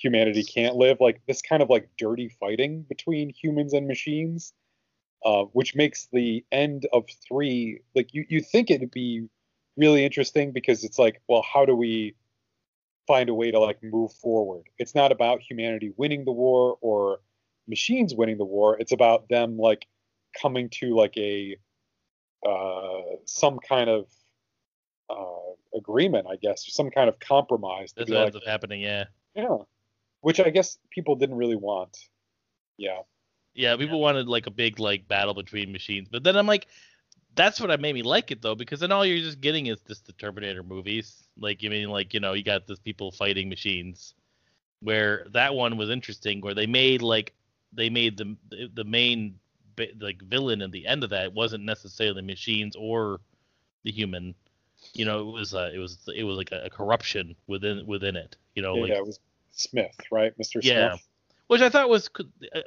humanity 0.01 0.43
can't 0.43 0.75
live. 0.75 0.97
Like 0.99 1.21
this 1.27 1.41
kind 1.41 1.61
of 1.61 1.69
like 1.69 1.89
dirty 1.97 2.29
fighting 2.39 2.83
between 2.87 3.29
humans 3.29 3.73
and 3.73 3.87
machines, 3.87 4.53
uh, 5.25 5.43
which 5.53 5.75
makes 5.75 6.07
the 6.11 6.43
end 6.51 6.87
of 6.93 7.05
three 7.27 7.81
like 7.95 8.13
you 8.13 8.25
you 8.29 8.41
think 8.41 8.71
it'd 8.71 8.91
be 8.91 9.27
really 9.77 10.03
interesting 10.03 10.51
because 10.51 10.83
it's 10.83 10.99
like 10.99 11.21
well 11.27 11.43
how 11.43 11.65
do 11.65 11.75
we 11.75 12.15
find 13.07 13.29
a 13.29 13.33
way 13.33 13.51
to 13.51 13.59
like 13.59 13.81
move 13.83 14.13
forward? 14.13 14.63
It's 14.77 14.95
not 14.95 15.11
about 15.11 15.41
humanity 15.41 15.93
winning 15.97 16.25
the 16.25 16.31
war 16.31 16.77
or 16.81 17.19
machines 17.67 18.13
winning 18.15 18.37
the 18.37 18.45
war. 18.45 18.77
It's 18.79 18.91
about 18.91 19.29
them 19.29 19.57
like 19.57 19.87
coming 20.39 20.69
to 20.79 20.95
like 20.95 21.17
a 21.17 21.57
uh, 22.47 23.01
some 23.25 23.59
kind 23.59 23.89
of 23.89 24.07
uh, 25.09 25.77
agreement, 25.77 26.27
I 26.29 26.37
guess, 26.37 26.67
or 26.67 26.71
some 26.71 26.89
kind 26.89 27.09
of 27.09 27.19
compromise. 27.19 27.93
Be 27.93 28.01
what 28.01 28.09
like, 28.09 28.25
ends 28.27 28.35
up 28.35 28.45
happening, 28.45 28.81
yeah. 28.81 29.05
yeah, 29.35 29.57
which 30.21 30.39
I 30.39 30.49
guess 30.49 30.77
people 30.89 31.15
didn't 31.15 31.37
really 31.37 31.55
want. 31.55 31.97
Yeah, 32.77 33.01
Yeah, 33.53 33.75
people 33.75 33.99
wanted 33.99 34.27
like 34.27 34.47
a 34.47 34.51
big 34.51 34.79
like 34.79 35.07
battle 35.07 35.33
between 35.33 35.71
machines, 35.71 36.07
but 36.09 36.23
then 36.23 36.37
I'm 36.37 36.47
like, 36.47 36.67
that's 37.35 37.59
what 37.59 37.79
made 37.79 37.93
me 37.93 38.03
like 38.03 38.31
it 38.31 38.41
though, 38.41 38.55
because 38.55 38.79
then 38.79 38.91
all 38.91 39.05
you're 39.05 39.17
just 39.17 39.41
getting 39.41 39.67
is 39.67 39.81
just 39.81 40.05
the 40.05 40.13
Terminator 40.13 40.63
movies. 40.63 41.23
Like 41.37 41.61
you 41.61 41.69
mean 41.69 41.89
like 41.89 42.13
you 42.13 42.19
know 42.19 42.33
you 42.33 42.43
got 42.43 42.67
this 42.67 42.79
people 42.79 43.11
fighting 43.11 43.49
machines, 43.49 44.15
where 44.81 45.27
that 45.31 45.53
one 45.53 45.77
was 45.77 45.89
interesting, 45.89 46.41
where 46.41 46.53
they 46.53 46.67
made 46.67 47.01
like 47.01 47.33
they 47.73 47.89
made 47.89 48.17
the 48.17 48.35
the 48.73 48.83
main 48.83 49.35
like 49.99 50.21
villain 50.23 50.61
at 50.61 50.71
the 50.71 50.85
end 50.85 51.03
of 51.03 51.09
that 51.09 51.33
wasn't 51.33 51.63
necessarily 51.63 52.21
machines 52.21 52.75
or 52.77 53.19
the 53.83 53.91
human. 53.91 54.35
You 54.93 55.05
know, 55.05 55.29
it 55.29 55.31
was 55.31 55.53
uh, 55.53 55.71
it 55.73 55.77
was 55.77 55.97
it 56.15 56.23
was 56.23 56.37
like 56.37 56.51
a, 56.51 56.65
a 56.65 56.69
corruption 56.69 57.35
within 57.47 57.85
within 57.85 58.15
it. 58.15 58.35
You 58.55 58.63
know, 58.63 58.75
yeah, 58.75 58.81
like 58.81 58.91
it 58.93 59.05
was 59.05 59.19
Smith, 59.51 59.95
right, 60.11 60.33
Mr. 60.37 60.59
Yeah. 60.63 60.91
Smith. 60.91 61.07
which 61.47 61.61
I 61.61 61.69
thought 61.69 61.89
was 61.89 62.09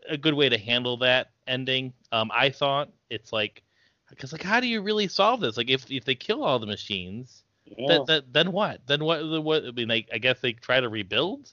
a 0.08 0.16
good 0.16 0.34
way 0.34 0.48
to 0.48 0.58
handle 0.58 0.98
that 0.98 1.30
ending. 1.46 1.92
Um, 2.12 2.30
I 2.34 2.50
thought 2.50 2.90
it's 3.10 3.32
like, 3.32 3.62
because 4.10 4.32
like, 4.32 4.42
how 4.42 4.60
do 4.60 4.66
you 4.66 4.82
really 4.82 5.08
solve 5.08 5.40
this? 5.40 5.56
Like, 5.56 5.70
if 5.70 5.90
if 5.90 6.04
they 6.04 6.14
kill 6.14 6.44
all 6.44 6.58
the 6.58 6.66
machines, 6.66 7.44
Yeah. 7.64 8.04
then, 8.30 8.52
what? 8.52 8.80
Then 8.86 9.02
what? 9.04 9.18
then 9.30 9.42
What? 9.42 9.64
I 9.64 9.70
mean, 9.70 9.88
like, 9.88 10.08
I 10.12 10.18
guess 10.18 10.40
they 10.40 10.52
try 10.52 10.80
to 10.80 10.88
rebuild, 10.88 11.50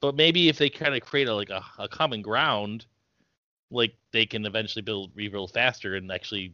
but 0.00 0.14
maybe 0.14 0.48
if 0.48 0.58
they 0.58 0.68
kind 0.70 0.94
of 0.94 1.00
create 1.00 1.28
a 1.28 1.34
like 1.34 1.50
a, 1.50 1.64
a 1.78 1.88
common 1.88 2.22
ground, 2.22 2.86
like 3.70 3.94
they 4.12 4.26
can 4.26 4.44
eventually 4.46 4.82
build 4.82 5.12
rebuild 5.14 5.52
faster 5.52 5.94
and 5.96 6.12
actually 6.12 6.52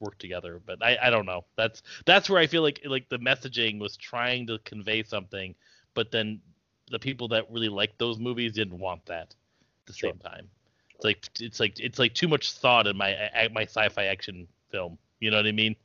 work 0.00 0.18
together. 0.18 0.60
But 0.64 0.82
I 0.82 0.98
I 1.02 1.10
don't 1.10 1.26
know. 1.26 1.44
That's 1.56 1.82
that's 2.04 2.28
where 2.28 2.38
I 2.40 2.46
feel 2.46 2.62
like 2.62 2.82
like 2.84 3.08
the 3.08 3.18
messaging 3.18 3.80
was 3.80 3.96
trying 3.96 4.46
to 4.48 4.58
convey 4.60 5.02
something, 5.02 5.54
but 5.94 6.10
then 6.10 6.40
the 6.90 6.98
people 6.98 7.28
that 7.28 7.50
really 7.50 7.68
liked 7.68 7.98
those 7.98 8.18
movies 8.18 8.52
didn't 8.52 8.78
want 8.78 9.04
that 9.06 9.22
at 9.22 9.86
the 9.86 9.92
Sure. 9.92 10.10
same 10.10 10.18
time. 10.18 10.48
It's 10.94 11.04
like 11.04 11.28
it's 11.40 11.60
like 11.60 11.78
it's 11.80 11.98
like 11.98 12.14
too 12.14 12.28
much 12.28 12.52
thought 12.52 12.86
in 12.86 12.96
my 12.96 13.30
my 13.52 13.62
sci-fi 13.62 14.04
action 14.04 14.48
film. 14.70 14.98
You 15.20 15.30
know 15.30 15.36
what 15.36 15.46
I 15.46 15.52
mean? 15.52 15.76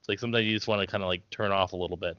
It's 0.00 0.08
like 0.08 0.18
sometimes 0.18 0.46
you 0.46 0.54
just 0.54 0.68
want 0.68 0.80
to 0.80 0.86
kind 0.86 1.02
of 1.02 1.08
like 1.08 1.28
turn 1.30 1.50
off 1.50 1.72
a 1.72 1.76
little 1.76 1.96
bit. 1.96 2.16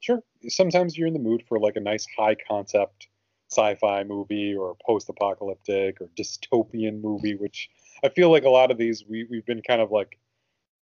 Sure. 0.00 0.20
Sometimes 0.48 0.98
you're 0.98 1.06
in 1.06 1.12
the 1.12 1.20
mood 1.20 1.44
for 1.48 1.60
like 1.60 1.76
a 1.76 1.80
nice 1.80 2.06
high 2.16 2.34
concept 2.34 3.06
sci-fi 3.48 4.02
movie 4.02 4.54
or 4.54 4.76
post-apocalyptic 4.84 6.00
or 6.00 6.08
dystopian 6.18 7.00
movie, 7.00 7.34
which 7.34 7.70
I 8.02 8.08
feel 8.08 8.30
like 8.30 8.44
a 8.44 8.50
lot 8.50 8.70
of 8.70 8.78
these 8.78 9.04
we 9.08 9.24
we've 9.24 9.46
been 9.46 9.62
kind 9.62 9.80
of 9.80 9.92
like 9.92 10.18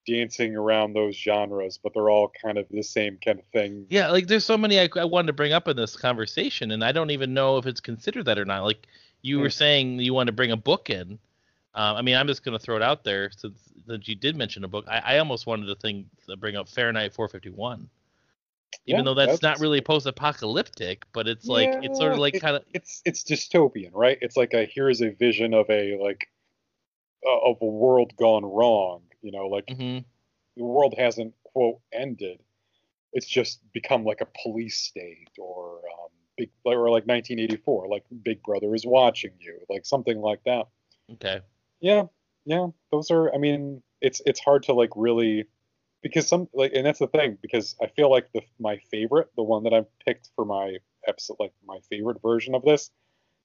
dancing 0.08 0.56
around 0.56 0.94
those 0.94 1.16
genres, 1.16 1.78
but 1.78 1.94
they're 1.94 2.10
all 2.10 2.30
kind 2.30 2.58
of 2.58 2.68
the 2.70 2.82
same 2.82 3.18
kind 3.24 3.38
of 3.38 3.46
thing. 3.48 3.88
Yeah, 3.88 4.08
like 4.10 4.26
there's 4.26 4.44
so 4.44 4.58
many 4.58 4.78
I, 4.80 4.88
I 4.96 5.04
wanted 5.04 5.28
to 5.28 5.32
bring 5.32 5.52
up 5.52 5.66
in 5.68 5.76
this 5.76 5.96
conversation, 5.96 6.72
and 6.72 6.84
I 6.84 6.92
don't 6.92 7.10
even 7.10 7.32
know 7.32 7.56
if 7.56 7.66
it's 7.66 7.80
considered 7.80 8.24
that 8.26 8.38
or 8.38 8.44
not. 8.44 8.64
Like 8.64 8.86
you 9.22 9.38
were 9.40 9.48
Hmm. 9.48 9.50
saying, 9.50 9.98
you 10.00 10.12
want 10.12 10.26
to 10.26 10.32
bring 10.32 10.50
a 10.50 10.56
book 10.56 10.90
in. 10.90 11.18
Um, 11.74 11.96
I 11.96 12.02
mean, 12.02 12.16
I'm 12.16 12.26
just 12.26 12.44
gonna 12.44 12.58
throw 12.58 12.76
it 12.76 12.82
out 12.82 13.04
there 13.04 13.30
since 13.30 13.58
since 13.86 14.08
you 14.08 14.14
did 14.16 14.36
mention 14.36 14.64
a 14.64 14.68
book. 14.68 14.86
I, 14.88 15.16
I 15.16 15.18
almost 15.18 15.46
wanted 15.46 15.66
to 15.66 15.76
think 15.76 16.06
to 16.28 16.36
bring 16.36 16.56
up 16.56 16.68
Fahrenheit 16.68 17.14
451, 17.14 17.88
even 18.86 19.04
Yeah, 19.04 19.04
though 19.04 19.14
that's, 19.14 19.42
not 19.42 19.60
really 19.60 19.80
post-apocalyptic, 19.80 21.04
but 21.12 21.28
it's 21.28 21.48
like 21.48 21.78
it's 21.80 21.98
sort 21.98 22.12
of 22.12 22.18
like 22.18 22.34
it- 22.34 22.42
kind 22.42 22.56
of 22.56 22.64
It's 22.74 23.02
it's 23.04 23.24
dystopian, 23.24 23.90
right? 23.94 24.18
It's 24.20 24.36
like 24.36 24.54
a 24.54 24.64
here's 24.66 25.00
a 25.00 25.10
vision 25.10 25.54
of 25.54 25.70
a 25.70 25.98
like 25.98 26.28
uh, 27.26 27.50
of 27.50 27.58
a 27.62 27.66
world 27.66 28.16
gone 28.16 28.44
wrong. 28.44 29.02
You 29.22 29.32
know, 29.32 29.46
like 29.46 29.68
hmm 29.68 29.98
the 30.56 30.64
world 30.64 30.94
hasn't 30.98 31.34
quote 31.44 31.80
ended. 31.92 32.40
It's 33.12 33.26
just 33.28 33.60
become 33.72 34.04
like 34.04 34.20
a 34.20 34.28
police 34.42 34.76
state 34.76 35.30
or 35.38 35.78
um, 35.78 36.10
big 36.36 36.50
or 36.64 36.90
like 36.90 37.06
1984, 37.06 37.88
like 37.88 38.04
Big 38.22 38.42
Brother 38.42 38.74
is 38.74 38.84
watching 38.86 39.32
you, 39.40 39.58
like 39.68 39.86
something 39.86 40.18
like 40.18 40.42
that. 40.44 40.68
okay. 41.14 41.40
Yeah, 41.80 42.04
yeah. 42.44 42.68
Those 42.92 43.10
are. 43.10 43.34
I 43.34 43.38
mean, 43.38 43.82
it's 44.00 44.20
it's 44.26 44.40
hard 44.40 44.64
to 44.64 44.74
like 44.74 44.90
really 44.96 45.46
because 46.02 46.28
some 46.28 46.48
like, 46.52 46.72
and 46.74 46.86
that's 46.86 46.98
the 46.98 47.06
thing 47.08 47.38
because 47.40 47.76
I 47.82 47.86
feel 47.88 48.10
like 48.10 48.30
the 48.32 48.42
my 48.58 48.78
favorite, 48.90 49.28
the 49.36 49.42
one 49.42 49.64
that 49.64 49.72
I've 49.74 49.98
picked 50.04 50.30
for 50.34 50.44
my 50.44 50.76
episode, 51.06 51.36
like 51.40 51.52
my 51.66 51.78
favorite 51.90 52.20
version 52.22 52.54
of 52.54 52.62
this, 52.62 52.90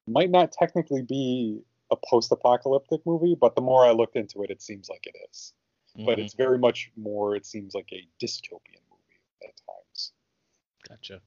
might 0.08 0.30
not 0.30 0.52
technically 0.52 1.02
be 1.02 1.62
a 1.92 1.96
post-apocalyptic 2.10 3.02
movie, 3.06 3.36
but 3.40 3.56
the 3.56 3.62
more 3.62 3.86
I 3.86 3.92
looked 3.92 4.16
into 4.16 4.44
it, 4.44 4.50
it 4.50 4.62
seems 4.62 4.90
like 4.90 5.06
it 5.06 5.16
is. 5.30 5.54
But 5.96 6.18
Mhm. 6.18 6.24
it's 6.26 6.34
very 6.34 6.58
much 6.58 6.92
more. 6.96 7.36
It 7.36 7.46
seems 7.46 7.76
like 7.76 7.92
a 7.92 8.08
dystopian 8.20 8.82
movie 8.90 9.20
at 9.44 9.56
times. 9.68 10.14
gotcha. 10.90 11.22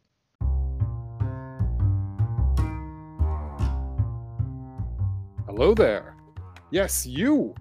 Hello 5.47 5.75
there. 5.75 6.17
Yes, 6.71 7.07
you. 7.07 7.55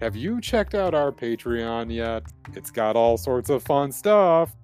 Have 0.00 0.16
you 0.16 0.40
checked 0.40 0.74
out 0.74 0.94
our 0.94 1.10
Patreon 1.12 1.92
yet? 1.92 2.24
It's 2.54 2.70
got 2.70 2.96
all 2.96 3.16
sorts 3.16 3.48
of 3.48 3.62
fun 3.62 3.92
stuff. 3.92 4.54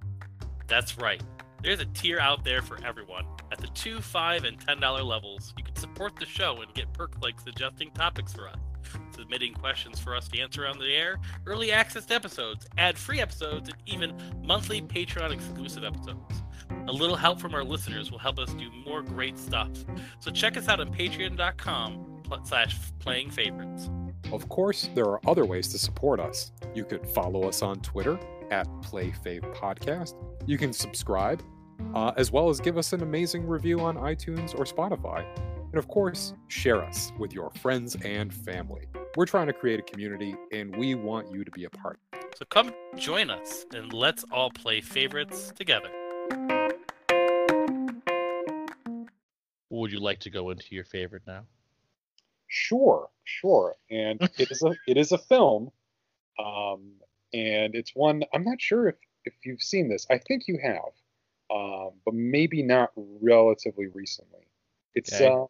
That's 0.66 0.98
right. 0.98 1.22
There's 1.62 1.80
a 1.80 1.86
tier 1.86 2.18
out 2.18 2.44
there 2.44 2.60
for 2.62 2.84
everyone. 2.84 3.24
At 3.52 3.58
the 3.58 3.68
two, 3.68 4.00
five, 4.00 4.44
and 4.44 4.60
ten 4.60 4.80
dollar 4.80 5.02
levels, 5.02 5.54
you 5.56 5.64
can 5.64 5.74
support 5.76 6.16
the 6.16 6.26
show 6.26 6.60
and 6.60 6.72
get 6.74 6.92
perks 6.92 7.16
like 7.22 7.38
suggesting 7.40 7.90
topics 7.92 8.32
for 8.32 8.48
us, 8.48 8.58
submitting 9.24 9.54
questions 9.54 9.98
for 9.98 10.14
us 10.14 10.28
to 10.28 10.38
answer 10.38 10.66
on 10.66 10.78
the 10.78 10.94
air, 10.94 11.16
early 11.46 11.72
access 11.72 12.04
to 12.04 12.14
episodes, 12.14 12.66
ad-free 12.76 13.20
episodes, 13.20 13.70
and 13.70 13.78
even 13.86 14.14
monthly 14.44 14.82
Patreon 14.82 15.32
exclusive 15.32 15.82
episodes. 15.82 16.42
A 16.88 16.92
little 16.92 17.16
help 17.16 17.40
from 17.40 17.54
our 17.54 17.64
listeners 17.64 18.10
will 18.10 18.18
help 18.18 18.38
us 18.38 18.52
do 18.52 18.70
more 18.84 19.00
great 19.00 19.38
stuff. 19.38 19.70
So 20.20 20.30
check 20.30 20.58
us 20.58 20.68
out 20.68 20.78
on 20.78 20.92
patreon.com 20.92 22.22
slash 22.44 22.76
playing 22.98 23.30
favorites. 23.30 23.88
Of 24.30 24.50
course, 24.50 24.90
there 24.94 25.06
are 25.06 25.20
other 25.26 25.46
ways 25.46 25.68
to 25.68 25.78
support 25.78 26.20
us. 26.20 26.52
You 26.74 26.84
could 26.84 27.06
follow 27.08 27.48
us 27.48 27.62
on 27.62 27.80
Twitter 27.80 28.18
at 28.50 28.66
PlayFave 28.82 29.54
Podcast. 29.54 30.16
You 30.44 30.58
can 30.58 30.74
subscribe, 30.74 31.42
uh, 31.94 32.12
as 32.18 32.30
well 32.30 32.50
as 32.50 32.60
give 32.60 32.76
us 32.76 32.92
an 32.92 33.02
amazing 33.02 33.46
review 33.46 33.80
on 33.80 33.96
iTunes 33.96 34.54
or 34.54 34.64
Spotify. 34.64 35.24
And 35.70 35.78
of 35.78 35.88
course, 35.88 36.34
share 36.48 36.84
us 36.84 37.10
with 37.18 37.32
your 37.32 37.50
friends 37.62 37.96
and 38.04 38.34
family. 38.34 38.86
We're 39.16 39.26
trying 39.26 39.46
to 39.46 39.52
create 39.52 39.78
a 39.78 39.82
community, 39.82 40.34
and 40.50 40.74
we 40.76 40.96
want 40.96 41.30
you 41.32 41.44
to 41.44 41.50
be 41.52 41.64
a 41.64 41.70
part. 41.70 42.00
So 42.36 42.44
come 42.46 42.72
join 42.96 43.30
us 43.30 43.64
and 43.72 43.92
let's 43.92 44.24
all 44.32 44.50
play 44.50 44.80
favorites 44.80 45.52
together. 45.54 45.88
Would 49.70 49.92
you 49.92 50.00
like 50.00 50.20
to 50.20 50.30
go 50.30 50.50
into 50.50 50.74
your 50.74 50.84
favorite 50.84 51.22
now? 51.26 51.44
Sure, 52.48 53.08
sure. 53.22 53.76
And 53.90 54.20
it 54.38 54.50
is 54.50 54.62
a 54.62 54.74
it 54.88 54.96
is 54.96 55.12
a 55.12 55.18
film, 55.18 55.70
um, 56.38 56.90
and 57.32 57.74
it's 57.76 57.94
one 57.94 58.24
I'm 58.32 58.44
not 58.44 58.60
sure 58.60 58.88
if 58.88 58.96
if 59.24 59.34
you've 59.44 59.62
seen 59.62 59.88
this. 59.88 60.06
I 60.10 60.18
think 60.18 60.48
you 60.48 60.58
have, 60.62 60.92
um, 61.56 61.90
but 62.04 62.14
maybe 62.14 62.62
not 62.62 62.90
relatively 62.96 63.86
recently. 63.86 64.46
It's 64.94 65.12
Okay. 65.12 65.26
um, 65.26 65.46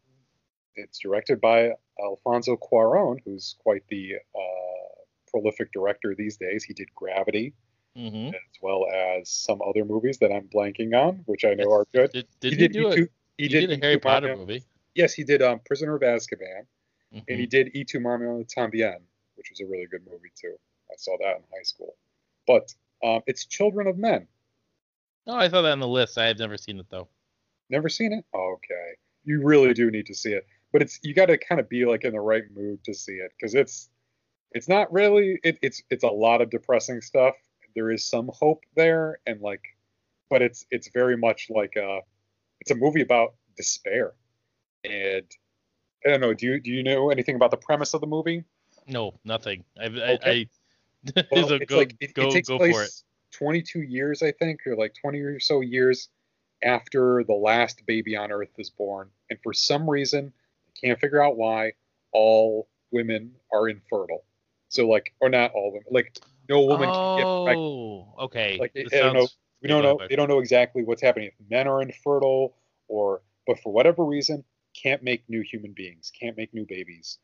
it's 0.76 0.98
directed 0.98 1.40
by 1.40 1.72
Alfonso 2.02 2.56
Cuarón, 2.56 3.18
who's 3.24 3.56
quite 3.60 3.82
the 3.88 4.14
uh, 4.34 5.02
prolific 5.30 5.72
director 5.72 6.14
these 6.16 6.36
days. 6.36 6.64
He 6.64 6.74
did 6.74 6.88
Gravity, 6.94 7.54
hmm 7.96 8.28
as 8.28 8.60
well 8.60 8.86
as 8.92 9.28
some 9.30 9.60
other 9.62 9.84
movies 9.84 10.18
that 10.18 10.32
I'm 10.32 10.48
blanking 10.48 10.94
on, 10.94 11.22
which 11.26 11.44
I 11.44 11.54
know 11.54 11.70
are 11.72 11.86
good. 11.92 12.10
Did, 12.12 12.26
did 12.40 12.52
he 12.52 12.58
he, 12.58 12.68
did, 12.68 12.72
do 12.72 12.84
E2 12.86 12.92
it? 13.04 13.10
He 13.38 13.42
He 13.44 13.48
did, 13.48 13.60
did 13.68 13.70
a 13.70 13.76
E2 13.76 13.82
Harry 13.82 13.98
Potter 13.98 14.36
movie. 14.36 14.64
Yes, 14.94 15.12
he 15.12 15.24
did 15.24 15.42
um, 15.42 15.60
Prisoner 15.66 15.96
of 15.96 16.02
Azkaban, 16.02 16.66
and 17.12 17.22
Mhm. 17.28 17.38
he 17.38 17.46
did 17.46 17.70
Y 17.74 17.84
Tu 17.86 17.98
Mamá 18.00 18.44
También, 18.52 18.98
which 19.36 19.50
was 19.50 19.60
a 19.60 19.66
really 19.66 19.86
good 19.86 20.04
movie 20.04 20.30
too. 20.40 20.56
I 20.90 20.94
saw 20.96 21.16
that 21.18 21.36
in 21.36 21.42
high 21.56 21.62
school. 21.62 21.96
But 22.46 22.72
um, 23.02 23.22
it's 23.26 23.44
Children 23.46 23.86
of 23.86 23.98
Men. 23.98 24.26
Oh, 25.26 25.34
I 25.36 25.48
saw 25.48 25.62
that 25.62 25.72
on 25.72 25.80
the 25.80 25.88
list. 25.88 26.18
I 26.18 26.26
have 26.26 26.38
never 26.38 26.56
seen 26.58 26.78
it 26.78 26.86
though. 26.90 27.08
Never 27.70 27.88
seen 27.88 28.12
it? 28.12 28.24
Okay. 28.34 28.94
You 29.24 29.42
really 29.42 29.72
do 29.72 29.90
need 29.90 30.06
to 30.06 30.14
see 30.14 30.32
it. 30.32 30.46
But 30.74 30.82
it's 30.82 30.98
you 31.04 31.14
got 31.14 31.26
to 31.26 31.38
kind 31.38 31.60
of 31.60 31.68
be 31.68 31.86
like 31.86 32.02
in 32.02 32.14
the 32.14 32.20
right 32.20 32.42
mood 32.52 32.82
to 32.82 32.94
see 32.94 33.12
it 33.12 33.30
because 33.38 33.54
it's 33.54 33.88
it's 34.50 34.68
not 34.68 34.92
really 34.92 35.38
it, 35.44 35.56
it's 35.62 35.80
it's 35.88 36.02
a 36.02 36.08
lot 36.08 36.42
of 36.42 36.50
depressing 36.50 37.00
stuff. 37.00 37.36
There 37.76 37.92
is 37.92 38.04
some 38.04 38.28
hope 38.34 38.64
there 38.74 39.20
and 39.24 39.40
like 39.40 39.62
but 40.28 40.42
it's 40.42 40.66
it's 40.72 40.88
very 40.88 41.16
much 41.16 41.46
like 41.48 41.76
a 41.76 42.00
it's 42.60 42.72
a 42.72 42.74
movie 42.74 43.02
about 43.02 43.34
despair. 43.56 44.14
And 44.82 45.30
I 46.04 46.10
don't 46.10 46.20
know, 46.20 46.34
do 46.34 46.46
you 46.46 46.60
do 46.60 46.72
you 46.72 46.82
know 46.82 47.10
anything 47.10 47.36
about 47.36 47.52
the 47.52 47.56
premise 47.56 47.94
of 47.94 48.00
the 48.00 48.08
movie? 48.08 48.42
No, 48.88 49.14
nothing. 49.24 49.62
I, 49.80 49.84
Okay. 49.84 50.48
I, 51.06 51.20
I 51.20 51.24
Well, 51.30 51.52
it's 51.52 51.70
go 51.70 51.78
like 51.78 51.94
it, 52.00 52.14
go 52.14 52.22
it 52.22 52.30
takes 52.32 52.48
place 52.48 52.74
for 52.74 52.82
it. 52.82 52.90
22 53.30 53.82
years, 53.82 54.24
I 54.24 54.32
think, 54.32 54.66
or 54.66 54.74
like 54.74 54.92
20 55.00 55.20
or 55.20 55.38
so 55.38 55.60
years 55.60 56.08
after 56.64 57.22
the 57.22 57.34
last 57.34 57.86
baby 57.86 58.16
on 58.16 58.32
Earth 58.32 58.58
is 58.58 58.70
born, 58.70 59.10
and 59.30 59.38
for 59.44 59.52
some 59.52 59.88
reason, 59.88 60.32
can't 60.82 60.98
figure 60.98 61.22
out 61.22 61.36
why, 61.36 61.72
all 62.12 62.68
women 62.90 63.32
are 63.52 63.68
infertile. 63.68 64.24
So 64.68 64.88
like, 64.88 65.12
or 65.20 65.28
not 65.28 65.52
all 65.52 65.72
women, 65.72 65.86
like 65.90 66.18
no 66.48 66.60
woman 66.62 66.88
can 66.90 67.16
get 67.16 67.26
oh, 67.26 67.44
pregnant. 67.44 67.66
Oh, 67.66 68.24
okay. 68.24 68.58
Like, 68.58 68.72
This 68.74 68.92
I 68.92 68.98
don't 68.98 69.14
know. 69.14 69.28
We 69.62 69.68
don't 69.68 69.82
know. 69.82 69.98
They 70.08 70.16
don't 70.16 70.28
know 70.28 70.40
exactly 70.40 70.84
what's 70.84 71.00
happening. 71.00 71.28
If 71.28 71.50
men 71.50 71.66
are 71.66 71.80
infertile, 71.80 72.54
or 72.88 73.22
but 73.46 73.58
for 73.60 73.72
whatever 73.72 74.04
reason, 74.04 74.44
can't 74.80 75.02
make 75.02 75.22
new 75.28 75.42
human 75.42 75.72
beings, 75.72 76.12
can't 76.18 76.36
make 76.36 76.52
new 76.52 76.66
babies. 76.68 77.18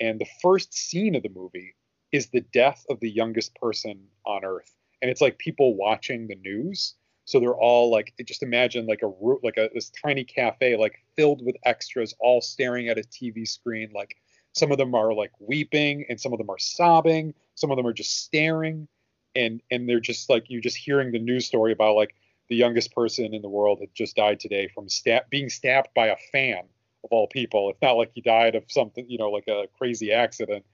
And 0.00 0.20
the 0.20 0.26
first 0.42 0.74
scene 0.74 1.14
of 1.14 1.22
the 1.22 1.28
movie 1.28 1.76
is 2.10 2.28
the 2.28 2.40
death 2.52 2.84
of 2.90 2.98
the 3.00 3.10
youngest 3.10 3.54
person 3.54 4.06
on 4.26 4.44
Earth, 4.44 4.74
and 5.02 5.10
it's 5.10 5.20
like 5.20 5.38
people 5.38 5.76
watching 5.76 6.26
the 6.26 6.36
news. 6.36 6.94
So 7.24 7.40
they're 7.40 7.56
all 7.56 7.90
like, 7.90 8.12
just 8.26 8.42
imagine 8.42 8.86
like 8.86 9.02
a 9.02 9.08
root, 9.08 9.40
like 9.42 9.56
a 9.56 9.70
this 9.72 9.90
tiny 9.90 10.24
cafe, 10.24 10.76
like 10.76 11.02
filled 11.16 11.44
with 11.44 11.56
extras, 11.64 12.14
all 12.20 12.40
staring 12.40 12.88
at 12.88 12.98
a 12.98 13.02
TV 13.02 13.46
screen. 13.48 13.90
Like 13.94 14.16
some 14.52 14.70
of 14.70 14.78
them 14.78 14.94
are 14.94 15.14
like 15.14 15.32
weeping, 15.38 16.04
and 16.08 16.20
some 16.20 16.32
of 16.32 16.38
them 16.38 16.50
are 16.50 16.58
sobbing. 16.58 17.34
Some 17.54 17.70
of 17.70 17.76
them 17.76 17.86
are 17.86 17.92
just 17.92 18.24
staring 18.24 18.88
and 19.34 19.60
and 19.70 19.88
they're 19.88 20.00
just 20.00 20.30
like 20.30 20.44
you're 20.48 20.60
just 20.60 20.76
hearing 20.76 21.12
the 21.12 21.18
news 21.18 21.46
story 21.46 21.72
about 21.72 21.96
like 21.96 22.14
the 22.48 22.56
youngest 22.56 22.94
person 22.94 23.34
in 23.34 23.42
the 23.42 23.48
world 23.48 23.80
had 23.80 23.94
just 23.94 24.16
died 24.16 24.38
today 24.38 24.68
from 24.74 24.88
stab 24.88 25.28
being 25.30 25.48
stabbed 25.48 25.88
by 25.94 26.08
a 26.08 26.16
fan 26.30 26.62
of 27.02 27.10
all 27.10 27.26
people. 27.26 27.70
It's 27.70 27.82
not 27.82 27.92
like 27.92 28.10
he 28.14 28.20
died 28.20 28.54
of 28.54 28.64
something, 28.68 29.08
you 29.08 29.18
know, 29.18 29.30
like 29.30 29.48
a 29.48 29.66
crazy 29.78 30.12
accident, 30.12 30.64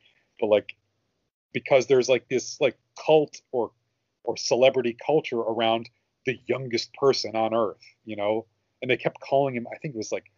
but 0.41 0.49
like 0.49 0.77
because 1.53 1.87
there's 1.87 2.09
like 2.09 2.29
this 2.29 2.61
like 2.61 2.77
cult 3.05 3.41
or 3.53 3.71
or 4.25 4.37
celebrity 4.37 4.97
culture 5.05 5.39
around 5.39 5.89
the 6.27 6.39
youngest 6.47 6.93
person 6.95 7.37
on 7.37 7.55
earth, 7.55 7.83
you 8.05 8.17
know, 8.17 8.47
and 8.83 8.91
they 8.91 8.97
kept 8.97 9.21
calling 9.21 9.55
him. 9.55 9.67
I 9.73 9.79
think 9.79 9.95
it 9.95 9.99
was 9.99 10.13
like 10.13 10.31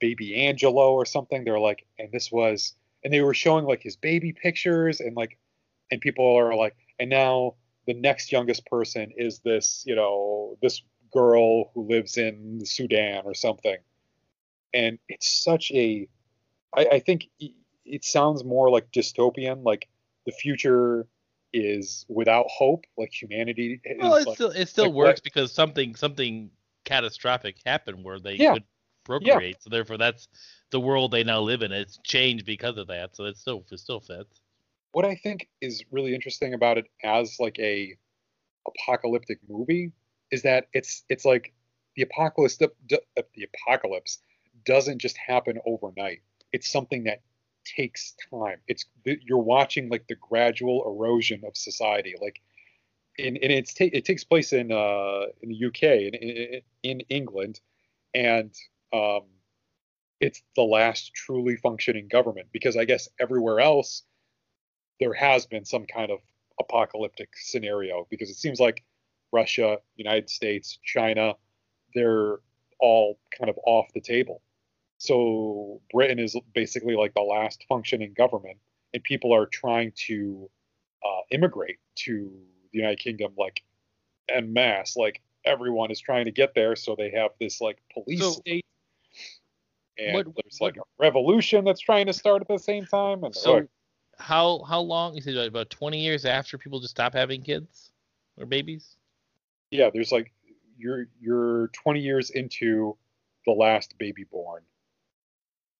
Baby 0.00 0.34
Angelo 0.46 0.92
or 0.92 1.04
something. 1.04 1.44
They're 1.44 1.58
like, 1.58 1.86
and 1.98 2.10
this 2.12 2.30
was, 2.30 2.74
and 3.04 3.12
they 3.12 3.20
were 3.22 3.34
showing 3.34 3.64
like 3.64 3.82
his 3.82 3.96
baby 3.96 4.32
pictures 4.32 5.00
and 5.00 5.16
like, 5.16 5.38
and 5.90 6.00
people 6.00 6.36
are 6.36 6.54
like, 6.54 6.76
and 6.98 7.10
now 7.10 7.54
the 7.86 7.94
next 7.94 8.30
youngest 8.30 8.66
person 8.66 9.10
is 9.16 9.40
this, 9.40 9.82
you 9.86 9.94
know, 9.96 10.56
this 10.62 10.82
girl 11.12 11.70
who 11.74 11.88
lives 11.88 12.16
in 12.16 12.64
Sudan 12.64 13.22
or 13.24 13.34
something. 13.34 13.76
And 14.72 14.98
it's 15.08 15.42
such 15.42 15.72
a, 15.72 16.08
I, 16.76 16.86
I 16.92 16.98
think 17.00 17.26
it 17.84 18.04
sounds 18.04 18.44
more 18.44 18.70
like 18.70 18.92
dystopian, 18.92 19.64
like 19.64 19.88
the 20.26 20.32
future 20.32 21.06
is 21.52 22.04
without 22.08 22.46
hope, 22.48 22.84
like 22.96 23.12
humanity 23.12 23.80
is 23.84 23.98
Well, 23.98 24.14
it 24.16 24.26
like, 24.26 24.34
still 24.34 24.50
it 24.50 24.68
still 24.68 24.86
like 24.86 24.94
works 24.94 25.20
what- 25.20 25.22
because 25.22 25.52
something 25.52 25.94
something 25.96 26.50
catastrophic 26.84 27.56
happened 27.66 28.04
where 28.04 28.18
they 28.20 28.38
Yeah. 28.38 28.52
could 28.52 28.64
procreate. 29.04 29.62
So 29.62 29.70
therefore, 29.70 29.98
that's 29.98 30.28
the 30.70 30.80
world 30.80 31.10
they 31.12 31.24
now 31.24 31.40
live 31.40 31.62
in. 31.62 31.72
It's 31.72 31.98
changed 32.04 32.46
because 32.46 32.76
of 32.78 32.86
that. 32.88 33.16
So 33.16 33.24
it 33.24 33.36
still 33.36 33.64
it 33.70 33.78
still 33.78 34.00
fits. 34.00 34.40
what 34.92 35.04
I 35.04 35.14
think 35.14 35.48
is 35.60 35.84
really 35.90 36.14
interesting 36.14 36.54
about 36.54 36.78
it 36.78 36.86
as 37.02 37.36
like 37.38 37.58
a 37.58 37.96
apocalyptic 38.66 39.38
movie 39.48 39.92
is 40.30 40.42
that 40.42 40.68
it's 40.72 41.04
it's 41.08 41.24
like 41.24 41.52
the 41.96 42.02
apocalypse 42.02 42.56
the, 42.56 42.70
the 42.88 43.48
apocalypse 43.66 44.18
doesn't 44.64 44.98
just 44.98 45.16
happen 45.16 45.58
overnight. 45.66 46.20
It's 46.52 46.70
something 46.70 47.04
that 47.04 47.20
takes 47.64 48.14
time. 48.30 48.58
It's 48.66 48.84
you're 49.04 49.38
watching 49.38 49.88
like 49.88 50.06
the 50.08 50.16
gradual 50.16 50.84
erosion 50.86 51.42
of 51.44 51.56
society. 51.56 52.14
Like 52.20 52.40
in 53.18 53.36
and 53.36 53.52
it's 53.52 53.74
ta- 53.74 53.90
it 53.92 54.04
takes 54.04 54.24
place 54.24 54.52
in 54.52 54.72
uh 54.72 55.26
in 55.42 55.50
the 55.50 55.66
UK 55.66 55.82
in 55.82 56.14
in, 56.14 56.62
in 56.82 57.00
England 57.08 57.60
and 58.14 58.54
um 58.92 59.22
it's 60.20 60.42
the 60.54 60.62
last 60.62 61.14
truly 61.14 61.56
functioning 61.56 62.08
government 62.08 62.48
because 62.52 62.76
I 62.76 62.84
guess 62.84 63.08
everywhere 63.18 63.60
else 63.60 64.02
there 65.00 65.14
has 65.14 65.46
been 65.46 65.64
some 65.64 65.86
kind 65.86 66.10
of 66.10 66.18
apocalyptic 66.60 67.30
scenario 67.34 68.06
because 68.10 68.28
it 68.30 68.36
seems 68.36 68.60
like 68.60 68.84
Russia, 69.32 69.78
United 69.96 70.28
States, 70.28 70.78
China, 70.84 71.34
they're 71.94 72.38
all 72.78 73.18
kind 73.36 73.48
of 73.48 73.58
off 73.64 73.86
the 73.94 74.00
table. 74.00 74.42
So 75.04 75.80
Britain 75.94 76.18
is 76.18 76.36
basically 76.54 76.94
like 76.94 77.14
the 77.14 77.22
last 77.22 77.64
functioning 77.70 78.12
government, 78.12 78.58
and 78.92 79.02
people 79.02 79.32
are 79.34 79.46
trying 79.46 79.92
to 80.06 80.50
uh, 81.02 81.22
immigrate 81.30 81.78
to 82.00 82.30
the 82.70 82.78
United 82.78 82.98
Kingdom 82.98 83.32
like 83.38 83.62
en 84.28 84.52
masse. 84.52 84.96
Like 84.98 85.22
everyone 85.46 85.90
is 85.90 85.98
trying 86.00 86.26
to 86.26 86.30
get 86.30 86.54
there, 86.54 86.76
so 86.76 86.94
they 86.96 87.10
have 87.12 87.30
this 87.40 87.62
like 87.62 87.78
police 87.94 88.20
So- 88.20 88.32
state. 88.32 88.64
And 89.98 90.14
What- 90.14 90.26
there's 90.36 90.60
like 90.60 90.76
a 90.76 90.82
revolution 90.98 91.64
that's 91.64 91.80
trying 91.80 92.04
to 92.06 92.12
start 92.12 92.42
at 92.42 92.48
the 92.48 92.58
same 92.58 92.84
time. 92.84 93.24
And 93.24 93.34
So 93.34 93.54
like, 93.54 93.68
how 94.18 94.62
how 94.64 94.80
long? 94.80 95.14
You 95.14 95.22
said 95.22 95.34
about 95.34 95.70
20 95.70 95.98
years 95.98 96.26
after 96.26 96.58
people 96.58 96.78
just 96.80 96.90
stop 96.90 97.14
having 97.14 97.42
kids 97.42 97.90
or 98.36 98.44
babies. 98.44 98.96
yeah, 99.70 99.88
there's 99.88 100.12
like 100.12 100.30
you're 100.76 101.06
you're 101.22 101.68
20 101.68 102.00
years 102.00 102.28
into 102.28 102.98
the 103.46 103.52
last 103.52 103.96
baby 103.96 104.24
born. 104.24 104.62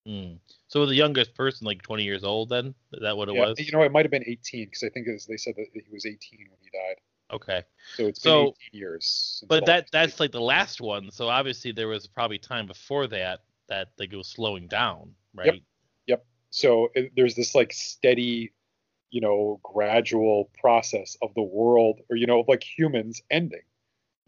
Hmm. 0.07 0.35
So 0.69 0.87
the 0.87 0.95
youngest 0.95 1.35
person, 1.35 1.67
like 1.67 1.83
20 1.83 2.05
years 2.05 2.25
old, 2.25 2.49
then 2.49 2.75
is 2.93 3.01
that 3.03 3.17
what 3.17 3.29
it 3.29 3.35
Yeah, 3.35 3.49
was? 3.49 3.61
you 3.61 3.71
know, 3.73 3.83
it 3.83 3.93
might 3.93 4.05
have 4.05 4.11
been 4.11 4.25
18 4.27 4.67
because 4.67 4.83
I 4.83 4.89
think 4.89 5.07
was, 5.07 5.27
they 5.27 5.37
said 5.37 5.55
that 5.57 5.67
he 5.75 5.83
was 5.93 6.07
18 6.07 6.19
when 6.49 6.59
he 6.63 6.71
died. 6.71 6.97
Okay. 7.33 7.63
So 7.97 8.07
it's 8.07 8.23
So- 8.23 8.45
been 8.45 8.55
18 8.73 8.81
years. 8.81 9.45
But 9.49 9.67
that 9.67 9.91
that's 9.93 10.19
like 10.19 10.33
the 10.33 10.41
last 10.41 10.81
one. 10.81 11.11
So 11.11 11.29
obviously 11.29 11.73
there 11.73 11.89
was 11.89 12.07
probably 12.07 12.39
time 12.39 12.67
before 12.67 13.07
that 13.09 13.41
that 13.69 13.91
like 13.99 14.13
it 14.13 14.17
was 14.17 14.29
slowing 14.29 14.67
down, 14.69 15.15
right? 15.35 15.47
Yep. 15.47 15.55
right? 15.55 15.61
so 16.53 16.89
it, 16.97 17.13
there's 17.15 17.37
this 17.37 17.55
like 17.55 17.73
steady, 17.73 18.53
you 19.11 19.21
know, 19.21 19.61
gradual 19.63 20.51
process 20.61 21.17
of 21.23 21.33
the 21.35 21.43
world, 21.43 22.01
or 22.11 22.17
you 22.17 22.27
know, 22.27 22.41
of 22.41 22.49
like 22.49 22.65
humans 22.65 23.23
ending. 23.31 23.63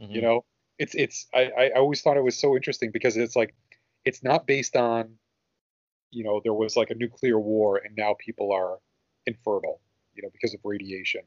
Mhm. 0.01 0.15
you 0.15 0.23
know 0.23 0.45
it's 0.79 0.95
it's 0.95 1.27
I, 1.35 1.51
I 1.59 1.71
always 1.77 2.01
thought 2.03 2.17
it 2.17 2.23
was 2.25 2.37
so 2.39 2.57
interesting 2.57 2.91
because 2.93 3.17
it's 3.17 3.37
like 3.37 3.55
it's 4.05 4.23
not 4.23 4.47
based 4.47 4.75
on 4.77 5.19
you 6.13 6.23
know 6.23 6.41
there 6.45 6.55
was 6.55 6.77
like 6.77 6.91
a 6.91 6.95
nuclear 6.95 7.39
war 7.39 7.79
and 7.79 7.97
now 7.97 8.15
people 8.19 8.53
are 8.53 8.79
infertile 9.27 9.81
you 10.15 10.23
know 10.23 10.29
because 10.33 10.55
of 10.55 10.61
radiation 10.65 11.23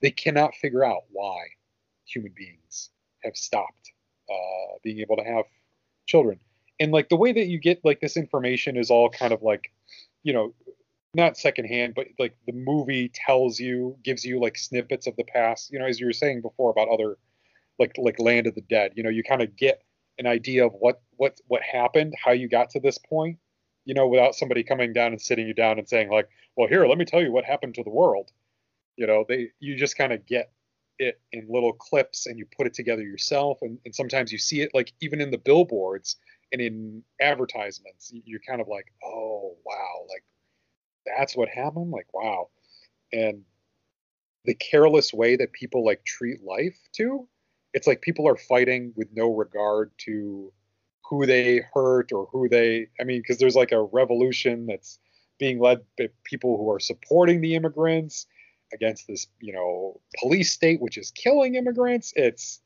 they 0.00 0.10
cannot 0.10 0.54
figure 0.54 0.84
out 0.84 1.02
why 1.10 1.44
human 2.06 2.32
beings 2.36 2.90
have 3.22 3.36
stopped 3.36 3.92
uh, 4.30 4.78
being 4.82 5.00
able 5.00 5.16
to 5.16 5.24
have 5.24 5.44
children 6.06 6.38
and 6.80 6.92
like 6.92 7.08
the 7.08 7.16
way 7.16 7.32
that 7.32 7.46
you 7.46 7.58
get 7.58 7.84
like 7.84 8.00
this 8.00 8.16
information 8.16 8.76
is 8.76 8.90
all 8.90 9.10
kind 9.10 9.32
of 9.32 9.42
like 9.42 9.72
you 10.22 10.32
know 10.32 10.54
not 11.14 11.36
secondhand 11.36 11.94
but 11.94 12.06
like 12.18 12.36
the 12.46 12.52
movie 12.52 13.10
tells 13.14 13.60
you 13.60 13.96
gives 14.02 14.24
you 14.24 14.40
like 14.40 14.56
snippets 14.56 15.06
of 15.06 15.14
the 15.16 15.24
past 15.24 15.70
you 15.70 15.78
know 15.78 15.86
as 15.86 16.00
you 16.00 16.06
were 16.06 16.12
saying 16.12 16.40
before 16.40 16.70
about 16.70 16.88
other 16.88 17.16
like 17.78 17.94
like 17.98 18.18
Land 18.18 18.46
of 18.46 18.54
the 18.54 18.60
Dead. 18.62 18.92
You 18.94 19.02
know, 19.02 19.10
you 19.10 19.22
kind 19.22 19.42
of 19.42 19.56
get 19.56 19.82
an 20.18 20.26
idea 20.26 20.66
of 20.66 20.72
what 20.78 21.02
what 21.16 21.40
what 21.48 21.62
happened, 21.62 22.14
how 22.22 22.32
you 22.32 22.48
got 22.48 22.70
to 22.70 22.80
this 22.80 22.98
point. 22.98 23.38
You 23.84 23.94
know, 23.94 24.08
without 24.08 24.34
somebody 24.34 24.62
coming 24.64 24.92
down 24.92 25.12
and 25.12 25.20
sitting 25.20 25.46
you 25.46 25.54
down 25.54 25.78
and 25.78 25.88
saying 25.88 26.10
like, 26.10 26.28
"Well, 26.56 26.68
here, 26.68 26.86
let 26.86 26.98
me 26.98 27.04
tell 27.04 27.22
you 27.22 27.32
what 27.32 27.44
happened 27.44 27.74
to 27.76 27.84
the 27.84 27.90
world." 27.90 28.30
You 28.96 29.06
know, 29.06 29.24
they 29.28 29.50
you 29.60 29.76
just 29.76 29.96
kind 29.98 30.12
of 30.12 30.26
get 30.26 30.52
it 30.98 31.20
in 31.32 31.46
little 31.48 31.72
clips 31.72 32.26
and 32.26 32.38
you 32.38 32.46
put 32.56 32.66
it 32.68 32.74
together 32.74 33.02
yourself. 33.02 33.58
And, 33.62 33.78
and 33.84 33.94
sometimes 33.94 34.32
you 34.32 34.38
see 34.38 34.60
it 34.62 34.70
like 34.74 34.92
even 35.00 35.20
in 35.20 35.30
the 35.30 35.38
billboards 35.38 36.16
and 36.52 36.60
in 36.60 37.02
advertisements. 37.20 38.12
you- 38.12 38.22
You're 38.26 38.40
kind 38.48 38.60
of 38.60 38.68
like, 38.68 38.86
"Oh, 39.04 39.56
wow, 39.64 40.06
like 40.08 40.24
that's 41.06 41.36
what 41.36 41.48
happened." 41.48 41.90
Like, 41.90 42.12
wow, 42.14 42.50
and 43.12 43.44
the 44.44 44.54
careless 44.54 45.12
way 45.12 45.36
that 45.36 45.52
people 45.52 45.84
like 45.84 46.04
treat 46.04 46.42
life 46.42 46.78
too. 46.92 47.28
It's 47.72 47.86
like 47.86 48.02
people 48.02 48.28
are 48.28 48.36
fighting 48.36 48.92
with 48.96 49.08
no 49.12 49.34
regard 49.34 49.90
to 49.98 50.52
who 51.08 51.26
they 51.26 51.62
hurt 51.72 52.12
or 52.12 52.26
who 52.26 52.48
they. 52.48 52.88
I 53.00 53.04
mean, 53.04 53.20
because 53.20 53.38
there's 53.38 53.56
like 53.56 53.72
a 53.72 53.82
revolution 53.82 54.66
that's 54.66 54.98
being 55.38 55.58
led 55.58 55.80
by 55.98 56.08
people 56.24 56.56
who 56.56 56.70
are 56.70 56.80
supporting 56.80 57.40
the 57.40 57.54
immigrants 57.54 58.26
against 58.72 59.06
this, 59.06 59.26
you 59.40 59.52
know, 59.52 60.00
police 60.18 60.52
state 60.52 60.80
which 60.80 60.98
is 60.98 61.10
killing 61.10 61.54
immigrants. 61.54 62.12
It's 62.16 62.60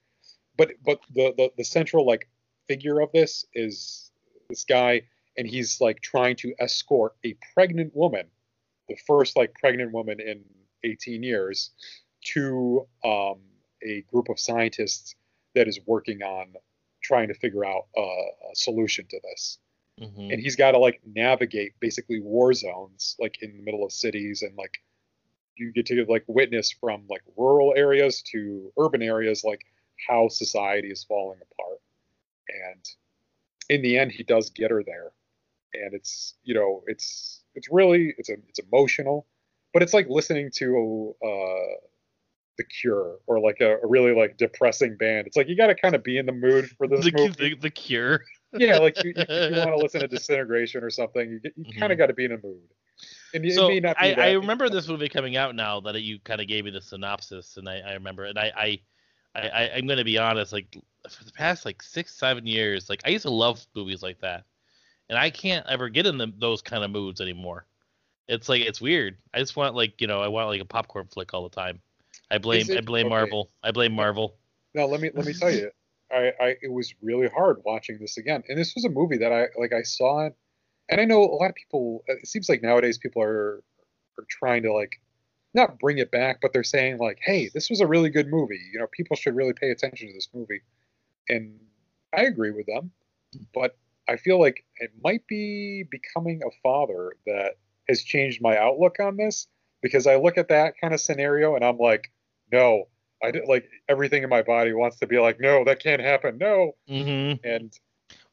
but 0.56 0.72
but 0.84 1.00
the 1.14 1.34
the, 1.36 1.52
the 1.56 1.64
central 1.64 2.06
like 2.06 2.28
figure 2.68 3.00
of 3.00 3.10
this 3.12 3.46
is 3.54 4.10
this 4.48 4.64
guy 4.64 5.02
and 5.36 5.46
he's 5.46 5.80
like 5.80 6.00
trying 6.00 6.36
to 6.36 6.54
escort 6.58 7.14
a 7.24 7.36
pregnant 7.54 7.94
woman 7.94 8.26
the 8.88 8.96
first 9.06 9.36
like 9.36 9.54
pregnant 9.54 9.92
woman 9.92 10.20
in 10.20 10.42
18 10.84 11.22
years 11.22 11.70
to 12.24 12.86
um, 13.04 13.36
a 13.82 14.02
group 14.10 14.28
of 14.28 14.40
scientists 14.40 15.14
that 15.54 15.68
is 15.68 15.78
working 15.86 16.22
on 16.22 16.54
trying 17.08 17.28
to 17.28 17.34
figure 17.34 17.64
out 17.64 17.86
a, 17.96 18.00
a 18.00 18.54
solution 18.54 19.06
to 19.08 19.20
this. 19.24 19.58
Mm-hmm. 20.00 20.30
and 20.30 20.40
he's 20.40 20.54
got 20.54 20.72
to 20.72 20.78
like 20.78 21.00
navigate 21.04 21.72
basically 21.80 22.20
war 22.20 22.54
zones 22.54 23.16
like 23.18 23.42
in 23.42 23.56
the 23.56 23.62
middle 23.64 23.84
of 23.84 23.90
cities 23.90 24.42
and 24.42 24.56
like 24.56 24.80
you 25.56 25.72
get 25.72 25.86
to 25.86 26.06
like 26.08 26.22
witness 26.28 26.70
from 26.70 27.02
like 27.10 27.22
rural 27.36 27.74
areas 27.76 28.22
to 28.30 28.72
urban 28.78 29.02
areas 29.02 29.42
like 29.42 29.66
how 30.06 30.28
society 30.28 30.86
is 30.86 31.02
falling 31.02 31.40
apart. 31.50 31.80
And 32.48 32.84
in 33.68 33.82
the 33.82 33.98
end 33.98 34.12
he 34.12 34.22
does 34.22 34.50
get 34.50 34.70
her 34.70 34.84
there. 34.84 35.10
And 35.74 35.94
it's 35.94 36.34
you 36.44 36.54
know 36.54 36.84
it's 36.86 37.42
it's 37.56 37.66
really 37.68 38.14
it's 38.18 38.28
a 38.28 38.34
it's 38.48 38.60
emotional 38.60 39.26
but 39.72 39.82
it's 39.82 39.94
like 39.94 40.06
listening 40.08 40.50
to 40.58 41.16
uh 41.24 41.74
the 42.58 42.64
cure 42.64 43.18
or 43.26 43.40
like 43.40 43.60
a, 43.60 43.76
a 43.78 43.86
really 43.86 44.14
like 44.14 44.36
depressing 44.36 44.96
band 44.96 45.26
it's 45.26 45.36
like 45.36 45.48
you 45.48 45.56
got 45.56 45.68
to 45.68 45.74
kind 45.74 45.94
of 45.94 46.02
be 46.02 46.18
in 46.18 46.26
the 46.26 46.32
mood 46.32 46.68
for 46.76 46.86
this 46.86 47.04
the, 47.04 47.12
movie 47.16 47.54
the, 47.54 47.54
the 47.60 47.70
Cure. 47.70 48.22
yeah, 48.58 48.78
like 48.78 49.02
you, 49.02 49.14
you, 49.16 49.24
you 49.50 49.54
want 49.58 49.70
to 49.72 49.78
listen 49.82 50.00
to 50.00 50.08
Disintegration 50.08 50.82
or 50.82 50.90
something, 50.90 51.30
you, 51.30 51.40
you 51.56 51.64
kind 51.74 51.90
Mhm. 51.90 51.92
of 51.92 51.98
got 51.98 52.06
to 52.06 52.14
be 52.14 52.24
in 52.24 52.32
a 52.32 52.38
mood. 52.38 52.60
And 53.34 53.44
it 53.44 53.54
so 53.54 53.68
may 53.68 53.80
not 53.80 53.96
be 54.00 54.14
I, 54.14 54.28
I 54.28 54.32
remember 54.32 54.68
this 54.68 54.88
movie 54.88 55.08
coming 55.08 55.36
out 55.36 55.54
now 55.54 55.80
that 55.80 56.00
you 56.02 56.18
kind 56.20 56.40
of 56.40 56.48
gave 56.48 56.64
me 56.64 56.70
the 56.70 56.80
synopsis, 56.80 57.56
and 57.56 57.68
I, 57.68 57.80
I 57.80 57.92
remember, 57.94 58.24
and 58.24 58.38
I, 58.38 58.52
I, 58.56 59.40
I, 59.40 59.70
I'm 59.76 59.86
gonna 59.86 60.04
be 60.04 60.18
honest, 60.18 60.52
like 60.52 60.76
for 61.08 61.24
the 61.24 61.32
past 61.32 61.64
like 61.64 61.82
six, 61.82 62.14
seven 62.14 62.46
years, 62.46 62.88
like 62.88 63.02
I 63.04 63.10
used 63.10 63.22
to 63.22 63.30
love 63.30 63.64
movies 63.74 64.02
like 64.02 64.20
that, 64.20 64.44
and 65.08 65.18
I 65.18 65.30
can't 65.30 65.66
ever 65.66 65.88
get 65.88 66.06
in 66.06 66.18
the, 66.18 66.32
those 66.38 66.62
kind 66.62 66.82
of 66.82 66.90
moods 66.90 67.20
anymore. 67.20 67.66
It's 68.28 68.48
like 68.48 68.62
it's 68.62 68.80
weird. 68.80 69.18
I 69.32 69.38
just 69.38 69.56
want 69.56 69.74
like 69.74 70.00
you 70.00 70.06
know 70.06 70.20
I 70.20 70.28
want 70.28 70.48
like 70.48 70.60
a 70.60 70.66
popcorn 70.66 71.06
flick 71.06 71.32
all 71.34 71.48
the 71.48 71.54
time. 71.54 71.80
I 72.30 72.38
blame 72.38 72.66
I 72.70 72.80
blame 72.80 73.06
okay. 73.06 73.10
Marvel. 73.10 73.50
I 73.62 73.70
blame 73.70 73.92
Marvel. 73.92 74.36
Now 74.74 74.86
let 74.86 75.00
me 75.00 75.10
let 75.14 75.26
me 75.26 75.32
tell 75.32 75.50
you, 75.50 75.70
I, 76.12 76.32
I 76.40 76.56
it 76.62 76.72
was 76.72 76.94
really 77.02 77.28
hard 77.28 77.58
watching 77.64 77.98
this 77.98 78.18
again, 78.18 78.42
and 78.48 78.58
this 78.58 78.74
was 78.74 78.84
a 78.84 78.88
movie 78.88 79.18
that 79.18 79.32
I 79.32 79.46
like 79.58 79.72
I 79.72 79.82
saw 79.82 80.26
it, 80.26 80.36
and 80.88 81.00
I 81.00 81.04
know 81.04 81.22
a 81.22 81.34
lot 81.34 81.50
of 81.50 81.54
people. 81.54 82.04
It 82.06 82.26
seems 82.26 82.48
like 82.48 82.62
nowadays 82.62 82.98
people 82.98 83.22
are 83.22 83.62
are 84.18 84.26
trying 84.28 84.62
to 84.64 84.72
like 84.72 85.00
not 85.54 85.78
bring 85.78 85.98
it 85.98 86.10
back, 86.10 86.40
but 86.42 86.52
they're 86.52 86.64
saying 86.64 86.98
like, 86.98 87.18
hey, 87.22 87.50
this 87.54 87.70
was 87.70 87.80
a 87.80 87.86
really 87.86 88.10
good 88.10 88.28
movie. 88.28 88.60
You 88.72 88.80
know, 88.80 88.86
people 88.92 89.16
should 89.16 89.34
really 89.34 89.54
pay 89.54 89.70
attention 89.70 90.08
to 90.08 90.14
this 90.14 90.28
movie, 90.34 90.60
and 91.28 91.58
I 92.16 92.22
agree 92.22 92.50
with 92.50 92.66
them, 92.66 92.90
but 93.54 93.76
I 94.08 94.16
feel 94.16 94.40
like 94.40 94.64
it 94.76 94.90
might 95.02 95.26
be 95.26 95.84
becoming 95.90 96.42
a 96.42 96.50
father 96.62 97.14
that 97.26 97.58
has 97.88 98.02
changed 98.02 98.40
my 98.40 98.56
outlook 98.56 98.96
on 99.00 99.16
this 99.16 99.46
because 99.82 100.06
I 100.06 100.16
look 100.16 100.38
at 100.38 100.48
that 100.48 100.74
kind 100.80 100.94
of 100.94 101.00
scenario 101.00 101.54
and 101.54 101.64
I'm 101.64 101.78
like, 101.78 102.10
no, 102.52 102.88
I 103.22 103.30
did 103.30 103.46
like 103.46 103.68
everything 103.88 104.22
in 104.22 104.28
my 104.28 104.42
body 104.42 104.72
wants 104.72 104.98
to 104.98 105.06
be 105.06 105.18
like, 105.18 105.40
no, 105.40 105.64
that 105.64 105.82
can't 105.82 106.00
happen, 106.00 106.38
no. 106.38 106.72
Mm-hmm. 106.88 107.46
And 107.46 107.78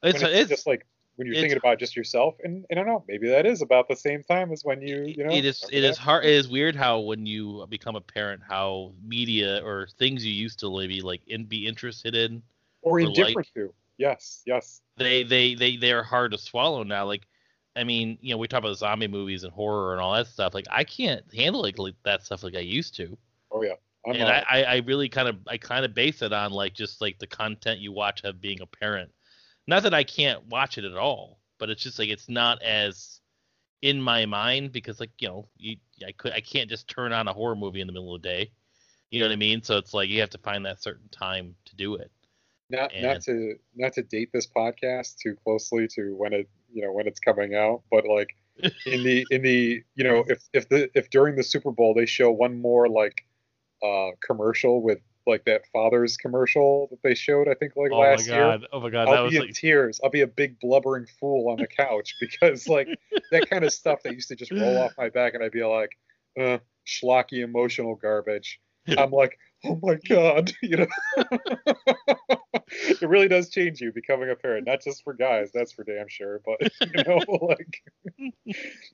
It's 0.02 0.22
when 0.22 0.32
it's, 0.32 0.48
just 0.48 0.66
like 0.66 0.86
when 1.16 1.26
you're 1.26 1.36
thinking 1.36 1.56
about 1.56 1.78
just 1.78 1.96
yourself, 1.96 2.36
and, 2.44 2.64
and 2.70 2.78
I 2.78 2.82
don't 2.82 2.92
know, 2.92 3.04
maybe 3.08 3.28
that 3.28 3.46
is 3.46 3.62
about 3.62 3.88
the 3.88 3.96
same 3.96 4.22
time 4.22 4.52
as 4.52 4.64
when 4.64 4.80
you, 4.80 5.02
you 5.02 5.24
know, 5.24 5.32
it 5.32 5.44
is 5.44 5.64
it 5.72 5.82
is 5.82 5.96
hard 5.96 6.24
it 6.24 6.32
is 6.32 6.48
weird 6.48 6.76
how 6.76 7.00
when 7.00 7.26
you 7.26 7.66
become 7.68 7.96
a 7.96 8.00
parent 8.00 8.42
how 8.46 8.92
media 9.04 9.62
or 9.64 9.88
things 9.98 10.24
you 10.24 10.32
used 10.32 10.58
to 10.60 10.70
maybe 10.70 11.00
like 11.00 11.22
in, 11.26 11.44
be 11.44 11.66
interested 11.66 12.14
in 12.14 12.42
or 12.82 12.92
or 12.92 13.00
indifferent 13.00 13.36
like- 13.36 13.54
to. 13.54 13.72
Yes, 13.98 14.42
yes. 14.44 14.82
they 14.98 15.22
they 15.22 15.54
they 15.54 15.76
they 15.76 15.90
are 15.90 16.02
hard 16.02 16.32
to 16.32 16.38
swallow 16.38 16.82
now 16.82 17.06
like 17.06 17.22
i 17.76 17.82
mean 17.82 18.18
you 18.20 18.30
know 18.30 18.36
we 18.36 18.46
talk 18.46 18.58
about 18.58 18.76
zombie 18.76 19.08
movies 19.08 19.42
and 19.42 19.54
horror 19.54 19.94
and 19.94 20.02
all 20.02 20.12
that 20.12 20.26
stuff 20.26 20.52
like 20.52 20.66
i 20.70 20.84
can't 20.84 21.24
handle 21.34 21.62
like, 21.62 21.78
like 21.78 21.94
that 22.04 22.22
stuff 22.22 22.42
like 22.42 22.54
i 22.54 22.60
used 22.60 22.94
to 22.94 23.16
Oh 23.50 23.62
yeah. 23.62 23.74
I'm 24.06 24.14
and 24.14 24.22
uh-huh. 24.24 24.44
I 24.48 24.62
i 24.62 24.76
really 24.86 25.08
kind 25.08 25.28
of 25.28 25.36
i 25.46 25.56
kind 25.58 25.84
of 25.84 25.94
base 25.94 26.22
it 26.22 26.32
on 26.32 26.52
like 26.52 26.74
just 26.74 27.00
like 27.00 27.18
the 27.18 27.26
content 27.26 27.80
you 27.80 27.92
watch 27.92 28.22
of 28.24 28.40
being 28.40 28.60
a 28.60 28.66
parent 28.66 29.10
not 29.66 29.82
that 29.82 29.94
i 29.94 30.04
can't 30.04 30.46
watch 30.46 30.78
it 30.78 30.84
at 30.84 30.96
all 30.96 31.40
but 31.58 31.70
it's 31.70 31.82
just 31.82 31.98
like 31.98 32.08
it's 32.08 32.28
not 32.28 32.62
as 32.62 33.20
in 33.82 34.00
my 34.00 34.26
mind 34.26 34.72
because 34.72 35.00
like 35.00 35.10
you 35.18 35.28
know 35.28 35.48
you 35.56 35.76
i 36.06 36.12
could 36.12 36.32
i 36.32 36.40
can't 36.40 36.70
just 36.70 36.88
turn 36.88 37.12
on 37.12 37.28
a 37.28 37.32
horror 37.32 37.56
movie 37.56 37.80
in 37.80 37.86
the 37.86 37.92
middle 37.92 38.14
of 38.14 38.22
the 38.22 38.28
day. 38.28 38.50
You 39.10 39.20
know 39.20 39.26
what 39.26 39.32
i 39.32 39.36
mean? 39.36 39.62
So 39.62 39.76
it's 39.78 39.94
like 39.94 40.08
you 40.08 40.20
have 40.20 40.30
to 40.30 40.38
find 40.38 40.66
that 40.66 40.82
certain 40.82 41.08
time 41.10 41.54
to 41.66 41.76
do 41.76 41.94
it. 41.94 42.10
Not 42.68 42.92
and- 42.92 43.04
not 43.04 43.20
to 43.22 43.56
not 43.74 43.92
to 43.94 44.02
date 44.02 44.30
this 44.32 44.46
podcast 44.46 45.18
too 45.18 45.36
closely 45.44 45.86
to 45.94 46.14
when 46.16 46.32
it 46.32 46.48
you 46.72 46.82
know 46.82 46.92
when 46.92 47.06
it's 47.06 47.20
coming 47.20 47.54
out 47.54 47.82
but 47.90 48.06
like 48.06 48.30
in 48.86 49.04
the 49.04 49.26
in 49.30 49.42
the 49.42 49.82
you 49.94 50.04
know 50.04 50.24
if 50.26 50.42
if 50.52 50.68
the 50.68 50.90
if 50.94 51.10
during 51.10 51.36
the 51.36 51.44
super 51.44 51.70
bowl 51.70 51.94
they 51.94 52.06
show 52.06 52.30
one 52.30 52.60
more 52.60 52.88
like 52.88 53.24
uh 53.82 54.10
commercial 54.24 54.82
with 54.82 54.98
like 55.26 55.44
that 55.44 55.62
father's 55.72 56.16
commercial 56.16 56.86
that 56.90 57.02
they 57.02 57.14
showed 57.14 57.48
i 57.48 57.54
think 57.54 57.74
like 57.76 57.90
oh 57.92 57.98
my 58.00 58.10
last 58.10 58.26
year 58.26 58.36
god 58.36 58.66
oh 58.72 58.80
my 58.80 58.90
god 58.90 59.08
I'll 59.08 59.24
was 59.24 59.32
be 59.32 59.38
in 59.38 59.46
like 59.46 59.54
tears. 59.54 60.00
I'll 60.02 60.10
be 60.10 60.20
a 60.20 60.26
big 60.26 60.58
blubbering 60.60 61.06
fool 61.18 61.48
on 61.50 61.56
the 61.58 61.66
couch 61.66 62.16
because 62.20 62.68
like 62.68 62.88
that 63.30 63.48
kind 63.50 63.64
of 63.64 63.72
stuff 63.72 64.02
that 64.04 64.12
used 64.12 64.28
to 64.28 64.36
just 64.36 64.52
roll 64.52 64.78
off 64.78 64.92
my 64.96 65.08
back 65.08 65.34
and 65.34 65.42
I'd 65.42 65.52
be 65.52 65.64
like, 65.64 65.96
uh, 66.38 66.58
schlocky 66.86 67.42
emotional 67.42 67.94
garbage. 67.94 68.60
I'm 68.98 69.10
like, 69.10 69.38
oh 69.64 69.78
my 69.82 69.96
god, 70.08 70.52
you 70.62 70.76
know. 70.76 70.86
it 72.68 73.08
really 73.08 73.28
does 73.28 73.50
change 73.50 73.80
you 73.80 73.92
becoming 73.92 74.30
a 74.30 74.36
parent, 74.36 74.66
not 74.66 74.82
just 74.82 75.02
for 75.02 75.12
guys, 75.12 75.50
that's 75.52 75.72
for 75.72 75.82
damn 75.82 76.08
sure, 76.08 76.40
but 76.44 76.70
you 76.80 77.04
know, 77.04 77.20
like 77.42 77.82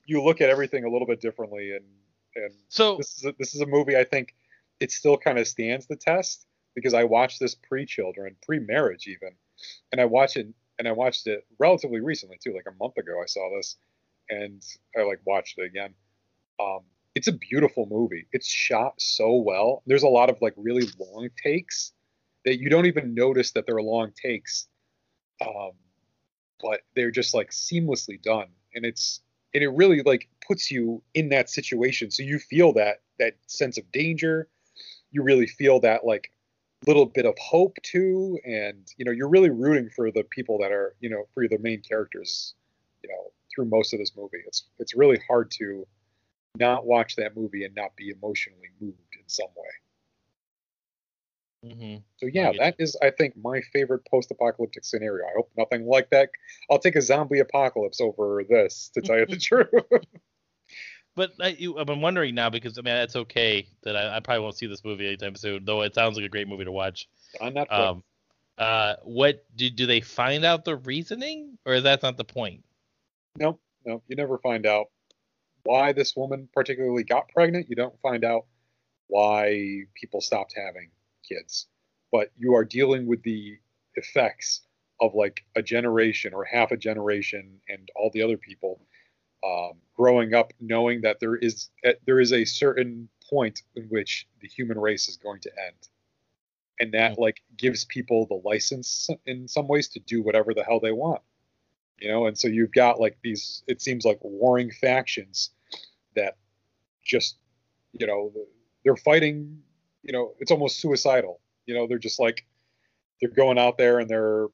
you 0.05 0.23
look 0.23 0.41
at 0.41 0.49
everything 0.49 0.83
a 0.85 0.89
little 0.89 1.07
bit 1.07 1.21
differently 1.21 1.75
and 1.75 1.85
and 2.35 2.51
so 2.67 2.97
this 2.97 3.15
is 3.15 3.25
a, 3.25 3.35
this 3.37 3.53
is 3.53 3.61
a 3.61 3.65
movie 3.67 3.95
I 3.95 4.03
think 4.03 4.33
it 4.83 4.91
still 4.91 5.17
kind 5.17 5.39
of 5.39 5.47
stands 5.47 5.87
the 5.87 5.95
test 5.95 6.45
because 6.75 6.93
I 6.93 7.05
watched 7.05 7.39
this 7.39 7.55
pre-children, 7.55 8.35
pre-marriage 8.45 9.07
even, 9.07 9.29
and 9.93 10.01
I 10.01 10.05
watched 10.05 10.35
it 10.35 10.47
and 10.77 10.87
I 10.89 10.91
watched 10.91 11.25
it 11.25 11.45
relatively 11.57 12.01
recently 12.01 12.37
too, 12.43 12.53
like 12.53 12.65
a 12.67 12.83
month 12.83 12.97
ago. 12.97 13.21
I 13.21 13.27
saw 13.27 13.49
this, 13.55 13.77
and 14.29 14.61
I 14.97 15.03
like 15.03 15.21
watched 15.25 15.57
it 15.57 15.63
again. 15.63 15.93
Um, 16.59 16.81
it's 17.15 17.29
a 17.29 17.31
beautiful 17.31 17.87
movie. 17.89 18.27
It's 18.33 18.47
shot 18.47 18.95
so 18.97 19.35
well. 19.35 19.83
There's 19.85 20.03
a 20.03 20.09
lot 20.09 20.29
of 20.29 20.41
like 20.41 20.53
really 20.57 20.87
long 20.99 21.29
takes 21.41 21.93
that 22.43 22.59
you 22.59 22.69
don't 22.69 22.87
even 22.87 23.13
notice 23.13 23.51
that 23.51 23.65
they're 23.65 23.81
long 23.81 24.11
takes, 24.21 24.67
um, 25.39 25.71
but 26.61 26.81
they're 26.93 27.11
just 27.11 27.33
like 27.33 27.51
seamlessly 27.51 28.21
done, 28.21 28.47
and 28.75 28.85
it's 28.85 29.21
and 29.53 29.63
it 29.63 29.69
really 29.69 30.01
like 30.01 30.27
puts 30.45 30.69
you 30.69 31.01
in 31.13 31.29
that 31.29 31.49
situation 31.49 32.11
so 32.11 32.21
you 32.21 32.37
feel 32.37 32.73
that 32.73 32.97
that 33.19 33.35
sense 33.47 33.77
of 33.77 33.89
danger 33.93 34.49
you 35.13 35.23
really 35.23 35.47
feel 35.47 35.79
that 35.79 36.05
like 36.05 36.31
little 36.85 37.05
bit 37.05 37.25
of 37.25 37.33
hope 37.39 37.77
too 37.81 38.37
and 38.45 38.91
you 38.97 39.05
know 39.05 39.11
you're 39.11 39.29
really 39.29 39.49
rooting 39.49 39.89
for 39.89 40.11
the 40.11 40.23
people 40.23 40.57
that 40.57 40.71
are 40.71 40.95
you 40.99 41.09
know 41.09 41.23
for 41.33 41.47
the 41.47 41.57
main 41.59 41.81
characters 41.81 42.55
you 43.01 43.09
know 43.09 43.31
through 43.53 43.65
most 43.65 43.93
of 43.93 43.99
this 43.99 44.15
movie. 44.17 44.39
It's 44.45 44.63
it's 44.79 44.95
really 44.95 45.19
hard 45.27 45.51
to 45.51 45.85
not 46.55 46.85
watch 46.85 47.15
that 47.15 47.35
movie 47.35 47.63
and 47.65 47.73
not 47.75 47.95
be 47.95 48.09
emotionally 48.09 48.69
moved 48.81 48.97
in 49.15 49.27
some 49.27 49.47
way. 49.55 49.69
Mhm. 51.65 52.03
so 52.17 52.25
yeah 52.25 52.51
that 52.59 52.75
is 52.77 52.97
i 53.01 53.09
think 53.09 53.37
my 53.37 53.61
favorite 53.61 54.05
post-apocalyptic 54.11 54.83
scenario. 54.83 55.25
I 55.25 55.31
hope 55.37 55.49
nothing 55.57 55.85
like 55.85 56.09
that 56.09 56.29
i'll 56.69 56.77
take 56.79 56.97
a 56.97 57.01
zombie 57.01 57.39
apocalypse 57.39 58.01
over 58.01 58.43
this 58.43 58.89
to 58.95 59.01
tell 59.01 59.17
you 59.17 59.25
the 59.25 59.37
truth 59.49 59.69
But 61.15 61.33
I, 61.39 61.55
I'm 61.77 62.01
wondering 62.01 62.33
now 62.33 62.49
because 62.49 62.77
I 62.77 62.81
mean 62.81 62.95
that's 62.95 63.15
okay 63.15 63.67
that 63.83 63.95
I, 63.95 64.17
I 64.17 64.19
probably 64.19 64.43
won't 64.43 64.57
see 64.57 64.65
this 64.65 64.83
movie 64.83 65.07
anytime 65.07 65.35
soon. 65.35 65.65
Though 65.65 65.81
it 65.81 65.93
sounds 65.93 66.15
like 66.15 66.25
a 66.25 66.29
great 66.29 66.47
movie 66.47 66.65
to 66.65 66.71
watch. 66.71 67.07
on 67.39 67.53
Netflix. 67.53 67.71
Um, 67.71 68.03
uh, 68.57 68.95
what 69.03 69.45
do 69.55 69.69
do 69.69 69.85
they 69.85 70.01
find 70.01 70.45
out 70.45 70.65
the 70.65 70.75
reasoning, 70.75 71.57
or 71.65 71.73
is 71.73 71.83
that 71.83 72.03
not 72.03 72.17
the 72.17 72.23
point? 72.23 72.63
Nope, 73.37 73.59
no, 73.85 74.01
you 74.07 74.15
never 74.15 74.37
find 74.37 74.65
out 74.65 74.87
why 75.63 75.93
this 75.93 76.15
woman 76.15 76.49
particularly 76.53 77.03
got 77.03 77.29
pregnant. 77.29 77.69
You 77.69 77.75
don't 77.75 77.99
find 78.01 78.23
out 78.23 78.45
why 79.07 79.83
people 79.95 80.21
stopped 80.21 80.53
having 80.55 80.89
kids, 81.27 81.67
but 82.11 82.31
you 82.37 82.55
are 82.55 82.65
dealing 82.65 83.07
with 83.07 83.23
the 83.23 83.57
effects 83.95 84.61
of 84.99 85.13
like 85.15 85.43
a 85.55 85.61
generation 85.61 86.33
or 86.33 86.43
half 86.43 86.71
a 86.71 86.77
generation 86.77 87.59
and 87.69 87.89
all 87.95 88.09
the 88.13 88.21
other 88.21 88.37
people 88.37 88.79
um, 89.43 89.73
growing 89.95 90.33
up 90.33 90.53
knowing 90.59 91.01
that 91.01 91.19
there 91.19 91.35
is 91.35 91.69
eh, 91.83 91.93
there 92.05 92.19
is 92.19 92.33
a 92.33 92.45
certain 92.45 93.09
point 93.29 93.61
in 93.75 93.83
which 93.85 94.27
the 94.41 94.47
human 94.47 94.79
race 94.79 95.09
is 95.09 95.17
going 95.17 95.41
to 95.41 95.51
end. 95.65 95.87
And 96.79 96.93
that 96.93 97.19
like 97.19 97.41
gives 97.57 97.85
people 97.85 98.25
the 98.25 98.41
license 98.47 99.09
in 99.25 99.47
some 99.47 99.67
ways 99.67 99.89
to 99.89 99.99
do 99.99 100.21
whatever 100.21 100.53
the 100.53 100.63
hell 100.63 100.79
they 100.79 100.91
want. 100.91 101.21
You 101.99 102.09
know, 102.09 102.25
and 102.27 102.37
so 102.37 102.47
you've 102.47 102.71
got 102.71 102.99
like 102.99 103.17
these 103.23 103.63
it 103.67 103.81
seems 103.81 104.05
like 104.05 104.19
warring 104.21 104.71
factions 104.71 105.51
that 106.15 106.35
just 107.03 107.37
you 107.91 108.07
know 108.07 108.31
they're 108.83 108.97
fighting, 108.97 109.61
you 110.01 110.13
know, 110.13 110.33
it's 110.39 110.51
almost 110.51 110.79
suicidal. 110.79 111.39
You 111.65 111.75
know, 111.75 111.87
they're 111.87 111.97
just 111.97 112.19
like 112.19 112.45
they're 113.21 113.29
going 113.29 113.57
out 113.57 113.77
there 113.77 113.99
and 113.99 114.09
they're 114.09 114.47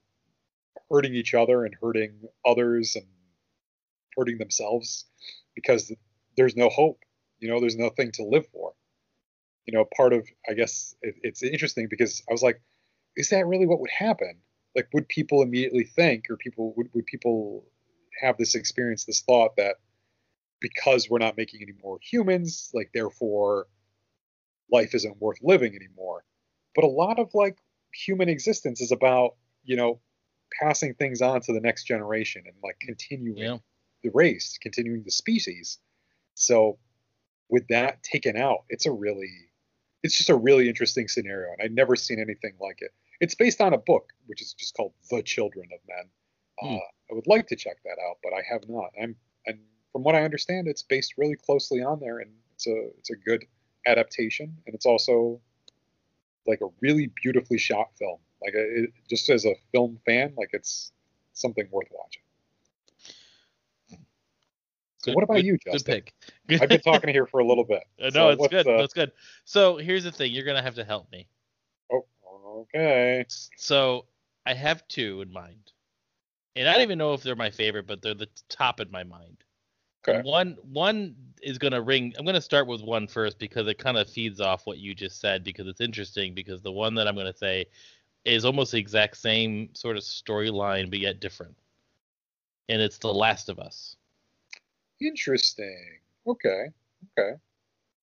hurting 0.92 1.14
each 1.14 1.34
other 1.34 1.66
and 1.66 1.76
hurting 1.82 2.12
others 2.46 2.96
and 2.96 3.06
hurting 4.18 4.38
themselves 4.38 5.06
because 5.56 5.92
there's 6.38 6.56
no 6.56 6.70
hope. 6.70 7.00
You 7.40 7.50
know, 7.50 7.60
there's 7.60 7.78
nothing 7.78 8.12
to 8.14 8.24
live 8.24 8.48
for. 8.48 8.74
You 9.66 9.74
know, 9.74 9.86
part 9.96 10.14
of 10.14 10.28
I 10.50 10.54
guess 10.54 10.96
it, 11.02 11.16
it's 11.22 11.44
interesting 11.44 11.88
because 11.90 12.24
I 12.30 12.34
was 12.34 12.44
like, 12.44 12.62
is 13.16 13.30
that 13.30 13.48
really 13.48 13.66
what 13.66 13.80
would 13.80 13.92
happen? 13.92 14.40
Like, 14.76 14.88
would 14.94 15.08
people 15.08 15.42
immediately 15.42 15.84
think, 15.84 16.26
or 16.30 16.38
people 16.38 16.74
would 16.78 16.90
would 16.94 17.06
people 17.06 17.66
have 18.22 18.38
this 18.38 18.56
experience, 18.56 19.06
this 19.06 19.22
thought 19.22 19.56
that 19.58 19.76
because 20.60 21.10
we're 21.10 21.20
not 21.20 21.38
making 21.38 21.62
any 21.62 21.74
more 21.82 22.00
humans, 22.02 22.70
like 22.74 22.92
therefore 22.94 23.68
life 24.72 24.94
isn't 24.94 25.20
worth 25.22 25.40
living 25.42 25.76
anymore. 25.76 26.24
But 26.76 26.84
a 26.84 26.88
lot 26.88 27.20
of 27.20 27.34
like 27.34 27.58
human 27.94 28.30
existence 28.30 28.82
is 28.82 28.92
about, 28.92 29.36
you 29.64 29.76
know, 29.76 30.00
passing 30.62 30.94
things 30.94 31.22
on 31.22 31.42
to 31.42 31.54
the 31.54 31.60
next 31.60 31.86
generation 31.86 32.44
and 32.46 32.56
like 32.64 32.78
continuing 32.80 33.38
Yeah. 33.38 33.58
The 34.04 34.12
race, 34.14 34.58
continuing 34.62 35.04
the 35.04 35.12
species. 35.12 35.78
So 36.36 36.78
with 37.50 37.68
that 37.70 38.04
taken 38.04 38.38
out, 38.38 38.64
it's 38.70 38.86
a 38.86 38.92
really 38.92 39.32
it's 40.02 40.18
just 40.18 40.30
a 40.30 40.36
really 40.36 40.70
interesting 40.70 41.10
scenario 41.10 41.52
and 41.52 41.62
I'd 41.62 41.76
never 41.76 41.96
seen 41.96 42.20
anything 42.20 42.54
like 42.62 42.82
it. 42.82 42.92
It's 43.20 43.36
based 43.36 43.60
on 43.60 43.74
a 43.74 43.78
book 43.78 44.14
which 44.28 44.42
is 44.42 44.54
just 44.54 44.76
called 44.76 44.94
The 45.10 45.22
Children 45.22 45.70
of 45.74 45.80
Men. 45.88 46.10
Hmm. 46.60 46.76
Uh, 46.76 46.88
I 47.12 47.16
would 47.16 47.28
like 47.28 47.48
to 47.48 47.56
check 47.56 47.78
that 47.84 47.98
out, 48.08 48.18
but 48.24 48.34
I 48.34 48.42
have 48.50 48.68
not. 48.70 48.92
I'm 49.02 49.16
and 49.46 49.60
from 49.92 50.04
what 50.04 50.16
I 50.16 50.24
understand, 50.24 50.68
it's 50.68 50.84
based 50.84 51.16
really 51.18 51.36
closely 51.36 51.82
on 51.82 52.00
there, 52.00 52.20
and 52.20 52.32
it's 52.54 52.68
a 52.68 52.90
it's 53.00 53.10
a 53.10 53.16
good 53.16 53.46
adaptation, 53.86 54.56
and 54.66 54.76
it's 54.76 54.86
also 54.86 55.42
like 56.46 56.62
a 56.62 56.68
really 56.82 57.12
beautifully 57.22 57.58
shot 57.58 57.88
film. 57.98 58.20
Like 58.42 58.54
it, 58.56 58.92
just 59.10 59.30
as 59.30 59.46
a 59.46 59.56
film 59.72 60.00
fan, 60.06 60.34
like 60.38 60.50
it's 60.54 60.92
something 61.34 61.68
worth 61.72 61.88
watching. 61.92 62.24
So 65.02 65.06
Good- 65.12 65.16
what 65.16 65.24
about 65.24 65.36
good- 65.38 65.46
you, 65.46 65.58
Good 65.58 65.72
Justin? 65.74 65.94
pick. 65.96 66.14
I've 66.62 66.70
been 66.70 66.82
talking 66.82 67.10
here 67.10 67.26
for 67.26 67.40
a 67.40 67.46
little 67.46 67.64
bit. 67.64 67.84
No, 68.00 68.10
So 68.10 68.30
it's 68.30 68.48
good. 68.48 68.66
That's 68.66 68.94
good. 68.94 69.12
So 69.46 69.78
here's 69.78 70.04
the 70.04 70.12
thing. 70.12 70.32
You're 70.34 70.46
gonna 70.46 70.62
have 70.62 70.76
to 70.76 70.84
help 70.84 71.12
me. 71.12 71.28
oh, 71.92 72.06
okay. 72.76 73.26
So 73.58 74.06
I 74.46 74.54
have 74.54 74.88
two 74.88 75.22
in 75.22 75.32
mind, 75.32 75.72
and 76.56 76.68
I 76.68 76.74
don't 76.74 76.82
even 76.84 76.98
know 76.98 77.14
if 77.14 77.24
they're 77.24 77.36
my 77.36 77.50
favorite, 77.52 77.88
but 77.88 78.02
they're 78.02 78.14
the 78.14 78.30
top 78.50 78.80
in 78.82 78.92
my 78.92 79.04
mind. 79.04 79.38
Okay. 80.08 80.22
One 80.28 80.58
one 80.64 81.16
is 81.42 81.58
gonna 81.58 81.82
ring. 81.82 82.14
I'm 82.18 82.26
gonna 82.26 82.42
start 82.42 82.68
with 82.68 82.82
one 82.82 83.08
first 83.08 83.38
because 83.40 83.68
it 83.68 83.78
kind 83.78 83.98
of 83.98 84.10
feeds 84.10 84.42
off 84.42 84.66
what 84.66 84.78
you 84.80 84.94
just 84.96 85.20
said 85.22 85.44
because 85.44 85.68
it's 85.68 85.82
interesting 85.82 86.34
because 86.34 86.62
the 86.62 86.72
one 86.72 86.96
that 86.96 87.08
I'm 87.08 87.16
gonna 87.16 87.36
say 87.36 87.66
is 88.26 88.44
almost 88.44 88.74
the 88.74 88.80
exact 88.80 89.16
same 89.18 89.70
sort 89.76 89.96
of 89.98 90.04
storyline 90.04 90.90
but 90.90 91.00
yet 91.00 91.20
different, 91.22 91.56
and 92.68 92.82
it's 92.82 92.98
The 92.98 93.14
Last 93.14 93.48
of 93.50 93.60
Us. 93.60 93.96
Interesting. 95.02 96.00
Okay. 96.28 96.68
Okay. 97.18 97.38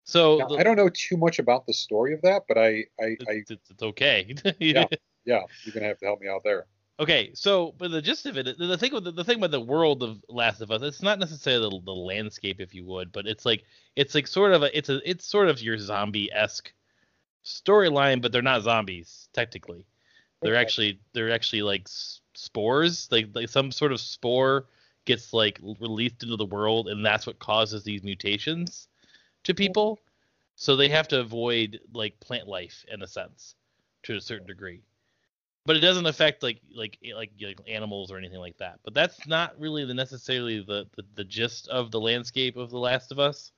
So 0.04 0.38
Now, 0.38 0.48
the- 0.48 0.56
I 0.56 0.62
don't 0.62 0.76
know 0.76 0.90
too 0.90 1.16
much 1.16 1.38
about 1.38 1.66
the 1.66 1.72
story 1.72 2.14
of 2.14 2.22
that, 2.22 2.42
but 2.46 2.58
I, 2.58 2.84
I, 3.00 3.04
I 3.04 3.16
it's, 3.28 3.50
it's, 3.50 3.82
okay. 3.82 4.34
Yeah. 4.60 4.86
yeah, 5.24 5.42
you're 5.64 5.72
gonna 5.72 5.86
have 5.86 5.98
to 5.98 6.06
help 6.06 6.20
me 6.20 6.28
out 6.28 6.42
there. 6.44 6.66
Okay, 7.00 7.32
so 7.34 7.74
but 7.78 7.90
the 7.90 8.00
gist 8.02 8.26
of 8.26 8.36
it, 8.36 8.56
the, 8.56 8.66
the 8.66 8.78
thing 8.78 8.92
with 8.94 9.04
the, 9.04 9.10
the 9.10 9.24
thing 9.24 9.38
about 9.38 9.50
the 9.50 9.60
world 9.60 10.02
of 10.02 10.22
Last 10.28 10.60
of 10.60 10.70
Us, 10.70 10.82
it's 10.82 11.02
not 11.02 11.18
necessarily 11.18 11.68
the, 11.68 11.84
the 11.86 11.92
landscape, 11.92 12.60
if 12.60 12.72
you 12.74 12.84
would, 12.84 13.10
but 13.10 13.26
it's 13.26 13.44
like 13.44 13.64
it's 13.96 14.14
like 14.14 14.26
sort 14.28 14.52
of 14.52 14.62
a 14.62 14.76
it's 14.76 14.90
a 14.90 15.00
it's 15.08 15.26
sort 15.26 15.48
of 15.48 15.60
your 15.60 15.78
zombie 15.78 16.30
esque 16.32 16.72
storyline, 17.44 18.22
but 18.22 18.30
they're 18.30 18.42
not 18.42 18.62
zombies 18.62 19.28
technically. 19.32 19.86
They're 20.42 20.52
Okay. 20.54 20.60
actually 20.60 21.00
they're 21.14 21.32
actually 21.32 21.62
like 21.62 21.88
spores, 22.34 23.08
like 23.10 23.28
like 23.34 23.48
some 23.48 23.72
sort 23.72 23.90
of 23.92 24.00
spore 24.00 24.66
gets 25.04 25.32
like 25.32 25.60
released 25.80 26.22
into 26.22 26.36
the 26.36 26.44
world, 26.44 26.88
and 26.88 27.04
that's 27.04 27.26
what 27.26 27.38
causes 27.38 27.84
these 27.84 28.02
mutations 28.02 28.88
to 29.44 29.54
people. 29.54 30.00
So 30.56 30.76
they 30.76 30.88
have 30.88 31.08
to 31.08 31.20
avoid 31.20 31.80
like 31.92 32.20
plant 32.20 32.48
life 32.48 32.84
in 32.92 33.02
a 33.02 33.06
sense, 33.06 33.54
to 34.04 34.16
a 34.16 34.20
certain 34.20 34.46
degree 34.46 34.82
but 35.66 35.76
it 35.76 35.80
doesn't 35.80 36.06
affect 36.06 36.42
like 36.42 36.60
like 36.74 36.98
like 37.14 37.30
like 37.40 37.60
animals 37.66 38.10
or 38.12 38.18
anything 38.18 38.38
like 38.38 38.56
that. 38.58 38.80
But 38.84 38.94
that's 38.94 39.26
not 39.26 39.58
really 39.58 39.84
the 39.84 39.94
necessarily 39.94 40.60
the, 40.60 40.86
the 40.96 41.04
the 41.14 41.24
gist 41.24 41.68
of 41.68 41.90
the 41.90 42.00
landscape 42.00 42.56
of 42.56 42.70
The 42.70 42.78
Last 42.78 43.12
of 43.12 43.18
Us. 43.18 43.52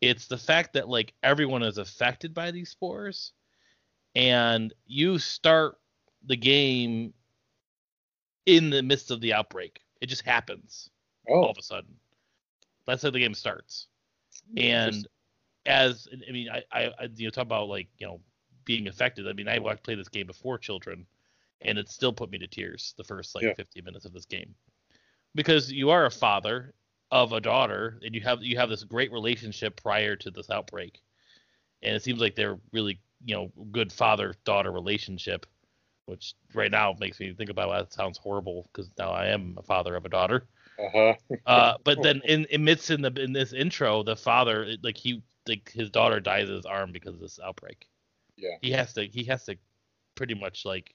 It's 0.00 0.26
the 0.26 0.38
fact 0.38 0.74
that 0.74 0.88
like 0.88 1.14
everyone 1.22 1.62
is 1.62 1.78
affected 1.78 2.34
by 2.34 2.50
these 2.50 2.70
spores, 2.70 3.32
and 4.14 4.72
you 4.86 5.18
start 5.18 5.78
the 6.26 6.36
game 6.36 7.14
in 8.44 8.68
the 8.68 8.82
midst 8.82 9.10
of 9.10 9.20
the 9.22 9.32
outbreak. 9.32 9.80
It 10.04 10.08
just 10.08 10.22
happens 10.22 10.90
oh. 11.30 11.34
all 11.34 11.46
Oh, 11.46 11.50
of 11.50 11.58
a 11.58 11.62
sudden. 11.62 11.96
That's 12.86 13.02
how 13.02 13.10
the 13.10 13.20
game 13.20 13.34
starts. 13.34 13.88
Hmm, 14.52 14.58
and 14.58 15.08
as 15.66 16.08
I 16.28 16.32
mean, 16.32 16.50
I, 16.50 16.62
I, 16.72 16.84
I 16.98 17.08
you 17.14 17.26
know 17.26 17.30
talk 17.30 17.44
about 17.44 17.68
like 17.68 17.88
you 17.98 18.06
know 18.06 18.20
being 18.66 18.88
affected. 18.88 19.28
I 19.28 19.32
mean, 19.32 19.48
I 19.48 19.58
watched 19.58 19.82
play 19.84 19.94
this 19.94 20.08
game 20.08 20.26
before 20.26 20.58
children, 20.58 21.06
and 21.62 21.78
it 21.78 21.88
still 21.88 22.12
put 22.12 22.30
me 22.30 22.38
to 22.38 22.46
tears 22.48 22.94
the 22.98 23.04
first 23.04 23.34
like 23.34 23.46
Yeah. 23.46 23.54
15 23.54 23.84
minutes 23.84 24.04
of 24.04 24.12
this 24.12 24.26
game, 24.26 24.54
because 25.34 25.72
you 25.72 25.90
are 25.90 26.06
a 26.06 26.10
father 26.10 26.74
of 27.10 27.32
a 27.32 27.40
daughter, 27.40 28.00
and 28.04 28.14
you 28.14 28.20
have 28.22 28.42
you 28.42 28.56
have 28.58 28.70
this 28.70 28.84
great 28.84 29.12
relationship 29.12 29.76
prior 29.82 30.16
to 30.16 30.30
this 30.30 30.50
outbreak, 30.50 31.02
and 31.82 31.96
it 31.96 32.02
seems 32.02 32.20
like 32.20 32.36
they're 32.36 32.60
really 32.72 33.00
you 33.24 33.34
know 33.36 33.52
good 33.72 33.92
father 33.92 34.34
daughter 34.44 34.72
relationship, 34.72 35.46
which 36.06 36.34
right 36.54 36.70
now 36.70 36.94
makes 36.98 37.18
me 37.20 37.32
think 37.32 37.50
about 37.50 37.70
that 37.70 37.92
sounds 37.92 38.18
horrible 38.18 38.68
because 38.72 38.90
now 38.98 39.10
I 39.10 39.26
am 39.26 39.54
a 39.58 39.62
father 39.62 39.96
of 39.96 40.04
a 40.04 40.08
daughter. 40.08 40.46
uh-huh. 40.78 41.14
Uh, 41.46 41.74
but 41.84 42.02
then 42.02 42.20
in 42.24 42.46
amidst 42.52 42.90
in 42.90 43.02
the 43.02 43.12
in 43.20 43.32
this 43.32 43.52
intro, 43.52 44.02
the 44.02 44.16
father 44.16 44.74
like 44.82 44.96
he 44.96 45.22
like 45.48 45.70
his 45.72 45.90
daughter 45.90 46.20
dies 46.20 46.48
in 46.48 46.56
his 46.56 46.66
arm 46.66 46.92
because 46.92 47.14
of 47.14 47.20
this 47.20 47.38
outbreak. 47.44 47.86
Yeah. 48.36 48.56
He 48.62 48.70
has 48.72 48.92
to 48.94 49.06
he 49.06 49.24
has 49.24 49.44
to 49.44 49.56
pretty 50.14 50.34
much 50.34 50.64
like 50.64 50.94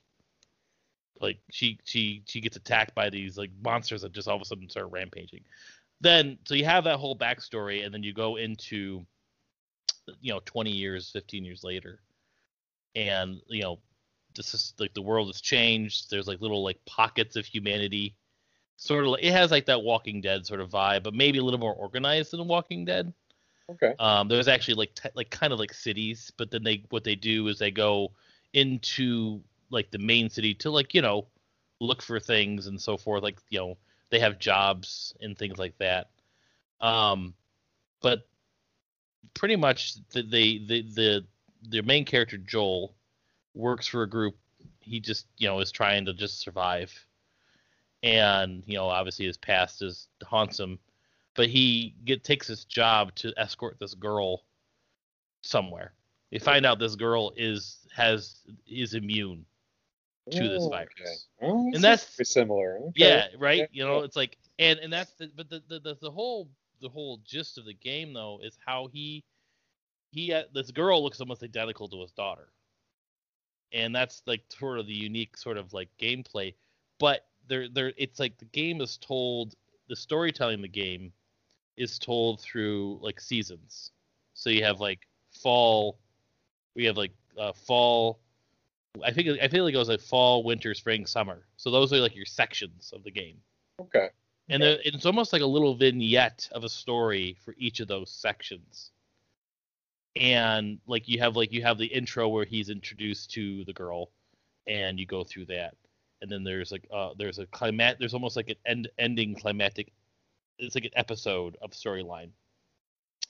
like 1.22 1.40
she 1.52 1.80
she 1.84 2.24
she 2.28 2.42
gets 2.42 2.58
attacked 2.58 2.96
by 2.96 3.10
these 3.10 3.38
like 3.38 3.52
monsters 3.64 4.02
that 4.02 4.12
just 4.12 4.28
all 4.28 4.36
of 4.36 4.42
a 4.42 4.46
sudden 4.46 4.70
start 4.70 4.92
rampaging. 4.92 5.44
Then 6.02 6.38
so 6.46 6.56
you 6.56 6.66
have 6.66 6.86
that 6.86 7.00
whole 7.00 7.18
backstory 7.18 7.86
and 7.86 7.94
then 7.94 8.04
you 8.04 8.14
go 8.14 8.38
into 8.38 9.06
you 10.22 10.34
know 10.34 10.42
20 10.46 10.72
years 10.72 11.12
15 11.12 11.46
years 11.46 11.64
later 11.64 12.00
and 12.96 13.40
you 13.48 13.62
know 13.62 13.80
this 14.40 14.54
is 14.54 14.74
like 14.80 14.94
the 14.94 15.02
world 15.02 15.28
has 15.28 15.42
changed 15.42 16.10
there's 16.10 16.28
like 16.28 16.42
little 16.42 16.64
like 16.64 16.84
pockets 16.86 17.36
of 17.36 17.46
humanity 17.46 18.16
sort 18.80 19.04
of 19.04 19.12
like 19.12 19.24
it 19.24 19.32
has 19.32 19.52
like 19.52 19.66
that 19.66 19.84
Walking 19.84 20.22
Dead 20.22 20.46
sort 20.46 20.62
of 20.62 20.70
vibe, 20.70 21.04
but 21.04 21.14
maybe 21.14 21.38
a 21.38 21.44
little 21.44 21.60
more 21.60 21.74
organized 21.74 22.32
than 22.32 22.48
Walking 22.48 22.86
Dead. 22.86 23.14
Okay. 23.70 23.94
Um, 24.00 24.28
there's 24.30 24.48
actually 24.48 24.76
like 24.76 24.96
te- 24.96 25.10
like 25.14 25.30
kind 25.30 25.54
of 25.54 25.60
like 25.60 25.74
cities, 25.74 26.32
but 26.38 26.50
then 26.50 26.64
they 26.64 26.86
what 26.90 27.04
they 27.04 27.16
do 27.16 27.48
is 27.50 27.60
they 27.60 27.72
go 27.72 28.14
into 28.54 29.42
like 29.70 29.92
the 29.92 30.00
main 30.00 30.30
city 30.30 30.56
to 30.56 30.72
like 30.72 30.96
you 30.96 31.02
know 31.02 31.28
look 31.80 32.02
for 32.02 32.20
things 32.20 32.68
and 32.68 32.82
so 32.82 32.98
forth. 32.98 33.22
Like 33.22 33.38
you 33.50 33.60
know 33.60 33.78
they 34.10 34.20
have 34.20 34.40
jobs 34.40 35.14
and 35.22 35.38
things 35.38 35.60
like 35.60 35.78
that. 35.80 36.10
Um, 36.80 37.34
but 38.02 38.28
pretty 39.34 39.58
much 39.58 39.96
the 40.12 40.24
the 40.24 40.66
the 40.68 40.82
the, 40.96 41.26
the 41.70 41.82
main 41.84 42.06
character 42.06 42.38
Joel 42.38 42.96
works 43.54 43.88
for 43.88 44.04
a 44.04 44.10
group. 44.10 44.36
He 44.82 45.00
just 45.00 45.28
you 45.38 45.48
know 45.48 45.60
is 45.60 45.72
trying 45.72 46.06
to 46.06 46.14
just 46.14 46.40
survive 46.40 46.92
and 48.04 48.64
you 48.66 48.76
know 48.76 48.86
obviously 48.88 49.26
his 49.26 49.38
past 49.38 49.82
is 49.82 50.08
haunts 50.24 50.58
him 50.60 50.80
but 51.36 51.48
he 51.48 51.94
get 52.06 52.24
takes 52.24 52.48
his 52.48 52.64
job 52.66 53.14
to 53.16 53.34
escort 53.38 53.78
this 53.80 53.94
girl 53.94 54.44
somewhere 55.42 55.94
they 56.32 56.40
find 56.40 56.66
out 56.66 56.80
this 56.80 56.96
girl 56.96 57.34
is 57.36 57.86
has 57.94 58.42
is 58.68 58.94
immune 58.94 59.46
to 60.32 60.48
this 60.48 60.64
Oh, 60.64 60.70
virus. 60.70 60.90
okay. 61.02 61.16
Oh, 61.42 61.72
And 61.74 61.84
that's- 61.84 62.16
similar. 62.24 62.78
Okay. 62.80 62.92
yeah 62.96 63.28
right 63.38 63.68
you 63.72 63.84
know 63.86 64.00
it's 64.04 64.16
like 64.16 64.38
and 64.60 64.80
and 64.80 64.92
that's 64.94 65.12
the 65.14 65.30
but 65.36 65.50
the, 65.50 65.62
the 65.68 65.80
the 65.80 65.98
the 66.02 66.12
whole 66.12 66.48
the 66.82 66.90
whole 66.90 67.20
gist 67.26 67.58
of 67.58 67.66
the 67.66 67.74
game 67.74 68.14
though 68.14 68.40
is 68.42 68.58
how 68.66 68.88
he 68.88 69.24
he 70.12 70.32
uh, 70.34 70.44
this 70.54 70.72
girl 70.72 71.04
looks 71.04 71.20
almost 71.20 71.44
identical 71.44 71.90
to 71.90 72.00
his 72.02 72.12
daughter 72.12 72.48
and 73.72 73.96
that's 73.96 74.22
like 74.26 74.42
sort 74.50 74.80
of 74.80 74.88
the 74.88 74.94
unique 74.94 75.38
sort 75.38 75.58
of 75.58 75.74
like 75.74 75.90
gameplay 76.00 76.54
but 77.00 77.26
there 77.48 77.68
there 77.70 77.94
it's 77.98 78.20
like 78.20 78.38
the 78.38 78.46
game 78.46 78.82
is 78.82 78.98
told 78.98 79.56
the 79.88 79.96
storytelling 79.96 80.56
in 80.56 80.62
the 80.62 80.68
game 80.68 81.12
is 81.78 81.98
told 82.00 82.42
through 82.42 83.00
like 83.02 83.20
seasons 83.20 83.92
so 84.34 84.50
you 84.50 84.64
have 84.64 84.80
like 84.80 85.06
fall. 85.32 86.00
We 86.76 86.86
have 86.86 86.98
like 86.98 87.12
uh, 87.38 87.54
fall. 87.54 88.20
I 89.04 89.12
think 89.12 89.40
I 89.42 89.48
feel 89.48 89.64
like 89.64 89.74
it 89.74 89.78
goes 89.78 89.90
like 89.90 90.02
fall, 90.02 90.44
winter, 90.44 90.74
spring, 90.74 91.06
summer. 91.06 91.46
So 91.58 91.72
those 91.72 91.94
are 91.94 91.98
like 91.98 92.16
your 92.16 92.26
sections 92.26 92.92
of 92.96 93.04
the 93.04 93.12
game, 93.12 93.38
Okay. 93.80 94.10
and 94.50 94.64
the, 94.64 94.80
it's 94.88 95.06
almost 95.06 95.32
like 95.32 95.42
a 95.42 95.46
little 95.46 95.76
vignette 95.76 96.50
of 96.52 96.64
a 96.64 96.70
story 96.70 97.38
for 97.44 97.54
each 97.58 97.80
of 97.80 97.88
those 97.88 98.12
sections. 98.12 98.92
And 100.20 100.80
like 100.86 101.08
you 101.08 101.20
have 101.20 101.38
like 101.38 101.54
you 101.54 101.62
have 101.64 101.78
the 101.78 101.86
intro 101.86 102.28
where 102.28 102.44
he's 102.44 102.70
introduced 102.70 103.32
to 103.32 103.64
the 103.64 103.74
girl, 103.74 104.12
and 104.68 105.00
you 105.00 105.06
go 105.06 105.24
through 105.24 105.46
that, 105.46 105.76
and 106.22 106.30
then 106.30 106.44
there's 106.44 106.74
like 106.74 106.86
uh 106.94 107.12
there's 107.18 107.40
a 107.40 107.46
climat 107.48 108.00
there's 108.00 108.14
almost 108.14 108.36
like 108.36 108.50
an 108.50 108.58
end 108.66 108.90
ending 109.00 109.34
climatic. 109.34 109.94
It's 110.58 110.76
like 110.76 110.84
an 110.84 110.92
episode 110.96 111.56
of 111.62 111.72
storyline, 111.72 112.32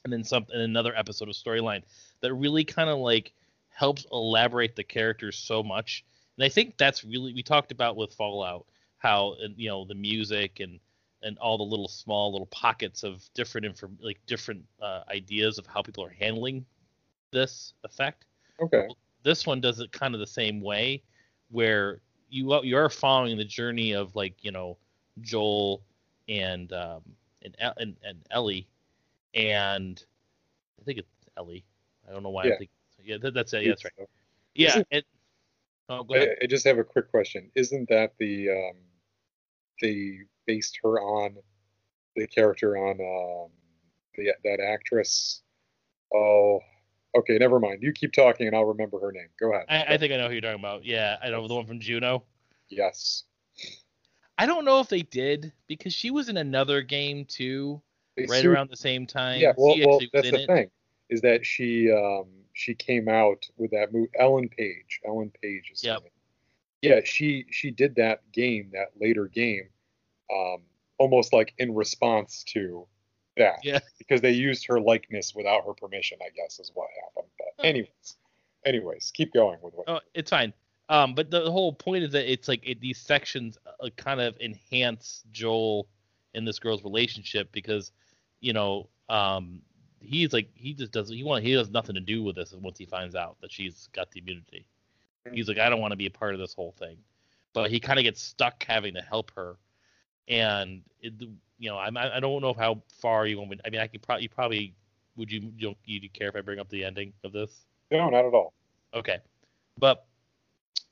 and 0.04 0.12
then 0.12 0.24
some 0.24 0.48
and 0.52 0.64
another 0.64 0.96
episode 0.96 1.30
of 1.30 1.36
storyline 1.36 1.84
that 2.22 2.34
really 2.34 2.64
kind 2.64 2.90
of 2.90 2.98
like 2.98 3.34
helps 3.70 4.08
elaborate 4.12 4.76
the 4.76 4.84
characters 4.84 5.38
so 5.38 5.62
much. 5.62 6.04
And 6.38 6.44
I 6.44 6.50
think 6.50 6.76
that's 6.80 7.04
really 7.04 7.34
we 7.34 7.44
talked 7.44 7.72
about 7.72 7.98
with 7.98 8.16
Fallout 8.16 8.66
how 8.98 9.36
you 9.56 9.70
know 9.70 9.86
the 9.86 9.94
music 9.94 10.60
and 10.60 10.80
and 11.22 11.38
all 11.38 11.60
the 11.60 11.64
little 11.64 11.88
small 11.88 12.32
little 12.32 12.48
pockets 12.48 13.04
of 13.04 13.24
different 13.36 13.66
inform 13.66 13.96
like 14.02 14.20
different 14.26 14.64
uh, 14.82 15.02
ideas 15.10 15.60
of 15.60 15.68
how 15.68 15.84
people 15.84 16.04
are 16.04 16.16
handling 16.20 16.66
this 17.32 17.74
effect. 17.84 18.26
Okay. 18.62 18.88
This 19.24 19.46
one 19.46 19.62
does 19.62 19.80
it 19.80 19.92
kind 19.92 20.14
of 20.14 20.20
the 20.20 20.28
same 20.28 20.62
way, 20.62 21.04
where 21.50 22.02
you 22.30 22.62
you 22.64 22.78
are 22.78 22.90
following 22.90 23.38
the 23.38 23.46
journey 23.46 23.94
of 23.94 24.16
like 24.16 24.36
you 24.44 24.52
know 24.52 24.78
Joel 25.22 25.82
and 26.28 26.72
um 26.74 27.02
and 27.42 27.56
and, 27.78 27.96
and 28.04 28.18
Ellie, 28.32 28.68
and 29.34 30.04
I 30.80 30.84
think 30.84 31.00
it's 31.00 31.10
Ellie. 31.38 31.66
I 32.08 32.14
don't 32.14 32.24
know 32.24 32.30
why 32.30 32.46
Yeah. 32.46 32.54
I 32.54 32.58
think 32.58 32.70
yeah 33.04 33.18
that, 33.22 33.34
that's 33.34 33.54
it. 33.54 33.64
Yeah, 33.64 33.70
that's 33.70 33.86
right. 33.86 34.10
Yeah. 34.56 34.70
Isn't- 34.70 34.88
And, 34.92 35.04
oh, 35.90 36.04
go 36.04 36.16
ahead. 36.16 36.36
I, 36.42 36.46
I 36.46 36.48
just 36.48 36.66
have 36.66 36.78
a 36.78 36.84
quick 36.84 37.10
question. 37.10 37.52
Isn't 37.56 37.90
that 37.90 38.14
the 38.20 38.50
um, 38.50 38.78
they 39.82 40.20
based 40.46 40.80
her 40.84 41.00
on 41.00 41.38
the 42.16 42.28
character 42.28 42.78
on 42.78 43.00
um, 43.00 43.52
the 44.16 44.32
that 44.44 44.60
actress? 44.60 45.42
Oh, 46.14 46.60
okay. 47.18 47.38
Never 47.38 47.60
mind. 47.60 47.80
You 47.82 47.92
keep 47.92 48.14
talking, 48.14 48.48
and 48.48 48.56
I'll 48.56 48.66
remember 48.66 49.00
her 49.00 49.12
name. 49.12 49.28
Go 49.40 49.54
ahead. 49.54 49.66
I, 49.70 49.96
I 49.96 49.98
think 49.98 50.14
I 50.14 50.18
know 50.18 50.28
who 50.28 50.34
you're 50.34 50.42
talking 50.42 50.60
about. 50.60 50.86
Yeah, 50.86 51.18
I 51.22 51.30
know 51.30 51.48
the 51.48 51.56
one 51.56 51.66
from 51.66 51.80
Juno. 51.80 52.24
yes. 52.70 53.24
I 54.38 54.46
don't 54.46 54.64
know 54.64 54.80
if 54.80 54.88
they 54.88 55.02
did 55.02 55.52
because 55.68 55.94
she 55.94 56.12
was 56.12 56.30
in 56.30 56.38
another 56.38 56.82
game 56.82 57.26
too, 57.26 57.82
They 58.16 58.26
right 58.30 58.42
sued- 58.42 58.52
around 58.54 58.70
the 58.70 58.78
same 58.78 59.06
time. 59.06 59.42
Yeah. 59.42 59.52
Well, 59.58 59.76
she 59.76 59.86
well, 59.86 60.00
that's 60.14 60.28
in 60.28 60.34
the 60.34 60.44
it. 60.44 60.48
thing. 60.48 60.72
Is 61.10 61.20
that 61.22 61.46
she 61.46 61.92
um, 61.92 62.28
she 62.54 62.74
came 62.74 63.10
out 63.10 63.46
with 63.58 63.72
that 63.72 63.92
movie 63.92 64.12
Ellen 64.18 64.48
Page. 64.48 65.02
Ellen 65.06 65.32
Page 65.42 65.72
is. 65.74 65.84
Yep. 65.84 66.04
Yeah, 66.82 67.02
she 67.04 67.46
she 67.52 67.72
did 67.72 67.96
that 67.96 68.32
game, 68.32 68.70
that 68.72 68.92
later 68.98 69.26
game, 69.28 69.68
um, 70.34 70.62
almost 70.98 71.34
like 71.34 71.54
in 71.58 71.76
response 71.76 72.46
to 72.54 72.88
that. 73.38 73.60
Yeah. 73.64 73.80
Because 74.00 74.22
they 74.22 74.32
used 74.32 74.66
her 74.66 74.80
likeness 74.80 75.36
without 75.36 75.68
her 75.68 75.74
permission, 75.74 76.18
I 76.20 76.30
guess, 76.36 76.60
is 76.60 76.72
what 76.74 76.88
happened. 77.04 77.32
But 77.38 77.48
Oh. 77.64 77.68
anyways, 77.68 78.18
anyways, 78.66 79.12
keep 79.14 79.32
going 79.34 79.60
with 79.62 79.76
what. 79.76 79.88
Oh, 79.88 80.00
it's 80.16 80.32
fine. 80.32 80.52
Um, 80.90 81.14
but 81.14 81.30
the 81.30 81.52
whole 81.52 81.72
point 81.72 82.04
is 82.04 82.12
that 82.14 82.32
it's 82.32 82.48
like 82.48 82.68
it, 82.68 82.82
these 82.82 82.98
sections 82.98 83.60
uh, 83.80 83.90
kind 83.98 84.20
of 84.20 84.36
enhance 84.40 85.24
Joel 85.32 85.88
and 86.34 86.48
this 86.48 86.58
girl's 86.58 86.84
relationship 86.84 87.52
because, 87.52 87.92
you 88.40 88.54
know, 88.54 88.90
um, 89.10 89.62
he's 90.02 90.34
like 90.34 90.50
he 90.56 90.74
just 90.74 90.92
doesn't 90.92 91.16
he 91.16 91.24
want 91.24 91.44
he 91.44 91.52
has 91.52 91.70
nothing 91.70 91.94
to 91.94 92.02
do 92.02 92.24
with 92.24 92.36
this 92.36 92.52
once 92.54 92.80
he 92.80 92.86
finds 92.86 93.14
out 93.14 93.38
that 93.42 93.52
she's 93.52 93.88
got 93.94 94.10
the 94.10 94.22
immunity. 94.22 94.66
He's 95.32 95.48
like 95.48 95.60
I 95.60 95.70
don't 95.70 95.82
want 95.82 95.92
to 95.92 95.98
be 95.98 96.08
a 96.08 96.12
part 96.12 96.34
of 96.34 96.40
this 96.40 96.56
whole 96.56 96.74
thing, 96.80 96.98
but 97.54 97.70
he 97.70 97.80
kind 97.80 98.00
of 98.00 98.04
gets 98.04 98.22
stuck 98.22 98.64
having 98.64 98.96
to 98.96 99.02
help 99.02 99.32
her, 99.36 99.58
and 100.28 100.82
it, 101.02 101.14
you 101.60 101.70
know 101.70 101.78
I'm, 101.78 101.96
I 101.98 102.18
I 102.18 102.20
don't 102.20 102.42
know 102.42 102.54
how 102.54 102.82
far 103.02 103.28
you 103.28 103.38
want 103.38 103.52
me. 103.52 103.60
I 103.66 103.70
mean 103.70 103.82
I 103.82 103.88
could 103.88 104.02
probably 104.02 104.24
you 104.24 104.30
probably 104.30 104.74
would 105.16 105.32
you 105.32 105.52
you 105.58 105.76
you 105.86 106.10
care 106.10 106.30
if 106.30 106.36
I 106.36 106.42
bring 106.42 106.60
up 106.60 106.70
the 106.70 106.84
ending 106.84 107.14
of 107.24 107.34
this? 107.34 107.66
No, 107.92 108.10
not 108.10 108.26
at 108.26 108.34
all. 108.34 108.54
Okay. 108.94 109.20
But 109.78 110.06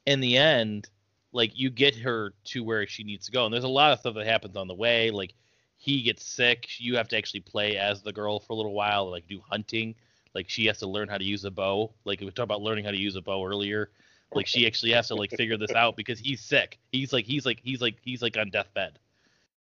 in 0.06 0.20
the 0.20 0.38
end, 0.38 0.90
like 1.32 1.58
you 1.58 1.70
get 1.70 1.96
her 1.96 2.34
to 2.46 2.64
where 2.64 2.86
she 2.88 3.04
needs 3.04 3.26
to 3.28 3.32
go. 3.32 3.46
And 3.46 3.54
there's 3.54 3.64
a 3.64 3.70
lot 3.70 3.92
of 3.92 4.00
stuff 4.00 4.16
that 4.16 4.26
happens 4.26 4.56
on 4.56 4.68
the 4.68 4.74
way. 4.76 5.12
Like 5.12 5.34
he 5.78 6.02
gets 6.02 6.26
sick. 6.26 6.68
You 6.78 6.98
have 6.98 7.08
to 7.10 7.18
actually 7.18 7.42
play 7.42 7.78
as 7.78 8.02
the 8.02 8.14
girl 8.14 8.40
for 8.40 8.54
a 8.54 8.56
little 8.56 8.74
while, 8.74 9.10
like 9.10 9.28
do 9.28 9.42
hunting. 9.50 9.96
Like 10.34 10.50
she 10.50 10.66
has 10.66 10.78
to 10.80 10.88
learn 10.88 11.08
how 11.08 11.18
to 11.18 11.24
use 11.24 11.46
a 11.46 11.52
bow. 11.52 11.94
Like 12.06 12.20
we 12.20 12.28
talked 12.28 12.40
about 12.40 12.62
learning 12.62 12.86
how 12.86 12.92
to 12.92 13.00
use 13.00 13.16
a 13.16 13.22
bow 13.22 13.46
earlier. 13.46 13.90
Like 14.34 14.46
she 14.46 14.68
actually 14.68 14.92
has 14.92 15.08
to 15.08 15.16
like 15.16 15.32
figure 15.32 15.58
this 15.58 15.72
out 15.72 15.96
because 15.96 16.20
he's 16.20 16.42
sick. 16.42 16.80
He's 16.92 17.14
like 17.14 17.26
he's 17.26 17.46
like 17.46 17.60
he's 17.64 17.82
like 17.82 17.98
he's 18.02 18.22
like 18.22 18.38
on 18.38 18.50
deathbed. 18.50 19.00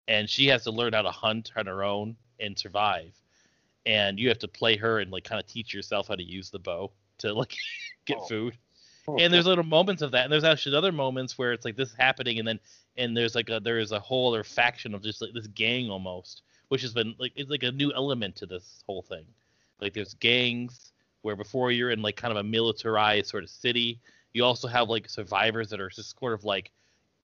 And 0.07 0.29
she 0.29 0.47
has 0.47 0.63
to 0.63 0.71
learn 0.71 0.93
how 0.93 1.01
to 1.01 1.11
hunt 1.11 1.51
on 1.55 1.65
her 1.65 1.83
own 1.83 2.15
and 2.39 2.57
survive. 2.57 3.13
And 3.85 4.19
you 4.19 4.29
have 4.29 4.39
to 4.39 4.47
play 4.47 4.77
her 4.77 4.99
and 4.99 5.11
like 5.11 5.23
kind 5.23 5.39
of 5.39 5.47
teach 5.47 5.73
yourself 5.73 6.07
how 6.07 6.15
to 6.15 6.23
use 6.23 6.49
the 6.49 6.59
bow 6.59 6.91
to 7.19 7.33
like 7.33 7.55
get 8.05 8.17
Oh. 8.19 8.27
food 8.27 8.57
oh, 9.07 9.17
and 9.17 9.33
there's 9.33 9.45
little 9.45 9.63
moments 9.63 10.01
of 10.01 10.11
that 10.11 10.23
and 10.23 10.33
there's 10.33 10.43
actually 10.43 10.75
other 10.75 10.91
moments 10.91 11.37
where 11.37 11.53
it's 11.53 11.65
like 11.65 11.75
this 11.75 11.89
is 11.89 11.95
happening 11.95 12.39
and 12.39 12.47
then 12.47 12.59
and 12.97 13.15
there's 13.15 13.35
like 13.35 13.49
a 13.49 13.59
there 13.59 13.79
is 13.79 13.91
a 13.91 13.99
whole 13.99 14.33
other 14.33 14.43
faction 14.43 14.93
of 14.93 15.01
just 15.03 15.21
like 15.21 15.33
this 15.33 15.47
gang 15.47 15.89
almost 15.89 16.41
which 16.69 16.81
has 16.81 16.93
been 16.93 17.15
like 17.19 17.31
it's 17.35 17.49
like 17.49 17.63
a 17.63 17.71
new 17.71 17.91
element 17.93 18.35
to 18.35 18.45
this 18.45 18.83
whole 18.85 19.01
thing 19.01 19.25
like 19.79 19.93
there's 19.93 20.13
gangs 20.15 20.91
where 21.21 21.35
before 21.35 21.71
you're 21.71 21.91
in 21.91 22.01
like 22.01 22.15
kind 22.15 22.31
of 22.31 22.37
a 22.37 22.43
militarized 22.43 23.27
sort 23.27 23.43
of 23.43 23.49
city 23.49 23.99
you 24.33 24.43
also 24.43 24.67
have 24.67 24.89
like 24.89 25.07
survivors 25.09 25.69
that 25.69 25.79
are 25.79 25.89
just 25.89 26.19
sort 26.19 26.33
of 26.33 26.43
like 26.43 26.71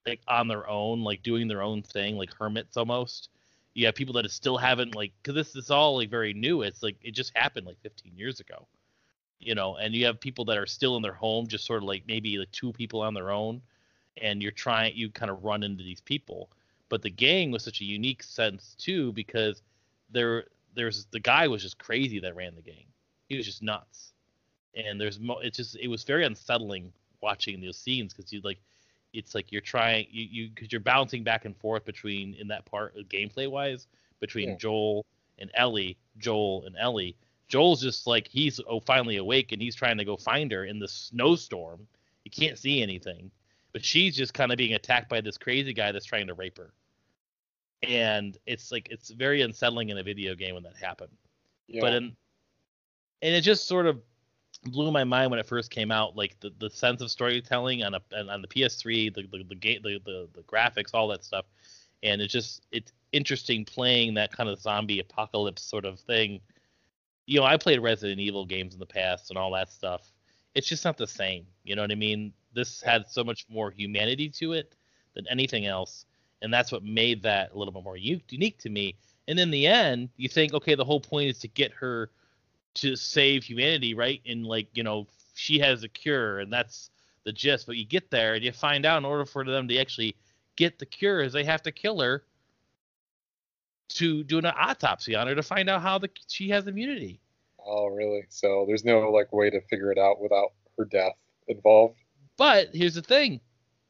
like 0.06 0.20
on 0.28 0.48
their 0.48 0.68
own 0.68 1.02
like 1.02 1.22
doing 1.22 1.48
their 1.48 1.62
own 1.62 1.82
thing 1.82 2.16
like 2.16 2.32
hermits 2.34 2.76
almost 2.76 3.28
you 3.74 3.86
have 3.86 3.94
people 3.94 4.12
that 4.14 4.30
still 4.30 4.58
haven't 4.58 4.94
like 4.94 5.12
because 5.22 5.34
this 5.34 5.56
is 5.56 5.70
all 5.70 5.96
like 5.96 6.10
very 6.10 6.34
new 6.34 6.62
it's 6.62 6.82
like 6.82 6.96
it 7.02 7.12
just 7.12 7.36
happened 7.36 7.66
like 7.66 7.80
15 7.82 8.12
years 8.16 8.40
ago 8.40 8.66
you 9.42 9.56
know, 9.56 9.76
and 9.76 9.94
you 9.94 10.06
have 10.06 10.20
people 10.20 10.44
that 10.46 10.56
are 10.56 10.66
still 10.66 10.96
in 10.96 11.02
their 11.02 11.12
home, 11.12 11.48
just 11.48 11.66
sort 11.66 11.82
of 11.82 11.88
like 11.88 12.04
maybe 12.06 12.38
like 12.38 12.50
two 12.52 12.72
people 12.72 13.00
on 13.00 13.12
their 13.12 13.30
own, 13.30 13.60
and 14.16 14.40
you're 14.40 14.52
trying, 14.52 14.94
you 14.94 15.10
kind 15.10 15.30
of 15.30 15.44
run 15.44 15.64
into 15.64 15.82
these 15.82 16.00
people. 16.00 16.48
But 16.88 17.02
the 17.02 17.10
gang 17.10 17.50
was 17.50 17.64
such 17.64 17.80
a 17.80 17.84
unique 17.84 18.22
sense 18.22 18.76
too, 18.78 19.12
because 19.12 19.62
there, 20.10 20.44
there's 20.74 21.06
the 21.10 21.20
guy 21.20 21.48
was 21.48 21.62
just 21.62 21.78
crazy 21.78 22.20
that 22.20 22.36
ran 22.36 22.54
the 22.54 22.62
gang. 22.62 22.84
He 23.28 23.36
was 23.36 23.44
just 23.44 23.62
nuts, 23.62 24.12
and 24.76 25.00
there's 25.00 25.18
mo- 25.18 25.40
it's 25.40 25.56
just 25.56 25.76
it 25.76 25.88
was 25.88 26.04
very 26.04 26.24
unsettling 26.24 26.92
watching 27.20 27.60
those 27.60 27.78
scenes 27.78 28.14
because 28.14 28.32
you 28.32 28.40
like, 28.44 28.60
it's 29.12 29.34
like 29.34 29.52
you're 29.52 29.60
trying 29.60 30.06
you 30.10 30.26
you 30.30 30.50
because 30.54 30.72
you're 30.72 30.80
bouncing 30.80 31.22
back 31.22 31.44
and 31.44 31.56
forth 31.56 31.84
between 31.84 32.34
in 32.34 32.48
that 32.48 32.64
part 32.64 32.94
uh, 32.98 33.02
gameplay 33.02 33.50
wise 33.50 33.86
between 34.20 34.50
Yeah. 34.50 34.56
Joel 34.56 35.06
and 35.38 35.50
Ellie, 35.54 35.98
Joel 36.18 36.64
and 36.66 36.76
Ellie. 36.78 37.16
Joel's 37.48 37.82
just 37.82 38.06
like 38.06 38.28
he's 38.28 38.60
oh 38.68 38.80
finally 38.80 39.16
awake 39.16 39.52
and 39.52 39.60
he's 39.60 39.74
trying 39.74 39.98
to 39.98 40.04
go 40.04 40.16
find 40.16 40.50
her 40.52 40.64
in 40.64 40.78
the 40.78 40.88
snowstorm. 40.88 41.86
He 42.24 42.30
can't 42.30 42.58
see 42.58 42.82
anything, 42.82 43.30
but 43.72 43.84
she's 43.84 44.16
just 44.16 44.32
kind 44.32 44.52
of 44.52 44.58
being 44.58 44.74
attacked 44.74 45.08
by 45.08 45.20
this 45.20 45.36
crazy 45.36 45.72
guy 45.72 45.92
that's 45.92 46.06
trying 46.06 46.28
to 46.28 46.34
rape 46.34 46.56
her. 46.56 46.72
And 47.82 48.38
it's 48.46 48.70
like 48.70 48.88
it's 48.90 49.10
very 49.10 49.42
unsettling 49.42 49.90
in 49.90 49.98
a 49.98 50.02
video 50.02 50.34
game 50.34 50.54
when 50.54 50.62
that 50.62 50.76
happened. 50.76 51.12
Yeah. 51.66 51.80
But 51.80 51.94
in 51.94 52.16
and 53.22 53.34
it 53.34 53.42
just 53.42 53.68
sort 53.68 53.86
of 53.86 54.00
blew 54.64 54.90
my 54.90 55.04
mind 55.04 55.30
when 55.30 55.40
it 55.40 55.46
first 55.46 55.70
came 55.70 55.90
out, 55.90 56.16
like 56.16 56.38
the, 56.40 56.52
the 56.58 56.70
sense 56.70 57.00
of 57.00 57.10
storytelling 57.10 57.82
on 57.82 57.94
a 57.94 58.00
on 58.30 58.42
the 58.42 58.48
PS3, 58.48 59.14
the 59.14 59.22
the 59.22 59.44
the, 59.44 59.54
game, 59.54 59.80
the 59.82 60.00
the 60.04 60.28
the 60.34 60.42
graphics, 60.42 60.90
all 60.94 61.08
that 61.08 61.24
stuff, 61.24 61.46
and 62.02 62.20
it's 62.20 62.32
just 62.32 62.62
it's 62.70 62.92
interesting 63.12 63.64
playing 63.64 64.14
that 64.14 64.32
kind 64.34 64.48
of 64.48 64.60
zombie 64.60 65.00
apocalypse 65.00 65.62
sort 65.62 65.84
of 65.84 65.98
thing. 66.00 66.40
You 67.26 67.40
know, 67.40 67.46
I 67.46 67.56
played 67.56 67.80
Resident 67.80 68.20
Evil 68.20 68.44
games 68.44 68.74
in 68.74 68.80
the 68.80 68.86
past 68.86 69.30
and 69.30 69.38
all 69.38 69.52
that 69.52 69.70
stuff. 69.70 70.10
It's 70.54 70.68
just 70.68 70.84
not 70.84 70.96
the 70.96 71.06
same. 71.06 71.46
You 71.64 71.76
know 71.76 71.82
what 71.82 71.92
I 71.92 71.96
mean? 71.96 72.32
This 72.52 72.82
had 72.82 73.08
so 73.08 73.24
much 73.24 73.46
more 73.48 73.70
humanity 73.70 74.28
to 74.30 74.52
it 74.52 74.74
than 75.14 75.26
anything 75.28 75.66
else, 75.66 76.04
and 76.40 76.52
that's 76.52 76.70
what 76.70 76.84
made 76.84 77.22
that 77.22 77.52
a 77.52 77.58
little 77.58 77.72
bit 77.72 77.84
more 77.84 77.96
unique 77.96 78.58
to 78.58 78.68
me. 78.68 78.96
And 79.28 79.38
in 79.38 79.50
the 79.50 79.66
end, 79.66 80.08
you 80.16 80.28
think, 80.28 80.52
okay, 80.52 80.74
the 80.74 80.84
whole 80.84 81.00
point 81.00 81.30
is 81.30 81.38
to 81.40 81.48
get 81.48 81.72
her 81.72 82.10
to 82.74 82.96
save 82.96 83.44
humanity, 83.44 83.94
right? 83.94 84.20
And 84.26 84.46
like, 84.46 84.68
you 84.74 84.82
know, 84.82 85.06
she 85.34 85.58
has 85.58 85.82
a 85.82 85.88
cure, 85.88 86.40
and 86.40 86.52
that's 86.52 86.90
the 87.24 87.32
gist. 87.32 87.66
But 87.66 87.76
you 87.76 87.84
get 87.84 88.10
there 88.10 88.34
and 88.34 88.44
you 88.44 88.52
find 88.52 88.86
out 88.86 88.98
in 88.98 89.04
order 89.04 89.24
for 89.24 89.44
them 89.44 89.68
to 89.68 89.78
actually 89.78 90.16
get 90.56 90.78
the 90.78 90.86
cure, 90.86 91.20
is 91.22 91.32
they 91.32 91.44
have 91.44 91.62
to 91.62 91.72
kill 91.72 92.00
her 92.00 92.24
to 93.90 94.24
do 94.24 94.38
an 94.38 94.46
autopsy 94.46 95.14
on 95.14 95.26
her 95.26 95.34
to 95.34 95.42
find 95.42 95.68
out 95.68 95.82
how 95.82 95.98
the 95.98 96.08
she 96.28 96.48
has 96.48 96.66
immunity. 96.66 97.20
oh, 97.66 97.88
really? 97.88 98.24
So 98.28 98.64
there's 98.66 98.84
no 98.84 99.10
like 99.10 99.32
way 99.32 99.50
to 99.50 99.60
figure 99.62 99.92
it 99.92 99.98
out 99.98 100.20
without 100.20 100.52
her 100.78 100.84
death 100.84 101.12
involved. 101.48 101.96
But 102.36 102.70
here's 102.74 102.94
the 102.94 103.02
thing. 103.02 103.40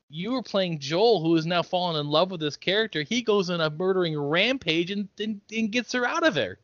You 0.09 0.33
were 0.33 0.43
playing 0.43 0.79
Joel, 0.81 1.23
who 1.23 1.37
is 1.37 1.47
now 1.47 1.63
fallen 1.63 1.99
in 1.99 2.09
love 2.09 2.31
with 2.31 2.41
this 2.41 2.57
character. 2.57 3.03
He 3.03 3.23
goes 3.23 3.49
on 3.49 3.61
a 3.61 3.71
murdering 3.71 4.19
rampage 4.19 4.91
and, 4.91 5.09
and, 5.19 5.41
and 5.51 5.73
gets 5.73 5.93
her 5.93 6.05
out 6.05 6.27
of 6.27 6.35
there. 6.35 6.59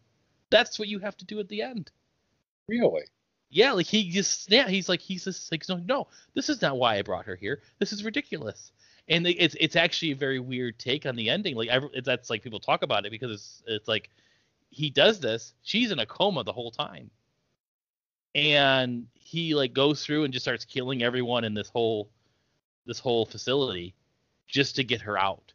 That's 0.50 0.78
what 0.78 0.88
you 0.88 0.98
have 0.98 1.16
to 1.18 1.24
do 1.24 1.38
at 1.38 1.48
the 1.48 1.62
end. 1.62 1.90
Really? 2.68 3.04
Yeah, 3.50 3.72
like 3.72 3.86
he 3.86 4.10
just 4.10 4.44
snap. 4.44 4.68
He's 4.68 4.88
like 4.88 5.00
he's 5.00 5.24
just 5.24 5.50
like 5.50 5.66
no, 5.68 5.76
no, 5.76 6.08
this 6.34 6.48
is 6.48 6.60
not 6.60 6.76
why 6.76 6.96
I 6.96 7.02
brought 7.02 7.24
her 7.24 7.36
here. 7.36 7.62
This 7.78 7.92
is 7.92 8.04
ridiculous. 8.04 8.72
And 9.08 9.26
it's 9.26 9.56
it's 9.58 9.74
actually 9.76 10.12
a 10.12 10.16
very 10.16 10.38
weird 10.38 10.78
take 10.78 11.06
on 11.06 11.16
the 11.16 11.30
ending. 11.30 11.56
Like 11.56 11.70
I, 11.70 11.80
that's 12.04 12.28
like 12.28 12.42
people 12.42 12.60
talk 12.60 12.82
about 12.82 13.06
it 13.06 13.10
because 13.10 13.30
it's 13.32 13.62
it's 13.66 13.88
like 13.88 14.10
he 14.68 14.90
does 14.90 15.18
this. 15.18 15.54
She's 15.62 15.90
in 15.90 15.98
a 15.98 16.04
coma 16.04 16.44
the 16.44 16.52
whole 16.52 16.70
time, 16.70 17.10
and 18.34 19.06
he 19.14 19.54
like 19.54 19.72
goes 19.72 20.04
through 20.04 20.24
and 20.24 20.32
just 20.32 20.44
starts 20.44 20.66
killing 20.66 21.02
everyone 21.02 21.44
in 21.44 21.54
this 21.54 21.70
whole 21.70 22.10
this 22.84 22.98
whole 22.98 23.24
facility 23.24 23.94
just 24.46 24.76
to 24.76 24.84
get 24.84 25.00
her 25.00 25.18
out. 25.18 25.54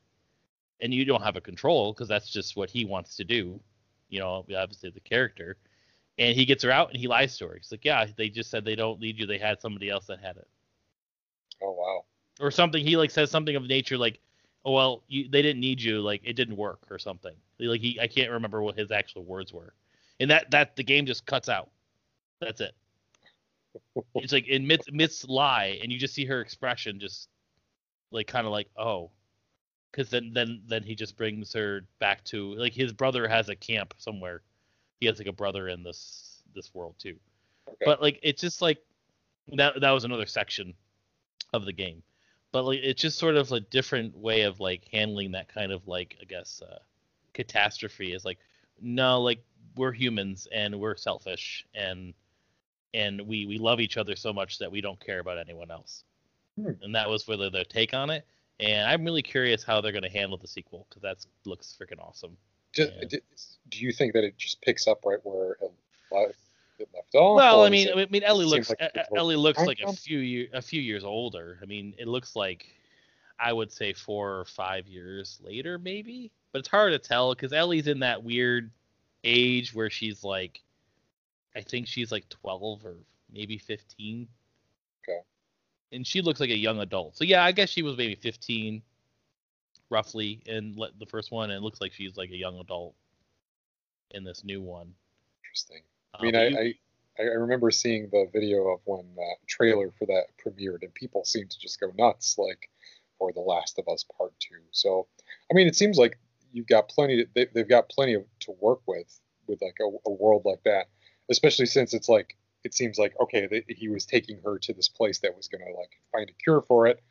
And 0.81 0.91
you 0.91 1.05
don't 1.05 1.21
have 1.21 1.35
a 1.35 1.41
control 1.41 1.93
because 1.93 2.07
that's 2.07 2.29
just 2.29 2.57
what 2.57 2.71
he 2.71 2.85
wants 2.85 3.17
to 3.17 3.23
do. 3.23 3.59
You 4.09 4.19
know, 4.19 4.45
obviously 4.55 4.89
the 4.89 4.99
character 4.99 5.57
and 6.17 6.35
he 6.35 6.45
gets 6.45 6.63
her 6.63 6.71
out 6.71 6.89
and 6.89 6.97
he 6.97 7.07
lies 7.07 7.37
to 7.37 7.47
her. 7.47 7.55
He's 7.55 7.71
like, 7.71 7.85
yeah, 7.85 8.05
they 8.17 8.29
just 8.29 8.49
said 8.49 8.65
they 8.65 8.75
don't 8.75 8.99
need 8.99 9.19
you. 9.19 9.25
They 9.25 9.37
had 9.37 9.59
somebody 9.59 9.89
else 9.89 10.07
that 10.07 10.19
had 10.19 10.37
it. 10.37 10.47
Oh 11.61 11.71
wow. 11.71 12.05
Or 12.39 12.51
something. 12.51 12.83
He 12.83 12.97
like 12.97 13.11
says 13.11 13.31
something 13.31 13.55
of 13.55 13.63
nature 13.63 13.97
like, 13.97 14.19
oh 14.65 14.71
well, 14.71 15.03
you, 15.07 15.29
they 15.29 15.41
didn't 15.41 15.61
need 15.61 15.81
you. 15.81 16.01
Like 16.01 16.21
it 16.23 16.33
didn't 16.33 16.57
work 16.57 16.81
or 16.89 16.99
something. 16.99 17.35
Like 17.59 17.81
he, 17.81 17.99
I 17.99 18.07
can't 18.07 18.31
remember 18.31 18.61
what 18.61 18.77
his 18.77 18.91
actual 18.91 19.23
words 19.23 19.53
were. 19.53 19.73
And 20.19 20.29
that 20.29 20.51
that 20.51 20.75
the 20.75 20.83
game 20.83 21.05
just 21.05 21.25
cuts 21.25 21.49
out. 21.49 21.69
That's 22.39 22.61
it. 22.61 22.75
it's 24.15 24.33
like 24.33 24.47
in 24.47 24.67
mid 24.67 24.81
midst 24.91 25.27
lie, 25.27 25.79
and 25.81 25.91
you 25.91 25.97
just 25.97 26.13
see 26.13 26.25
her 26.25 26.41
expression 26.41 26.99
just 26.99 27.29
like 28.11 28.27
kind 28.27 28.45
of 28.45 28.51
like 28.51 28.69
oh, 28.77 29.09
because 29.91 30.09
then 30.11 30.31
then 30.33 30.61
then 30.67 30.83
he 30.83 30.93
just 30.93 31.17
brings 31.17 31.53
her 31.53 31.85
back 31.99 32.23
to 32.25 32.53
like 32.55 32.73
his 32.73 32.93
brother 32.93 33.27
has 33.27 33.49
a 33.49 33.55
camp 33.55 33.95
somewhere 33.97 34.41
he 35.03 35.07
has 35.07 35.19
like 35.19 35.27
a 35.27 35.33
brother 35.33 35.67
in 35.67 35.83
this 35.83 36.41
this 36.55 36.73
world 36.73 36.95
too. 36.97 37.17
Okay. 37.67 37.83
But 37.85 38.01
like 38.01 38.19
it's 38.23 38.41
just 38.41 38.61
like 38.61 38.77
that 39.57 39.81
that 39.81 39.91
was 39.91 40.05
another 40.05 40.25
section 40.25 40.73
of 41.51 41.65
the 41.65 41.73
game. 41.73 42.01
But 42.53 42.63
like 42.63 42.79
it's 42.81 43.01
just 43.01 43.19
sort 43.19 43.35
of 43.35 43.51
a 43.51 43.59
different 43.59 44.17
way 44.17 44.43
of 44.43 44.61
like 44.61 44.87
handling 44.91 45.33
that 45.33 45.53
kind 45.53 45.73
of 45.73 45.87
like 45.87 46.15
I 46.21 46.25
guess 46.25 46.61
uh, 46.61 46.79
catastrophe 47.33 48.13
is 48.13 48.23
like 48.23 48.39
no 48.81 49.21
like 49.21 49.43
we're 49.75 49.91
humans 49.91 50.47
and 50.53 50.79
we're 50.79 50.95
selfish 50.95 51.65
and 51.75 52.13
and 52.93 53.19
we 53.21 53.45
we 53.45 53.57
love 53.57 53.81
each 53.81 53.97
other 53.97 54.15
so 54.15 54.31
much 54.31 54.59
that 54.59 54.71
we 54.71 54.79
don't 54.79 55.05
care 55.05 55.19
about 55.19 55.37
anyone 55.37 55.69
else. 55.69 56.05
Hmm. 56.57 56.71
And 56.81 56.95
that 56.95 57.09
was 57.09 57.27
really 57.27 57.49
their 57.49 57.65
take 57.65 57.93
on 57.93 58.09
it. 58.09 58.25
And 58.59 58.87
I'm 58.87 59.03
really 59.03 59.23
curious 59.23 59.63
how 59.63 59.81
they're 59.81 59.91
going 59.91 60.03
to 60.03 60.09
handle 60.09 60.37
the 60.37 60.47
sequel 60.47 60.85
because 60.87 61.01
that 61.01 61.25
looks 61.45 61.77
freaking 61.77 61.99
awesome. 61.99 62.37
Do, 62.73 62.89
yeah. 63.01 63.19
do, 63.69 63.77
you 63.79 63.91
think 63.91 64.13
that 64.13 64.23
it 64.23 64.37
just 64.37 64.61
picks 64.61 64.87
up 64.87 65.05
right 65.05 65.19
where 65.23 65.57
it 65.61 65.71
left 66.11 67.15
off? 67.15 67.37
Well, 67.37 67.63
I 67.63 67.69
mean, 67.69 67.87
it, 67.87 67.97
I 67.97 68.05
mean, 68.09 68.23
Ellie 68.23 68.45
looks 68.45 68.69
like 68.69 68.97
Ellie 69.15 69.35
looks 69.35 69.63
like 69.63 69.79
a 69.85 69.93
few 69.93 70.19
year, 70.19 70.47
a 70.53 70.61
few 70.61 70.81
years 70.81 71.03
older. 71.03 71.59
I 71.61 71.65
mean, 71.65 71.93
it 71.97 72.07
looks 72.07 72.35
like 72.35 72.67
I 73.39 73.53
would 73.53 73.71
say 73.71 73.93
four 73.93 74.39
or 74.39 74.45
five 74.45 74.87
years 74.87 75.39
later, 75.43 75.77
maybe. 75.77 76.31
But 76.51 76.59
it's 76.59 76.67
hard 76.67 76.93
to 76.93 76.99
tell 76.99 77.33
because 77.33 77.53
Ellie's 77.53 77.87
in 77.87 77.99
that 77.99 78.23
weird 78.23 78.71
age 79.23 79.73
where 79.73 79.89
she's 79.89 80.23
like, 80.23 80.61
I 81.55 81.61
think 81.61 81.87
she's 81.87 82.11
like 82.11 82.29
12 82.29 82.85
or 82.85 82.95
maybe 83.31 83.57
15. 83.57 84.27
Okay. 85.03 85.19
And 85.91 86.05
she 86.05 86.21
looks 86.21 86.39
like 86.39 86.49
a 86.49 86.57
young 86.57 86.79
adult. 86.79 87.17
So 87.17 87.23
yeah, 87.23 87.43
I 87.43 87.51
guess 87.51 87.69
she 87.69 87.81
was 87.81 87.97
maybe 87.97 88.15
15 88.15 88.81
roughly 89.89 90.41
in 90.45 90.75
the 90.99 91.05
first 91.05 91.31
one, 91.31 91.49
and 91.49 91.57
it 91.57 91.63
looks 91.63 91.81
like 91.81 91.93
she's 91.93 92.17
like 92.17 92.31
a 92.31 92.37
young 92.37 92.59
adult 92.59 92.95
in 94.11 94.23
this 94.23 94.43
new 94.43 94.61
one. 94.61 94.93
Interesting. 95.43 95.81
I 96.13 96.17
uh, 96.17 96.21
mean, 96.21 96.35
I, 96.35 96.47
you, 96.47 96.73
I, 97.19 97.23
I 97.23 97.25
remember 97.25 97.71
seeing 97.71 98.09
the 98.11 98.27
video 98.31 98.69
of 98.69 98.79
when 98.85 99.05
that 99.15 99.35
trailer 99.47 99.91
for 99.97 100.05
that 100.05 100.25
premiered, 100.43 100.83
and 100.83 100.93
people 100.93 101.25
seemed 101.25 101.51
to 101.51 101.59
just 101.59 101.79
go 101.79 101.91
nuts, 101.97 102.37
like 102.37 102.69
for 103.17 103.31
The 103.31 103.41
Last 103.41 103.79
of 103.79 103.87
Us 103.87 104.05
Part 104.17 104.33
Two. 104.39 104.61
So, 104.71 105.07
I 105.51 105.53
mean, 105.53 105.67
it 105.67 105.75
seems 105.75 105.97
like 105.97 106.17
you've 106.51 106.67
got 106.67 106.87
plenty. 106.89 107.25
They, 107.33 107.47
have 107.55 107.69
got 107.69 107.89
plenty 107.89 108.13
of, 108.13 108.23
to 108.41 108.55
work 108.59 108.81
with 108.87 109.19
with 109.47 109.61
like 109.61 109.77
a, 109.81 110.09
a, 110.09 110.11
world 110.11 110.43
like 110.45 110.63
that, 110.63 110.87
especially 111.29 111.65
since 111.65 111.93
it's 111.93 112.07
like 112.07 112.37
it 112.63 112.73
seems 112.73 112.97
like 112.97 113.13
okay, 113.21 113.63
he 113.67 113.89
was 113.89 114.05
taking 114.05 114.39
her 114.43 114.57
to 114.59 114.73
this 114.73 114.87
place 114.87 115.19
that 115.19 115.35
was 115.35 115.47
going 115.47 115.63
to 115.65 115.77
like 115.77 115.91
find 116.11 116.29
a 116.29 116.43
cure 116.43 116.61
for 116.61 116.87
it. 116.87 117.01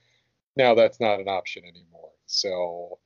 Now 0.57 0.75
that's 0.75 1.01
not 1.01 1.21
an 1.21 1.29
option 1.29 1.65
anymore. 1.65 2.11
So 2.33 2.99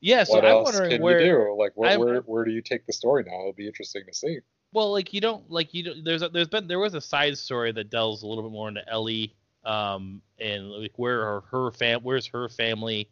yeah, 0.00 0.24
so 0.24 0.34
what 0.34 0.44
I'm 0.44 0.50
else 0.50 0.64
wondering 0.72 0.90
can 0.90 1.02
where 1.02 1.20
you 1.20 1.32
do? 1.32 1.56
Like 1.58 1.72
where, 1.74 1.98
where 1.98 2.20
where 2.22 2.44
do 2.44 2.50
you 2.50 2.62
take 2.62 2.86
the 2.86 2.92
story 2.92 3.24
now? 3.26 3.38
It'll 3.40 3.52
be 3.52 3.66
interesting 3.66 4.02
to 4.06 4.14
see. 4.14 4.38
Well, 4.72 4.90
like 4.90 5.12
you 5.12 5.20
don't 5.20 5.50
like 5.50 5.72
you 5.74 5.84
don't, 5.84 6.04
there's 6.04 6.22
a, 6.22 6.28
there's 6.28 6.48
been 6.48 6.66
there 6.66 6.78
was 6.78 6.94
a 6.94 7.00
side 7.00 7.38
story 7.38 7.72
that 7.72 7.90
delves 7.90 8.22
a 8.22 8.26
little 8.26 8.42
bit 8.42 8.52
more 8.52 8.68
into 8.68 8.88
Ellie 8.88 9.34
um 9.64 10.20
and 10.40 10.70
like 10.70 10.92
where 10.96 11.22
are 11.22 11.42
her 11.42 11.70
fam 11.70 12.00
where's 12.00 12.26
her 12.26 12.48
family 12.48 13.08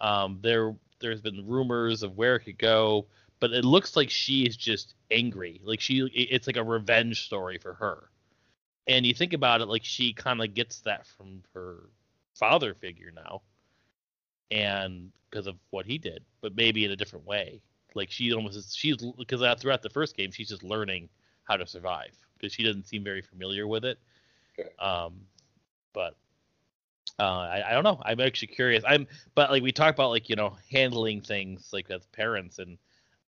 um 0.00 0.38
there 0.42 0.74
there's 1.00 1.20
been 1.20 1.46
rumors 1.46 2.02
of 2.02 2.16
where 2.16 2.36
it 2.36 2.40
could 2.40 2.58
go 2.58 3.06
but 3.40 3.52
it 3.52 3.64
looks 3.64 3.96
like 3.96 4.08
she 4.08 4.42
is 4.42 4.56
just 4.56 4.94
angry 5.10 5.60
like 5.64 5.80
she 5.80 5.98
it's 6.14 6.46
like 6.46 6.56
a 6.56 6.62
revenge 6.62 7.24
story 7.24 7.58
for 7.58 7.74
her 7.74 8.08
and 8.86 9.04
you 9.04 9.12
think 9.12 9.32
about 9.32 9.60
it 9.60 9.66
like 9.66 9.84
she 9.84 10.12
kind 10.12 10.40
of 10.40 10.54
gets 10.54 10.80
that 10.82 11.06
from 11.06 11.42
her 11.54 11.88
father 12.34 12.72
figure 12.74 13.10
now 13.12 13.42
and 14.50 15.10
because 15.30 15.46
of 15.46 15.56
what 15.70 15.86
he 15.86 15.98
did, 15.98 16.24
but 16.40 16.56
maybe 16.56 16.84
in 16.84 16.90
a 16.90 16.96
different 16.96 17.26
way. 17.26 17.60
Like 17.94 18.10
she 18.10 18.32
almost 18.32 18.76
she's 18.76 18.96
because 19.18 19.40
throughout 19.60 19.82
the 19.82 19.90
first 19.90 20.16
game 20.16 20.30
she's 20.30 20.48
just 20.48 20.62
learning 20.62 21.08
how 21.44 21.56
to 21.56 21.66
survive 21.66 22.16
because 22.38 22.52
she 22.52 22.62
doesn't 22.62 22.86
seem 22.86 23.02
very 23.02 23.22
familiar 23.22 23.66
with 23.66 23.84
it. 23.84 23.98
Okay. 24.58 24.70
Um, 24.78 25.14
but 25.92 26.14
uh, 27.18 27.22
I, 27.22 27.70
I 27.70 27.72
don't 27.72 27.84
know. 27.84 28.00
I'm 28.04 28.20
actually 28.20 28.48
curious. 28.48 28.84
I'm 28.86 29.06
but 29.34 29.50
like 29.50 29.62
we 29.62 29.72
talk 29.72 29.94
about 29.94 30.10
like 30.10 30.28
you 30.28 30.36
know 30.36 30.56
handling 30.70 31.20
things 31.20 31.70
like 31.72 31.90
as 31.90 32.06
parents 32.06 32.58
and 32.58 32.78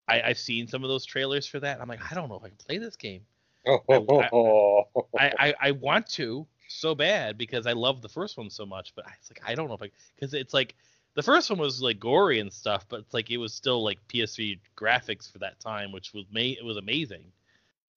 I, 0.09 0.23
I've 0.23 0.39
seen 0.39 0.67
some 0.67 0.85
of 0.85 0.89
those 0.89 1.05
trailers 1.05 1.47
for 1.47 1.61
that. 1.61 1.81
I'm 1.81 1.89
like 1.89 2.01
I 2.11 2.15
don't 2.15 2.29
know 2.29 2.37
if 2.37 2.45
I 2.45 2.49
can 2.49 2.59
play 2.59 2.79
this 2.79 2.97
game. 2.97 3.23
Oh, 3.67 3.83
I, 5.19 5.27
I, 5.27 5.33
I, 5.39 5.55
I 5.61 5.71
want 5.73 6.07
to 6.11 6.47
so 6.69 6.95
bad 6.95 7.37
because 7.37 7.67
I 7.67 7.73
love 7.73 8.03
the 8.03 8.09
first 8.09 8.37
one 8.37 8.51
so 8.51 8.65
much, 8.65 8.95
but 8.95 9.05
it's 9.19 9.31
like 9.31 9.41
I 9.47 9.55
don't 9.55 9.69
know 9.69 9.75
if 9.75 9.83
I 9.83 9.91
because 10.15 10.35
it's 10.35 10.55
like 10.55 10.75
the 11.15 11.23
first 11.23 11.51
one 11.51 11.59
was 11.59 11.83
like 11.83 12.01
gory 12.01 12.41
and 12.41 12.53
stuff, 12.53 12.87
but 12.89 13.01
it's 13.01 13.15
like 13.15 13.31
it 13.31 13.37
was 13.37 13.53
still 13.53 13.83
like 13.83 13.99
PS3 14.09 14.59
graphics 14.77 15.31
for 15.31 15.39
that 15.39 15.61
time, 15.61 15.93
which 15.93 16.13
was 16.15 16.25
ma- 16.33 16.41
it 16.41 16.65
was 16.65 16.77
amazing. 16.77 17.25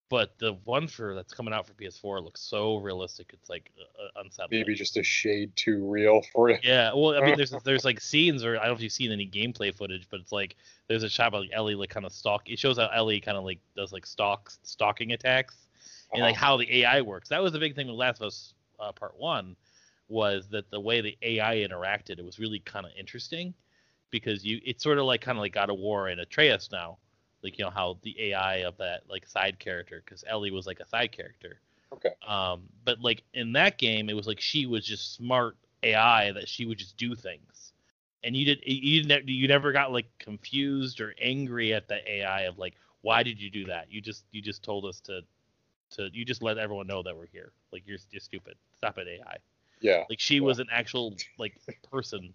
But 0.07 0.37
the 0.37 0.53
one 0.65 0.87
for 0.87 1.15
that's 1.15 1.33
coming 1.33 1.53
out 1.53 1.65
for 1.65 1.73
PS4 1.73 2.23
looks 2.23 2.39
so 2.39 2.77
realistic. 2.77 3.31
It's 3.33 3.49
like 3.49 3.71
uh, 3.79 4.21
unsettling. 4.21 4.59
Maybe 4.59 4.75
just 4.75 4.97
a 4.97 5.03
shade 5.03 5.55
too 5.55 5.89
real 5.89 6.21
for 6.31 6.49
you. 6.51 6.57
Yeah, 6.61 6.91
well, 6.93 7.17
I 7.17 7.25
mean, 7.25 7.35
there's 7.37 7.51
there's 7.63 7.85
like 7.85 7.99
scenes, 7.99 8.43
or 8.43 8.57
I 8.57 8.59
don't 8.59 8.67
know 8.67 8.73
if 8.75 8.81
you've 8.81 8.91
seen 8.91 9.11
any 9.11 9.27
gameplay 9.27 9.73
footage, 9.73 10.07
but 10.11 10.19
it's 10.19 10.31
like 10.31 10.57
there's 10.87 11.03
a 11.03 11.09
shot 11.09 11.33
of 11.33 11.41
like 11.41 11.49
Ellie 11.53 11.75
like 11.75 11.89
kind 11.89 12.05
of 12.05 12.11
stalk. 12.11 12.49
It 12.49 12.59
shows 12.59 12.77
how 12.77 12.89
Ellie 12.93 13.19
kind 13.19 13.37
of 13.37 13.45
like 13.45 13.59
does 13.75 13.91
like 13.91 14.05
stalks 14.05 14.59
stalking 14.63 15.13
attacks, 15.13 15.55
and 16.13 16.21
uh-huh. 16.21 16.31
like 16.31 16.35
how 16.35 16.57
the 16.57 16.81
AI 16.81 17.01
works. 17.01 17.29
That 17.29 17.41
was 17.41 17.53
the 17.53 17.59
big 17.59 17.75
thing 17.75 17.87
with 17.87 17.95
Last 17.95 18.21
of 18.21 18.27
Us 18.27 18.53
uh, 18.79 18.91
Part 18.91 19.17
One 19.17 19.55
was 20.07 20.47
that 20.49 20.69
the 20.71 20.79
way 20.79 21.01
the 21.01 21.17
AI 21.21 21.57
interacted, 21.57 22.19
it 22.19 22.25
was 22.25 22.39
really 22.39 22.59
kind 22.59 22.85
of 22.85 22.91
interesting 22.97 23.53
because 24.11 24.45
you 24.45 24.61
it's 24.65 24.83
sort 24.83 24.97
of 24.97 25.05
like 25.05 25.21
kind 25.21 25.37
of 25.37 25.41
like 25.41 25.53
God 25.53 25.69
of 25.69 25.77
War 25.77 26.07
and 26.07 26.21
Atreus 26.21 26.69
now, 26.71 26.97
like 27.43 27.57
you 27.57 27.65
know 27.65 27.71
how 27.71 27.97
the 28.03 28.31
AI 28.31 28.57
of 28.57 28.77
that 28.77 29.03
like 29.09 29.27
side 29.27 29.59
character 29.59 30.01
because 30.05 30.23
Ellie 30.27 30.51
was 30.51 30.65
like 30.67 30.79
a 30.79 30.87
side 30.87 31.11
character. 31.11 31.59
Okay. 31.93 32.11
Um, 32.27 32.63
but 32.83 33.01
like 33.01 33.23
in 33.33 33.53
that 33.53 33.77
game, 33.77 34.09
it 34.09 34.15
was 34.15 34.27
like 34.27 34.39
she 34.39 34.65
was 34.65 34.85
just 34.85 35.15
smart 35.15 35.57
AI 35.83 36.31
that 36.31 36.47
she 36.47 36.65
would 36.65 36.77
just 36.77 36.97
do 36.97 37.15
things, 37.15 37.73
and 38.23 38.35
you 38.35 38.45
did 38.45 38.59
you 38.65 39.03
ne- 39.03 39.23
you 39.25 39.47
never 39.47 39.71
got 39.71 39.91
like 39.91 40.07
confused 40.19 41.01
or 41.01 41.13
angry 41.21 41.73
at 41.73 41.87
the 41.87 41.99
AI 42.09 42.41
of 42.41 42.57
like 42.57 42.75
why 43.01 43.21
did 43.21 43.39
you 43.39 43.51
do 43.51 43.65
that? 43.65 43.91
You 43.91 44.01
just 44.01 44.25
you 44.31 44.41
just 44.41 44.63
told 44.63 44.85
us 44.85 44.99
to 45.01 45.21
to 45.91 46.09
you 46.11 46.25
just 46.25 46.41
let 46.41 46.57
everyone 46.57 46.87
know 46.87 47.03
that 47.03 47.15
we're 47.15 47.27
here. 47.27 47.51
Like 47.71 47.83
you're 47.85 47.99
you're 48.11 48.19
stupid. 48.19 48.55
Stop 48.75 48.97
it, 48.97 49.07
AI. 49.07 49.37
Yeah. 49.85 50.03
Like 50.09 50.19
she 50.19 50.35
yeah. 50.35 50.41
was 50.41 50.59
an 50.59 50.67
actual 50.71 51.15
like 51.37 51.59
person. 51.91 52.33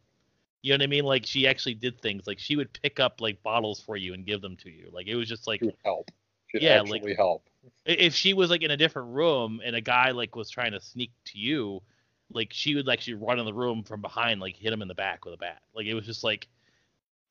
You 0.62 0.72
know 0.72 0.74
what 0.74 0.82
I 0.82 0.86
mean? 0.86 1.05
Like 1.05 1.27
she 1.27 1.48
actually 1.48 1.74
did 1.74 2.01
things. 2.01 2.27
Like 2.27 2.39
she 2.39 2.55
would 2.55 2.72
pick 2.81 3.01
up 3.01 3.20
like 3.20 3.43
bottles 3.43 3.81
for 3.81 3.97
you 3.97 4.14
and 4.14 4.24
give 4.24 4.40
them 4.40 4.56
to 4.59 4.70
you. 4.70 4.89
Like 4.93 5.09
it 5.09 5.16
was 5.16 5.28
just 5.28 5.47
like 5.48 5.60
she 5.60 5.66
would 5.66 5.77
help. 5.85 6.10
She'd 6.47 6.62
yeah, 6.62 6.81
like, 6.82 7.05
help. 7.16 7.48
If 7.85 8.14
she 8.14 8.35
was 8.35 8.51
like 8.51 8.62
in 8.62 8.70
a 8.70 8.77
different 8.77 9.14
room 9.14 9.60
and 9.64 9.74
a 9.74 9.81
guy 9.81 10.12
like 10.12 10.36
was 10.36 10.48
trying 10.48 10.72
to 10.72 10.81
sneak 10.81 11.10
to 11.27 11.39
you, 11.39 11.82
like 12.32 12.48
she 12.52 12.77
would 12.77 12.89
actually 12.89 13.14
run 13.14 13.40
in 13.40 13.44
the 13.44 13.55
room 13.55 13.82
from 13.82 14.01
behind, 14.01 14.40
like 14.40 14.56
hit 14.56 14.72
him 14.72 14.82
in 14.82 14.89
the 14.89 14.94
back 14.94 15.24
with 15.24 15.35
a 15.35 15.39
bat. 15.39 15.60
Like 15.74 15.86
it 15.86 15.94
was 15.94 16.06
just 16.06 16.22
like 16.22 16.47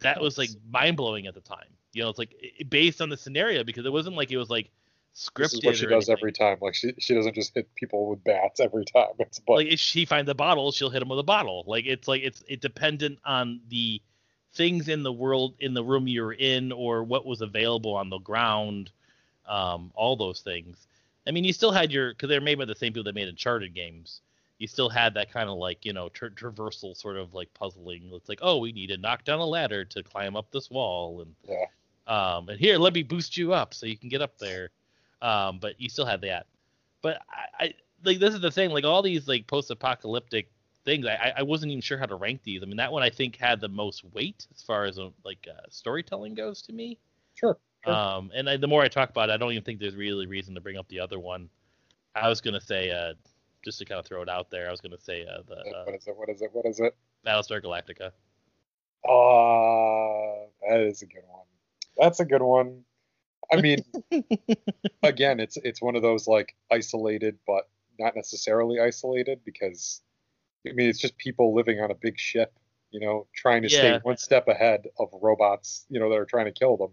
that 0.01 0.19
was 0.19 0.37
like 0.37 0.49
mind 0.69 0.97
blowing 0.97 1.27
at 1.27 1.33
the 1.33 1.41
time. 1.41 1.67
You 1.93 2.03
know, 2.03 2.09
it's 2.09 2.19
like 2.19 2.35
it, 2.39 2.69
based 2.69 3.01
on 3.01 3.09
the 3.09 3.17
scenario 3.17 3.63
because 3.63 3.85
it 3.85 3.91
wasn't 3.91 4.17
like 4.17 4.31
it 4.31 4.37
was 4.37 4.49
like 4.49 4.69
scripted. 5.15 5.35
This 5.35 5.53
is 5.53 5.63
what 5.63 5.75
she 5.75 5.85
does 5.85 6.09
anything. 6.09 6.19
every 6.21 6.31
time. 6.31 6.57
Like 6.61 6.75
she 6.75 6.93
she 6.99 7.13
doesn't 7.13 7.35
just 7.35 7.53
hit 7.53 7.73
people 7.75 8.09
with 8.09 8.23
bats 8.23 8.59
every 8.59 8.85
time. 8.85 9.07
It's 9.19 9.39
but 9.39 9.53
like 9.53 9.67
if 9.67 9.79
she 9.79 10.05
finds 10.05 10.29
a 10.29 10.35
bottle, 10.35 10.71
she'll 10.71 10.89
hit 10.89 11.01
him 11.01 11.09
with 11.09 11.19
a 11.19 11.23
bottle. 11.23 11.63
Like 11.67 11.85
it's 11.85 12.07
like 12.07 12.21
it's 12.23 12.43
it 12.47 12.61
dependent 12.61 13.19
on 13.25 13.61
the 13.69 14.01
things 14.53 14.89
in 14.89 15.03
the 15.03 15.13
world 15.13 15.55
in 15.59 15.73
the 15.73 15.83
room 15.83 16.07
you're 16.07 16.33
in 16.33 16.71
or 16.71 17.03
what 17.03 17.25
was 17.25 17.41
available 17.41 17.93
on 17.95 18.09
the 18.09 18.17
ground, 18.19 18.91
um, 19.47 19.91
all 19.95 20.15
those 20.15 20.41
things. 20.41 20.87
I 21.27 21.31
mean, 21.31 21.43
you 21.43 21.53
still 21.53 21.71
had 21.71 21.91
your 21.91 22.09
because 22.13 22.29
they're 22.29 22.41
made 22.41 22.57
by 22.57 22.65
the 22.65 22.75
same 22.75 22.91
people 22.93 23.03
that 23.03 23.15
made 23.15 23.27
Uncharted 23.27 23.73
games. 23.73 24.21
You 24.57 24.67
still 24.67 24.89
had 24.89 25.13
that 25.13 25.31
kind 25.31 25.49
of 25.49 25.57
like 25.57 25.85
you 25.85 25.93
know 25.93 26.09
tra- 26.09 26.31
traversal 26.31 26.95
sort 26.97 27.17
of 27.17 27.33
like 27.33 27.53
puzzling. 27.53 28.09
It's 28.13 28.27
like, 28.29 28.39
oh, 28.41 28.57
we 28.57 28.71
need 28.71 28.87
to 28.87 28.97
knock 28.97 29.23
down 29.23 29.39
a 29.39 29.45
ladder 29.45 29.85
to 29.85 30.03
climb 30.03 30.35
up 30.35 30.51
this 30.51 30.69
wall, 30.69 31.21
and 31.21 31.35
Yeah. 31.47 31.65
um, 32.07 32.49
and 32.49 32.59
here 32.59 32.77
let 32.77 32.93
me 32.93 33.03
boost 33.03 33.37
you 33.37 33.53
up 33.53 33.73
so 33.73 33.85
you 33.85 33.97
can 33.97 34.09
get 34.09 34.21
up 34.21 34.37
there. 34.39 34.69
Um, 35.21 35.59
but 35.59 35.79
you 35.79 35.89
still 35.89 36.05
had 36.05 36.21
that. 36.21 36.47
But 37.01 37.21
I, 37.29 37.65
I 37.65 37.73
like 38.03 38.19
this 38.19 38.33
is 38.33 38.41
the 38.41 38.51
thing. 38.51 38.71
Like 38.71 38.83
all 38.83 39.01
these 39.01 39.27
like 39.27 39.47
post-apocalyptic 39.47 40.49
things, 40.85 41.05
I, 41.05 41.33
I 41.37 41.43
wasn't 41.43 41.71
even 41.71 41.81
sure 41.81 41.97
how 41.97 42.05
to 42.05 42.15
rank 42.15 42.41
these. 42.43 42.63
I 42.63 42.65
mean, 42.65 42.77
that 42.77 42.91
one 42.91 43.03
I 43.03 43.09
think 43.09 43.35
had 43.35 43.59
the 43.61 43.69
most 43.69 44.03
weight 44.13 44.47
as 44.55 44.61
far 44.61 44.85
as 44.85 44.99
uh, 44.99 45.09
like 45.23 45.47
uh, 45.49 45.61
storytelling 45.69 46.35
goes 46.35 46.61
to 46.63 46.73
me. 46.73 46.97
Sure. 47.35 47.57
Sure. 47.85 47.93
Um, 47.93 48.31
and 48.35 48.49
I, 48.49 48.57
the 48.57 48.67
more 48.67 48.81
I 48.81 48.89
talk 48.89 49.09
about 49.09 49.29
it, 49.29 49.33
I 49.33 49.37
don't 49.37 49.51
even 49.51 49.63
think 49.63 49.79
there's 49.79 49.95
really 49.95 50.25
reason 50.25 50.53
to 50.55 50.61
bring 50.61 50.77
up 50.77 50.87
the 50.89 50.99
other 50.99 51.19
one. 51.19 51.49
I 52.15 52.27
was 52.27 52.41
gonna 52.41 52.59
say, 52.59 52.91
uh, 52.91 53.13
just 53.63 53.79
to 53.79 53.85
kind 53.85 53.99
of 53.99 54.05
throw 54.05 54.21
it 54.21 54.29
out 54.29 54.49
there, 54.49 54.67
I 54.67 54.71
was 54.71 54.81
gonna 54.81 54.99
say 54.99 55.25
uh, 55.25 55.41
the 55.47 55.55
uh, 55.55 55.83
what 55.85 55.95
is 55.95 56.07
it? 56.07 56.17
What 56.17 56.29
is 56.29 56.41
it? 56.41 56.49
What 56.51 56.65
is 56.65 56.79
it? 56.79 56.95
Battlestar 57.25 57.63
Galactica. 57.63 58.11
Uh, 59.07 60.47
that 60.67 60.81
is 60.81 61.01
a 61.01 61.05
good 61.05 61.23
one. 61.29 61.45
That's 61.97 62.19
a 62.19 62.25
good 62.25 62.41
one. 62.41 62.83
I 63.51 63.61
mean, 63.61 63.83
again, 65.03 65.39
it's 65.39 65.57
it's 65.57 65.81
one 65.81 65.95
of 65.95 66.01
those 66.01 66.27
like 66.27 66.55
isolated, 66.71 67.37
but 67.47 67.69
not 67.99 68.15
necessarily 68.15 68.79
isolated 68.79 69.41
because 69.43 70.01
I 70.67 70.71
mean 70.73 70.89
it's 70.89 70.99
just 70.99 71.17
people 71.17 71.53
living 71.53 71.79
on 71.81 71.91
a 71.91 71.95
big 71.95 72.19
ship, 72.19 72.53
you 72.91 72.99
know, 72.99 73.27
trying 73.35 73.63
to 73.63 73.69
stay 73.69 73.99
one 74.03 74.17
step 74.17 74.47
ahead 74.47 74.87
of 74.99 75.09
robots, 75.21 75.85
you 75.89 75.99
know, 75.99 76.09
that 76.09 76.17
are 76.17 76.25
trying 76.25 76.45
to 76.45 76.51
kill 76.51 76.77
them. 76.77 76.91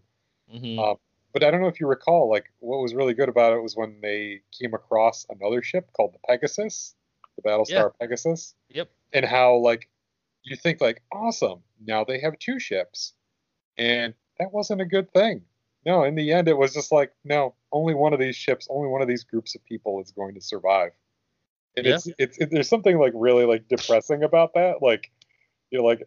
hmm 0.50 0.78
Um, 0.78 0.96
but 1.32 1.44
I 1.44 1.50
don't 1.50 1.60
know 1.60 1.68
if 1.68 1.80
you 1.80 1.86
recall, 1.86 2.30
like 2.30 2.46
what 2.60 2.78
was 2.80 2.94
really 2.94 3.14
good 3.14 3.28
about 3.28 3.52
it 3.52 3.62
was 3.62 3.76
when 3.76 4.00
they 4.00 4.40
came 4.58 4.72
across 4.74 5.26
another 5.28 5.62
ship 5.62 5.90
called 5.92 6.14
the 6.14 6.18
Pegasus, 6.26 6.94
the 7.36 7.42
Battlestar 7.42 7.68
Yeah. 7.68 7.88
Pegasus 8.00 8.54
Yep. 8.70 8.90
and 9.12 9.24
how 9.24 9.56
like 9.56 9.88
you 10.42 10.56
think 10.56 10.80
like 10.80 11.02
awesome 11.12 11.62
now 11.84 12.04
they 12.04 12.20
have 12.20 12.38
two 12.38 12.58
ships 12.58 13.12
and 13.76 14.14
that 14.38 14.52
wasn't 14.52 14.80
a 14.80 14.84
good 14.84 15.12
thing 15.12 15.42
no 15.86 16.04
in 16.04 16.14
the 16.14 16.32
end 16.32 16.48
it 16.48 16.58
was 16.58 16.74
just 16.74 16.92
like 16.92 17.12
no 17.24 17.54
only 17.72 17.94
one 17.94 18.12
of 18.12 18.20
these 18.20 18.36
ships 18.36 18.66
only 18.68 18.88
one 18.88 19.00
of 19.00 19.08
these 19.08 19.24
groups 19.24 19.54
of 19.54 19.64
people 19.64 20.00
is 20.02 20.10
going 20.10 20.34
to 20.34 20.40
survive 20.40 20.92
and 21.76 21.86
Yeah. 21.86 21.94
it's 21.94 22.08
it's 22.18 22.38
it, 22.38 22.50
there's 22.50 22.68
something 22.68 22.98
like 22.98 23.12
really 23.14 23.46
like 23.46 23.66
depressing 23.68 24.22
about 24.22 24.52
that 24.54 24.82
like 24.82 25.10
you 25.70 25.78
know 25.78 25.84
like 25.84 26.06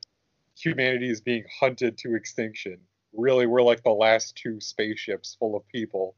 humanity 0.56 1.10
is 1.10 1.22
being 1.22 1.45
hunted 1.60 1.97
to 1.97 2.15
extinction 2.15 2.77
really 3.14 3.47
we're 3.47 3.64
like 3.64 3.81
the 3.84 3.89
last 3.89 4.35
two 4.35 4.60
spaceships 4.61 5.35
full 5.39 5.56
of 5.56 5.68
people 5.69 6.15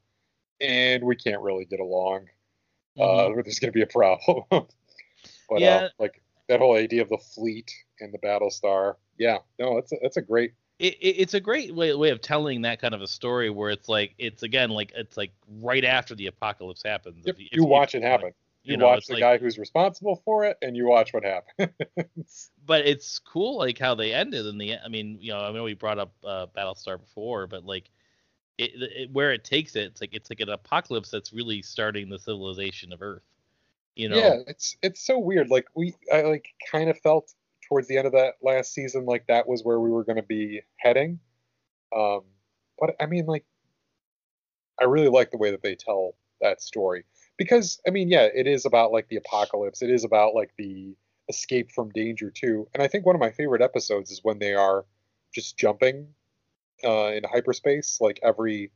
and 0.60 1.02
we 1.02 1.16
can't 1.16 1.40
really 1.40 1.64
get 1.64 1.80
along 1.80 2.26
Mhm. 2.98 3.02
uh, 3.02 3.42
there's 3.42 3.58
going 3.58 3.72
to 3.72 3.74
be 3.74 3.82
a 3.82 3.86
problem. 3.86 4.44
but 4.50 5.60
Yeah. 5.60 5.76
uh, 5.76 5.88
like 5.98 6.20
that 6.48 6.60
whole 6.60 6.76
idea 6.76 7.00
of 7.00 7.08
the 7.08 7.16
fleet 7.16 7.72
and 8.00 8.12
the 8.12 8.18
Battlestar, 8.18 8.96
yeah, 9.18 9.38
no, 9.58 9.78
it's 9.78 9.92
a, 9.92 9.96
it's 10.02 10.18
a 10.18 10.22
great. 10.22 10.52
It, 10.82 10.94
it, 11.00 11.16
it's 11.20 11.34
a 11.34 11.40
great 11.40 11.72
way, 11.74 11.94
way 11.94 12.10
of 12.10 12.20
telling 12.20 12.62
that 12.62 12.80
kind 12.80 12.92
of 12.92 13.00
a 13.02 13.06
story 13.06 13.50
where 13.50 13.70
it's 13.70 13.88
like 13.88 14.14
it's 14.18 14.42
again 14.42 14.70
like 14.70 14.92
it's 14.96 15.16
like 15.16 15.32
right 15.60 15.84
after 15.84 16.16
the 16.16 16.26
apocalypse 16.26 16.82
happens. 16.82 17.24
Yep, 17.24 17.36
If 17.36 17.40
you 17.40 17.48
if 17.52 17.68
watch 17.68 17.94
it 17.94 18.02
like, 18.02 18.10
happen. 18.10 18.32
You, 18.64 18.72
you 18.72 18.76
know, 18.76 18.86
watch 18.86 19.06
the 19.06 19.14
like- 19.14 19.20
guy 19.20 19.38
who's 19.38 19.58
responsible 19.58 20.20
for 20.24 20.44
it, 20.44 20.56
and 20.60 20.76
you 20.76 20.86
watch 20.86 21.12
what 21.12 21.24
happens. 21.24 22.50
but 22.66 22.84
it's 22.84 23.18
cool 23.20 23.58
like 23.58 23.78
how 23.78 23.94
they 23.94 24.12
ended 24.12 24.44
in 24.46 24.58
the. 24.58 24.76
I 24.84 24.88
mean, 24.88 25.18
you 25.20 25.32
know, 25.32 25.38
I 25.40 25.52
know 25.52 25.62
we 25.62 25.74
brought 25.74 26.00
up 26.00 26.12
uh, 26.24 26.46
Battlestar 26.56 26.98
before, 26.98 27.46
but 27.46 27.64
like 27.64 27.88
it, 28.58 28.72
it 28.74 29.10
where 29.12 29.32
it 29.32 29.44
takes 29.44 29.76
it, 29.76 29.84
it's 29.84 30.00
like 30.00 30.14
it's 30.14 30.30
like 30.30 30.40
an 30.40 30.48
apocalypse 30.48 31.10
that's 31.10 31.32
really 31.32 31.62
starting 31.62 32.08
the 32.08 32.18
civilization 32.18 32.92
of 32.92 33.02
Earth. 33.02 33.22
You 33.94 34.08
know, 34.08 34.16
Yeah, 34.16 34.36
it's 34.48 34.76
it's 34.82 35.04
so 35.06 35.18
weird. 35.18 35.48
Like 35.48 35.66
we, 35.76 35.94
I 36.12 36.22
like 36.22 36.46
kind 36.70 36.88
of 36.90 36.98
felt 36.98 37.34
towards 37.72 37.88
the 37.88 37.96
end 37.96 38.06
of 38.06 38.12
that 38.12 38.34
last 38.42 38.74
season 38.74 39.06
like 39.06 39.26
that 39.28 39.48
was 39.48 39.62
where 39.64 39.80
we 39.80 39.88
were 39.88 40.04
going 40.04 40.16
to 40.16 40.22
be 40.22 40.60
heading. 40.76 41.18
Um, 41.96 42.20
but 42.78 42.94
I 43.00 43.06
mean, 43.06 43.24
like, 43.24 43.46
I 44.78 44.84
really 44.84 45.08
like 45.08 45.30
the 45.30 45.38
way 45.38 45.52
that 45.52 45.62
they 45.62 45.74
tell 45.74 46.14
that 46.42 46.60
story 46.60 47.04
because 47.38 47.80
I 47.86 47.90
mean, 47.90 48.10
yeah, 48.10 48.28
it 48.34 48.46
is 48.46 48.66
about 48.66 48.92
like 48.92 49.08
the 49.08 49.16
apocalypse. 49.16 49.80
It 49.80 49.88
is 49.88 50.04
about 50.04 50.34
like 50.34 50.50
the 50.58 50.94
escape 51.30 51.70
from 51.72 51.88
danger 51.90 52.30
too. 52.30 52.68
And 52.74 52.82
I 52.82 52.88
think 52.88 53.06
one 53.06 53.16
of 53.16 53.20
my 53.20 53.30
favorite 53.30 53.62
episodes 53.62 54.10
is 54.10 54.20
when 54.22 54.38
they 54.38 54.52
are 54.52 54.84
just 55.34 55.56
jumping 55.56 56.08
uh, 56.84 57.12
in 57.12 57.24
hyperspace, 57.24 57.98
like 58.02 58.20
every 58.22 58.70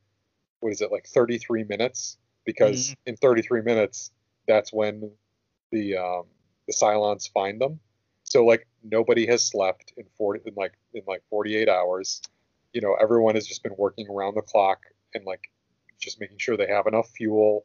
what 0.61 0.73
is 0.73 0.81
it, 0.81 0.91
like 0.91 1.07
33 1.07 1.65
minutes? 1.65 2.17
Because 2.47 2.95
in 3.05 3.17
33 3.17 3.61
minutes, 3.61 4.11
that's 4.49 4.73
when 4.73 5.11
the 5.71 5.99
um, 5.99 6.23
the 6.67 6.73
Cylons 6.73 7.31
find 7.31 7.61
them. 7.61 7.81
So 8.27 8.45
like 8.45 8.67
nobody 8.83 9.27
has 9.27 9.45
slept 9.47 9.93
in 9.97 10.05
40 10.19 10.41
in 10.47 10.55
like 10.55 10.75
in 10.95 11.03
like 11.07 11.23
48 11.31 11.69
hours. 11.69 12.21
You 12.73 12.81
know, 12.83 12.95
everyone 13.01 13.35
has 13.37 13.47
just 13.47 13.63
been 13.63 13.75
working 13.79 14.07
around 14.09 14.35
the 14.35 14.43
clock 14.43 14.81
and 15.15 15.25
like 15.25 15.51
just 15.99 16.21
making 16.21 16.39
sure 16.39 16.57
they 16.57 16.67
have 16.67 16.87
enough 16.87 17.09
fuel 17.11 17.65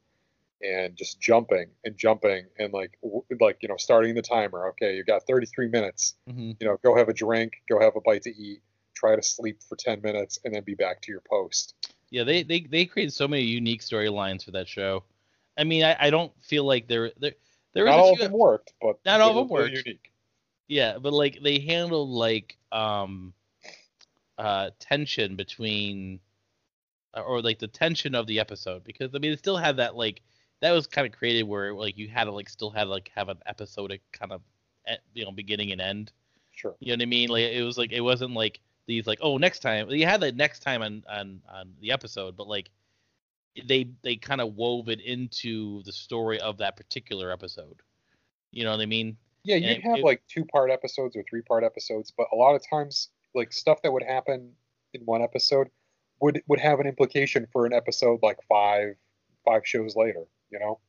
and 0.62 0.96
just 0.96 1.20
jumping 1.20 1.68
and 1.84 1.98
jumping 1.98 2.46
and 2.60 2.72
like 2.72 2.92
w- 3.02 3.24
like 3.40 3.58
you 3.62 3.68
know 3.70 3.78
starting 3.78 4.16
the 4.16 4.22
timer. 4.22 4.70
Okay, 4.70 4.96
you 4.96 5.04
got 5.04 5.24
33 5.28 5.68
minutes. 5.68 6.16
hmm 6.30 6.52
You 6.60 6.68
know, 6.68 6.78
go 6.84 6.96
have 6.96 7.10
a 7.10 7.14
drink, 7.14 7.54
go 7.68 7.80
have 7.80 7.96
a 7.96 8.02
bite 8.02 8.22
to 8.24 8.30
eat, 8.30 8.62
try 8.96 9.16
to 9.16 9.24
sleep 9.24 9.62
for 9.68 9.76
10 9.76 10.02
minutes, 10.02 10.40
and 10.46 10.54
then 10.54 10.64
be 10.64 10.76
back 10.76 11.02
to 11.02 11.12
your 11.12 11.22
post. 11.30 11.74
Yeah, 12.12 12.24
they 12.24 12.44
they 12.44 12.62
they 12.62 12.86
created 12.86 13.14
so 13.14 13.28
many 13.28 13.44
unique 13.44 13.82
storylines 13.82 14.46
for 14.46 14.52
that 14.52 14.68
show. 14.68 15.04
I 15.58 15.64
mean, 15.64 15.84
I, 15.84 15.96
I 16.00 16.10
don't 16.12 16.32
feel 16.44 16.64
like 16.66 16.88
there 16.88 17.12
there 17.18 17.34
there 17.74 17.86
Not 17.86 18.00
all 18.00 18.12
of 18.14 18.20
few, 18.20 18.28
them 18.28 18.38
worked, 18.38 18.74
but 18.82 19.00
Not 19.06 19.22
all 19.22 19.32
of 19.32 19.36
them 19.36 19.50
were 19.50 19.62
worked. 19.62 19.78
Unique. 19.78 20.11
Yeah, 20.72 20.98
but 21.00 21.12
like 21.12 21.40
they 21.44 21.60
handled 21.60 22.10
like 22.10 22.58
um 22.72 23.34
uh 24.38 24.70
tension 24.80 25.36
between 25.36 26.22
uh, 27.14 27.20
or 27.20 27.42
like 27.42 27.60
the 27.60 27.68
tension 27.68 28.16
of 28.16 28.26
the 28.26 28.40
episode 28.40 28.82
because 28.86 29.14
I 29.14 29.20
mean 29.20 29.34
it 29.34 29.40
still 29.40 29.58
had 29.58 29.76
that 29.78 29.98
like 29.98 30.22
that 30.62 30.72
was 30.72 30.88
kind 30.88 31.06
of 31.06 31.12
created 31.12 31.44
where 31.44 31.74
like 31.74 31.98
you 31.98 32.08
had 32.08 32.24
to 32.24 32.32
like 32.32 32.48
still 32.48 32.70
had 32.70 32.88
like 32.88 33.12
have 33.14 33.28
an 33.28 33.40
episodic 33.48 34.02
kind 34.14 34.32
of 34.32 34.42
you 35.14 35.26
know 35.26 35.32
beginning 35.32 35.74
and 35.74 35.82
end. 35.82 36.14
Sure. 36.52 36.74
You 36.80 36.94
know 36.96 37.02
what 37.02 37.02
I 37.02 37.06
mean? 37.08 37.30
Like 37.30 37.52
it 37.52 37.64
was 37.64 37.78
like 37.78 37.92
it 37.92 38.02
wasn't 38.02 38.34
like 38.34 38.62
these 38.88 39.06
like 39.06 39.20
oh 39.22 39.36
next 39.36 39.60
time 39.60 39.90
you 39.90 40.06
had 40.06 40.22
the 40.22 40.32
next 40.32 40.62
time 40.62 40.82
on 40.84 41.04
on 41.10 41.42
on 41.54 41.74
the 41.82 41.92
episode, 41.92 42.38
but 42.38 42.48
like 42.48 42.70
they 43.68 43.90
they 44.04 44.16
kind 44.16 44.40
of 44.40 44.56
wove 44.56 44.88
it 44.88 45.02
into 45.02 45.84
the 45.84 45.92
story 45.92 46.40
of 46.40 46.60
that 46.60 46.78
particular 46.78 47.30
episode. 47.30 47.82
You 48.52 48.64
know 48.64 48.72
what 48.72 48.80
I 48.80 48.86
mean? 48.86 49.18
Yeah, 49.44 49.56
you'd 49.58 49.78
it- 49.78 49.84
have 49.84 49.98
it- 50.00 50.04
like 50.06 50.22
two 50.28 50.46
part 50.46 50.70
episodes 50.72 51.16
or 51.16 51.24
three 51.30 51.42
part 51.42 51.64
episodes, 51.64 52.12
but 52.12 52.28
a 52.32 52.36
lot 52.36 52.56
of 52.56 52.62
times, 52.68 53.10
like 53.34 53.52
stuff 53.54 53.82
that 53.84 53.92
would 53.92 54.04
happen 54.04 54.56
in 54.94 55.02
one 55.06 55.22
episode 55.22 55.70
would 56.20 56.44
would 56.48 56.60
have 56.60 56.80
an 56.80 56.88
implication 56.88 57.48
for 57.52 57.66
an 57.66 57.74
episode 57.74 58.20
like 58.22 58.40
five 58.48 58.96
five 59.46 59.66
shows 59.66 59.96
later. 59.96 60.26
You 60.52 60.60
know, 60.60 60.80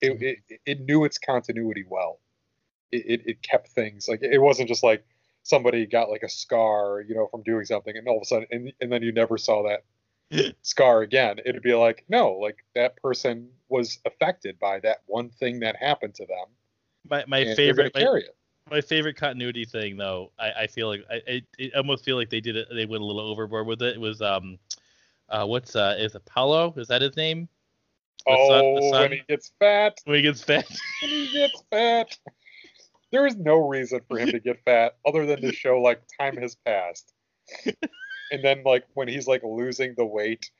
it 0.00 0.18
Mhm. 0.18 0.22
it, 0.50 0.60
it 0.66 0.80
knew 0.80 1.04
its 1.04 1.18
continuity 1.18 1.84
well. 1.88 2.20
It, 2.92 3.04
it 3.06 3.26
it 3.26 3.42
kept 3.42 3.68
things 3.68 4.08
like 4.08 4.22
it 4.22 4.38
wasn't 4.38 4.68
just 4.68 4.82
like 4.84 5.04
somebody 5.42 5.84
got 5.86 6.08
like 6.10 6.22
a 6.22 6.28
scar, 6.28 7.00
you 7.02 7.14
know, 7.14 7.26
from 7.28 7.42
doing 7.42 7.64
something, 7.64 7.96
and 7.96 8.06
all 8.08 8.16
of 8.16 8.22
a 8.22 8.26
sudden, 8.26 8.46
and, 8.50 8.72
and 8.80 8.90
then 8.92 9.02
you 9.02 9.12
never 9.12 9.36
saw 9.36 9.62
that 9.64 9.84
scar 10.62 11.02
again. 11.02 11.38
It'd 11.44 11.62
be 11.62 11.74
like, 11.74 12.04
no, 12.08 12.32
like 12.32 12.64
that 12.74 12.96
person 12.96 13.50
was 13.68 13.98
affected 14.04 14.58
by 14.58 14.80
that 14.80 15.02
one 15.06 15.30
thing 15.30 15.60
that 15.60 15.76
happened 15.76 16.14
to 16.16 16.26
them. 16.26 16.46
My 17.08 17.24
my 17.26 17.38
and 17.38 17.56
favorite 17.56 17.92
my, 17.94 18.22
my 18.70 18.80
favorite 18.80 19.16
continuity 19.16 19.64
thing 19.64 19.96
though 19.96 20.32
i, 20.38 20.52
I 20.62 20.66
feel 20.66 20.88
like 20.88 21.04
I, 21.10 21.42
I, 21.60 21.70
almost 21.76 22.04
feel 22.04 22.16
like 22.16 22.30
they 22.30 22.40
did 22.40 22.56
it 22.56 22.68
they 22.72 22.86
went 22.86 23.02
a 23.02 23.06
little 23.06 23.20
overboard 23.20 23.66
with 23.66 23.82
it 23.82 23.96
it 23.96 24.00
was 24.00 24.22
um 24.22 24.58
uh 25.28 25.44
what's 25.46 25.76
uh 25.76 25.96
is 25.98 26.14
Apollo? 26.14 26.74
is 26.76 26.88
that 26.88 27.02
his 27.02 27.16
name 27.16 27.48
The 28.26 28.32
oh, 28.32 28.80
the 28.80 28.90
when 28.90 29.12
he 29.12 29.22
gets 29.28 29.52
fat, 29.58 29.98
when 30.04 30.16
he 30.16 30.22
gets 30.22 30.42
fat 30.42 30.66
when 31.02 31.10
he 31.10 31.32
gets 31.32 31.62
fat. 31.70 32.18
There 33.12 33.26
is 33.26 33.36
no 33.36 33.68
reason 33.68 34.00
for 34.08 34.18
him 34.18 34.30
to 34.30 34.40
get 34.40 34.64
fat 34.64 34.96
other 35.06 35.24
than 35.24 35.40
to 35.42 35.52
show 35.52 35.80
like 35.80 36.02
time 36.18 36.36
has 36.38 36.56
passed. 36.56 37.12
and 38.32 38.42
then 38.42 38.62
like 38.64 38.84
when 38.94 39.06
he's 39.06 39.28
like 39.28 39.42
losing 39.44 39.94
the 39.96 40.04
weight, 40.04 40.50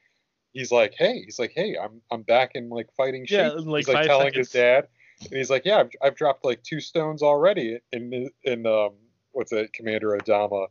he's 0.53 0.71
like, 0.71 0.95
"Hey, 0.97 1.23
he's 1.25 1.39
like, 1.39 1.53
hey, 1.55 1.77
I'm 1.77 2.01
I'm 2.13 2.23
back 2.23 2.53
in 2.55 2.69
like 2.69 2.89
fighting 2.97 3.27
shape." 3.27 3.55
Yeah, 3.57 3.61
like, 3.65 3.87
he's 3.87 3.95
like 3.95 4.07
telling 4.07 4.35
his 4.35 4.51
dad, 4.51 4.87
and 5.25 5.39
he's 5.39 5.51
like, 5.51 5.65
"Yeah, 5.65 5.79
I've, 5.79 5.91
I've 6.03 6.17
dropped 6.17 6.45
like 6.45 6.63
two 6.63 6.81
stones 6.81 7.23
already." 7.23 7.79
In 7.93 8.31
in 8.45 8.67
um, 8.67 8.93
what's 9.33 9.53
it, 9.53 9.73
Commander 9.73 10.19
Adama, 10.19 10.69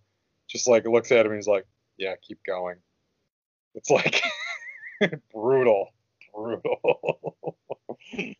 just 0.48 0.68
like 0.68 0.86
looks 0.86 1.12
at 1.12 1.26
him 1.26 1.32
and 1.32 1.40
he's 1.40 1.48
like, 1.48 1.66
"Yeah, 1.98 2.16
keep 2.22 2.44
going." 2.46 2.78
It's 3.76 3.90
like 3.90 4.22
brutal, 5.34 5.90
brutal. 6.34 7.58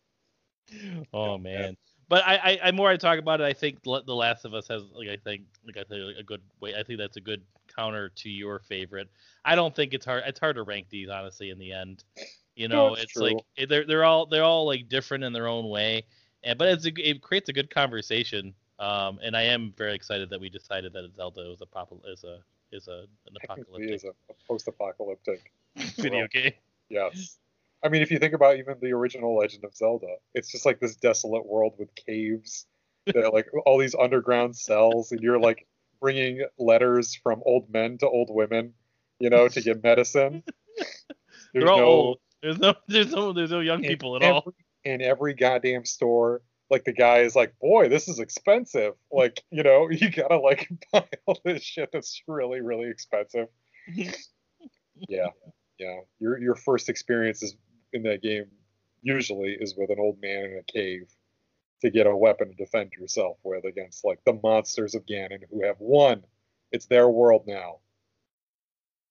oh 1.12 1.38
man 1.38 1.76
but 2.08 2.22
I, 2.26 2.34
I 2.36 2.58
i 2.64 2.72
more 2.72 2.90
i 2.90 2.96
talk 2.96 3.18
about 3.18 3.40
it 3.40 3.44
i 3.44 3.52
think 3.52 3.82
the 3.82 4.02
the 4.06 4.14
last 4.14 4.44
of 4.44 4.54
us 4.54 4.68
has 4.68 4.82
like 4.92 5.08
i 5.08 5.16
think 5.16 5.42
like 5.66 5.76
i 5.76 5.84
say 5.88 6.14
a 6.18 6.22
good 6.22 6.40
way 6.60 6.74
i 6.74 6.82
think 6.82 6.98
that's 6.98 7.16
a 7.16 7.20
good 7.20 7.42
counter 7.74 8.08
to 8.08 8.30
your 8.30 8.60
favorite 8.60 9.08
i 9.44 9.54
don't 9.54 9.74
think 9.74 9.94
it's 9.94 10.04
hard 10.04 10.24
it's 10.26 10.40
hard 10.40 10.56
to 10.56 10.62
rank 10.62 10.86
these 10.90 11.08
honestly 11.08 11.50
in 11.50 11.58
the 11.58 11.72
end 11.72 12.04
You 12.56 12.68
know, 12.68 12.90
No, 12.90 12.94
it's 12.94 13.12
true. 13.12 13.22
like 13.22 13.68
they're 13.68 13.86
they're 13.86 14.04
all 14.04 14.26
they're 14.26 14.44
all 14.44 14.66
like 14.66 14.88
different 14.88 15.24
in 15.24 15.32
their 15.32 15.48
own 15.48 15.68
way, 15.68 16.04
and 16.42 16.58
but 16.58 16.68
it's 16.68 16.86
a, 16.86 16.92
it 16.96 17.20
creates 17.20 17.48
a 17.48 17.52
good 17.52 17.70
conversation. 17.70 18.54
Um, 18.78 19.18
and 19.22 19.36
I 19.36 19.42
am 19.42 19.72
very 19.76 19.94
excited 19.94 20.30
that 20.30 20.40
we 20.40 20.48
decided 20.48 20.92
that 20.92 21.08
Zelda 21.16 21.50
is 21.52 21.60
a 21.60 21.66
pop 21.66 21.92
is 22.06 22.24
a 22.24 22.38
is 22.72 22.88
a 22.88 23.06
an 23.26 23.36
apocalyptic 23.42 23.94
is 23.94 24.04
a, 24.04 24.08
a 24.08 24.34
post-apocalyptic. 24.46 25.52
video 25.96 26.20
world. 26.20 26.30
game. 26.30 26.52
Yes. 26.88 27.38
I 27.82 27.88
mean, 27.88 28.02
if 28.02 28.10
you 28.10 28.18
think 28.18 28.32
about 28.32 28.56
even 28.58 28.76
the 28.80 28.92
original 28.92 29.36
Legend 29.36 29.64
of 29.64 29.74
Zelda, 29.74 30.16
it's 30.34 30.50
just 30.50 30.64
like 30.64 30.80
this 30.80 30.96
desolate 30.96 31.44
world 31.44 31.74
with 31.78 31.94
caves, 31.94 32.66
that 33.06 33.16
like 33.34 33.46
all 33.66 33.78
these 33.78 33.94
underground 33.94 34.56
cells, 34.56 35.12
and 35.12 35.20
you're 35.20 35.38
like 35.38 35.66
bringing 36.00 36.44
letters 36.58 37.14
from 37.14 37.42
old 37.44 37.70
men 37.70 37.98
to 37.98 38.08
old 38.08 38.30
women, 38.30 38.72
you 39.18 39.28
know, 39.28 39.48
to 39.48 39.60
get 39.60 39.82
medicine. 39.82 40.42
There's 40.78 41.64
They're 41.64 41.68
all 41.68 41.78
no 41.78 41.84
old. 41.84 42.18
There's 42.44 42.58
no 42.58 42.74
there's 42.88 43.10
no 43.10 43.32
there's 43.32 43.50
no 43.50 43.60
young 43.60 43.82
in 43.82 43.90
people 43.90 44.16
at 44.16 44.22
every, 44.22 44.34
all. 44.34 44.54
In 44.84 45.00
every 45.00 45.32
goddamn 45.32 45.86
store, 45.86 46.42
like 46.68 46.84
the 46.84 46.92
guy 46.92 47.20
is 47.20 47.34
like, 47.34 47.58
"Boy, 47.58 47.88
this 47.88 48.06
is 48.06 48.18
expensive." 48.18 48.92
Like, 49.10 49.42
you 49.50 49.62
know, 49.62 49.88
you 49.90 50.10
gotta 50.10 50.38
like 50.38 50.68
buy 50.92 51.08
all 51.24 51.40
this 51.42 51.62
shit 51.62 51.88
that's 51.90 52.20
really, 52.28 52.60
really 52.60 52.88
expensive. 52.88 53.48
Yeah, 55.08 55.30
yeah. 55.76 55.98
Your 56.20 56.38
your 56.38 56.54
first 56.54 56.88
experience 56.88 57.42
is 57.42 57.56
in 57.92 58.04
that 58.04 58.22
game 58.22 58.44
usually 59.02 59.56
is 59.58 59.74
with 59.76 59.90
an 59.90 59.98
old 59.98 60.18
man 60.22 60.44
in 60.44 60.60
a 60.60 60.72
cave 60.72 61.10
to 61.82 61.90
get 61.90 62.06
a 62.06 62.16
weapon 62.16 62.50
to 62.50 62.54
defend 62.54 62.92
yourself 62.92 63.36
with 63.42 63.64
against 63.64 64.04
like 64.04 64.20
the 64.24 64.38
monsters 64.40 64.94
of 64.94 65.04
Ganon 65.04 65.40
who 65.50 65.66
have 65.66 65.80
won. 65.80 66.22
It's 66.70 66.86
their 66.86 67.08
world 67.08 67.42
now. 67.48 67.80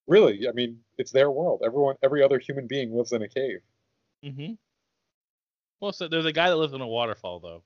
Really, 0.08 0.48
I 0.48 0.52
mean, 0.52 0.80
it's 0.98 1.12
their 1.12 1.32
world. 1.32 1.62
Everyone, 1.66 1.96
every 2.04 2.22
other 2.24 2.40
human 2.40 2.68
being 2.68 2.96
lives 2.96 3.12
in 3.14 3.22
a 3.22 3.28
cave. 3.30 3.60
Mm-hmm. 4.26 4.54
Well, 5.80 5.94
so 5.94 6.08
there's 6.08 6.26
a 6.26 6.32
guy 6.34 6.50
that 6.50 6.56
lives 6.58 6.74
in 6.74 6.82
a 6.82 6.88
waterfall 6.88 7.40
though. 7.40 7.64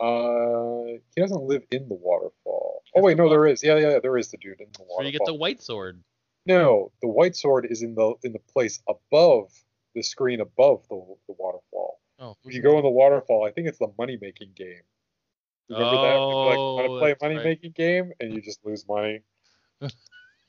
Uh, 0.00 0.98
he 1.14 1.20
doesn't 1.20 1.42
live 1.42 1.62
in 1.70 1.88
the 1.88 1.94
waterfall. 1.94 2.82
Oh 2.94 3.02
wait, 3.02 3.16
no, 3.16 3.28
there 3.28 3.46
is. 3.46 3.62
Yeah, 3.62 3.76
yeah, 3.78 3.98
there 4.02 4.16
is 4.18 4.30
the 4.30 4.36
dude 4.36 4.60
in 4.60 4.66
the 4.72 4.80
waterfall. 4.82 4.98
So 4.98 5.04
you 5.06 5.12
get 5.12 5.22
the 5.26 5.34
white 5.34 5.62
sword. 5.62 6.02
No, 6.44 6.90
the 7.00 7.08
white 7.08 7.36
sword 7.36 7.66
is 7.70 7.82
in 7.82 7.94
the 7.94 8.14
in 8.24 8.32
the 8.32 8.40
place 8.52 8.80
above 8.88 9.52
the 9.94 10.02
screen 10.02 10.40
above 10.40 10.82
the 10.88 11.00
the 11.28 11.34
waterfall. 11.38 12.00
Oh, 12.18 12.36
If 12.44 12.54
you 12.54 12.62
go 12.62 12.76
in 12.78 12.82
the 12.84 12.90
waterfall, 12.90 13.44
I 13.46 13.52
think 13.52 13.68
it's 13.68 13.78
the 13.78 13.92
money 13.98 14.18
making 14.20 14.52
game. 14.56 14.82
Remember 15.68 15.96
that? 15.96 16.14
You're 16.14 16.46
like, 16.46 16.58
want 16.58 16.58
Oh, 16.58 16.94
to 16.94 16.98
play 17.00 17.12
a 17.12 17.16
money 17.22 17.36
right. 17.36 17.44
making 17.44 17.72
game 17.72 18.12
and 18.20 18.34
you 18.34 18.40
just 18.42 18.64
lose 18.64 18.86
money. 18.88 19.20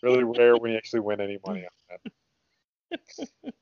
really 0.04 0.24
rare 0.24 0.58
when 0.58 0.72
you 0.72 0.78
actually 0.78 1.00
win 1.00 1.22
any 1.22 1.40
money 1.46 1.64
on 1.66 1.98
that. 2.92 3.00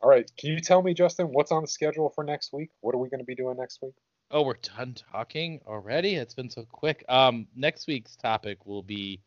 All 0.00 0.08
right, 0.08 0.30
can 0.38 0.50
you 0.52 0.60
tell 0.60 0.80
me, 0.82 0.94
Justin, 0.94 1.26
what's 1.26 1.50
on 1.50 1.62
the 1.62 1.68
schedule 1.68 2.10
for 2.14 2.22
next 2.22 2.52
week? 2.52 2.70
What 2.82 2.94
are 2.94 2.98
we 2.98 3.08
going 3.08 3.18
to 3.18 3.24
be 3.24 3.34
doing 3.34 3.56
next 3.56 3.80
week? 3.82 3.94
Oh, 4.30 4.42
we're 4.42 4.54
done 4.76 4.94
talking 5.10 5.60
already. 5.66 6.14
It's 6.14 6.34
been 6.34 6.50
so 6.50 6.64
quick. 6.70 7.04
Um, 7.08 7.48
next 7.56 7.88
week's 7.88 8.14
topic 8.14 8.64
will 8.66 8.82
be, 8.82 9.20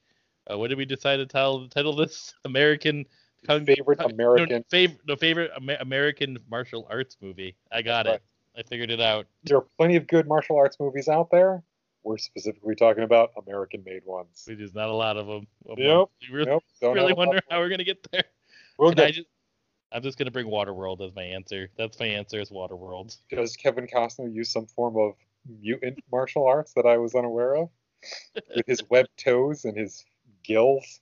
uh, 0.50 0.58
what 0.58 0.70
did 0.70 0.78
we 0.78 0.86
decide 0.86 1.18
to 1.18 1.26
title 1.26 1.68
title 1.68 1.96
this? 1.96 2.34
American 2.46 3.06
Kung, 3.46 3.66
Favorite 3.66 4.00
American. 4.00 4.50
No, 4.50 4.64
favorite, 4.70 5.00
no, 5.08 5.16
favorite 5.16 5.52
Amer- 5.58 5.78
American 5.82 6.38
martial 6.50 6.88
arts 6.90 7.18
movie. 7.22 7.56
I 7.72 7.82
got 7.82 8.06
Right. 8.06 8.16
it. 8.16 8.22
I 8.56 8.64
figured 8.64 8.92
it 8.92 9.02
out. 9.02 9.26
There 9.44 9.58
are 9.58 9.66
plenty 9.78 9.96
of 9.96 10.08
good 10.08 10.28
martial 10.28 10.58
arts 10.58 10.78
movies 10.80 11.08
out 11.08 11.32
there. 11.32 11.64
We're 12.04 12.18
specifically 12.18 12.76
talking 12.76 13.04
about 13.04 13.32
American 13.46 13.84
made 13.86 14.04
ones. 14.06 14.44
There's 14.48 14.74
not 14.74 14.90
a 14.90 14.94
lot 14.94 15.18
of 15.18 15.28
them. 15.28 15.48
Yep, 15.66 15.78
You 16.20 16.34
really, 16.34 16.50
Nope, 16.50 16.64
don't 16.80 16.96
really 16.96 17.14
wonder 17.14 17.40
how 17.50 17.60
we're 17.60 17.70
gonna 17.70 17.84
get 17.84 18.06
there. 18.12 18.24
We'll 18.78 18.92
get 18.92 19.14
just, 19.14 19.28
I'm 19.92 20.02
just 20.02 20.18
gonna 20.18 20.32
bring 20.32 20.48
Waterworld 20.48 21.06
as 21.06 21.14
my 21.16 21.24
answer. 21.24 21.70
That's 21.78 22.00
my 22.00 22.08
answer 22.08 22.40
is 22.40 22.50
Waterworld. 22.50 23.18
Does 23.30 23.56
Kevin 23.56 23.88
Costner 23.88 24.34
use 24.34 24.52
some 24.52 24.66
form 24.66 24.98
of 24.98 25.14
mutant 25.60 26.00
martial 26.12 26.48
arts 26.48 26.74
that 26.74 26.86
I 26.86 26.98
was 26.98 27.14
unaware 27.14 27.56
of? 27.56 27.70
With 28.56 28.66
his 28.66 28.84
webbed 28.90 29.16
toes 29.18 29.66
and 29.66 29.78
his 29.78 30.04
gills? 30.44 31.02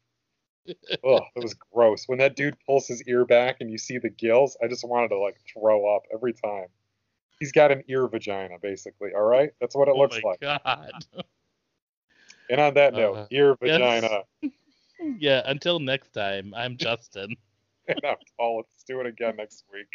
Ugh, 0.68 1.24
that 1.36 1.42
was 1.42 1.56
gross. 1.74 2.04
When 2.08 2.20
that 2.20 2.36
dude 2.36 2.58
pulls 2.66 2.88
his 2.88 3.02
ear 3.04 3.26
back 3.26 3.58
and 3.60 3.72
you 3.72 3.78
see 3.78 3.98
the 3.98 4.10
gills, 4.10 4.58
I 4.64 4.68
just 4.68 4.88
wanted 4.88 5.10
to 5.10 5.18
like 5.18 5.38
throw 5.54 5.96
up 5.96 6.04
every 6.14 6.34
time. 6.34 6.68
He's 7.40 7.52
got 7.52 7.72
an 7.72 7.84
ear 7.88 8.08
vagina, 8.08 8.56
basically. 8.62 9.12
All 9.16 9.24
right, 9.24 9.52
that's 9.62 9.76
what 9.76 9.88
it 9.88 9.94
oh 9.96 10.00
looks 10.00 10.20
my 10.24 10.30
like. 10.32 10.40
god. 10.42 10.92
And 12.52 12.60
on 12.60 12.74
that 12.74 12.94
note, 12.94 13.16
Uh, 13.16 13.28
ear 13.30 13.56
yes. 13.62 14.02
vagina. 14.02 14.24
yeah. 15.20 15.44
Until 15.46 15.80
next 15.80 16.14
time, 16.14 16.54
I'm 16.56 16.78
Justin. 16.78 17.36
And 17.88 18.00
I'm 18.04 18.18
Paul. 18.38 18.58
Let's 18.58 18.84
do 18.88 19.00
it 19.02 19.06
again 19.08 19.36
next 19.38 19.64
week. 19.72 19.88